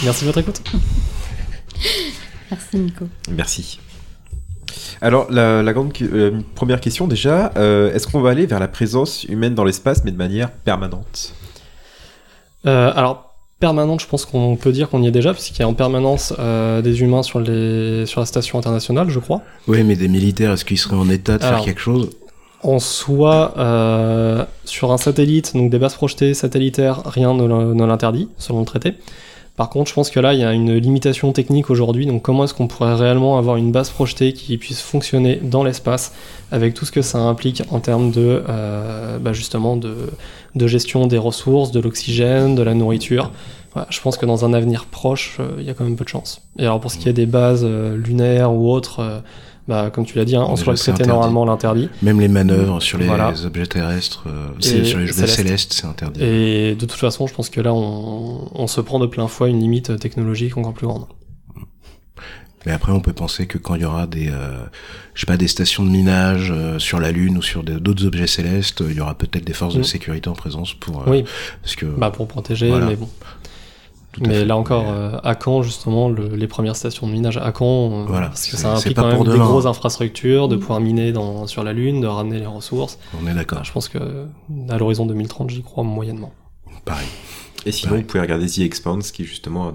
Merci 0.04 0.20
de 0.20 0.26
votre 0.26 0.38
écoute. 0.38 0.62
Merci 2.50 2.76
Nico. 2.76 3.06
Merci. 3.28 3.80
Alors, 5.00 5.26
la, 5.30 5.62
la 5.62 5.72
grande 5.72 5.92
euh, 6.02 6.40
première 6.54 6.80
question 6.80 7.06
déjà, 7.06 7.52
euh, 7.56 7.92
est-ce 7.92 8.06
qu'on 8.06 8.20
va 8.20 8.30
aller 8.30 8.46
vers 8.46 8.60
la 8.60 8.68
présence 8.68 9.24
humaine 9.24 9.54
dans 9.54 9.64
l'espace, 9.64 10.02
mais 10.04 10.10
de 10.12 10.16
manière 10.16 10.50
permanente? 10.50 11.32
Euh, 12.66 12.92
Alors, 12.94 13.34
permanente, 13.60 14.00
je 14.00 14.06
pense 14.06 14.24
qu'on 14.24 14.56
peut 14.56 14.72
dire 14.72 14.88
qu'on 14.88 15.02
y 15.02 15.06
est 15.06 15.10
déjà, 15.10 15.32
puisqu'il 15.32 15.60
y 15.60 15.62
a 15.62 15.68
en 15.68 15.74
permanence 15.74 16.34
euh, 16.38 16.82
des 16.82 17.02
humains 17.02 17.22
sur, 17.22 17.40
les, 17.40 18.06
sur 18.06 18.20
la 18.20 18.26
station 18.26 18.58
internationale, 18.58 19.10
je 19.10 19.18
crois. 19.18 19.42
Oui, 19.68 19.82
mais 19.84 19.96
des 19.96 20.08
militaires, 20.08 20.52
est-ce 20.52 20.64
qu'ils 20.64 20.78
seraient 20.78 20.96
en 20.96 21.08
état 21.08 21.38
de 21.38 21.42
faire 21.42 21.62
quelque 21.62 21.80
chose? 21.80 22.10
En 22.62 22.78
soi, 22.78 23.52
euh, 23.58 24.44
sur 24.64 24.90
un 24.90 24.96
satellite, 24.96 25.54
donc 25.54 25.70
des 25.70 25.78
bases 25.78 25.94
projetées 25.94 26.32
satellitaires, 26.32 27.02
rien 27.04 27.34
ne 27.34 27.84
l'interdit, 27.84 28.28
selon 28.38 28.60
le 28.60 28.64
traité. 28.64 28.94
Par 29.56 29.70
contre, 29.70 29.88
je 29.88 29.94
pense 29.94 30.10
que 30.10 30.18
là, 30.18 30.34
il 30.34 30.40
y 30.40 30.44
a 30.44 30.52
une 30.52 30.74
limitation 30.74 31.32
technique 31.32 31.70
aujourd'hui. 31.70 32.06
Donc, 32.06 32.22
comment 32.22 32.44
est-ce 32.44 32.54
qu'on 32.54 32.66
pourrait 32.66 32.94
réellement 32.94 33.38
avoir 33.38 33.56
une 33.56 33.70
base 33.70 33.88
projetée 33.90 34.32
qui 34.32 34.58
puisse 34.58 34.80
fonctionner 34.80 35.36
dans 35.36 35.62
l'espace 35.62 36.12
avec 36.50 36.74
tout 36.74 36.84
ce 36.84 36.90
que 36.90 37.02
ça 37.02 37.18
implique 37.18 37.62
en 37.70 37.78
termes 37.78 38.10
de, 38.10 38.42
euh, 38.48 39.18
bah, 39.18 39.32
justement, 39.32 39.76
de, 39.76 40.66
gestion 40.66 41.06
des 41.06 41.18
ressources, 41.18 41.70
de 41.70 41.78
l'oxygène, 41.78 42.56
de 42.56 42.62
la 42.62 42.74
nourriture. 42.74 43.30
Je 43.90 44.00
pense 44.00 44.16
que 44.16 44.26
dans 44.26 44.44
un 44.44 44.52
avenir 44.54 44.86
proche, 44.86 45.38
euh, 45.40 45.56
il 45.58 45.64
y 45.64 45.70
a 45.70 45.74
quand 45.74 45.84
même 45.84 45.96
peu 45.96 46.04
de 46.04 46.08
chance. 46.08 46.42
Et 46.58 46.62
alors, 46.62 46.80
pour 46.80 46.90
ce 46.90 46.98
qui 46.98 47.08
est 47.08 47.12
des 47.12 47.26
bases 47.26 47.64
euh, 47.64 47.96
lunaires 47.96 48.52
ou 48.52 48.72
autres, 48.72 49.22
bah, 49.68 49.90
comme 49.90 50.04
tu 50.04 50.16
l'as 50.18 50.24
dit, 50.24 50.36
hein, 50.36 50.42
en 50.42 50.56
soi, 50.56 50.74
interdit. 50.74 51.08
normalement 51.08 51.44
l'interdit. 51.44 51.88
Même 52.02 52.20
les 52.20 52.28
manœuvres 52.28 52.80
sur 52.82 52.98
les 52.98 53.06
Voilà. 53.06 53.32
objets 53.44 53.66
terrestres, 53.66 54.24
euh, 54.26 54.48
sur 54.60 54.98
les 54.98 55.10
objets 55.10 55.26
célestes. 55.26 55.72
c'est 55.72 55.86
interdit. 55.86 56.22
Et 56.22 56.74
de 56.74 56.80
toute 56.80 56.92
façon, 56.92 57.26
je 57.26 57.34
pense 57.34 57.48
que 57.50 57.60
là, 57.60 57.72
on, 57.72 58.48
on 58.54 58.66
se 58.66 58.80
prend 58.80 58.98
de 58.98 59.06
plein 59.06 59.26
fouet 59.28 59.50
une 59.50 59.60
limite 59.60 59.98
technologique 59.98 60.56
encore 60.56 60.74
plus 60.74 60.86
grande. 60.86 61.06
Mais 62.66 62.72
après, 62.72 62.92
on 62.92 63.00
peut 63.00 63.12
penser 63.12 63.46
que 63.46 63.58
quand 63.58 63.74
il 63.74 63.82
y 63.82 63.84
aura 63.84 64.06
des, 64.06 64.28
euh, 64.30 64.64
je 65.12 65.20
sais 65.20 65.26
pas, 65.26 65.36
des 65.36 65.48
stations 65.48 65.84
de 65.84 65.90
minage 65.90 66.50
euh, 66.50 66.78
sur 66.78 66.98
la 66.98 67.12
Lune 67.12 67.36
ou 67.36 67.42
sur 67.42 67.62
d'autres 67.62 68.06
objets 68.06 68.26
célestes, 68.26 68.82
il 68.88 68.96
y 68.96 69.00
aura 69.00 69.14
peut-être 69.18 69.44
des 69.44 69.52
forces 69.52 69.74
de 69.74 69.80
Mm. 69.80 69.84
sécurité 69.84 70.28
en 70.30 70.34
présence 70.34 70.72
pour, 70.72 71.00
euh, 71.02 71.04
Oui, 71.10 71.24
parce 71.62 71.76
que 71.76 71.84
bah 71.84 72.10
pour 72.10 72.26
protéger, 72.26 72.70
voilà. 72.70 72.86
mais 72.86 72.96
bon. 72.96 73.08
Tout 74.14 74.22
Mais 74.26 74.34
fait. 74.40 74.44
là 74.44 74.56
encore, 74.56 74.84
Mais, 74.84 74.90
euh, 74.90 75.18
à 75.22 75.34
quand 75.34 75.62
justement 75.62 76.08
le- 76.08 76.28
les 76.34 76.46
premières 76.46 76.76
stations 76.76 77.06
de 77.06 77.12
minage 77.12 77.36
À 77.36 77.52
quand 77.52 77.64
euh, 78.02 78.04
Voilà, 78.06 78.28
Parce 78.28 78.46
que 78.46 78.56
ça 78.56 78.72
implique 78.74 78.96
quand 78.96 79.06
même 79.08 79.18
des 79.24 79.30
demain. 79.32 79.44
grosses 79.44 79.66
infrastructures, 79.66 80.48
de 80.48 80.56
Mm. 80.56 80.60
pouvoir 80.60 80.80
miner 80.80 81.12
dans, 81.12 81.46
sur 81.46 81.62
la 81.64 81.72
Lune, 81.72 82.00
de 82.00 82.06
ramener 82.06 82.38
les 82.38 82.46
ressources. 82.46 82.98
on 83.22 83.26
est 83.26 83.34
d'accord. 83.34 83.58
Bah, 83.58 83.64
je 83.64 83.72
pense 83.72 83.88
que 83.88 83.98
à 84.68 84.78
l'horizon 84.78 85.04
2030, 85.06 85.50
j'y 85.50 85.62
crois 85.62 85.84
moyennement. 85.84 86.32
Pareil. 86.84 87.06
Et 87.66 87.72
sinon, 87.72 87.90
Pareil. 87.90 88.02
vous 88.02 88.06
pouvez 88.08 88.20
regarder 88.20 88.46
The 88.46 88.58
Expanse, 88.60 89.10
qui 89.10 89.24
justement 89.24 89.68
euh, 89.68 89.72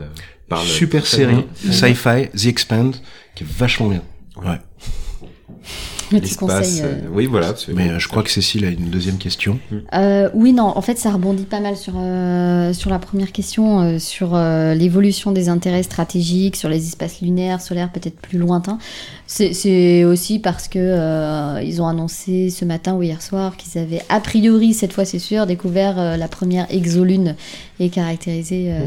parle. 0.47 0.65
Super 0.65 1.05
série, 1.05 1.45
sci-fi, 1.55 2.29
The 2.35 2.45
Expand, 2.45 2.95
qui 3.35 3.43
est 3.43 3.47
vachement 3.49 3.87
bien. 3.89 4.01
Ouais. 4.45 4.59
Petit 6.10 6.22
L'espace, 6.22 6.57
conseil. 6.60 6.82
euh, 6.82 6.86
euh, 6.86 7.07
Oui, 7.14 7.28
voilà. 7.28 7.53
Mais 7.74 7.89
euh, 7.89 7.99
je 7.99 8.07
crois 8.07 8.24
que 8.24 8.32
Cécile 8.32 8.66
a 8.66 8.70
une 8.70 8.89
deuxième 8.89 9.18
question. 9.18 9.60
Euh, 9.93 10.30
oui, 10.34 10.53
non, 10.53 10.64
en 10.76 10.82
fait, 10.82 10.97
ça 10.97 11.12
rebondit 11.12 11.43
pas 11.43 11.60
mal 11.60 11.78
sur, 11.78 11.93
euh, 11.97 12.74
sur 12.74 12.89
la 12.89 12.97
première 12.97 13.32
question, 13.32 13.82
euh, 13.82 13.99
sur 13.99 14.32
euh, 14.34 14.74
l'évolution 14.74 15.32
des 15.32 15.49
intérêts 15.49 15.84
stratégiques, 15.84 16.55
sur 16.55 16.68
les 16.68 16.88
espaces 16.88 17.22
lunaires, 17.22 17.62
solaires, 17.62 17.91
peut-être 17.91 18.20
plus 18.20 18.39
lointains. 18.39 18.80
C'est 19.28 20.03
aussi 20.05 20.39
parce 20.39 20.68
que 20.68 20.80
euh, 20.80 21.62
ils 21.64 21.80
ont 21.84 21.88
annoncé 21.88 22.49
ce 22.49 22.66
matin 22.66 22.95
ou 22.95 23.03
hier 23.03 23.22
soir 23.22 23.55
qu'ils 23.57 23.80
avaient, 23.80 24.01
a 24.10 24.20
priori, 24.20 24.74
cette 24.74 24.91
fois 24.91 25.05
c'est 25.05 25.20
sûr, 25.20 25.45
découvert 25.45 25.99
euh, 25.99 26.18
la 26.18 26.28
première 26.28 26.66
exolune 26.74 27.36
et 27.80 27.89
caractérisée, 27.89 28.71
euh, 28.73 28.80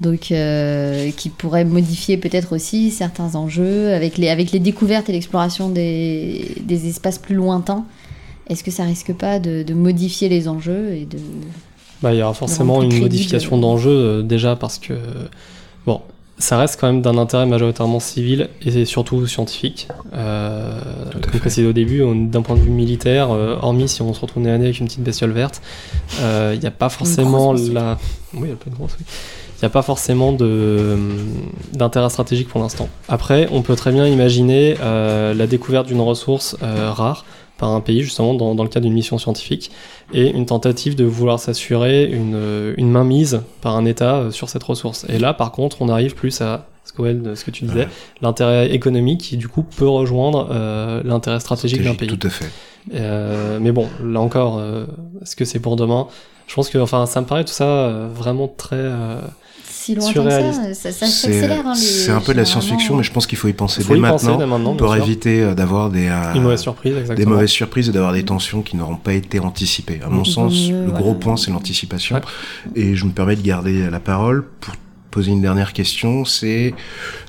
donc 0.00 0.32
euh, 0.32 1.10
qui 1.16 1.28
pourrait 1.28 1.64
modifier 1.64 2.16
peut-être 2.16 2.54
aussi 2.54 2.90
certains 2.90 3.34
enjeux 3.34 3.92
avec 3.92 4.16
les, 4.18 4.28
avec 4.28 4.50
les 4.52 4.58
découvertes 4.58 5.08
et 5.08 5.12
l'exploration 5.12 5.68
des, 5.68 6.56
des 6.62 6.88
espaces 6.88 7.18
plus 7.18 7.34
lointains. 7.34 7.84
Est-ce 8.48 8.64
que 8.64 8.70
ça 8.70 8.84
risque 8.84 9.12
pas 9.12 9.38
de, 9.38 9.62
de 9.62 9.74
modifier 9.74 10.28
les 10.28 10.48
enjeux 10.48 10.92
et 10.94 11.04
de 11.04 11.18
Bah, 12.02 12.12
il 12.14 12.18
y 12.18 12.22
aura 12.22 12.34
forcément 12.34 12.82
une 12.82 12.98
modification 12.98 13.60
euh, 13.62 14.22
déjà 14.22 14.56
parce 14.56 14.78
que 14.78 14.94
ça 16.40 16.58
reste 16.58 16.80
quand 16.80 16.86
même 16.86 17.02
d'un 17.02 17.18
intérêt 17.18 17.46
majoritairement 17.46 18.00
civil 18.00 18.48
et 18.62 18.84
surtout 18.84 19.26
scientifique. 19.26 19.88
Euh, 20.14 20.80
comme 21.12 21.40
précisé 21.40 21.66
au 21.66 21.72
début, 21.72 22.02
d'un 22.26 22.42
point 22.42 22.56
de 22.56 22.60
vue 22.60 22.70
militaire, 22.70 23.30
euh, 23.30 23.56
hormis 23.60 23.88
si 23.88 24.02
on 24.02 24.12
se 24.12 24.20
retrouve 24.20 24.42
nez 24.42 24.50
à 24.50 24.58
nez 24.58 24.64
avec 24.64 24.80
une 24.80 24.86
petite 24.86 25.02
bestiole 25.02 25.30
verte, 25.30 25.62
euh, 26.20 26.52
il 26.54 26.60
n'y 26.60 26.66
a 26.66 26.72
pas 26.72 26.88
forcément 26.88 27.52
la, 27.52 27.98
oui, 28.34 28.48
elle 28.50 28.56
peut 28.56 28.70
être 28.70 28.76
grosse, 28.76 28.96
oui. 28.98 29.06
Il 29.60 29.64
n'y 29.64 29.66
a 29.66 29.70
pas 29.70 29.82
forcément 29.82 30.32
de 30.32 30.96
d'intérêt 31.74 32.08
stratégique 32.08 32.48
pour 32.48 32.62
l'instant. 32.62 32.88
Après, 33.10 33.46
on 33.52 33.60
peut 33.60 33.76
très 33.76 33.92
bien 33.92 34.06
imaginer 34.06 34.76
euh, 34.80 35.34
la 35.34 35.46
découverte 35.46 35.86
d'une 35.86 36.00
ressource 36.00 36.56
euh, 36.62 36.90
rare 36.90 37.26
par 37.60 37.70
un 37.70 37.80
pays 37.80 38.02
justement 38.02 38.34
dans, 38.34 38.54
dans 38.56 38.62
le 38.64 38.68
cadre 38.68 38.86
d'une 38.86 38.94
mission 38.94 39.18
scientifique 39.18 39.70
et 40.12 40.30
une 40.30 40.46
tentative 40.46 40.96
de 40.96 41.04
vouloir 41.04 41.38
s'assurer 41.38 42.06
une, 42.10 42.34
euh, 42.34 42.74
une 42.78 42.90
mainmise 42.90 43.42
par 43.60 43.76
un 43.76 43.84
État 43.84 44.16
euh, 44.16 44.30
sur 44.32 44.48
cette 44.48 44.64
ressource. 44.64 45.06
Et 45.08 45.18
là, 45.18 45.34
par 45.34 45.52
contre, 45.52 45.82
on 45.82 45.88
arrive 45.88 46.14
plus 46.14 46.40
à 46.40 46.66
ce 46.84 46.92
que, 46.92 47.02
Well, 47.02 47.32
ce 47.36 47.44
que 47.44 47.50
tu 47.52 47.64
disais, 47.66 47.80
Ouais. 47.80 47.88
l'intérêt 48.22 48.72
économique 48.74 49.20
qui 49.20 49.36
du 49.36 49.46
coup 49.46 49.62
peut 49.62 49.86
rejoindre 49.88 50.48
euh, 50.50 51.02
l'intérêt 51.04 51.38
stratégique 51.38 51.82
d'un 51.84 51.94
pays. 51.94 52.08
Tout 52.08 52.26
à 52.26 52.30
fait. 52.30 52.50
Euh, 52.94 53.58
mais 53.60 53.72
bon, 53.72 53.86
là 54.02 54.20
encore, 54.20 54.58
euh, 54.58 54.86
est-ce 55.22 55.36
que 55.36 55.44
c'est 55.44 55.60
pour 55.60 55.76
demain? 55.76 56.08
Je 56.48 56.54
pense 56.54 56.68
que, 56.70 56.78
enfin, 56.78 57.06
ça 57.06 57.20
me 57.20 57.26
paraît 57.26 57.44
tout 57.44 57.52
ça 57.52 58.08
vraiment 58.12 58.48
très. 58.48 58.82
Si 59.90 60.14
loin 60.14 60.24
que 60.24 60.30
ça, 60.74 60.74
ça, 60.74 60.92
s'accélère. 60.92 61.66
hein, 61.66 61.74
c'est 61.74 62.10
un 62.10 62.20
peu 62.20 62.32
de 62.32 62.38
la 62.38 62.44
science-fiction, 62.44 62.96
mais 62.96 63.02
je 63.02 63.12
pense 63.12 63.26
qu'il 63.26 63.38
faut 63.38 63.48
y 63.48 63.52
penser 63.52 63.82
faut 63.82 63.92
dès 63.94 63.98
y 63.98 64.02
maintenant 64.02 64.36
dès 64.38 64.46
maintenant, 64.46 64.74
pour 64.76 64.94
éviter 64.96 65.42
euh, 65.42 65.54
d'avoir 65.54 65.90
des, 65.90 66.08
euh, 66.08 66.32
des 66.34 66.40
mauvaises 67.26 67.50
surprises 67.50 67.88
et 67.88 67.92
d'avoir 67.92 68.12
des 68.12 68.24
tensions 68.24 68.62
qui 68.62 68.76
n'auront 68.76 68.96
pas 68.96 69.12
été 69.14 69.40
anticipées. 69.40 70.00
À 70.04 70.08
mon 70.08 70.24
sens, 70.24 70.68
mieux, 70.70 70.84
le 70.84 70.90
gros 70.92 71.02
voilà. 71.04 71.18
point, 71.18 71.36
c'est 71.36 71.50
l'anticipation. 71.50 72.16
Ouais. 72.16 72.22
Et 72.74 72.94
je 72.96 73.04
me 73.04 73.10
permets 73.10 73.36
de 73.36 73.42
garder 73.42 73.88
la 73.90 74.00
parole 74.00 74.44
pour 74.60 74.74
poser 75.10 75.32
une 75.32 75.42
dernière 75.42 75.72
question. 75.72 76.24
C'est 76.24 76.72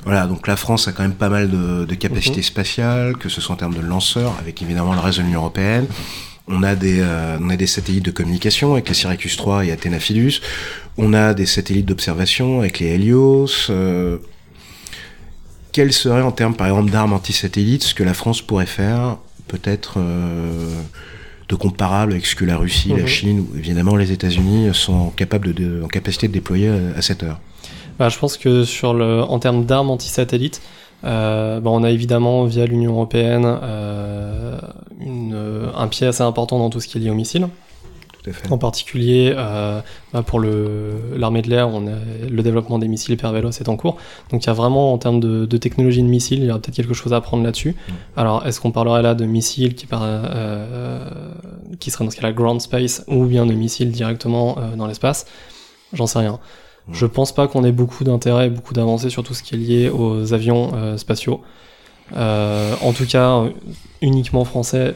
voilà, 0.03 0.28
donc 0.28 0.47
la 0.47 0.55
France 0.55 0.88
a 0.88 0.91
quand 0.91 1.01
même 1.01 1.14
pas 1.16 1.30
mal 1.30 1.49
de, 1.49 1.86
de 1.86 1.95
capacités 1.95 2.38
Mhm. 2.38 2.43
spatiales, 2.43 3.18
que 3.18 3.28
ce 3.30 3.41
soit 3.41 3.55
en 3.55 3.57
termes 3.57 3.74
de 3.74 3.82
lanceurs, 3.82 4.34
avec 4.39 4.62
évidemment 4.62 4.93
le 4.93 4.99
reste 4.99 5.18
de 5.18 5.24
l'Union 5.24 5.39
européenne. 5.39 5.88
On 6.54 6.64
a 6.64 6.76
des 6.76 6.99
euh, 6.99 7.38
on 7.41 7.49
a 7.49 7.56
des 7.58 7.68
satellites 7.68 8.06
de 8.06 8.12
communication 8.12 8.74
avec 8.74 8.88
les 8.89 8.95
Syracuse 8.95 9.36
3 9.38 9.66
et 9.66 9.72
Athena 9.72 9.99
Philus. 9.99 10.41
On 10.97 11.14
a 11.14 11.34
des 11.34 11.45
satellites 11.45 11.86
d'observation 11.86 12.60
avec 12.60 12.80
les 12.80 12.88
Helios. 12.88 13.47
Euh, 13.70 14.18
quel 15.72 15.93
serait 15.93 16.22
en 16.22 16.32
termes 16.32 16.56
par 16.56 16.68
exemple 16.68 16.91
d'armes 16.91 17.14
anti-satellites 17.14 17.84
ce 17.84 17.93
que 17.95 18.04
la 18.04 18.14
France 18.14 18.41
pourrait 18.41 18.66
faire 18.66 19.18
peut-être 19.47 19.95
euh, 19.97 20.82
de 21.47 21.56
comparable 21.56 22.12
avec 22.14 22.26
ce 22.26 22.36
que 22.36 22.45
la 22.45 22.58
Russie, 22.58 22.89
la 22.89 22.97
Mhm. 23.04 23.08
Chine 23.08 23.39
ou 23.39 23.58
évidemment 23.58 23.95
les 23.95 24.12
États-Unis 24.12 24.70
sont 24.74 25.10
capables 25.12 25.54
de, 25.54 25.64
de- 25.64 25.82
en 25.84 25.88
capacité 25.88 26.28
de 26.28 26.34
déployer 26.34 26.70
à, 26.70 26.97
à 26.97 27.02
cette 27.02 27.24
heure? 27.24 27.39
Bah, 27.99 28.10
je 28.10 28.18
pense 28.18 28.38
que 28.38 28.64
sur 28.64 28.93
le, 28.93 29.22
en 29.22 29.39
termes 29.39 29.66
d'armes 29.66 29.89
anti-satellites, 29.89 30.62
euh, 31.04 31.60
bah, 31.60 31.70
on 31.72 31.84
a 31.84 31.89
évidemment 31.89 32.45
via 32.45 32.66
l'Union 32.66 32.93
européenne 32.93 33.45
euh, 33.45 34.60
une, 34.99 35.34
euh, 35.34 35.68
un 35.76 35.88
pied 35.88 36.08
assez 36.08 36.24
important 36.24 36.60
dans 36.60 36.70
tout 36.70 36.80
ce 36.80 36.88
qui 36.88 36.97
est 36.97 37.02
lié 37.02 37.10
aux 37.10 37.16
missiles. 37.16 37.47
Tout 38.24 38.30
à 38.30 38.34
fait. 38.34 38.52
En 38.52 38.60
particulier, 38.60 39.34
euh, 39.36 39.82
bah, 40.14 40.22
pour 40.22 40.39
l'armée 40.39 41.41
de 41.41 41.49
l'air, 41.49 41.70
le 41.72 42.43
développement 42.43 42.78
des 42.78 42.88
missiles 42.88 43.16
hypervélos 43.16 43.49
est 43.49 43.68
en 43.68 43.78
cours. 43.78 43.97
Donc 44.30 44.43
il 44.43 44.47
y 44.47 44.49
a 44.52 44.54
vraiment, 44.54 44.93
en 44.93 44.99
termes 44.99 45.20
de, 45.20 45.47
de 45.47 45.58
technologie 45.58 46.04
de 46.04 46.08
missiles, 46.08 46.39
il 46.39 46.45
y 46.45 46.49
aura 46.52 46.60
peut-être 46.60 46.76
quelque 46.76 46.93
chose 46.93 47.14
à 47.14 47.16
apprendre 47.16 47.43
là-dessus. 47.43 47.76
Alors, 48.16 48.45
est-ce 48.45 48.62
qu'on 48.62 48.72
parlerait 48.72 49.02
là 49.02 49.16
de 49.16 49.26
missiles 49.26 49.74
qui, 49.74 49.88
qui 51.80 51.91
seraient 51.91 52.06
dans 52.06 52.12
ce 52.12 52.16
cas-là 52.18 52.32
ground 52.32 52.62
space 52.62 53.04
ou 53.08 53.26
bien 53.26 53.47
de 53.47 53.54
missiles 53.54 53.89
directement 53.91 54.56
dans 54.78 54.86
l'espace? 54.86 55.26
J'en 55.93 56.06
sais 56.06 56.20
rien. 56.20 56.39
Je 56.94 57.06
pense 57.06 57.34
pas 57.34 57.48
qu'on 57.48 57.64
ait 57.64 57.72
beaucoup 57.72 58.04
d'intérêt, 58.04 58.50
beaucoup 58.50 58.74
d'avancées 58.74 59.10
sur 59.10 59.24
tout 59.24 59.34
ce 59.34 59.44
qui 59.44 59.56
est 59.56 59.58
lié 59.58 59.89
aux 59.89 60.34
avions 60.34 60.72
euh, 60.76 60.98
spatiaux. 60.98 61.42
Euh, 62.16 62.74
en 62.82 62.92
tout 62.94 63.06
cas, 63.06 63.38
euh, 63.38 63.50
uniquement 64.02 64.44
français, 64.46 64.96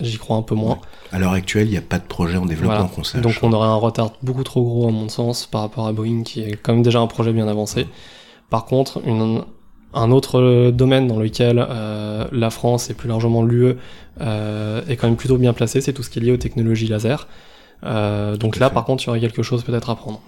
j'y 0.00 0.18
crois 0.18 0.36
un 0.36 0.42
peu 0.42 0.54
moins. 0.54 0.78
À 1.12 1.18
l'heure 1.18 1.32
actuelle, 1.32 1.66
il 1.66 1.70
n'y 1.70 1.76
a 1.78 1.82
pas 1.82 1.98
de 1.98 2.04
projet 2.04 2.36
en 2.36 2.46
développement 2.46 2.74
Voilà. 2.76 2.90
qu'on 2.94 3.02
sache. 3.04 3.22
Donc 3.22 3.34
on 3.42 3.52
aurait 3.52 3.68
un 3.68 3.74
retard 3.76 4.12
beaucoup 4.22 4.44
trop 4.44 4.62
gros 4.62 4.88
à 4.88 4.90
mon 4.92 5.08
sens 5.08 5.46
par 5.46 5.62
rapport 5.62 5.86
à 5.86 5.92
Boeing 5.92 6.22
qui 6.22 6.42
est 6.42 6.56
quand 6.56 6.72
même 6.74 6.82
déjà 6.82 7.00
un 7.00 7.06
projet 7.06 7.32
bien 7.32 7.48
avancé. 7.48 7.86
Par 8.50 8.64
contre, 8.66 9.00
une- 9.06 9.42
un 9.92 10.10
autre 10.12 10.70
domaine 10.70 11.08
dans 11.08 11.18
lequel 11.18 11.66
euh, 11.68 12.24
la 12.30 12.50
France 12.50 12.90
et 12.90 12.94
plus 12.94 13.08
largement 13.08 13.42
l'UE 13.42 13.74
euh, 14.20 14.82
est 14.88 14.96
quand 14.96 15.08
même 15.08 15.16
plutôt 15.16 15.36
bien 15.36 15.52
placé, 15.52 15.80
c'est 15.80 15.92
tout 15.92 16.02
ce 16.04 16.10
qui 16.10 16.20
est 16.20 16.22
lié 16.22 16.30
aux 16.32 16.36
technologies 16.36 16.86
laser. 16.86 17.26
Euh, 17.82 18.36
donc 18.36 18.58
là, 18.58 18.68
fait. 18.68 18.74
par 18.74 18.84
contre, 18.84 19.04
il 19.04 19.06
y 19.06 19.10
aurait 19.10 19.20
quelque 19.20 19.42
chose 19.42 19.62
peut-être 19.64 19.88
à 19.90 19.96
prendre. 19.96 20.20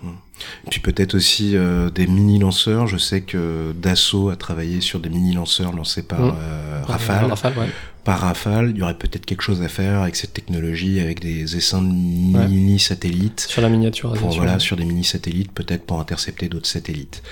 Puis 0.70 0.80
peut-être 0.80 1.14
aussi 1.14 1.54
euh, 1.56 1.90
des 1.90 2.06
mini-lanceurs. 2.06 2.86
Je 2.86 2.96
sais 2.96 3.20
que 3.20 3.72
Dassault 3.72 4.30
a 4.30 4.36
travaillé 4.36 4.80
sur 4.80 5.00
des 5.00 5.10
mini-lanceurs 5.10 5.72
lancés 5.72 6.02
par 6.02 6.20
Mm. 6.20 6.34
euh, 6.40 6.80
Rafale. 6.84 7.24
Rafale, 7.26 7.52
ouais. 7.58 7.66
Par 8.04 8.18
Rafale, 8.20 8.70
il 8.74 8.78
y 8.78 8.82
aurait 8.82 8.98
peut-être 8.98 9.24
quelque 9.26 9.42
chose 9.42 9.62
à 9.62 9.68
faire 9.68 10.00
avec 10.00 10.16
cette 10.16 10.32
technologie, 10.32 10.98
avec 10.98 11.20
des 11.20 11.56
essaims 11.56 11.82
de 11.82 12.48
mini-satellites. 12.48 13.46
Sur 13.48 13.62
la 13.62 13.68
miniaturisation. 13.68 14.26
Pour, 14.26 14.36
voilà, 14.36 14.58
sur 14.58 14.76
des 14.76 14.84
mini-satellites, 14.84 15.52
peut-être 15.52 15.84
pour 15.86 16.00
intercepter 16.00 16.48
d'autres 16.48 16.66
satellites. 16.66 17.22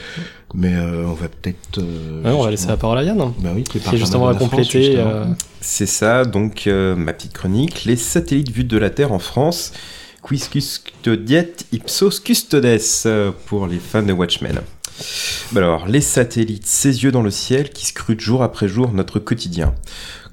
Mais 0.54 0.74
euh, 0.74 1.06
on 1.08 1.14
va 1.14 1.28
peut-être... 1.28 1.78
euh, 1.78 2.22
Ouais, 2.22 2.30
on 2.30 2.42
va 2.42 2.50
laisser 2.50 2.68
la 2.68 2.76
parole 2.76 2.98
à 2.98 3.02
Yann, 3.02 3.18
Bah 3.38 3.50
oui, 3.54 3.64
qui 3.64 3.78
est 3.78 3.80
qui 3.80 3.96
justement 3.98 4.28
à 4.28 4.34
compléter. 4.34 4.94
euh, 4.98 5.24
C'est 5.60 5.86
ça, 5.86 6.24
donc 6.24 6.66
euh, 6.68 6.94
ma 6.94 7.14
petite 7.14 7.32
chronique. 7.32 7.84
Les 7.84 7.96
satellites 7.96 8.50
vus 8.52 8.62
de 8.64 8.78
la 8.78 8.90
Terre 8.90 9.12
en 9.12 9.18
France. 9.18 9.72
Quis 10.22 10.48
custodiet 10.50 11.54
ipsos 11.72 12.20
custodes 12.20 12.78
euh, 13.06 13.32
pour 13.46 13.66
les 13.66 13.78
fans 13.78 14.02
de 14.02 14.12
Watchmen. 14.12 14.60
Bah 15.52 15.60
alors, 15.60 15.88
les 15.88 16.02
satellites, 16.02 16.66
ces 16.66 17.02
yeux 17.04 17.10
dans 17.10 17.22
le 17.22 17.30
ciel 17.30 17.70
qui 17.70 17.86
scrutent 17.86 18.20
jour 18.20 18.42
après 18.42 18.68
jour 18.68 18.92
notre 18.92 19.18
quotidien. 19.18 19.74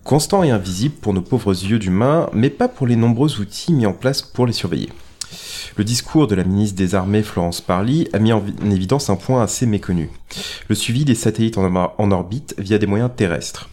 Constant 0.03 0.43
et 0.43 0.51
invisible 0.51 0.95
pour 0.95 1.13
nos 1.13 1.21
pauvres 1.21 1.53
yeux 1.53 1.79
d'humains, 1.79 2.29
mais 2.33 2.49
pas 2.49 2.67
pour 2.67 2.85
les 2.85 2.95
nombreux 2.95 3.39
outils 3.39 3.73
mis 3.73 3.85
en 3.85 3.93
place 3.93 4.21
pour 4.21 4.45
les 4.45 4.53
surveiller. 4.53 4.89
Le 5.77 5.83
discours 5.83 6.27
de 6.27 6.35
la 6.35 6.43
ministre 6.43 6.75
des 6.75 6.95
Armées 6.95 7.23
Florence 7.23 7.61
Parly 7.61 8.09
a 8.13 8.19
mis 8.19 8.33
en 8.33 8.43
évidence 8.69 9.09
un 9.09 9.15
point 9.15 9.41
assez 9.41 9.65
méconnu. 9.65 10.09
Le 10.67 10.75
suivi 10.75 11.05
des 11.05 11.15
satellites 11.15 11.57
en 11.57 12.11
orbite 12.11 12.55
via 12.57 12.77
des 12.77 12.87
moyens 12.87 13.11
terrestres. 13.15 13.69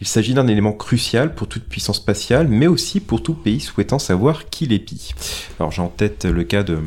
Il 0.00 0.06
s'agit 0.06 0.34
d'un 0.34 0.46
élément 0.46 0.72
crucial 0.72 1.34
pour 1.34 1.48
toute 1.48 1.64
puissance 1.64 1.96
spatiale, 1.96 2.48
mais 2.48 2.66
aussi 2.66 3.00
pour 3.00 3.22
tout 3.22 3.34
pays 3.34 3.60
souhaitant 3.60 3.98
savoir 3.98 4.48
qui 4.50 4.66
l'épie. 4.66 5.12
Alors 5.58 5.72
j'ai 5.72 5.82
en 5.82 5.88
tête 5.88 6.24
le 6.24 6.44
cas 6.44 6.62
de 6.62 6.78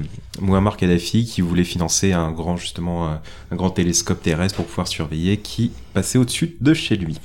Muammar 0.42 0.78
Kadhafi 0.78 1.26
qui 1.26 1.42
voulait 1.42 1.64
financer 1.64 2.14
un 2.14 2.32
grand 2.32 2.58
justement 2.58 3.10
un, 3.10 3.56
grand 3.56 3.72
télescope 3.72 4.22
terrestre 4.22 4.58
pour 4.58 4.66
pouvoir 4.66 4.88
surveiller 4.88 5.38
qui 5.38 5.72
passait 5.94 6.18
au-dessus 6.18 6.56
de 6.62 6.74
chez 6.74 6.96
lui. 6.96 7.20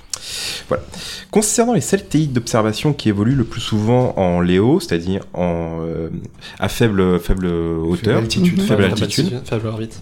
Voilà. 0.69 0.83
Concernant 1.31 1.75
les 1.75 1.81
satellites 1.81 2.33
d'observation 2.33 2.95
qui 2.95 3.11
évoluent 3.11 3.35
le 3.35 3.45
plus 3.45 3.61
souvent 3.61 4.15
en 4.17 4.41
Léo, 4.41 4.81
c'est-à-dire 4.81 5.25
en 5.35 5.81
euh, 5.83 6.09
à 6.59 6.69
faible 6.69 7.21
faible 7.21 7.47
hauteur, 7.47 8.19
altitude, 8.19 8.63
faible 8.63 8.85
altitude, 8.85 9.43
faible 9.45 9.67
orbite. 9.67 10.01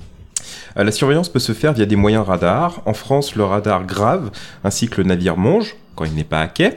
Euh, 0.77 0.85
la 0.85 0.93
surveillance 0.93 1.29
peut 1.29 1.39
se 1.39 1.53
faire 1.53 1.73
via 1.73 1.87
des 1.87 1.97
moyens 1.97 2.27
radars. 2.27 2.83
En 2.87 2.95
France, 2.95 3.37
le 3.37 3.45
radar 3.45 3.87
Grave, 3.87 4.31
ainsi 4.65 4.89
que 4.89 5.01
le 5.01 5.09
navire 5.09 5.37
Monge, 5.37 5.77
quand 5.97 6.05
il 6.05 6.15
n'est 6.15 6.25
pas 6.25 6.41
à 6.41 6.49
quai, 6.49 6.75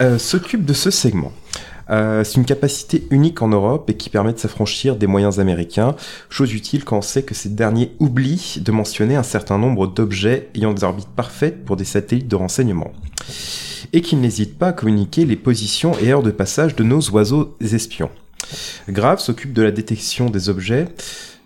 euh, 0.00 0.18
s'occupe 0.18 0.64
de 0.64 0.72
ce 0.72 0.90
segment. 0.90 1.32
Euh, 1.90 2.24
c'est 2.24 2.36
une 2.36 2.44
capacité 2.44 3.06
unique 3.10 3.42
en 3.42 3.48
Europe 3.48 3.90
et 3.90 3.94
qui 3.94 4.08
permet 4.08 4.32
de 4.32 4.38
s'affranchir 4.38 4.96
des 4.96 5.06
moyens 5.06 5.40
américains, 5.40 5.94
chose 6.30 6.54
utile 6.54 6.84
quand 6.84 6.98
on 6.98 7.02
sait 7.02 7.22
que 7.22 7.34
ces 7.34 7.48
derniers 7.48 7.92
oublient 7.98 8.60
de 8.60 8.72
mentionner 8.72 9.16
un 9.16 9.22
certain 9.22 9.58
nombre 9.58 9.86
d'objets 9.86 10.48
ayant 10.54 10.72
des 10.72 10.84
orbites 10.84 11.08
parfaites 11.08 11.64
pour 11.64 11.76
des 11.76 11.84
satellites 11.84 12.28
de 12.28 12.36
renseignement. 12.36 12.92
Et 13.92 14.00
qu'ils 14.00 14.20
n'hésitent 14.20 14.58
pas 14.58 14.68
à 14.68 14.72
communiquer 14.72 15.26
les 15.26 15.36
positions 15.36 15.92
et 16.00 16.12
heures 16.12 16.22
de 16.22 16.30
passage 16.30 16.76
de 16.76 16.84
nos 16.84 17.02
oiseaux 17.10 17.56
espions. 17.60 18.10
Grave 18.88 19.20
s'occupe 19.20 19.52
de 19.52 19.62
la 19.62 19.70
détection 19.70 20.30
des 20.30 20.48
objets, 20.48 20.86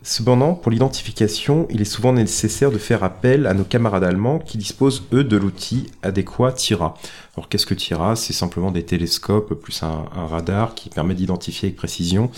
Cependant, 0.09 0.55
pour 0.55 0.71
l'identification, 0.71 1.67
il 1.69 1.81
est 1.81 1.85
souvent 1.85 2.13
nécessaire 2.13 2.71
de 2.71 2.79
faire 2.79 3.03
appel 3.03 3.45
à 3.45 3.55
nos 3.55 3.65
camarades 3.65 4.05
allemands 4.05 4.39
qui 4.39 4.57
disposent, 4.57 5.03
eux, 5.13 5.25
de 5.25 5.37
l'outil 5.37 5.91
adéquat 6.05 6.53
TIRA. 6.53 6.95
Alors 7.37 7.49
qu'est-ce 7.49 7.67
que 7.67 7.75
TIRA? 7.75 8.15
C'est 8.15 8.33
simplement 8.33 8.71
des 8.71 8.85
télescopes 8.85 9.53
plus 9.55 9.83
un, 9.83 10.05
radar 10.15 10.77
qui 10.77 10.91
permet 10.91 11.15
d'identifier 11.15 11.71
avec 11.71 11.77
précision 11.77 12.31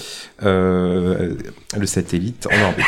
euh, 0.44 1.36
le 1.76 1.86
satellite 1.86 2.48
en 2.50 2.68
orbite. 2.68 2.86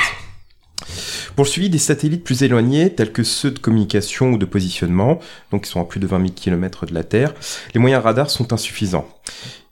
Pour 1.37 1.45
le 1.45 1.51
suivi 1.51 1.69
des 1.69 1.79
satellites 1.79 2.25
plus 2.25 2.43
éloignés, 2.43 2.95
tels 2.95 3.13
que 3.13 3.23
ceux 3.23 3.51
de 3.51 3.59
communication 3.59 4.31
ou 4.33 4.39
de 4.39 4.47
positionnement, 4.47 5.21
donc 5.51 5.65
qui 5.65 5.71
sont 5.71 5.83
à 5.83 5.85
plus 5.85 6.01
de 6.01 6.07
20 6.07 6.21
000 6.21 6.31
km 6.35 6.87
de 6.87 6.95
la 6.95 7.05
Terre, 7.05 7.35
les 7.75 7.81
moyens 7.81 8.03
radars 8.03 8.31
sont 8.31 8.55
insuffisants. 8.55 9.07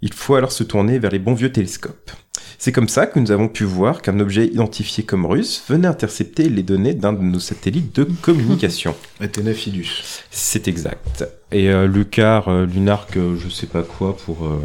Il 0.00 0.12
faut 0.12 0.36
alors 0.36 0.52
se 0.52 0.62
tourner 0.62 0.98
vers 0.98 1.10
les 1.10 1.18
bons 1.18 1.34
vieux 1.34 1.50
télescopes. 1.50 2.12
C'est 2.60 2.72
comme 2.72 2.88
ça 2.88 3.06
que 3.06 3.18
nous 3.20 3.30
avons 3.30 3.48
pu 3.48 3.64
voir 3.64 4.02
qu'un 4.02 4.18
objet 4.20 4.46
identifié 4.46 5.04
comme 5.04 5.26
russe 5.26 5.64
venait 5.68 5.86
intercepter 5.86 6.48
les 6.48 6.62
données 6.62 6.94
d'un 6.94 7.12
de 7.12 7.22
nos 7.22 7.38
satellites 7.38 7.94
de 7.96 8.04
communication. 8.22 8.94
Athéna 9.20 9.54
Fidus. 9.54 10.24
C'est 10.30 10.66
exact. 10.68 11.24
Et 11.52 11.68
euh, 11.68 11.86
Lucar, 11.86 12.48
euh, 12.48 12.66
Lunark, 12.66 13.16
euh, 13.16 13.36
je 13.36 13.48
sais 13.48 13.66
pas 13.66 13.82
quoi 13.82 14.16
pour 14.16 14.44
euh, 14.44 14.60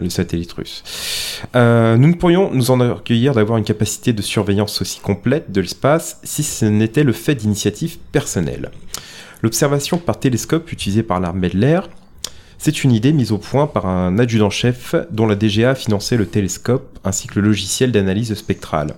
le 0.00 0.10
satellite 0.10 0.52
russe. 0.52 0.82
nous 1.54 2.08
ne 2.08 2.14
pourrions 2.14 2.50
nous 2.52 2.70
en 2.70 2.80
accueillir 2.80 3.34
d'avoir 3.34 3.58
une 3.58 3.64
capacité 3.64 4.12
de 4.12 4.22
surveillance 4.22 4.80
aussi 4.80 5.00
complète 5.00 5.50
de 5.52 5.60
l'espace 5.60 6.20
si 6.22 6.42
ce 6.42 6.66
n'était 6.66 7.04
le 7.04 7.12
fait 7.12 7.34
d'initiatives 7.34 7.98
personnelles. 8.12 8.70
L'observation 9.42 9.98
par 9.98 10.18
télescope 10.18 10.72
utilisée 10.72 11.02
par 11.02 11.20
l'armée 11.20 11.50
de 11.50 11.58
l'air 11.58 11.88
c'est 12.58 12.84
une 12.84 12.92
idée 12.92 13.12
mise 13.12 13.32
au 13.32 13.38
point 13.38 13.66
par 13.66 13.86
un 13.86 14.18
adjudant-chef 14.18 14.94
dont 15.10 15.26
la 15.26 15.36
DGA 15.36 15.70
a 15.70 15.74
financé 15.74 16.16
le 16.16 16.26
télescope 16.26 16.98
ainsi 17.04 17.26
que 17.26 17.38
le 17.40 17.46
logiciel 17.46 17.92
d'analyse 17.92 18.34
spectrale. 18.34 18.94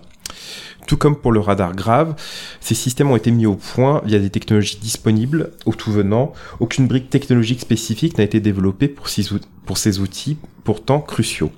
Tout 0.86 0.96
comme 0.96 1.16
pour 1.16 1.32
le 1.32 1.40
radar 1.40 1.74
grave, 1.74 2.14
ces 2.60 2.74
systèmes 2.74 3.10
ont 3.10 3.16
été 3.16 3.32
mis 3.32 3.46
au 3.46 3.56
point 3.56 4.02
via 4.04 4.20
des 4.20 4.30
technologies 4.30 4.78
disponibles 4.80 5.50
au 5.64 5.74
tout 5.74 5.90
venant. 5.90 6.32
Aucune 6.60 6.86
brique 6.86 7.10
technologique 7.10 7.60
spécifique 7.60 8.18
n'a 8.18 8.24
été 8.24 8.38
développée 8.38 8.88
pour 8.88 9.08
ces 9.08 10.00
outils 10.00 10.36
pourtant 10.62 11.00
cruciaux. 11.00 11.50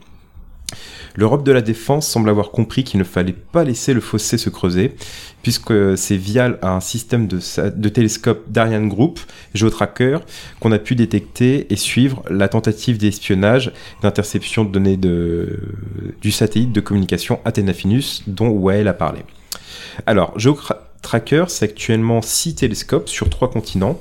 L'Europe 1.16 1.44
de 1.44 1.52
la 1.52 1.62
défense 1.62 2.06
semble 2.06 2.28
avoir 2.28 2.50
compris 2.50 2.84
qu'il 2.84 3.00
ne 3.00 3.04
fallait 3.04 3.32
pas 3.32 3.64
laisser 3.64 3.94
le 3.94 4.00
fossé 4.00 4.38
se 4.38 4.50
creuser, 4.50 4.94
puisque 5.42 5.96
c'est 5.96 6.16
via 6.16 6.56
un 6.62 6.80
système 6.80 7.26
de, 7.26 7.40
de 7.70 7.88
télescope 7.88 8.44
d'Ariane 8.48 8.88
Group, 8.88 9.18
GeoTracker, 9.54 10.18
qu'on 10.60 10.72
a 10.72 10.78
pu 10.78 10.94
détecter 10.94 11.72
et 11.72 11.76
suivre 11.76 12.22
la 12.30 12.48
tentative 12.48 12.98
d'espionnage 12.98 13.72
d'interception 14.02 14.64
de 14.64 14.70
données 14.70 14.96
du 14.96 16.30
satellite 16.30 16.72
de 16.72 16.80
communication 16.80 17.40
Athéna-Finus 17.44 18.22
dont 18.26 18.48
Wael 18.48 18.88
a 18.88 18.94
parlé. 18.94 19.20
Alors, 20.06 20.38
GeoTracker, 20.38 21.46
c'est 21.48 21.64
actuellement 21.64 22.22
6 22.22 22.56
télescopes 22.56 23.08
sur 23.08 23.28
3 23.28 23.50
continents, 23.50 24.00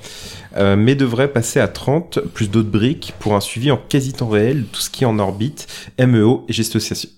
euh, 0.58 0.76
mais 0.76 0.96
devrait 0.96 1.32
passer 1.32 1.60
à 1.60 1.68
30 1.68 2.20
plus 2.34 2.50
d'autres 2.50 2.70
briques 2.70 3.14
pour 3.20 3.36
un 3.36 3.40
suivi 3.40 3.70
en 3.70 3.78
quasi 3.78 4.14
temps 4.14 4.30
réel 4.30 4.64
de 4.64 4.68
tout 4.68 4.82
ce 4.82 4.90
qui 4.90 5.04
est 5.04 5.08
en 5.08 5.20
orbite, 5.20 5.68
MEO 6.00 6.46
et 6.50 6.54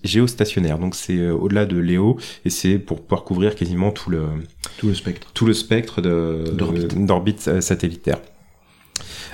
géostationnaire. 0.04 0.78
Donc 0.78 0.94
c'est 0.94 1.16
euh, 1.16 1.32
au-delà 1.32 1.64
de 1.64 1.78
Léo 1.78 2.18
et 2.44 2.50
c'est 2.50 2.78
pour 2.78 3.00
pouvoir 3.00 3.24
couvrir 3.24 3.54
quasiment 3.54 3.92
tout 3.92 4.10
le 4.10 4.24
tout 4.78 4.88
le 4.88 4.94
spectre 4.94 5.28
tout 5.32 5.46
le 5.46 5.54
spectre 5.54 6.00
d'orbite 6.00 7.48
euh, 7.48 7.60
satellitaire. 7.60 8.18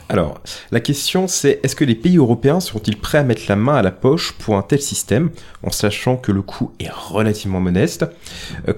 Alors, 0.09 0.41
la 0.71 0.79
question 0.79 1.27
c'est 1.27 1.59
est-ce 1.65 1.75
que 1.75 1.85
les 1.85 1.97
pays 1.97 2.19
européens 2.19 2.61
seront-ils 2.61 2.97
prêts 2.97 3.19
à 3.19 3.25
mettre 3.25 3.43
la 3.49 3.57
main 3.57 3.75
à 3.75 3.83
la 3.83 3.91
poche 3.91 4.33
pour 4.39 4.57
un 4.57 4.63
tel 4.63 4.81
système, 4.81 5.31
en 5.65 5.73
sachant 5.73 6.17
que 6.17 6.31
le 6.31 6.43
coût 6.43 6.71
est 6.79 6.91
relativement 6.93 7.59
modeste? 7.59 8.07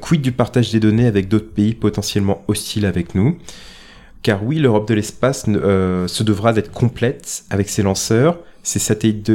Quid 0.00 0.22
du 0.22 0.32
partage 0.32 0.72
des 0.72 0.80
données 0.80 1.06
avec 1.06 1.28
d'autres 1.28 1.52
pays 1.52 1.74
potentiellement 1.74 2.42
hostiles 2.48 2.86
avec 2.86 3.14
nous? 3.14 3.36
Car 4.22 4.44
oui, 4.44 4.58
l'Europe 4.58 4.88
de 4.88 4.94
l'espace 4.94 5.44
euh, 5.48 6.08
se 6.08 6.22
devra 6.22 6.52
d'être 6.52 6.72
complète 6.72 7.44
avec 7.50 7.68
ses 7.68 7.82
lanceurs, 7.82 8.38
ses 8.62 8.78
satellites 8.78 9.32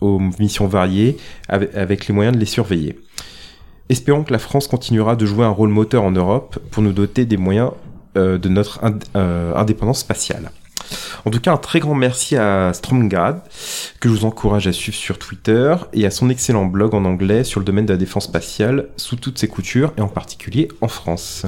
aux 0.00 0.18
missions 0.38 0.66
variées, 0.66 1.16
avec, 1.48 2.08
les 2.08 2.14
moyens 2.14 2.34
de 2.34 2.40
les 2.40 2.46
surveiller. 2.46 2.98
Espérons 3.88 4.24
que 4.24 4.32
la 4.32 4.38
France 4.38 4.66
continuera 4.66 5.16
de 5.16 5.24
jouer 5.24 5.44
un 5.44 5.50
rôle 5.50 5.70
moteur 5.70 6.02
en 6.02 6.10
Europe 6.10 6.58
pour 6.70 6.82
nous 6.82 6.92
doter 6.92 7.24
des 7.24 7.36
moyens 7.36 7.70
euh, 8.16 8.38
de 8.38 8.48
notre 8.48 8.80
euh, 9.16 9.54
indépendance 9.54 10.00
spatiale. 10.00 10.50
En 11.24 11.30
tout 11.30 11.40
cas, 11.40 11.52
un 11.52 11.56
très 11.56 11.80
grand 11.80 11.94
merci 11.94 12.36
à 12.36 12.72
Stromgrad, 12.74 13.40
que 14.00 14.08
je 14.08 14.14
vous 14.14 14.24
encourage 14.26 14.66
à 14.66 14.72
suivre 14.72 14.96
sur 14.96 15.18
Twitter, 15.18 15.74
et 15.94 16.04
à 16.04 16.10
son 16.10 16.28
excellent 16.28 16.66
blog 16.66 16.94
en 16.94 17.04
anglais 17.04 17.44
sur 17.44 17.60
le 17.60 17.64
domaine 17.64 17.86
de 17.86 17.92
la 17.92 17.98
défense 17.98 18.24
spatiale, 18.24 18.88
sous 18.96 19.16
toutes 19.16 19.38
ses 19.38 19.48
coutures, 19.48 19.94
et 19.96 20.02
en 20.02 20.08
particulier 20.08 20.68
en 20.82 20.88
France. 20.88 21.46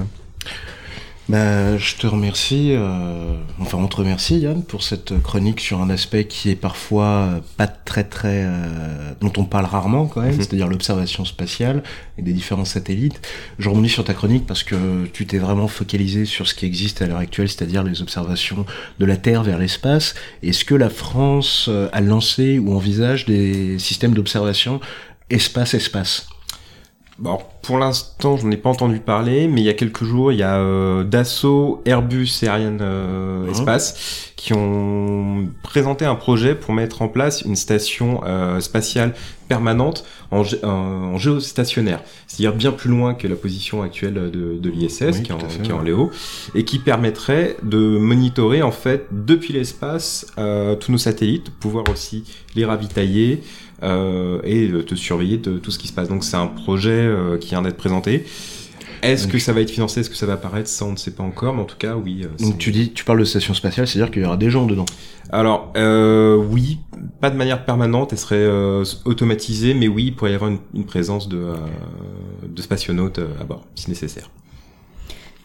Bah, 1.29 1.77
je 1.77 1.97
te 1.97 2.07
remercie, 2.07 2.69
euh, 2.71 3.35
enfin 3.59 3.79
on 3.79 3.89
te 3.89 3.97
remercie 3.97 4.39
Yann 4.39 4.63
pour 4.63 4.85
cette 4.85 5.21
chronique 5.23 5.61
sur 5.61 5.81
un 5.81 5.91
aspect 5.91 6.27
qui 6.27 6.51
est 6.51 6.57
parfois 6.57 7.41
pas 7.57 7.67
très 7.67 8.05
très, 8.05 8.45
euh, 8.45 9.13
dont 9.21 9.33
on 9.37 9.45
parle 9.45 9.65
rarement 9.65 10.07
quand 10.07 10.21
même, 10.21 10.31
mhm. 10.31 10.37
c'est-à-dire 10.37 10.69
l'observation 10.69 11.25
spatiale 11.25 11.83
et 12.17 12.23
des 12.23 12.33
différents 12.33 12.65
satellites. 12.65 13.21
Je 13.59 13.69
rebondis 13.69 13.89
sur 13.89 14.05
ta 14.05 14.15
chronique 14.15 14.47
parce 14.47 14.63
que 14.63 15.07
tu 15.13 15.27
t'es 15.27 15.39
vraiment 15.39 15.67
focalisé 15.67 16.27
sur 16.27 16.47
ce 16.47 16.55
qui 16.55 16.65
existe 16.65 17.03
à 17.03 17.09
l'heure 17.09 17.19
actuelle, 17.19 17.49
c'est-à-dire 17.49 17.83
les 17.83 18.03
observations 18.03 18.65
de 19.01 19.05
la 19.05 19.17
Terre 19.17 19.43
vers 19.43 19.59
l'espace. 19.59 20.15
Est-ce 20.45 20.65
que 20.65 20.77
la 20.77 20.91
France 20.91 21.67
euh, 21.69 21.89
a 21.93 22.01
lancé 22.01 22.61
ou 22.61 22.73
envisage 22.73 23.27
des 23.27 23.81
systèmes 23.81 24.15
d'observation 24.15 24.81
espace-espace? 25.29 26.29
Bon, 27.19 27.39
pour 27.63 27.79
l'instant, 27.79 28.37
je 28.37 28.45
n'en 28.45 28.51
ai 28.51 28.59
pas 28.59 28.69
entendu 28.69 28.99
parler, 28.99 29.49
mais 29.49 29.63
il 29.63 29.65
y 29.65 29.71
a 29.71 29.75
quelques 29.75 30.05
jours, 30.05 30.33
il 30.33 30.39
y 30.39 30.43
a 30.43 30.57
euh, 30.57 31.03
Dassault, 31.03 31.83
Airbus 31.87 32.29
et 32.43 32.49
Ariane 32.49 32.81
euh, 32.83 33.51
Espace 33.51 34.33
qui 34.37 34.53
ont 34.53 35.49
présenté 35.63 36.05
un 36.05 36.15
projet 36.15 36.55
pour 36.55 36.75
mettre 36.75 37.01
en 37.01 37.09
place 37.09 37.41
une 37.41 37.57
station 37.57 38.21
euh, 38.27 38.61
spatiale 38.61 39.15
permanente 39.49 40.05
en, 40.31 40.43
en 40.63 41.17
géostationnaire, 41.17 42.03
c'est-à-dire 42.27 42.55
bien 42.55 42.73
plus 42.73 42.91
loin 42.91 43.15
que 43.15 43.27
la 43.27 43.37
position 43.37 43.83
actuelle 43.83 44.15
de, 44.15 44.59
de 44.59 44.71
l'ISS, 44.71 45.23
qui, 45.23 45.33
qui, 45.63 45.71
est 45.71 45.73
en 45.73 45.81
Léo, 45.81 46.11
et 46.55 46.65
qui 46.65 46.79
permettrait 46.79 47.57
de 47.63 47.79
monitorer 47.79 48.63
en 48.63 48.73
fait 48.73 49.07
depuis 49.11 49.55
l'espace 49.55 50.27
tous 50.81 50.93
nos 50.93 50.99
satellites, 50.99 51.51
pouvoir 51.51 51.85
aussi 51.91 52.25
les 52.57 52.65
ravitailler, 52.65 53.41
euh, 53.41 53.66
et 53.83 54.71
te 54.87 54.95
surveiller 54.95 55.39
de 55.39 55.59
tout 55.59 55.71
ce 55.71 55.79
qui 55.79 55.89
se 55.89 55.93
passe. 55.93 56.09
Donc 56.09 56.25
c'est 56.25 56.37
un 56.37 56.47
projet 56.47 56.91
euh, 56.91 57.39
qui 57.39 57.51
vient 57.51 57.63
d'être 57.63 57.77
présenté. 57.77 58.25
Est-ce 59.03 59.29
que 59.29 59.39
ça 59.39 59.53
va 59.53 59.61
être 59.61 59.71
financé? 59.71 60.01
Est-ce 60.01 60.11
que 60.11 60.17
ça 60.17 60.27
va 60.27 60.33
apparaître? 60.33 60.69
Ça, 60.69 60.85
on 60.87 60.93
ne 60.93 60.97
sait 60.97 61.11
pas 61.11 61.23
encore, 61.23 61.55
mais 61.55 61.61
en 61.61 61.67
tout 61.67 61.77
cas, 61.77 61.95
oui. 61.95 62.25
euh, 62.25 62.29
Donc 62.43 62.59
tu 62.59 62.73
dis, 62.73 62.93
tu 62.93 63.05
parles 63.05 63.21
de 63.21 63.25
station 63.25 63.53
spatiale, 63.55 63.87
c'est-à-dire 63.87 64.11
qu'il 64.11 64.23
y 64.23 64.25
aura 64.25 64.39
des 64.39 64.51
gens 64.51 64.67
dedans. 64.67 64.87
Alors, 65.31 65.73
euh, 65.77 66.35
oui, 66.35 66.79
pas 67.21 67.31
de 67.31 67.37
manière 67.37 67.65
permanente, 67.65 68.13
elle 68.13 68.19
serait 68.19 68.37
euh, 68.37 68.85
automatisée, 69.05 69.75
mais 69.75 69.87
oui, 69.87 70.07
il 70.07 70.17
pourrait 70.17 70.33
y 70.33 70.35
avoir 70.35 70.51
une, 70.51 70.59
une 70.75 70.87
présence 70.87 71.29
de, 71.29 71.37
euh, 71.37 71.55
de 72.49 72.63
spationautes 72.63 73.19
euh, 73.19 73.29
à 73.41 73.45
bord, 73.45 73.65
si 73.75 73.91
nécessaire. 73.91 74.31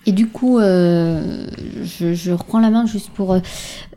Et 0.08 0.14
du 0.14 0.28
coup, 0.30 0.58
euh, 0.58 1.46
je, 1.84 2.14
je 2.14 2.32
reprends 2.32 2.60
la 2.60 2.72
main 2.72 2.88
juste 2.88 3.10
pour 3.12 3.34
euh, 3.34 3.40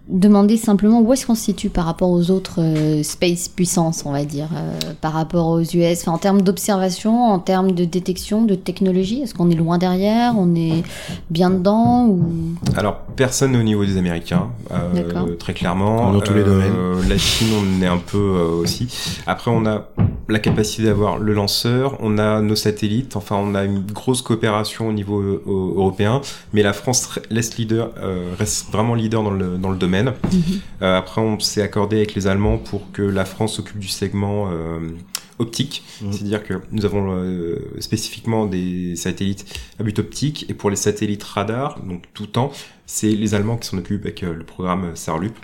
demander 0.08 0.56
simplement 0.58 1.00
où 1.00 1.12
est-ce 1.14 1.26
qu'on 1.26 1.34
se 1.34 1.44
situe 1.44 1.70
par 1.70 1.86
rapport 1.86 2.10
aux 2.10 2.30
autres 2.30 2.56
euh, 2.60 3.02
space 3.02 3.48
puissances, 3.48 4.04
on 4.04 4.12
va 4.12 4.24
dire, 4.24 4.48
euh, 4.54 4.92
par 5.00 5.12
rapport 5.14 5.46
aux 5.48 5.60
US, 5.62 6.02
enfin, 6.02 6.12
en 6.12 6.18
termes 6.18 6.42
d'observation, 6.42 7.24
en 7.24 7.38
termes 7.38 7.72
de 7.72 7.84
détection, 7.86 8.42
de 8.44 8.54
technologie. 8.54 9.22
Est-ce 9.22 9.32
qu'on 9.34 9.50
est 9.50 9.54
loin 9.54 9.78
derrière 9.78 10.34
On 10.36 10.54
est 10.54 10.82
bien 11.30 11.48
dedans 11.50 12.06
ou... 12.06 12.20
Alors, 12.76 12.98
personne 13.16 13.52
n'est 13.52 13.58
au 13.58 13.62
niveau 13.62 13.84
des 13.86 13.96
Américains, 13.96 14.48
euh, 14.72 15.34
très 15.38 15.54
clairement. 15.54 16.12
Dans 16.12 16.20
tous 16.20 16.34
les 16.34 16.44
domaines. 16.44 16.74
La 17.08 17.16
Chine, 17.18 17.48
on 17.58 17.82
est 17.82 17.86
un 17.86 17.98
peu 17.98 18.18
euh, 18.18 18.60
aussi. 18.62 18.88
Après, 19.26 19.50
on 19.50 19.64
a 19.64 19.88
la 20.28 20.38
capacité 20.38 20.84
d'avoir 20.84 21.16
le 21.18 21.32
lanceur, 21.34 21.96
on 22.00 22.18
a 22.18 22.40
nos 22.40 22.56
satellites, 22.56 23.16
enfin, 23.16 23.36
on 23.36 23.54
a 23.54 23.64
une 23.64 23.80
grosse 23.80 24.20
coopération 24.22 24.88
au 24.88 24.92
niveau 24.92 25.20
euh, 25.20 25.42
au- 25.46 25.74
européen, 25.78 26.20
mais 26.52 26.62
la 26.62 26.72
France 26.72 27.08
re- 27.16 27.22
reste 27.34 27.56
leader, 27.56 27.90
euh, 28.02 28.32
reste 28.38 28.70
vraiment 28.70 28.94
leader 28.94 29.22
dans 29.22 29.30
le, 29.30 29.56
dans 29.58 29.70
le 29.70 29.76
domaine. 29.76 29.93
Euh, 30.82 30.98
après, 30.98 31.20
on 31.20 31.38
s'est 31.38 31.62
accordé 31.62 31.96
avec 31.96 32.14
les 32.14 32.26
Allemands 32.26 32.58
pour 32.58 32.90
que 32.92 33.02
la 33.02 33.24
France 33.24 33.54
s'occupe 33.56 33.78
du 33.78 33.88
segment 33.88 34.50
euh, 34.50 34.78
optique, 35.38 35.84
Mhm. 36.02 36.12
c'est-à-dire 36.12 36.42
que 36.42 36.54
nous 36.72 36.84
avons 36.84 37.12
euh, 37.16 37.58
spécifiquement 37.80 38.46
des 38.46 38.96
satellites 38.96 39.44
à 39.78 39.82
but 39.82 39.98
optique, 39.98 40.46
et 40.48 40.54
pour 40.54 40.70
les 40.70 40.76
satellites 40.76 41.22
radar, 41.22 41.80
donc 41.82 42.04
tout 42.14 42.26
temps, 42.26 42.52
c'est 42.86 43.10
les 43.10 43.34
Allemands 43.34 43.56
qui 43.56 43.68
s'en 43.68 43.78
occupent 43.78 44.02
avec 44.04 44.20
le 44.22 44.44
programme 44.44 44.94
Sarlup. 44.94 45.34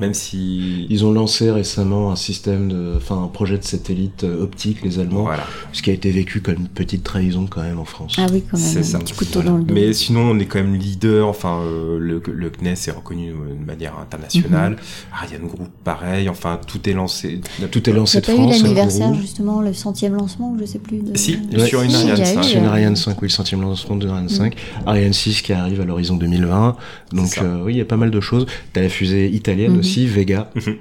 Même 0.00 0.14
si... 0.14 0.86
Ils 0.90 1.04
ont 1.04 1.12
lancé 1.12 1.50
récemment 1.50 2.10
un 2.10 2.16
système 2.16 2.68
de, 2.68 2.94
enfin 2.96 3.22
un 3.22 3.28
projet 3.28 3.58
de 3.58 3.64
satellite 3.64 4.24
euh, 4.24 4.42
optique, 4.42 4.82
les 4.82 4.98
Allemands, 4.98 5.22
Voilà. 5.24 5.44
ce 5.72 5.82
qui 5.82 5.90
a 5.90 5.92
été 5.92 6.10
vécu 6.10 6.40
comme 6.40 6.56
une 6.56 6.68
petite 6.68 7.04
trahison 7.04 7.46
quand 7.48 7.62
même 7.62 7.78
en 7.78 7.84
France. 7.84 8.14
Ah 8.18 8.26
oui, 8.32 8.42
quand 8.50 8.58
même, 8.58 8.66
C'est 8.66 8.80
un 8.80 8.82
ça. 8.82 8.98
petit 8.98 9.14
couteau 9.14 9.40
Voilà. 9.40 9.50
dans 9.50 9.56
le 9.58 9.64
dos. 9.64 9.74
Mais 9.74 9.92
sinon, 9.92 10.30
on 10.30 10.38
est 10.38 10.46
quand 10.46 10.58
même 10.58 10.74
leader. 10.74 11.28
Enfin, 11.28 11.60
euh, 11.62 11.98
le, 11.98 12.22
le 12.26 12.50
CNES 12.50 12.72
est 12.88 12.90
reconnu 12.90 13.30
euh, 13.30 13.54
de 13.60 13.64
manière 13.64 13.98
internationale. 13.98 14.72
Mhm. 14.72 14.78
Ariane 15.12 15.46
Group, 15.46 15.68
pareil. 15.84 16.28
Enfin, 16.28 16.58
tout 16.66 16.88
est 16.88 16.92
lancé. 16.92 17.40
Tout 17.70 17.88
est 17.88 17.92
lancé 17.92 18.20
de 18.20 18.26
pas 18.26 18.32
eu 18.32 18.36
France. 18.36 18.62
l'anniversaire, 18.62 19.14
justement, 19.14 19.60
le 19.60 19.72
centième 19.72 20.14
lancement, 20.14 20.56
je 20.60 20.64
sais 20.64 20.78
plus. 20.78 20.98
De... 20.98 21.16
Si, 21.16 21.38
Ouais. 21.56 21.66
sur 21.66 21.82
une 21.82 21.90
Si, 21.90 21.96
Ariane 21.96 22.16
il 22.16 22.18
y 22.18 22.26
a 22.26 22.30
eu, 22.30 22.34
5. 22.34 22.44
C'est 22.44 22.58
une 22.58 22.64
Ariane 22.66 22.96
5, 22.96 23.12
oui, 23.22 23.28
le 23.28 23.32
centième 23.32 23.62
lancement 23.62 23.96
de 23.96 24.08
Ariane 24.08 24.28
5. 24.28 24.54
Ariane 24.86 25.12
6 25.12 25.42
qui 25.42 25.52
arrive 25.52 25.80
à 25.80 25.84
l'horizon 25.84 26.16
2020. 26.16 26.76
Donc 27.12 27.38
euh, 27.38 27.62
oui, 27.64 27.74
il 27.74 27.78
y 27.78 27.80
a 27.80 27.84
pas 27.84 27.96
mal 27.96 28.10
de 28.10 28.20
choses. 28.20 28.46
T'as 28.72 28.82
la 28.82 28.88
fusée 28.88 29.32
italienne 29.54 29.72
Mhm. 29.72 29.78
aussi, 29.80 30.06
Vega, 30.06 30.50
Mhm. 30.54 30.76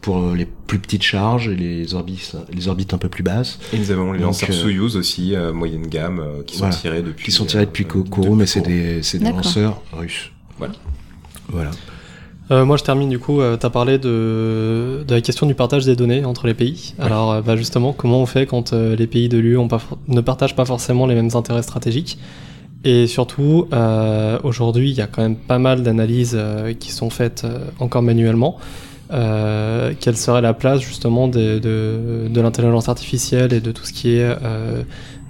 pour 0.00 0.18
euh, 0.18 0.34
les 0.34 0.46
plus 0.46 0.78
petites 0.78 1.02
charges 1.02 1.48
et 1.48 1.54
les 1.56 1.94
orbites, 1.94 2.34
les 2.52 2.66
orbites 2.68 2.92
un 2.94 2.98
peu 2.98 3.08
plus 3.08 3.22
basses, 3.22 3.58
Et 3.72 3.78
nous 3.78 3.90
avons 3.90 4.12
les 4.12 4.18
lanceurs 4.20 4.50
euh, 4.50 4.52
Soyuz 4.52 4.96
aussi, 4.96 5.34
euh, 5.34 5.52
moyenne 5.52 5.86
gamme, 5.86 6.18
euh, 6.20 6.42
qui 6.44 6.54
sont 6.56 6.64
Voilà. 6.64 6.74
tirés 6.76 7.02
depuis. 7.02 7.24
qui 7.26 7.30
sont 7.30 7.44
tirés 7.44 7.66
depuis 7.66 7.84
euh, 7.84 8.02
Kourou, 8.02 8.34
mais 8.34 8.46
c'est 8.46 8.60
des, 8.62 9.02
c'est 9.02 9.18
des 9.18 9.30
lanceurs 9.30 9.80
russes. 9.92 10.30
Voilà. 10.58 10.74
Voilà. 11.48 11.70
Euh, 12.50 12.64
moi, 12.64 12.76
je 12.76 12.82
termine 12.82 13.08
du 13.08 13.18
coup. 13.18 13.38
tu 13.38 13.66
as 13.66 13.70
parlé 13.70 13.98
de, 13.98 15.04
de 15.06 15.14
la 15.14 15.20
question 15.20 15.46
du 15.46 15.54
partage 15.54 15.84
des 15.86 15.94
données 15.96 16.24
entre 16.24 16.46
les 16.46 16.54
pays. 16.54 16.94
Alors, 16.98 17.30
euh, 17.32 17.40
bah, 17.40 17.56
justement, 17.56 17.92
comment 17.92 18.20
on 18.20 18.26
fait 18.26 18.46
quand 18.46 18.72
euh, 18.72 18.96
les 18.96 19.06
pays 19.06 19.28
de 19.28 19.38
l'UE 19.38 19.56
ne 20.08 20.20
partagent 20.20 20.56
pas 20.56 20.64
forcément 20.64 21.06
les 21.06 21.14
mêmes 21.14 21.30
intérêts 21.34 21.62
stratégiques? 21.62 22.18
Et 22.84 23.06
surtout, 23.06 23.68
euh, 23.72 24.38
aujourd'hui, 24.42 24.90
il 24.90 24.96
y 24.96 25.00
a 25.00 25.06
quand 25.06 25.22
même 25.22 25.36
pas 25.36 25.58
mal 25.58 25.82
d'analyses 25.82 26.34
euh, 26.34 26.74
qui 26.74 26.90
sont 26.90 27.10
faites 27.10 27.44
euh, 27.44 27.58
encore 27.78 28.02
manuellement. 28.02 28.58
Euh, 29.12 29.92
quelle 30.00 30.16
serait 30.16 30.40
la 30.40 30.54
place 30.54 30.80
justement 30.80 31.28
de, 31.28 31.58
de, 31.58 32.28
de 32.28 32.40
l'intelligence 32.40 32.88
artificielle 32.88 33.52
et 33.52 33.60
de 33.60 33.70
tout 33.70 33.84
ce 33.84 33.92
qui 33.92 34.16
est 34.16 34.22
euh, 34.42 34.82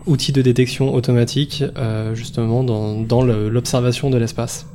outils 0.06 0.32
de 0.32 0.40
détection 0.40 0.94
automatique 0.94 1.64
euh, 1.76 2.14
justement 2.14 2.62
dans, 2.64 3.00
dans 3.00 3.22
le- 3.22 3.48
l'observation 3.48 4.08
de 4.08 4.16
l'espace? 4.18 4.66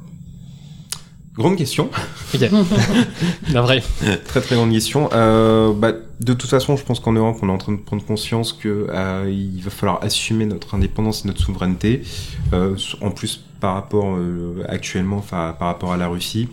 Grande 1.36 1.56
question. 1.56 1.90
Ok. 2.34 2.50
La 3.54 3.62
vraie. 3.62 3.82
très 4.26 4.42
très 4.42 4.56
grande 4.56 4.72
question. 4.72 5.10
Euh, 5.14 5.72
bah, 5.74 5.94
de 6.20 6.34
toute 6.34 6.50
façon, 6.50 6.76
je 6.78 6.84
pense 6.84 7.00
qu'en 7.00 7.14
Europe, 7.14 7.38
on 7.42 7.50
est 7.50 7.52
en 7.52 7.58
train 7.58 7.74
de 7.74 7.78
prendre 7.78 8.04
conscience 8.04 8.54
que 8.54 8.88
euh, 8.90 9.30
il 9.32 9.62
va 9.62 9.70
falloir 9.70 10.04
assumer 10.04 10.46
notre 10.46 10.76
indépendance 10.76 11.24
et 11.24 11.28
notre 11.28 11.42
souveraineté. 11.42 12.02
Euh, 12.54 12.76
en 13.02 13.12
plus, 13.12 13.44
par 13.60 13.76
rapport 13.76 14.16
euh, 14.16 14.64
actuellement, 14.68 15.18
enfin 15.18 15.56
par 15.58 15.68
rapport 15.68 15.92
à 15.92 15.98
la 15.98 16.08
Russie. 16.08 16.48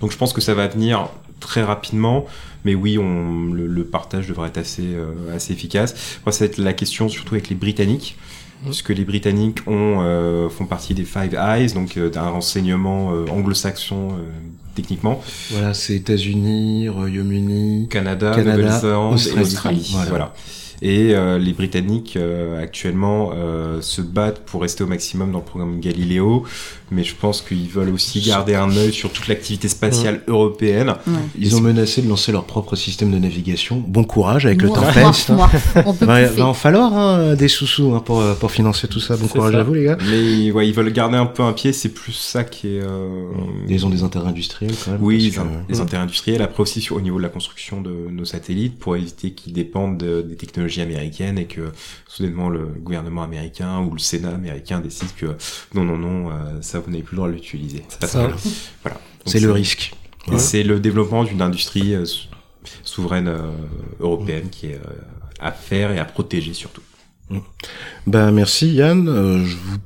Donc, 0.00 0.10
je 0.12 0.16
pense 0.16 0.32
que 0.32 0.40
ça 0.40 0.54
va 0.54 0.66
venir 0.66 1.08
très 1.40 1.62
rapidement. 1.62 2.26
Mais 2.64 2.74
oui, 2.74 2.98
on, 2.98 3.52
le, 3.52 3.66
le 3.66 3.84
partage 3.84 4.26
devrait 4.26 4.48
être 4.48 4.58
assez 4.58 4.94
euh, 4.94 5.34
assez 5.34 5.52
efficace. 5.52 6.16
Après, 6.18 6.32
ça 6.32 6.44
va 6.44 6.50
être 6.50 6.58
la 6.58 6.72
question 6.72 7.08
surtout 7.08 7.34
avec 7.34 7.48
les 7.48 7.56
Britanniques. 7.56 8.16
Mhm. 8.62 8.70
Puisque 8.70 8.88
les 8.90 9.04
Britanniques 9.04 9.60
ont, 9.68 10.00
euh, 10.00 10.48
font 10.48 10.66
partie 10.66 10.94
des 10.94 11.04
Five 11.04 11.34
Eyes, 11.34 11.72
donc 11.74 11.96
euh, 11.96 12.10
d'un 12.10 12.28
renseignement 12.28 13.12
euh, 13.12 13.26
anglo-saxon 13.28 14.08
techniquement. 14.82 15.20
Voilà, 15.50 15.74
c'est 15.74 15.94
États-Unis, 15.94 16.88
Royaume-Uni. 16.88 17.88
Canada, 17.88 18.32
Canada, 18.34 18.56
Nouvelle-Zélande 18.56 19.14
Australie. 19.14 19.38
et 19.38 19.42
Australie. 19.42 19.90
Voilà. 19.92 20.08
Voilà. 20.08 20.34
Et 20.80 21.14
euh, 21.14 21.38
les 21.38 21.52
Britanniques 21.52 22.16
euh, 22.16 22.62
actuellement 22.62 23.32
euh, 23.34 23.80
se 23.80 24.00
battent 24.00 24.40
pour 24.44 24.62
rester 24.62 24.84
au 24.84 24.86
maximum 24.86 25.32
dans 25.32 25.38
le 25.38 25.44
programme 25.44 25.80
Galileo, 25.80 26.44
mais 26.92 27.02
je 27.02 27.14
pense 27.16 27.42
qu'ils 27.42 27.68
veulent 27.68 27.88
aussi 27.90 28.20
garder 28.20 28.54
un 28.54 28.70
œil 28.76 28.92
sur 28.92 29.10
toute 29.12 29.26
l'activité 29.28 29.66
spatiale 29.68 30.22
européenne. 30.28 30.94
Ouais. 31.06 31.12
Ils 31.38 31.56
ont 31.56 31.60
menacé 31.60 32.00
de 32.00 32.08
lancer 32.08 32.30
leur 32.30 32.44
propre 32.44 32.76
système 32.76 33.10
de 33.10 33.18
navigation. 33.18 33.82
Bon 33.86 34.04
courage 34.04 34.46
avec 34.46 34.62
le 34.62 34.68
Tempest. 34.70 35.30
hein. 35.30 35.34
morph, 35.34 35.74
morph. 35.74 35.86
On 35.86 35.94
peut 35.94 36.42
en 36.42 36.54
falloir 36.54 36.96
hein, 36.96 37.34
des 37.34 37.48
sous-sous 37.48 37.92
hein, 37.94 38.00
pour, 38.04 38.22
pour 38.36 38.50
financer 38.52 38.86
tout 38.86 39.00
ça. 39.00 39.16
Bon 39.16 39.26
courage 39.26 39.54
ça. 39.54 39.60
à 39.60 39.62
vous 39.64 39.74
les 39.74 39.84
gars. 39.84 39.98
Mais 40.08 40.52
ouais, 40.52 40.68
ils 40.68 40.74
veulent 40.74 40.92
garder 40.92 41.16
un 41.16 41.26
peu 41.26 41.42
un 41.42 41.52
pied, 41.52 41.72
c'est 41.72 41.88
plus 41.88 42.12
ça 42.12 42.44
qui 42.44 42.68
est. 42.68 42.80
euh, 42.82 43.24
Ils 43.68 43.84
ont 43.84 43.90
des 43.90 44.04
intérêts 44.04 44.28
industriels 44.28 44.74
quand 44.84 44.92
même. 44.92 45.00
Oui, 45.02 45.30
que- 45.34 45.40
les 45.68 45.80
intérêts 45.80 46.02
industriels. 46.04 46.40
Après 46.42 46.62
aussi 46.62 46.80
sur, 46.80 46.96
au 46.96 47.00
niveau 47.00 47.16
de 47.18 47.22
la 47.24 47.28
construction 47.30 47.80
de 47.80 47.90
nos 48.12 48.24
satellites, 48.24 48.78
pour 48.78 48.94
éviter 48.96 49.32
qu'ils 49.32 49.52
dépendent 49.52 49.98
de- 49.98 50.22
des 50.22 50.36
technologies 50.36 50.67
américaines 50.76 51.38
et 51.38 51.46
que 51.46 51.72
soudainement 52.06 52.50
le 52.50 52.66
gouvernement 52.66 53.22
américain 53.22 53.80
ou 53.80 53.92
le 53.94 53.98
Sénat 53.98 54.34
américain 54.34 54.80
décide 54.80 55.14
que 55.16 55.36
non, 55.74 55.84
non, 55.84 55.96
non, 55.96 56.30
euh, 56.30 56.60
ça 56.60 56.80
vous 56.80 56.90
n'avez 56.90 57.02
plus 57.02 57.14
le 57.14 57.16
droit 57.16 57.28
de 57.28 57.34
l'utiliser. 57.34 57.82
Voilà. 58.82 59.00
C'est 59.24 59.40
le 59.40 59.52
risque. 59.52 59.92
Et 60.30 60.38
c'est 60.38 60.62
le 60.62 60.78
développement 60.80 61.24
d'une 61.24 61.40
industrie 61.40 61.94
euh, 61.94 62.04
sou- 62.04 62.28
souveraine 62.82 63.28
euh, 63.28 63.50
européenne 64.00 64.50
qui 64.50 64.66
est 64.66 64.80
à 65.40 65.52
faire 65.52 65.90
et 65.92 65.98
à 65.98 66.04
protéger 66.04 66.52
surtout. 66.52 66.82
Ben 68.06 68.30
merci 68.30 68.72
Yann. 68.74 69.08
Euh, 69.08 69.44
je 69.44 69.56
vous... 69.56 69.78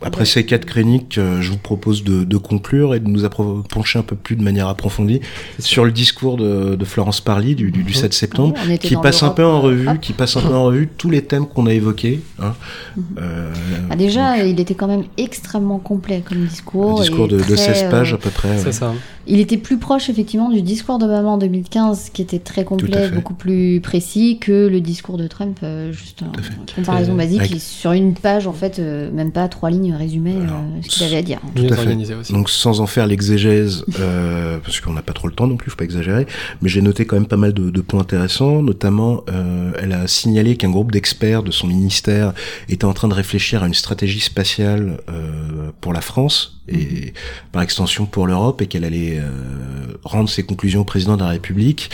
Après 0.00 0.24
ces 0.24 0.46
quatre 0.46 0.64
chroniques, 0.64 1.18
euh, 1.18 1.40
je 1.42 1.50
vous 1.50 1.58
propose 1.58 2.04
de, 2.04 2.22
de 2.22 2.36
conclure 2.36 2.94
et 2.94 3.00
de 3.00 3.08
nous 3.08 3.24
appro- 3.24 3.66
pencher 3.66 3.98
un 3.98 4.02
peu 4.02 4.14
plus 4.14 4.36
de 4.36 4.42
manière 4.44 4.68
approfondie 4.68 5.20
sur 5.58 5.84
le 5.84 5.90
discours 5.90 6.36
de, 6.36 6.76
de 6.76 6.84
Florence 6.84 7.20
Parly 7.20 7.56
du, 7.56 7.72
du, 7.72 7.82
du 7.82 7.92
7 7.92 8.14
septembre, 8.14 8.54
Ah 8.58 8.62
oui, 8.68 8.78
qui 8.78 8.94
passe 8.96 9.24
un 9.24 9.30
peu 9.30 9.44
en 9.44 9.60
revue, 9.60 9.88
hop. 9.88 9.98
qui 10.00 10.12
passe 10.12 10.36
un 10.36 10.42
peu 10.42 10.54
en 10.54 10.64
revue 10.64 10.88
tous 10.96 11.10
les 11.10 11.22
thèmes 11.22 11.46
qu'on 11.48 11.66
a 11.66 11.72
évoqués. 11.72 12.20
Hein. 12.40 12.54
Mhm. 12.96 13.04
Euh, 13.20 13.52
Ah, 13.90 13.96
déjà, 13.96 14.44
il 14.44 14.60
était 14.60 14.74
quand 14.74 14.86
même 14.86 15.04
extrêmement 15.16 15.78
complet 15.80 16.22
comme 16.26 16.44
discours. 16.46 16.98
un 16.98 17.02
discours 17.02 17.26
de, 17.26 17.38
de 17.38 17.42
très, 17.42 17.56
16 17.56 17.90
pages 17.90 18.12
euh, 18.12 18.16
à 18.16 18.18
peu 18.18 18.30
près. 18.30 18.50
ouais. 18.50 18.58
C'est 18.62 18.72
ça. 18.72 18.94
Il 19.30 19.40
était 19.40 19.58
plus 19.58 19.76
proche 19.76 20.08
effectivement 20.08 20.48
du 20.48 20.62
discours 20.62 20.98
d'Obama 20.98 21.28
en 21.28 21.36
2015, 21.38 22.10
qui 22.14 22.22
était 22.22 22.38
très 22.38 22.64
complet, 22.64 23.10
beaucoup 23.10 23.34
plus 23.34 23.80
précis 23.82 24.38
que 24.40 24.66
le 24.68 24.80
discours 24.80 25.18
de 25.18 25.26
Trump, 25.26 25.58
euh, 25.62 25.92
juste 25.92 26.22
en 26.22 26.32
comparaison 26.74 27.14
Très- 27.14 27.24
basique, 27.26 27.40
Avec- 27.42 27.60
sur 27.60 27.92
une 27.92 28.14
page 28.14 28.46
en 28.46 28.54
fait, 28.54 28.78
euh, 28.78 29.10
même 29.12 29.30
pas 29.30 29.46
trois 29.48 29.70
lignes 29.70 29.94
résumées 29.94 30.36
Alors, 30.36 30.56
euh, 30.56 30.80
ce 30.82 30.88
qu'il 30.88 31.04
avait 31.04 31.16
à 31.18 31.22
dire. 31.22 31.40
Tout 31.54 31.66
à 31.70 31.76
fait. 31.76 32.14
aussi. 32.14 32.32
Donc 32.32 32.48
sans 32.48 32.80
en 32.80 32.86
faire 32.86 33.06
l'exégèse, 33.06 33.84
euh, 34.00 34.58
parce 34.64 34.80
qu'on 34.80 34.94
n'a 34.94 35.02
pas 35.02 35.12
trop 35.12 35.28
le 35.28 35.34
temps 35.34 35.46
non 35.46 35.56
plus, 35.56 35.70
faut 35.70 35.76
pas 35.76 35.84
exagérer, 35.84 36.26
mais 36.62 36.68
j'ai 36.70 36.80
noté 36.80 37.04
quand 37.04 37.16
même 37.16 37.26
pas 37.26 37.36
mal 37.36 37.52
de, 37.52 37.68
de 37.68 37.80
points 37.82 38.00
intéressants, 38.00 38.62
notamment 38.62 39.24
euh, 39.30 39.72
elle 39.78 39.92
a 39.92 40.06
signalé 40.06 40.56
qu'un 40.56 40.70
groupe 40.70 40.90
d'experts 40.90 41.42
de 41.42 41.50
son 41.50 41.66
ministère 41.66 42.32
était 42.70 42.86
en 42.86 42.94
train 42.94 43.08
de 43.08 43.14
réfléchir 43.14 43.62
à 43.62 43.66
une 43.66 43.74
stratégie 43.74 44.20
spatiale 44.20 45.00
euh, 45.10 45.70
pour 45.82 45.92
la 45.92 46.00
France 46.00 46.54
et 46.70 47.14
par 47.50 47.62
extension 47.62 48.04
pour 48.04 48.26
l'Europe 48.26 48.60
et 48.60 48.66
qu'elle 48.66 48.84
allait 48.84 49.17
euh, 49.18 49.94
rendre 50.04 50.28
ses 50.28 50.42
conclusions 50.42 50.80
au 50.80 50.84
président 50.84 51.16
de 51.16 51.22
la 51.22 51.28
République 51.30 51.90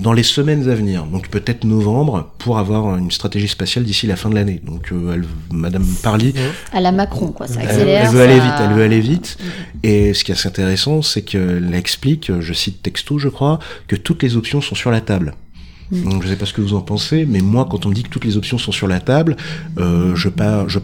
dans 0.00 0.12
les 0.12 0.22
semaines 0.22 0.68
à 0.68 0.74
venir, 0.74 1.04
donc 1.04 1.28
peut-être 1.28 1.64
novembre, 1.64 2.28
pour 2.38 2.58
avoir 2.58 2.96
une 2.96 3.10
stratégie 3.10 3.46
spatiale 3.46 3.84
d'ici 3.84 4.06
la 4.06 4.16
fin 4.16 4.30
de 4.30 4.34
l'année. 4.34 4.60
Donc 4.64 4.90
euh, 4.90 5.14
elle, 5.14 5.24
Madame 5.52 5.84
Parly 6.02 6.34
À 6.72 6.80
la 6.80 6.90
Macron, 6.92 7.28
quoi, 7.30 7.46
ça 7.46 7.60
elle, 7.62 7.68
accélère. 7.68 8.02
elle 8.04 8.10
veut 8.10 8.18
ça- 8.18 8.24
aller 8.24 8.40
vite, 8.40 8.52
elle 8.60 8.72
veut 8.74 8.82
aller 8.82 9.00
vite. 9.00 9.38
Et 9.82 10.14
ce 10.14 10.24
qui 10.24 10.32
est 10.32 10.34
assez 10.34 10.48
intéressant, 10.48 11.02
c'est 11.02 11.22
qu'elle 11.22 11.72
explique, 11.74 12.32
je 12.40 12.52
cite 12.52 12.82
texto, 12.82 13.18
je 13.18 13.28
crois, 13.28 13.58
que 13.86 13.94
toutes 13.94 14.22
les 14.22 14.36
options 14.36 14.60
sont 14.60 14.74
sur 14.74 14.90
la 14.90 15.00
table. 15.02 15.34
Mm. 15.92 16.10
Donc, 16.10 16.22
je 16.24 16.28
sais 16.28 16.36
pas 16.36 16.46
ce 16.46 16.54
que 16.54 16.62
vous 16.62 16.74
en 16.74 16.80
pensez, 16.80 17.26
mais 17.26 17.40
moi, 17.40 17.68
quand 17.70 17.86
on 17.86 17.90
me 17.90 17.94
dit 17.94 18.02
que 18.02 18.08
toutes 18.08 18.24
les 18.24 18.36
options 18.36 18.58
sont 18.58 18.72
sur 18.72 18.88
la 18.88 18.98
table, 18.98 19.36
euh, 19.78 20.16
je, 20.16 20.28
pas, 20.30 20.64
je 20.68 20.78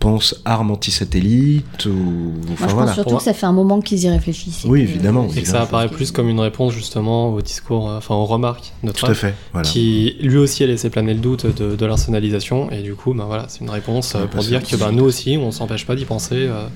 pense 0.00 0.34
armes 0.44 0.72
anti-satellite 0.72 1.86
ou... 1.86 1.90
Moi, 1.92 2.32
Enfin, 2.54 2.66
je 2.68 2.72
voilà. 2.74 2.86
pense 2.88 2.94
surtout 2.94 3.16
que 3.18 3.22
ça 3.22 3.32
fait 3.34 3.46
un 3.46 3.52
moment 3.52 3.80
qu'ils 3.80 4.02
y 4.02 4.08
réfléchissent. 4.08 4.64
Oui, 4.66 4.80
évidemment. 4.80 5.28
Et 5.36 5.42
que 5.42 5.46
ça 5.48 5.62
apparaît 5.62 5.88
plus 5.88 6.10
comme 6.10 6.28
une 6.28 6.40
réponse 6.40 6.72
justement 6.72 7.32
au 7.32 7.40
discours, 7.42 7.88
euh, 7.88 7.98
enfin 7.98 8.14
aux 8.16 8.24
remarques 8.24 8.72
de 8.82 8.88
Tout 8.90 8.96
à 8.96 9.12
Trump, 9.12 9.14
fait, 9.16 9.34
voilà. 9.52 9.68
qui 9.68 10.16
lui 10.20 10.38
aussi 10.38 10.64
a 10.64 10.66
laissé 10.66 10.90
planer 10.90 11.14
le 11.14 11.20
doute 11.20 11.46
de, 11.46 11.76
de 11.76 11.86
l'arsenalisation, 11.86 12.70
et 12.70 12.82
du 12.82 12.94
coup, 12.94 13.14
ben 13.14 13.24
voilà, 13.26 13.44
c'est 13.48 13.60
une 13.60 13.70
réponse 13.70 14.14
euh, 14.16 14.24
pour 14.26 14.42
dire 14.42 14.62
que- 14.62 14.76
ben, 14.76 14.90
nous 14.92 15.04
aussi, 15.04 15.36
on 15.40 15.50
s'empêche 15.52 15.86
pas 15.86 15.94
d'y 15.94 16.04
penser. 16.06 16.34
euh, 16.48 16.66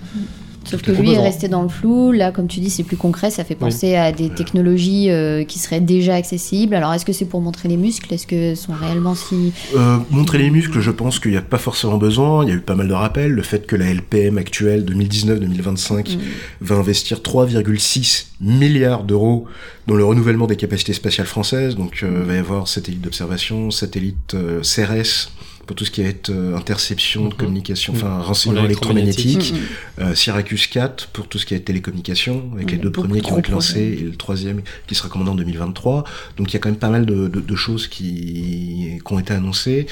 Sauf 0.65 0.82
que 0.82 0.93
lui 0.93 1.12
est 1.12 1.20
resté 1.20 1.49
dans 1.49 1.62
le 1.62 1.69
flou. 1.69 2.12
Là, 2.12 2.32
comme 2.32 2.47
tu 2.47 2.61
dis, 2.61 2.70
c'est 2.70 2.82
plus 2.82 2.97
concret. 2.97 3.31
Ça 3.31 3.45
fait 3.45 3.55
penser 3.55 3.97
à 3.97 4.12
des 4.12 4.31
technologies 4.31 5.11
euh, 5.11 5.45
qui 5.45 5.59
seraient 5.59 5.81
déjà 5.81 6.15
accessibles. 6.15 6.74
Alors, 6.74 6.93
est-ce 6.93 7.05
que 7.05 7.12
c'est 7.12 7.24
pour 7.24 7.41
montrer 7.41 7.69
les 7.69 7.77
muscles? 7.77 8.12
Est-ce 8.12 8.27
que 8.27 8.55
sont 8.55 8.73
réellement 8.73 9.15
si. 9.15 9.53
Euh, 9.77 9.99
montrer 10.11 10.39
les 10.39 10.51
muscles, 10.51 10.81
je 10.81 10.91
pense 10.91 11.19
qu'il 11.19 11.32
n'y 11.32 11.36
a 11.36 11.43
pas 11.43 11.59
forcément 11.59 11.99
besoin. 11.99 12.45
Il 12.45 12.49
y 12.49 12.53
a 12.53 12.57
eu 12.57 12.61
pas 12.61 12.74
mal 12.74 12.89
de 12.89 12.95
rappels. 12.95 13.32
Le 13.32 13.43
fait 13.43 13.66
que 13.66 13.77
la 13.77 13.86
LPM 13.93 14.39
actuelle 14.39 14.85
2019-2025 14.85 16.05
Mm. 16.16 16.20
va 16.61 16.77
investir 16.77 17.20
3,6 17.20 18.27
milliards 18.41 19.05
d'euros 19.05 19.47
dans 19.86 19.95
le 19.95 20.05
renouvellement 20.05 20.47
des 20.47 20.57
capacités 20.57 20.93
spatiales 20.93 21.27
françaises. 21.27 21.77
Donc, 21.77 22.01
euh, 22.03 22.20
il 22.23 22.27
va 22.27 22.35
y 22.35 22.39
avoir 22.39 22.69
satellite 22.69 23.01
d'observation, 23.01 23.70
satellite 23.70 24.35
euh, 24.35 24.61
CRS 24.62 25.31
pour 25.66 25.77
tout 25.77 25.85
ce 25.85 25.91
qui 25.91 26.03
va 26.03 26.09
être 26.09 26.31
euh, 26.31 26.57
interception 26.57 27.23
de 27.23 27.27
Mhm. 27.28 27.35
communication, 27.35 27.93
Mhm. 27.93 27.99
enfin 27.99 28.19
renseignement 28.20 28.61
Pour 28.61 28.69
l'électromagnétique. 28.69 29.27
électromagnétique. 29.36 29.55
Mm, 29.99 30.03
mm. 30.05 30.07
Euh, 30.11 30.15
Syracuse 30.15 30.66
4 30.66 31.09
pour 31.09 31.27
tout 31.28 31.39
ce 31.39 31.47
qui 31.47 31.55
est 31.55 31.61
télécommunications, 31.61 32.51
avec 32.55 32.70
les 32.70 32.77
deux 32.78 32.93
premiers 32.93 33.20
qui 33.20 33.31
vont 33.31 33.39
être 33.39 33.51
lancés 33.51 33.97
et 34.01 34.03
le 34.03 34.15
troisième 34.16 34.62
qui 34.86 34.95
sera 34.95 35.09
commandé 35.09 35.31
en 35.31 35.35
2023. 35.35 36.05
Donc 36.36 36.51
il 36.51 36.55
y 36.55 36.57
a 36.57 36.61
quand 36.61 36.69
même 36.69 36.78
pas 36.78 36.91
mal 36.91 37.07
de, 37.07 37.28
de- 37.28 37.41
de 37.41 37.55
choses 37.57 37.86
qui, 37.89 38.99
qui 39.05 39.12
ont 39.12 39.19
été 39.19 39.32
annoncées. 39.32 39.86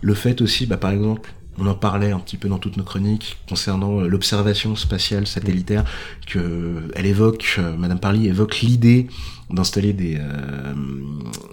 Le 0.00 0.14
fait 0.14 0.40
aussi, 0.42 0.66
bah, 0.66 0.76
par 0.76 0.90
exemple, 0.92 1.32
on 1.60 1.66
en 1.66 1.74
parlait 1.74 2.12
un 2.12 2.20
petit 2.20 2.36
peu 2.36 2.48
dans 2.48 2.58
toutes 2.58 2.76
nos 2.76 2.84
chroniques 2.84 3.36
concernant 3.48 4.00
euh, 4.00 4.06
l'observation 4.06 4.76
spatiale 4.76 5.26
satellitaire 5.26 5.84
que 6.26 6.88
elle 6.94 7.06
évoque, 7.06 7.56
euh, 7.58 7.76
Madame 7.76 7.98
Parly 7.98 8.28
évoque 8.28 8.60
l'idée 8.60 9.08
d'installer 9.50 9.92
des, 9.92 10.16
euh, 10.20 10.74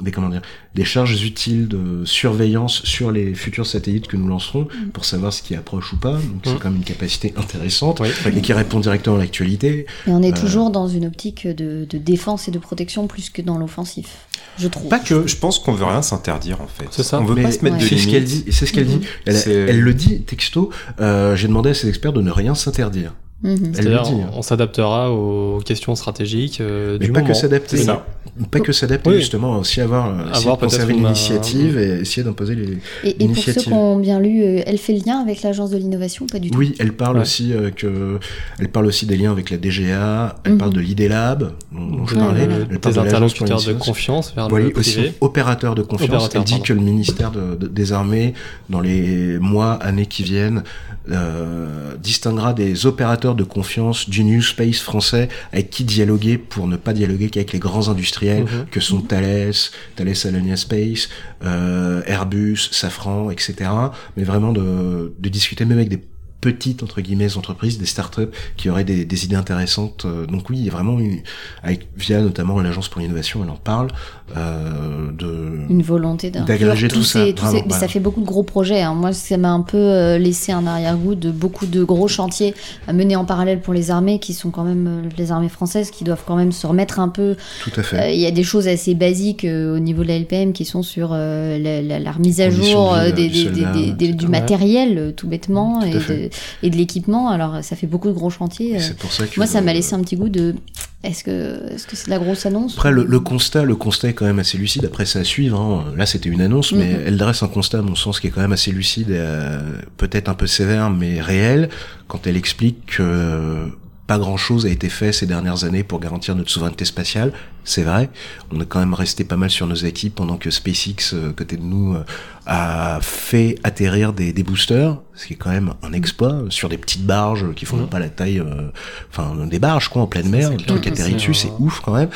des 0.02 0.12
comment 0.12 0.30
dire, 0.30 0.42
des 0.74 0.84
charges 0.84 1.24
utiles 1.24 1.68
de 1.68 2.04
surveillance 2.06 2.84
sur 2.84 3.12
les 3.12 3.34
futurs 3.34 3.66
satellites 3.66 4.08
que 4.08 4.18
nous 4.18 4.28
lancerons 4.28 4.68
pour 4.94 5.06
savoir 5.06 5.32
ce 5.32 5.42
qui 5.42 5.56
approche 5.56 5.94
ou 5.94 5.98
pas. 5.98 6.14
Donc 6.14 6.42
c'est 6.44 6.54
Mm. 6.54 6.58
quand 6.60 6.70
même 6.70 6.78
une 6.80 6.84
capacité 6.84 7.34
intéressante 7.38 8.02
Oui. 8.02 8.10
et 8.36 8.42
qui 8.42 8.52
répond 8.54 8.80
directement 8.80 9.16
à 9.16 9.20
l'actualité. 9.20 9.86
Et 10.08 10.12
on 10.12 10.22
est 10.22 10.38
Euh, 10.38 10.42
toujours 10.42 10.72
dans 10.72 10.88
une 10.88 11.06
optique 11.06 11.48
de, 11.48 11.86
de 11.90 11.98
défense 11.98 12.48
et 12.48 12.52
de 12.52 12.60
protection 12.60 13.08
plus 13.08 13.30
que 13.30 13.42
dans 13.42 13.58
l'offensif, 13.58 14.28
je 14.60 14.68
trouve. 14.68 14.90
Pas 14.90 15.00
que, 15.00 15.26
je 15.28 15.36
pense 15.38 15.60
qu'on 15.60 15.74
veut 15.74 15.86
rien 15.86 16.02
s'interdire 16.02 16.62
en 16.62 16.68
fait. 16.68 16.88
C'est 16.92 17.04
ça. 17.04 17.20
On 17.22 17.24
veut 17.26 17.36
Mais 17.36 17.44
pas 17.44 17.52
se 17.52 17.64
mettre 17.64 17.78
ouais. 17.78 17.82
de 17.84 17.88
C'est 17.88 17.98
ce 17.98 18.08
qu'elle 18.08 18.24
limites. 18.26 18.46
dit. 18.46 18.52
C'est 18.52 18.66
ce 18.66 18.74
qu'elle 18.74 18.88
dit. 18.88 19.02
Elle, 19.26 19.36
elle 19.48 19.80
le 19.82 19.94
dit 19.94 20.22
texto. 20.24 20.70
Euh, 21.00 21.36
J'ai 21.36 21.48
demandé 21.48 21.70
à 21.70 21.74
ses 21.74 21.88
experts 21.88 22.14
de 22.14 22.22
ne 22.22 22.32
rien 22.32 22.56
s'interdire. 22.56 23.14
Elle 23.46 23.60
le 23.70 23.74
C'est-à-dire, 23.74 24.02
dit. 24.04 24.22
hein. 24.22 24.30
on, 24.34 24.40
on 24.40 24.42
s'adaptera 24.42 25.12
aux 25.12 25.60
questions 25.64 25.96
stratégiques 25.96 26.60
euh, 26.62 26.98
Mais 27.00 27.06
du 27.06 27.12
pas 27.12 27.20
moment. 27.22 27.32
que 27.34 27.38
s'adapter. 27.38 27.78
Ça. 27.78 28.06
Pas 28.52 28.60
que 28.60 28.72
s'adapter 28.74 29.10
Oui. 29.12 29.18
justement, 29.18 29.60
aussi 29.60 29.80
avoir, 29.82 30.08
euh, 30.08 30.24
essayer 30.32 30.38
Avoir 30.38 30.58
de 30.58 30.62
conserver 30.64 30.94
l'initiative 30.94 31.78
et 31.78 32.02
essayer 32.02 32.24
d'imposer 32.24 32.56
les. 32.56 32.78
Et, 33.04 33.24
et 33.24 33.28
pour 33.28 33.38
ceux 33.38 33.54
qui 33.54 33.72
ont 33.72 33.98
bien 33.98 34.20
lu, 34.20 34.42
euh, 34.44 34.62
elle 34.66 34.78
fait 34.78 34.94
le 34.94 35.00
lien 35.06 35.20
avec 35.20 35.42
l'agence 35.44 35.70
de 35.72 35.78
l'innovation 35.78 36.26
ou 36.26 36.28
pas 36.28 36.40
du 36.40 36.50
tout? 36.52 36.58
Oui, 36.58 36.74
elle 36.80 36.94
parle 36.94 37.16
Ouais. 37.18 37.22
aussi 37.22 37.54
euh, 37.54 37.70
que, 37.72 38.20
elle 38.60 38.70
parle 38.70 38.88
aussi 38.88 39.06
des 39.06 39.16
liens 39.16 39.32
avec 39.32 39.52
la 39.52 39.58
DGA. 39.58 40.36
Elle 40.44 40.54
Mhm. 40.54 40.58
parle 40.58 40.74
de 40.74 40.80
l'IDELAB 40.82 41.52
dont, 41.72 41.86
dont 41.98 42.08
je 42.08 42.16
parlais. 42.16 42.42
Elle 42.72 42.80
parle 42.80 42.94
des 42.96 43.00
de 43.02 43.06
interlocuteurs 43.06 43.64
de 43.64 43.74
confiance 43.74 44.34
vers 44.36 44.50
Voilà, 44.50 44.66
le 44.68 44.78
aussi 44.78 44.94
privé. 44.94 45.14
opérateur 45.22 45.76
de 45.76 45.82
confiance. 45.84 46.10
Opérateur, 46.10 46.42
Elle 46.42 46.46
dit 46.46 46.52
pardon. 46.54 46.66
que 46.66 46.74
le 46.74 46.82
ministère 46.82 47.32
de- 47.32 47.56
de- 47.56 47.68
des 47.68 47.94
Armées, 47.94 48.34
dans 48.70 48.82
les 48.82 49.38
mois, 49.40 49.74
années 49.74 50.08
qui 50.08 50.24
viennent, 50.24 50.64
euh, 51.12 51.94
distinguera 52.02 52.54
des 52.54 52.86
opérateurs 52.86 53.35
de 53.36 53.44
confiance 53.44 54.10
du 54.10 54.24
New 54.24 54.42
Space 54.42 54.80
français 54.80 55.30
avec 55.52 55.70
qui 55.70 55.84
dialoguer 55.84 56.38
pour 56.38 56.68
ne 56.68 56.76
pas 56.78 56.94
dialoguer 56.94 57.30
qu'avec 57.30 57.54
les 57.54 57.60
grands 57.60 57.88
industriels 57.90 58.44
Mhm. 58.44 58.66
que 58.72 58.80
sont 58.80 59.02
Thales, 59.02 59.54
Thales 59.96 60.14
Alenia 60.26 60.56
Space, 60.58 61.10
euh, 61.44 62.02
Airbus, 62.06 62.58
Safran, 62.72 63.30
etc. 63.32 63.70
Mais 64.18 64.24
vraiment 64.24 64.52
de, 64.54 65.14
de 65.20 65.30
discuter 65.30 65.66
même 65.66 65.78
avec 65.78 65.90
des 65.90 66.02
petites 66.46 66.84
entre 66.84 67.02
guillemets 67.02 67.36
entreprises, 67.38 67.78
des 67.80 67.86
startups 67.88 68.30
qui 68.58 68.70
auraient 68.70 68.84
des, 68.84 69.04
des 69.06 69.26
idées 69.26 69.36
intéressantes. 69.36 70.04
Euh, 70.06 70.26
Donc 70.28 70.50
oui, 70.50 70.58
il 70.60 70.66
y 70.66 70.70
a 70.70 70.72
vraiment 70.72 71.00
une, 71.00 71.20
avec 71.64 71.88
via 71.98 72.22
notamment 72.22 72.60
l'agence 72.62 72.88
pour 72.88 73.02
l'innovation, 73.02 73.42
elle 73.44 73.50
en 73.50 73.56
parle 73.56 73.88
euh, 74.36 75.12
de 75.12 75.66
Une 75.70 75.82
volonté 75.82 76.30
D'agréger 76.32 76.88
tout 76.88 77.04
ça, 77.04 77.26
ces- 77.26 77.34
voilà. 77.34 77.80
Ça 77.80 77.88
fait 77.88 78.00
beaucoup 78.00 78.22
de 78.22 78.26
gros 78.26 78.44
projets. 78.44 78.82
hein. 78.82 78.94
Moi, 78.94 79.14
ça 79.14 79.38
m'a 79.38 79.52
un 79.52 79.62
peu 79.62 79.78
euh, 79.78 80.18
laissé 80.18 80.52
un 80.52 80.66
arrière-goût 80.68 81.16
de 81.16 81.32
beaucoup 81.32 81.66
de 81.66 81.84
gros 81.84 82.08
chantiers 82.08 82.54
à 82.88 82.94
mener 82.94 83.16
en 83.16 83.26
parallèle 83.26 83.60
pour 83.62 83.74
les 83.74 83.92
armées, 83.92 84.20
qui 84.20 84.34
sont 84.34 84.52
quand 84.52 84.64
même 84.64 85.10
les 85.18 85.32
armées 85.32 85.50
françaises, 85.50 85.92
qui 85.92 86.04
doivent 86.04 86.24
quand 86.26 86.36
même 86.36 86.52
se 86.52 86.66
remettre 86.68 87.00
un 87.00 87.10
peu. 87.10 87.36
tout 87.64 87.72
à 87.76 87.84
fait. 87.84 88.00
Euh, 88.00 88.10
Il 88.12 88.20
y 88.20 88.26
a 88.26 88.32
des 88.32 88.44
choses 88.44 88.68
assez 88.68 88.94
basiques 88.96 89.46
euh, 89.46 89.76
au 89.76 89.80
niveau 89.80 90.04
de 90.04 90.08
la 90.10 90.18
LPM 90.20 90.54
qui 90.54 90.66
sont 90.66 90.84
sur 90.84 91.12
la, 91.12 91.58
la- 91.82 92.00
la 92.00 92.12
remise 92.12 92.42
à 92.42 92.50
jour 92.50 92.96
des, 93.16 93.28
du 93.30 93.30
des- 93.30 93.30
des- 93.30 93.44
soldat, 93.62 93.72
des- 93.74 93.92
des- 93.92 94.08
du 94.14 94.26
etc. 94.26 94.28
matériel, 94.28 95.14
tout 95.16 95.28
bêtement, 95.28 95.80
Tout 95.80 95.86
à 95.86 95.90
et, 95.90 96.00
fait. 96.00 96.18
de, 96.30 96.30
et 96.64 96.70
de 96.70 96.76
l'équipement. 96.78 97.30
Alors, 97.30 97.64
ça 97.64 97.76
fait 97.76 97.88
beaucoup 97.88 98.08
de 98.08 98.14
gros 98.14 98.30
chantiers. 98.30 98.78
Euh. 98.78 98.80
c'est 98.80 98.98
pour 98.98 99.12
ça 99.12 99.26
que 99.28 99.38
Moi, 99.38 99.48
ça 99.48 99.62
m'a 99.62 99.72
euh, 99.72 99.76
laissé 99.76 99.94
un 99.96 100.02
petit 100.02 100.16
goût 100.16 100.30
de. 100.30 100.56
Est-ce 101.04 101.24
que 101.24 101.72
est-ce 101.72 101.86
que 101.86 101.96
c'est 101.96 102.06
de 102.06 102.10
la 102.12 102.18
grosse 102.18 102.46
annonce 102.48 102.74
Après, 102.74 102.92
le, 102.92 103.04
le 103.06 103.20
constat, 103.20 103.64
le 103.64 103.76
constat 103.76 104.10
est 104.10 104.14
quand 104.14 104.26
même 104.26 104.40
assez 104.40 104.58
lucide. 104.58 104.86
Après, 104.86 105.06
c'est 105.06 105.20
à 105.20 105.24
suivre. 105.24 105.60
hein. 105.60 105.86
Là, 105.96 106.06
c'était 106.08 106.30
une 106.30 106.42
annonce, 106.42 106.72
mais 106.72 106.94
Mhm. 106.94 107.02
elle 107.08 107.18
dresse 107.18 107.44
un 107.44 107.48
constat, 107.48 107.80
à 107.80 107.82
mon 107.84 107.94
sens, 107.96 108.20
qui 108.20 108.28
est 108.28 108.30
quand 108.32 108.42
même 108.42 108.54
assez 108.54 108.72
lucide, 108.72 109.12
euh, 109.12 109.60
peut-être 109.98 110.30
un 110.30 110.34
peu 110.34 110.48
sévère, 110.48 110.90
mais 110.90 111.22
réel, 111.22 111.70
quand 112.08 112.26
elle 112.26 112.38
explique 112.38 112.86
que 112.88 113.04
euh, 113.04 113.66
pas 114.08 114.20
grand-chose 114.20 114.66
a 114.66 114.70
été 114.70 114.88
fait 114.90 115.12
ces 115.12 115.26
dernières 115.26 115.64
années 115.64 115.84
pour 115.84 116.00
garantir 116.00 116.36
notre 116.36 116.52
souveraineté 116.52 116.86
spatiale. 116.86 117.34
C'est 117.64 117.82
vrai. 117.82 118.10
On 118.52 118.62
est 118.62 118.66
quand 118.68 118.78
même 118.80 118.94
resté 118.94 119.24
pas 119.24 119.36
mal 119.38 119.50
sur 119.50 119.66
nos 119.66 119.84
acquis 119.86 120.12
pendant 120.12 120.38
que 120.38 120.52
SpaceX, 120.52 121.14
euh, 121.14 121.34
côté 121.34 121.58
de 121.58 121.64
nous, 121.64 121.96
euh, 121.96 122.04
a 122.46 123.00
fait 123.02 123.58
atterrir 123.64 124.14
des, 124.14 124.32
des 124.32 124.44
boosters, 124.44 124.98
ce 125.16 125.26
qui 125.26 125.34
est 125.34 125.38
quand 125.38 125.50
même 125.50 125.74
un 125.82 125.92
exploit, 125.94 126.34
euh, 126.34 126.50
sur 126.52 126.70
des 126.70 126.78
petites 126.78 127.06
barges 127.06 127.52
qui 127.56 127.66
font 127.66 127.78
Mhm. 127.78 127.88
pas 127.88 127.98
la 128.00 128.10
taille, 128.10 128.40
euh, 128.40 128.70
enfin 129.10 129.36
des 129.48 129.58
barges 129.60 129.90
quoi, 129.90 130.04
en 130.04 130.08
pleine 130.08 130.30
mer, 130.30 130.52
le 130.52 130.58
truc 130.58 130.86
atterrit 130.86 131.16
dessus, 131.16 131.34
c'est 131.34 131.52
ouf 131.60 131.80
quand 131.80 131.96
même. 131.96 132.10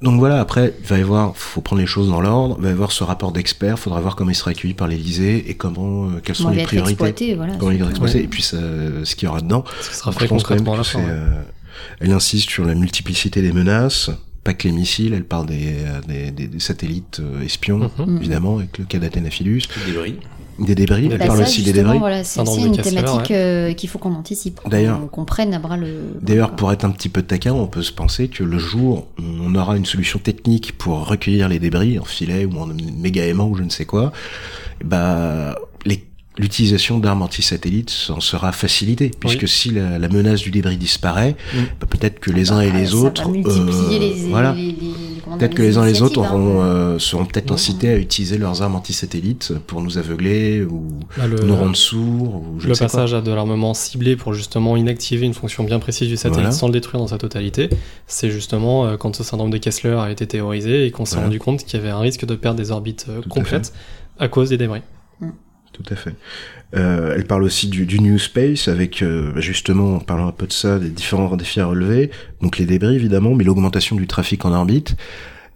Donc 0.00 0.20
voilà, 0.20 0.38
après, 0.40 0.74
il 0.80 0.86
va 0.86 0.98
y 0.98 1.00
avoir, 1.02 1.36
faut 1.36 1.60
prendre 1.60 1.80
les 1.80 1.86
choses 1.86 2.08
dans 2.08 2.20
l'ordre, 2.20 2.54
il 2.58 2.62
va 2.62 2.68
y 2.68 2.72
avoir 2.72 2.92
ce 2.92 3.02
rapport 3.02 3.32
d'experts, 3.32 3.80
faudra 3.80 4.00
voir 4.00 4.14
comment 4.14 4.30
il 4.30 4.34
sera 4.36 4.52
accueilli 4.52 4.74
par 4.74 4.86
l'Élysée 4.86 5.50
et 5.50 5.54
comment, 5.54 6.04
euh, 6.08 6.20
quelles 6.22 6.36
sont 6.36 6.44
Comment 6.44 6.54
il 6.54 6.58
les 6.58 6.64
priorités. 6.64 6.92
exploité, 6.92 7.34
voilà. 7.34 7.56
Comment 7.56 7.72
il 7.72 7.78
va 7.78 7.84
être 7.86 7.90
exploité, 7.90 8.18
Ouais. 8.18 8.24
et 8.24 8.28
puis 8.28 8.42
ça, 8.42 8.58
ce 9.02 9.16
qu'il 9.16 9.26
y 9.26 9.28
aura 9.28 9.40
dedans. 9.40 9.64
Ce 9.80 9.92
sera 9.94 10.12
Je 10.12 10.18
fait 10.18 10.28
pense 10.28 10.44
quand 10.44 10.54
même 10.54 10.64
concrètement 10.64 10.74
à 10.74 10.76
la 10.76 10.82
que 10.84 10.88
fin. 10.88 10.98
c'est, 11.00 11.04
ouais. 11.04 11.10
euh, 11.10 11.42
elle 12.00 12.12
insiste 12.12 12.48
sur 12.48 12.64
la 12.64 12.76
multiplicité 12.76 13.42
des 13.42 13.52
menaces, 13.52 14.10
pas 14.44 14.54
que 14.54 14.68
les 14.68 14.72
missiles, 14.74 15.14
elle 15.14 15.24
parle 15.24 15.46
des, 15.46 15.74
euh, 15.78 16.00
des, 16.06 16.30
des- 16.30 16.46
des 16.46 16.60
satellites 16.60 17.18
euh, 17.20 17.42
espions, 17.42 17.90
Mhm. 17.98 18.18
évidemment, 18.18 18.58
avec 18.58 18.78
le 18.78 18.84
cas 18.84 18.98
d'Athénaphilus, 18.98 19.62
Des 19.84 19.92
débris. 19.92 20.16
Des 20.58 20.74
débris, 20.74 21.02
Bah, 21.08 21.14
elle 21.14 21.18
Bah, 21.20 21.26
parle 21.26 21.38
ça, 21.38 21.44
aussi 21.44 21.62
des 21.62 21.72
débris. 21.72 21.98
Voilà, 21.98 22.24
c'est 22.24 22.40
aussi 22.40 22.62
une 22.66 22.76
thématique 22.76 23.30
ouais. 23.30 23.36
euh, 23.36 23.72
qu'il 23.74 23.88
faut 23.88 23.98
qu'on 23.98 24.14
anticipe, 24.14 24.60
qu'on- 24.60 24.68
D'ailleurs- 24.68 25.08
qu'on 25.10 25.24
prenne 25.24 25.54
à 25.54 25.58
bras 25.58 25.76
le. 25.76 25.88
D'ailleurs, 26.20 26.56
pour 26.56 26.72
être 26.72 26.84
un 26.84 26.90
petit 26.90 27.08
peu 27.08 27.22
taquin, 27.22 27.52
on 27.52 27.66
peut 27.66 27.82
se 27.82 27.92
penser 27.92 28.28
que 28.28 28.42
le 28.44 28.58
jour 28.58 29.06
où 29.18 29.22
on 29.22 29.54
aura 29.54 29.76
une 29.76 29.86
solution 29.86 30.18
technique 30.18 30.76
pour 30.78 31.06
recueillir 31.06 31.48
les 31.48 31.58
débris 31.58 31.98
en 31.98 32.04
filet 32.04 32.44
ou 32.44 32.58
en 32.58 32.66
méga 32.66 33.24
aimant 33.24 33.48
ou 33.48 33.56
je 33.56 33.62
ne 33.62 33.70
sais 33.70 33.84
quoi, 33.84 34.12
bah, 34.84 35.54
les- 35.84 36.04
l'utilisation 36.38 36.98
d'armes 36.98 37.22
anti-satellites 37.22 37.92
en 38.10 38.20
sera 38.20 38.52
facilitée, 38.52 39.10
puisque 39.18 39.48
si 39.48 39.70
la, 39.70 39.98
la 39.98 40.08
menace 40.08 40.40
du 40.40 40.50
débris 40.52 40.76
disparaît, 40.76 41.34
Mm. 41.54 41.58
bah, 41.80 41.86
peut-être 41.90 42.20
que 42.20 42.30
les 42.30 42.52
uns 42.52 42.60
et 42.60 42.70
Ah, 42.72 42.78
les 42.78 42.86
ça 42.86 42.96
va 42.96 43.02
autres, 43.02 43.28
multiplier 43.28 43.96
euh, 43.96 43.98
les, 43.98 44.12
voilà, 44.30 44.52
les- 44.54 44.62
les- 44.62 44.72
les- 44.72 44.74
comment 44.76 45.07
peut-être 45.36 45.54
que 45.54 45.62
les 45.62 45.76
uns 45.76 45.84
et 45.84 45.92
les 45.92 46.02
autres 46.02 46.18
initiatives, 46.18 46.40
auront, 46.40 46.62
hein. 46.62 46.66
euh, 46.66 46.98
seront 46.98 47.24
peut-être 47.26 47.50
incités 47.52 47.88
à 47.90 47.96
utiliser 47.96 48.38
leurs 48.38 48.62
armes 48.62 48.76
anti-satellites 48.76 49.52
pour 49.66 49.82
nous 49.82 49.98
aveugler 49.98 50.62
ou 50.64 50.86
Bah, 51.16 51.26
le- 51.26 51.40
nous 51.40 51.56
rendre 51.56 51.76
sourds 51.76 52.36
ou 52.36 52.60
je 52.60 52.68
le 52.68 52.74
quoi. 52.74 52.86
passage 52.86 53.14
à 53.14 53.20
de 53.20 53.30
l'armement 53.32 53.74
ciblé 53.74 54.16
pour 54.16 54.32
justement 54.34 54.76
inactiver 54.76 55.26
une 55.26 55.34
fonction 55.34 55.64
bien 55.64 55.78
précise 55.78 56.08
du 56.08 56.16
satellite 56.16 56.36
Voilà. 56.40 56.52
sans 56.52 56.66
le 56.68 56.72
détruire 56.72 57.00
dans 57.00 57.08
sa 57.08 57.18
totalité, 57.18 57.68
c'est 58.06 58.30
justement 58.30 58.86
euh, 58.86 58.96
quand 58.96 59.14
ce 59.16 59.22
syndrome 59.24 59.50
de 59.50 59.58
Kessler 59.58 59.96
a 59.98 60.10
été 60.10 60.26
théorisé 60.26 60.86
et 60.86 60.90
qu'on 60.90 61.04
s'est 61.04 61.14
Voilà. 61.16 61.26
rendu 61.26 61.38
compte 61.38 61.64
qu'il 61.64 61.78
y 61.78 61.82
avait 61.82 61.90
un 61.92 61.98
risque 62.00 62.24
de 62.24 62.34
perdre 62.34 62.58
des 62.58 62.70
orbites 62.70 63.06
euh, 63.08 63.20
à 63.24 63.28
complètes 63.28 63.72
à 64.20 64.28
cause 64.28 64.48
des 64.48 64.56
débris. 64.56 64.80
Tout 65.82 65.92
à 65.94 65.96
fait. 65.96 66.14
Euh, 66.76 67.14
elle 67.16 67.26
parle 67.26 67.44
aussi 67.44 67.68
du, 67.68 67.86
du 67.86 68.00
New 68.00 68.18
Space 68.18 68.68
avec 68.68 69.00
euh, 69.02 69.32
justement 69.40 69.94
en 69.96 70.00
parlant 70.00 70.28
un 70.28 70.32
peu 70.32 70.46
de 70.46 70.52
ça, 70.52 70.78
des 70.78 70.90
différents 70.90 71.34
défis 71.36 71.60
à 71.60 71.66
relever. 71.66 72.10
Donc 72.42 72.58
les 72.58 72.66
débris 72.66 72.94
évidemment, 72.96 73.34
mais 73.34 73.44
l'augmentation 73.44 73.96
du 73.96 74.06
trafic 74.06 74.44
en 74.44 74.52
orbite. 74.52 74.96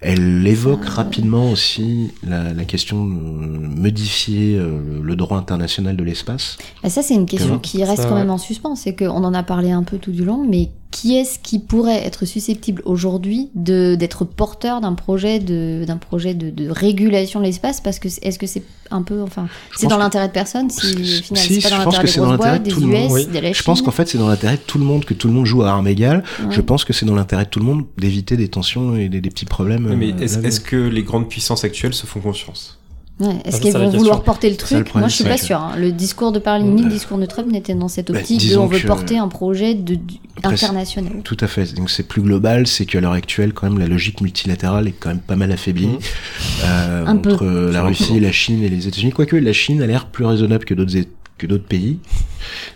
Elle 0.04 0.44
évoque 0.46 0.80
Ah. 0.86 0.90
rapidement 0.90 1.50
aussi 1.52 2.10
la, 2.26 2.52
la 2.52 2.64
question 2.64 3.04
de 3.04 3.12
modifier 3.12 4.58
euh, 4.58 5.00
le 5.02 5.14
droit 5.14 5.38
international 5.38 5.96
de 5.96 6.02
l'espace. 6.02 6.58
Bah, 6.82 6.88
ça, 6.90 7.02
c'est 7.02 7.14
une 7.14 7.26
question 7.26 7.58
qui 7.60 7.84
reste 7.84 8.02
Ça, 8.02 8.08
quand 8.08 8.16
même 8.16 8.26
ouais. 8.26 8.32
en 8.32 8.38
suspens. 8.38 8.74
C'est 8.74 8.96
qu'on 8.96 9.22
en 9.22 9.32
a 9.34 9.42
parlé 9.44 9.70
un 9.70 9.84
peu 9.84 9.98
tout 9.98 10.10
du 10.10 10.24
long, 10.24 10.44
mais 10.48 10.70
qui 10.92 11.16
est-ce 11.16 11.40
qui 11.40 11.58
pourrait 11.58 12.04
être 12.04 12.24
susceptible 12.24 12.82
aujourd'hui 12.84 13.50
de 13.56 13.96
d'être 13.96 14.24
porteur 14.24 14.80
d'un 14.80 14.92
projet 14.92 15.40
de 15.40 15.84
d'un 15.84 15.96
projet 15.96 16.34
de, 16.34 16.50
de 16.50 16.68
régulation 16.68 17.40
de 17.40 17.46
l'espace? 17.46 17.80
Parce 17.80 17.98
que 17.98 18.06
est-ce 18.06 18.38
que 18.38 18.46
c'est 18.46 18.62
un 18.92 19.02
peu 19.02 19.22
enfin 19.22 19.48
c'est 19.76 19.88
dans 19.88 19.98
l'intérêt 19.98 20.28
de 20.28 20.32
personne 20.32 20.70
si, 20.70 20.80
Si, 20.80 20.92
au 20.92 21.22
final, 21.22 21.42
si, 21.42 21.60
c'est 21.60 21.70
pas 21.70 21.84
dans 21.84 21.84
pense 21.84 21.98
que 21.98 22.02
l'intérêt 22.02 22.04
des 22.04 22.10
c'est 22.12 22.20
dans 22.20 22.26
grosses 22.26 22.38
l'intérêt 22.38 22.58
boîtes 22.58 22.62
de 22.62 22.68
des 22.68 22.74
tout 22.74 22.80
le 22.80 22.86
monde, 22.86 23.10
US 23.10 23.12
oui. 23.12 23.26
de 23.26 23.38
la 23.40 23.52
Je 23.52 23.62
pense 23.62 23.82
qu'en 23.82 23.90
fait, 23.90 24.08
c'est 24.08 24.18
dans 24.18 24.28
l'intérêt 24.28 24.56
de 24.56 24.62
tout 24.62 24.78
le 24.78 24.84
monde 24.84 25.04
que 25.04 25.14
tout 25.14 25.28
le 25.28 25.34
monde 25.34 25.46
joue 25.46 25.62
à 25.62 25.70
armes 25.70 25.88
égales. 25.88 26.22
Ouais. 26.40 26.46
Je 26.50 26.60
pense 26.60 26.84
que 26.84 26.92
c'est 26.92 27.06
dans 27.06 27.14
l'intérêt 27.14 27.44
de 27.44 27.50
tout 27.50 27.58
le 27.58 27.64
monde 27.64 27.86
d'éviter 27.96 28.36
des 28.36 28.48
tensions 28.48 28.96
et 28.96 29.08
des, 29.08 29.20
des 29.20 29.30
petits 29.30 29.46
problèmes. 29.46 29.94
Mais 29.96 30.12
euh, 30.12 30.42
est-ce 30.42 30.60
que 30.60 30.76
les 30.76 31.02
grandes 31.02 31.28
puissances 31.28 31.64
actuelles 31.64 31.94
se 31.94 32.06
font 32.06 32.20
confiance? 32.20 32.78
Ouais, 33.22 33.36
Est-ce 33.44 33.60
qu'ils 33.60 33.72
vont 33.72 33.88
vouloir 33.90 34.22
porter 34.22 34.50
le 34.50 34.56
truc 34.56 34.84
problème, 34.84 35.02
Moi, 35.02 35.08
je 35.08 35.14
suis 35.14 35.24
pas 35.24 35.36
sûre. 35.38 35.58
hein. 35.58 35.72
Le 35.78 35.92
discours 35.92 36.32
de 36.32 36.38
Paris 36.38 36.64
ni 36.64 36.82
le 36.82 36.88
discours 36.90 37.18
de 37.18 37.26
Trump 37.26 37.50
n'était 37.50 37.74
dans 37.74 37.88
cette 37.88 38.10
bah, 38.10 38.18
optique 38.18 38.50
de 38.50 38.56
on 38.56 38.66
veut 38.66 38.80
porter 38.80 39.18
un 39.18 39.28
projet 39.28 39.74
de, 39.74 39.96
Après, 40.42 40.54
international. 40.54 41.12
Tout 41.22 41.36
à 41.40 41.46
fait. 41.46 41.74
Donc 41.74 41.90
c'est 41.90 42.02
plus 42.08 42.20
global, 42.22 42.66
c'est 42.66 42.84
qu'à 42.86 43.00
l'heure 43.00 43.12
actuelle, 43.12 43.52
quand 43.52 43.68
même, 43.70 43.78
la 43.78 43.86
logique 43.86 44.20
multilatérale 44.20 44.88
est 44.88 44.94
quand 44.98 45.10
même 45.10 45.20
pas 45.20 45.36
mal 45.36 45.52
affaiblie 45.52 45.86
Mhm. 45.86 45.98
euh, 46.64 47.06
Un 47.06 47.16
entre 47.16 47.44
la 47.46 47.82
Russie, 47.82 48.18
la 48.20 48.32
Chine 48.32 48.62
et 48.62 48.68
les 48.68 48.88
États-Unis. 48.88 49.12
Quoique 49.12 49.36
la 49.36 49.52
Chine 49.52 49.82
a 49.82 49.86
l'air 49.86 50.06
plus 50.06 50.24
raisonnable 50.24 50.64
que 50.64 50.74
d'autres 50.74 50.96
é- 50.96 51.08
que 51.42 51.46
d'autres 51.46 51.64
pays. 51.66 51.98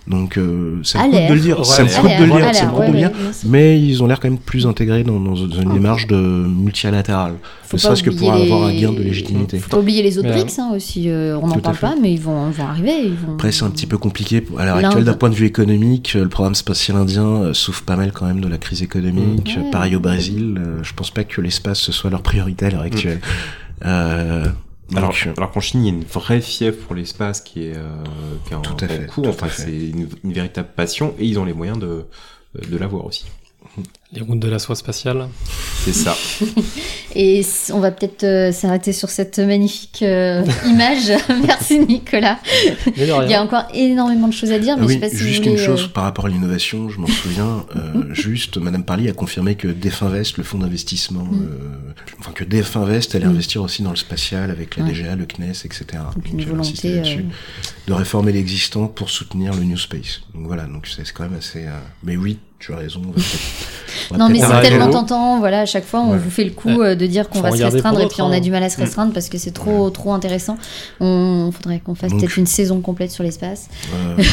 Donc 0.07 0.37
euh, 0.39 0.79
ça 0.85 1.01
A 1.01 1.07
me 1.09 1.13
coûte 1.13 1.29
de 1.29 1.35
le 1.35 1.41
dire. 1.41 1.59
Ouais, 1.59 1.65
ça 1.65 1.83
me 1.83 1.89
coûte 1.89 2.11
de 2.19 2.25
le 2.25 2.27
dire. 2.31 2.39
l'air, 2.39 2.55
Ça 2.55 2.67
me 2.67 2.71
coûte 2.71 2.79
ouais, 2.81 2.87
de 2.89 2.93
le 2.93 2.99
dire. 2.99 3.09
ouais, 3.11 3.15
bien 3.23 3.33
sûr. 3.33 3.49
Mais 3.51 3.81
ils 3.81 4.03
ont 4.03 4.07
l'air 4.07 4.21
quand 4.21 4.29
même 4.29 4.39
plus 4.39 4.67
intégrés 4.67 5.03
dans, 5.03 5.19
dans 5.19 5.35
une 5.35 5.69
Ah. 5.71 5.73
démarche 5.75 6.07
de 6.07 6.17
multilatérale. 6.17 7.35
Faut 7.65 7.77
Ne 7.77 7.83
pas 7.83 7.87
serait-ce 7.89 8.03
que 8.05 8.11
pour 8.11 8.29
oublier 8.29 8.43
avoir 8.45 8.65
un 8.69 8.71
les- 8.73 8.81
gain 8.81 8.93
de 8.93 9.03
légitimité. 9.03 9.59
Faut 9.59 9.69
pas 9.71 9.79
oublier 9.79 10.03
les 10.03 10.19
autres 10.19 10.29
BRICS 10.29 10.59
hein, 10.61 10.71
aussi. 10.75 11.09
euh, 11.11 11.37
on 11.43 11.49
n'en 11.49 11.59
parle 11.59 11.77
pas, 11.79 11.95
mais 12.01 12.13
ils 12.13 12.21
vont, 12.21 12.49
ils 12.51 12.55
vont 12.55 12.67
arriver. 12.67 12.93
Ils 13.07 13.15
vont... 13.15 13.35
Après, 13.35 13.51
c'est 13.51 13.65
un 13.65 13.71
petit 13.71 13.87
peu 13.87 13.99
compliqué. 13.99 14.45
À 14.59 14.65
l'heure 14.67 14.77
actuelle, 14.77 15.05
d'un 15.05 15.15
point 15.15 15.31
de 15.31 15.35
vue 15.35 15.47
économique, 15.47 16.13
euh, 16.17 16.23
le 16.23 16.29
programme 16.29 16.55
spatial 16.55 16.97
indien 16.97 17.27
euh, 17.27 17.53
souffre 17.55 17.83
pas 17.83 17.97
mal 17.97 18.13
quand 18.13 18.27
même 18.27 18.41
de 18.41 18.49
la 18.49 18.59
crise 18.59 18.83
économique. 18.83 19.57
Mm. 19.59 19.63
Ouais. 19.65 19.71
Pareil 19.71 19.97
au 19.97 20.01
Brésil. 20.01 20.61
euh, 20.65 20.79
Je 20.83 20.93
pense 20.95 21.11
pas 21.11 21.25
que 21.25 21.41
l'espace 21.41 21.81
ce 21.81 21.91
soit 21.93 22.11
leur 22.11 22.23
priorité 22.23 22.67
à 22.67 22.71
l'heure 22.71 22.83
actuelle. 22.83 23.21
Euh, 23.85 24.47
donc, 24.91 24.99
Alors, 24.99 25.15
euh, 25.27 25.33
alors 25.37 25.51
qu'en 25.51 25.61
Chine, 25.61 25.85
il 25.85 25.87
y 25.89 25.91
a 25.91 25.97
une 25.97 26.05
vraie 26.05 26.41
fièvre 26.41 26.77
pour 26.79 26.95
l'espace 26.95 27.41
qui 27.41 27.65
est, 27.65 27.77
euh, 27.77 28.05
qui 28.47 28.53
est 28.53 28.57
en, 28.57 28.61
Tout 28.63 28.77
à 28.81 28.85
en 28.85 28.89
fait, 28.89 29.07
cours. 29.07 29.25
tout 29.25 29.31
Enfin, 29.31 29.49
c'est 29.49 29.71
une, 29.91 30.09
une 30.25 30.33
véritable 30.33 30.69
passion 30.77 31.15
et 31.19 31.27
ils 31.27 31.39
ont 31.39 31.45
les 31.45 31.53
moyens 31.53 31.79
de, 31.79 32.05
de 32.55 32.77
l'avoir 32.77 33.05
aussi. 33.07 33.27
Les 34.13 34.21
routes 34.23 34.39
de 34.39 34.49
la 34.49 34.59
soie 34.61 34.77
spatiale. 34.77 35.29
C'est 35.85 35.93
ça. 35.93 36.17
Et 37.15 37.45
on 37.73 37.81
va 37.81 37.91
peut-être 37.91 38.23
euh, 38.25 38.53
s'arrêter 38.53 38.93
sur 38.93 39.11
cette 39.11 39.39
magnifique 39.41 40.01
euh, 40.03 40.45
image. 40.67 41.13
Merci 41.47 41.81
Nicolas. 41.81 42.39
Il 42.97 43.05
y 43.05 43.35
a 43.35 43.43
encore 43.43 43.65
énormément 43.75 44.29
de 44.29 44.33
choses 44.33 44.53
à 44.53 44.59
dire, 44.59 44.77
mais 44.77 44.83
je 44.85 44.87
oui, 44.89 44.95
sais 44.95 45.01
pas 45.01 45.09
si 45.09 45.17
juste 45.19 45.39
vous 45.43 45.51
une 45.51 45.57
voulez, 45.57 45.65
chose 45.67 45.85
euh, 45.85 45.89
par 45.93 46.05
rapport 46.05 46.27
à 46.27 46.29
l'innovation, 46.29 46.89
je 46.89 46.99
m'en 47.01 47.07
souviens, 47.09 47.67
euh, 47.75 48.05
juste 48.15 48.59
Madame 48.59 48.85
Parly 48.85 49.09
a 49.09 49.13
confirmé 49.13 49.55
que 49.57 49.69
DFInvest, 49.69 50.37
le 50.39 50.45
fonds 50.45 50.59
d'investissement, 50.59 51.25
Mm. 51.25 51.43
euh, 51.43 51.93
enfin 52.21 52.33
que 52.33 52.45
DFInvest 52.45 53.15
allait 53.17 53.27
Mm. 53.27 53.31
investir 53.31 53.63
aussi 53.63 53.83
dans 53.83 53.91
le 53.91 53.97
spatial 53.97 54.51
avec 54.51 54.77
la 54.77 54.85
Ouais. 54.85 54.93
DGA, 54.93 55.17
le 55.17 55.27
CNES, 55.27 55.65
etc. 55.65 55.85
donc 56.15 56.29
une 56.33 56.45
volonté. 56.45 56.95
là-dessus, 56.97 57.19
euh, 57.21 57.89
de 57.89 57.93
réformer 57.93 58.33
l'existant 58.33 58.87
pour 58.87 59.11
soutenir 59.11 59.53
le 59.55 59.65
New 59.65 59.79
Space. 59.79 60.21
Donc 60.35 60.47
voilà, 60.47 60.65
donc 60.65 60.87
c'est 60.87 61.05
c'est 61.05 61.13
quand 61.13 61.25
même 61.25 61.39
assez. 61.39 61.65
euh, 61.67 61.79
Mais 62.05 62.17
oui, 62.17 62.39
tu 62.59 62.73
as 62.73 62.77
raison. 62.77 63.03
Non, 64.17 64.29
mais 64.29 64.39
c'est 64.39 64.61
tellement 64.61 64.91
tentant. 64.91 65.41
Voilà, 65.41 65.61
à 65.63 65.67
chaque 65.67 65.85
fois, 65.85 66.01
on 66.01 66.13
Ouais. 66.13 66.19
vous 66.19 66.31
fait 66.31 66.45
le 66.45 66.51
coup 66.51 66.69
Ouais. 66.69 66.89
euh, 66.91 66.95
de 66.95 67.07
dire 67.07 67.29
qu'on 67.29 67.41
va 67.41 67.51
se 67.51 67.63
restreindre 67.63 68.01
et 68.01 68.07
puis 68.07 68.23
on 68.23 68.31
a 68.31 68.39
du 68.39 68.51
mal 68.53 68.63
à 68.63 68.69
se 68.69 68.81
hein. 68.81 68.85
restreindre 68.85 69.13
parce 69.13 69.29
que 69.29 69.37
c'est 69.39 69.51
trop, 69.51 69.91
trop 69.91 70.13
intéressant. 70.13 70.57
On 71.01 71.51
faudrait 71.51 71.81
qu'on 71.81 71.95
fasse 71.97 72.13
peut-être 72.13 72.37
une 72.37 72.47
saison 72.47 72.81
complète 72.81 73.11
sur 73.11 73.25
l'espace. 73.25 73.69
Euh, 73.95 74.17
donc 74.19 74.25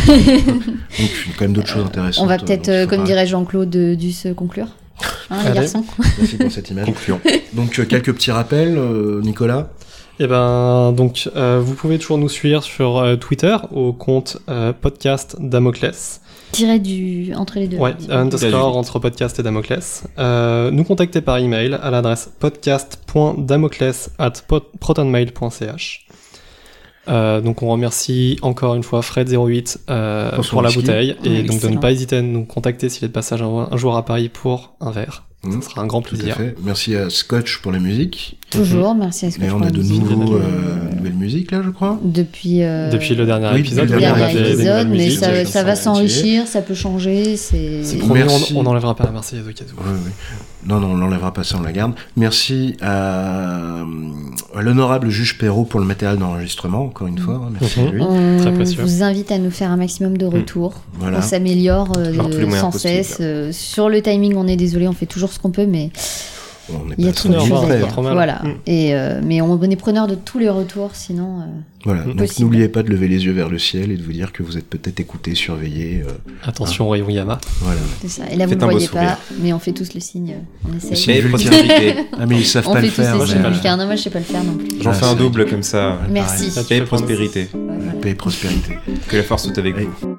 il 0.98 1.04
y 1.04 1.06
a 1.06 1.34
quand 1.38 1.42
même 1.46 1.54
d'autres 1.54 1.70
choses 1.70 1.86
intéressantes. 1.86 2.24
On 2.24 2.28
va 2.28 2.36
euh, 2.36 2.38
peut-être, 2.38 2.70
euh, 2.70 2.86
comme 2.86 3.04
dirait 3.04 3.26
Jean-Claude, 3.26 3.70
dû 3.98 4.12
se 4.12 4.30
conclure. 4.30 4.68
Hein, 5.32 5.38
les 5.48 5.54
garçons 5.56 5.84
Merci 6.20 6.38
pour 6.38 6.52
cette 6.52 6.70
image. 6.70 6.86
Concluons. 6.94 7.20
Donc 7.54 7.80
euh, 7.80 7.86
quelques 7.86 8.14
petits 8.14 8.32
rappels, 8.32 8.78
euh, 8.78 9.22
Nicolas. 9.24 9.70
Eh 10.20 10.28
ben, 10.28 10.92
donc, 10.96 11.28
euh, 11.36 11.60
vous 11.64 11.74
pouvez 11.74 11.98
toujours 11.98 12.20
nous 12.20 12.30
suivre 12.30 12.62
sur 12.62 13.00
euh, 13.00 13.16
Twitter 13.16 13.56
au 13.72 13.94
compte 13.94 14.38
euh, 14.48 14.72
podcast 14.72 15.36
Damoclès. 15.40 16.22
Du 16.54 17.34
entre 17.36 17.58
les 17.58 17.68
deux. 17.68 17.78
Ouais, 17.78 17.96
underscore 18.10 18.78
entre 18.78 19.00
podcast 19.00 19.40
et 19.40 19.44
Damoclès. 19.44 20.04
Euh, 20.20 20.70
nous 20.70 20.84
contacter 20.84 21.22
par 21.22 21.38
email 21.40 21.74
à 21.82 21.90
l'adresse 21.90 22.32
podcast.damoclès 22.40 24.12
at 24.20 24.34
protonmail.ch. 24.80 26.08
Euh, 27.10 27.42
donc 27.42 27.64
on 27.64 27.70
remercie 27.70 28.38
encore 28.44 28.76
une 28.76 28.84
fois 28.84 29.02
Fred08 29.02 29.78
euh, 29.90 30.32
Pour 30.50 30.62
la 30.62 30.70
whisky. 30.70 30.82
bouteille 30.82 31.16
et 31.24 31.30
Ouais, 31.30 31.44
donc 31.44 31.60
de 31.60 31.68
ne 31.68 31.78
pas 31.78 31.92
hésiter 31.92 32.18
à 32.18 32.22
nous 32.22 32.46
contacter 32.46 32.88
s'il 32.88 33.04
est 33.04 33.08
de 33.10 33.14
passage 33.14 33.42
un, 33.42 33.68
un 33.72 33.76
jour 33.78 33.98
à 33.98 34.06
Paris 34.06 34.30
pour 34.30 34.76
un 34.80 34.92
verre. 34.92 35.24
Mmh, 35.44 35.62
Ce 35.62 35.70
sera 35.70 35.82
un 35.82 35.88
grand 35.88 36.02
Tout 36.02 36.16
à 36.16 36.18
plaisir. 36.18 36.36
fait. 36.38 36.56
Merci 36.64 36.96
à 36.96 37.10
Scotch 37.10 37.58
pour 37.62 37.72
la 37.74 37.80
musique. 37.80 38.38
Toujours, 38.50 38.96
merci 38.96 39.26
à 39.26 39.32
que 39.32 39.44
Et 39.44 39.52
on 39.52 39.62
a 39.62 39.70
de 39.70 39.84
nouveaux, 39.84 40.36
Euh, 40.38 40.96
nouvelles 40.96 41.14
musiques 41.14 41.52
là, 41.52 41.62
je 41.66 41.70
crois. 41.70 42.00
Depuis, 42.04 42.64
euh, 42.64 42.90
Depuis 42.90 43.14
le 43.16 43.26
dernier 43.26 43.50
oui, 43.54 43.60
épisode, 43.60 43.88
depuis 43.88 43.96
le 43.96 44.00
dernier 44.02 44.50
épisode, 44.52 44.88
mais 44.88 44.98
musiques. 45.06 45.20
ça, 45.20 45.32
va 45.32 45.46
ça 45.46 45.64
va 45.64 45.76
s'enrichir, 45.76 46.48
ça 46.48 46.62
peut 46.62 46.76
changer, 46.76 47.36
c'est... 47.36 47.82
Promis, 48.00 48.22
on 48.24 48.58
on 48.60 48.64
n'enlèvera 48.64 48.96
pas 48.96 49.04
la 49.04 49.12
Marseillaise 49.12 49.48
au 49.48 49.52
cas 49.52 49.66
où. 49.66 49.82
Oui, 49.82 50.00
oui. 50.06 50.12
Non, 50.66 50.80
non, 50.80 50.92
on 50.92 50.96
l'enlèvera 50.98 51.34
pas, 51.34 51.44
ça, 51.44 51.58
on 51.60 51.62
la 51.62 51.72
garde. 51.72 51.94
Merci 52.16 52.78
à, 52.82 53.82
à 54.56 54.62
l'honorable 54.62 55.10
juge 55.10 55.38
Perrault 55.38 55.66
pour 55.66 55.80
le 55.80 55.86
matériel 55.86 56.18
d'enregistrement, 56.20 56.86
encore 56.86 57.08
une 57.08 57.18
fois. 57.18 57.50
Merci 57.60 57.80
à 57.80 57.84
Mhm. 57.84 57.92
lui. 57.92 58.02
On 58.02 58.38
Très 58.40 58.54
précieux. 58.54 58.82
vous 58.84 59.04
invite 59.04 59.32
à 59.32 59.38
nous 59.40 59.52
faire 59.52 59.72
un 59.72 59.78
maximum 59.78 60.18
de 60.18 60.26
retours. 60.26 60.74
Voilà. 61.00 61.18
On 61.20 61.22
s'améliore 61.22 61.92
euh, 61.98 62.14
sans 62.60 62.72
cesse. 62.72 63.18
Euh, 63.20 63.52
sur 63.52 63.90
le 63.90 64.02
timing, 64.02 64.36
on 64.36 64.48
est 64.48 64.56
désolé, 64.56 64.88
on 64.88 64.94
fait 64.94 65.06
toujours 65.06 65.32
ce 65.34 65.40
qu'on 65.40 65.52
peut, 65.52 65.66
mais 65.66 65.90
On 66.70 66.90
il 66.98 67.04
y 67.06 67.08
a 67.08 67.12
pas 67.12 67.18
trop 67.18 67.30
de 67.30 67.34
sans 67.34 67.40
choses 67.40 67.50
doute 67.50 67.58
à 67.58 67.66
prêt, 67.68 67.78
dire. 67.78 67.86
hein. 67.88 67.90
trop 67.92 68.02
mal. 68.02 68.14
Voilà. 68.14 68.36
Mm. 68.44 68.50
Et, 68.68 68.96
euh, 68.96 69.22
mais 69.24 69.42
on, 69.42 69.62
est 69.62 69.76
preneur 69.76 70.08
de 70.08 70.16
tous 70.16 70.40
les 70.40 70.50
retours, 70.50 70.92
sinon... 70.94 71.42
euh, 71.42 71.46
Voilà. 71.84 72.04
Donc 72.04 72.40
n'oubliez 72.40 72.70
pas 72.70 72.84
de 72.84 72.90
lever 72.90 73.08
les 73.10 73.26
yeux 73.26 73.34
vers 73.34 73.50
le 73.50 73.60
ciel 73.60 73.92
et 73.92 73.98
de 73.98 74.04
vous 74.04 74.14
dire 74.14 74.32
que 74.32 74.44
vous 74.44 74.58
êtes 74.58 74.70
peut-être 74.70 75.00
écouté, 75.00 75.36
surveillé. 75.36 76.04
euh, 76.08 76.12
Attention, 76.44 76.88
rayon 76.90 77.10
Yama. 77.10 77.40
voilà. 77.62 77.80
c'est 78.02 78.08
ça. 78.08 78.24
Et 78.32 78.36
là, 78.38 78.46
vous 78.46 78.56
ne 78.56 78.60
voyez 78.60 78.88
pas, 78.88 79.18
mais 79.42 79.52
on 79.52 79.60
fait 79.60 79.74
tous 79.74 79.94
le 79.94 80.00
signe. 80.00 80.36
On 80.72 80.78
essaye. 80.78 80.96
Si, 80.96 81.10
Mais 81.10 81.18
je 81.18 81.22
le 81.24 81.30
prospérité. 81.30 81.96
Ah, 82.18 82.26
mais 82.26 82.38
ils 82.38 82.46
savent 82.46 82.68
On 82.70 82.74
pas 82.74 82.82
le 82.82 82.88
faire. 82.90 83.16
moi, 83.16 83.26
je 83.26 83.30
sais 83.30 83.34
signes 83.34 83.44
pas 83.44 83.50
le 83.50 83.54
vulcains. 83.56 83.78
Non, 83.78 83.86
moi, 83.86 83.96
je 83.96 84.02
sais 84.02 84.10
pas 84.10 84.20
le 84.20 84.26
faire 84.26 84.44
non 84.44 84.54
plus. 84.56 84.68
J'en 84.82 84.92
Ah, 84.92 84.94
fais 84.94 85.06
un 85.06 85.16
double 85.16 85.46
comme 85.48 85.64
ça. 85.64 86.00
Merci. 86.10 86.50
Paix 86.70 86.78
et 86.78 86.82
prospérité. 86.82 87.50
Ouais, 87.54 87.60
voilà. 87.78 87.92
Que 89.08 89.18
la 89.18 89.24
force 89.24 89.44
soit 89.44 89.58
avec 89.58 89.76
vous. 89.76 90.18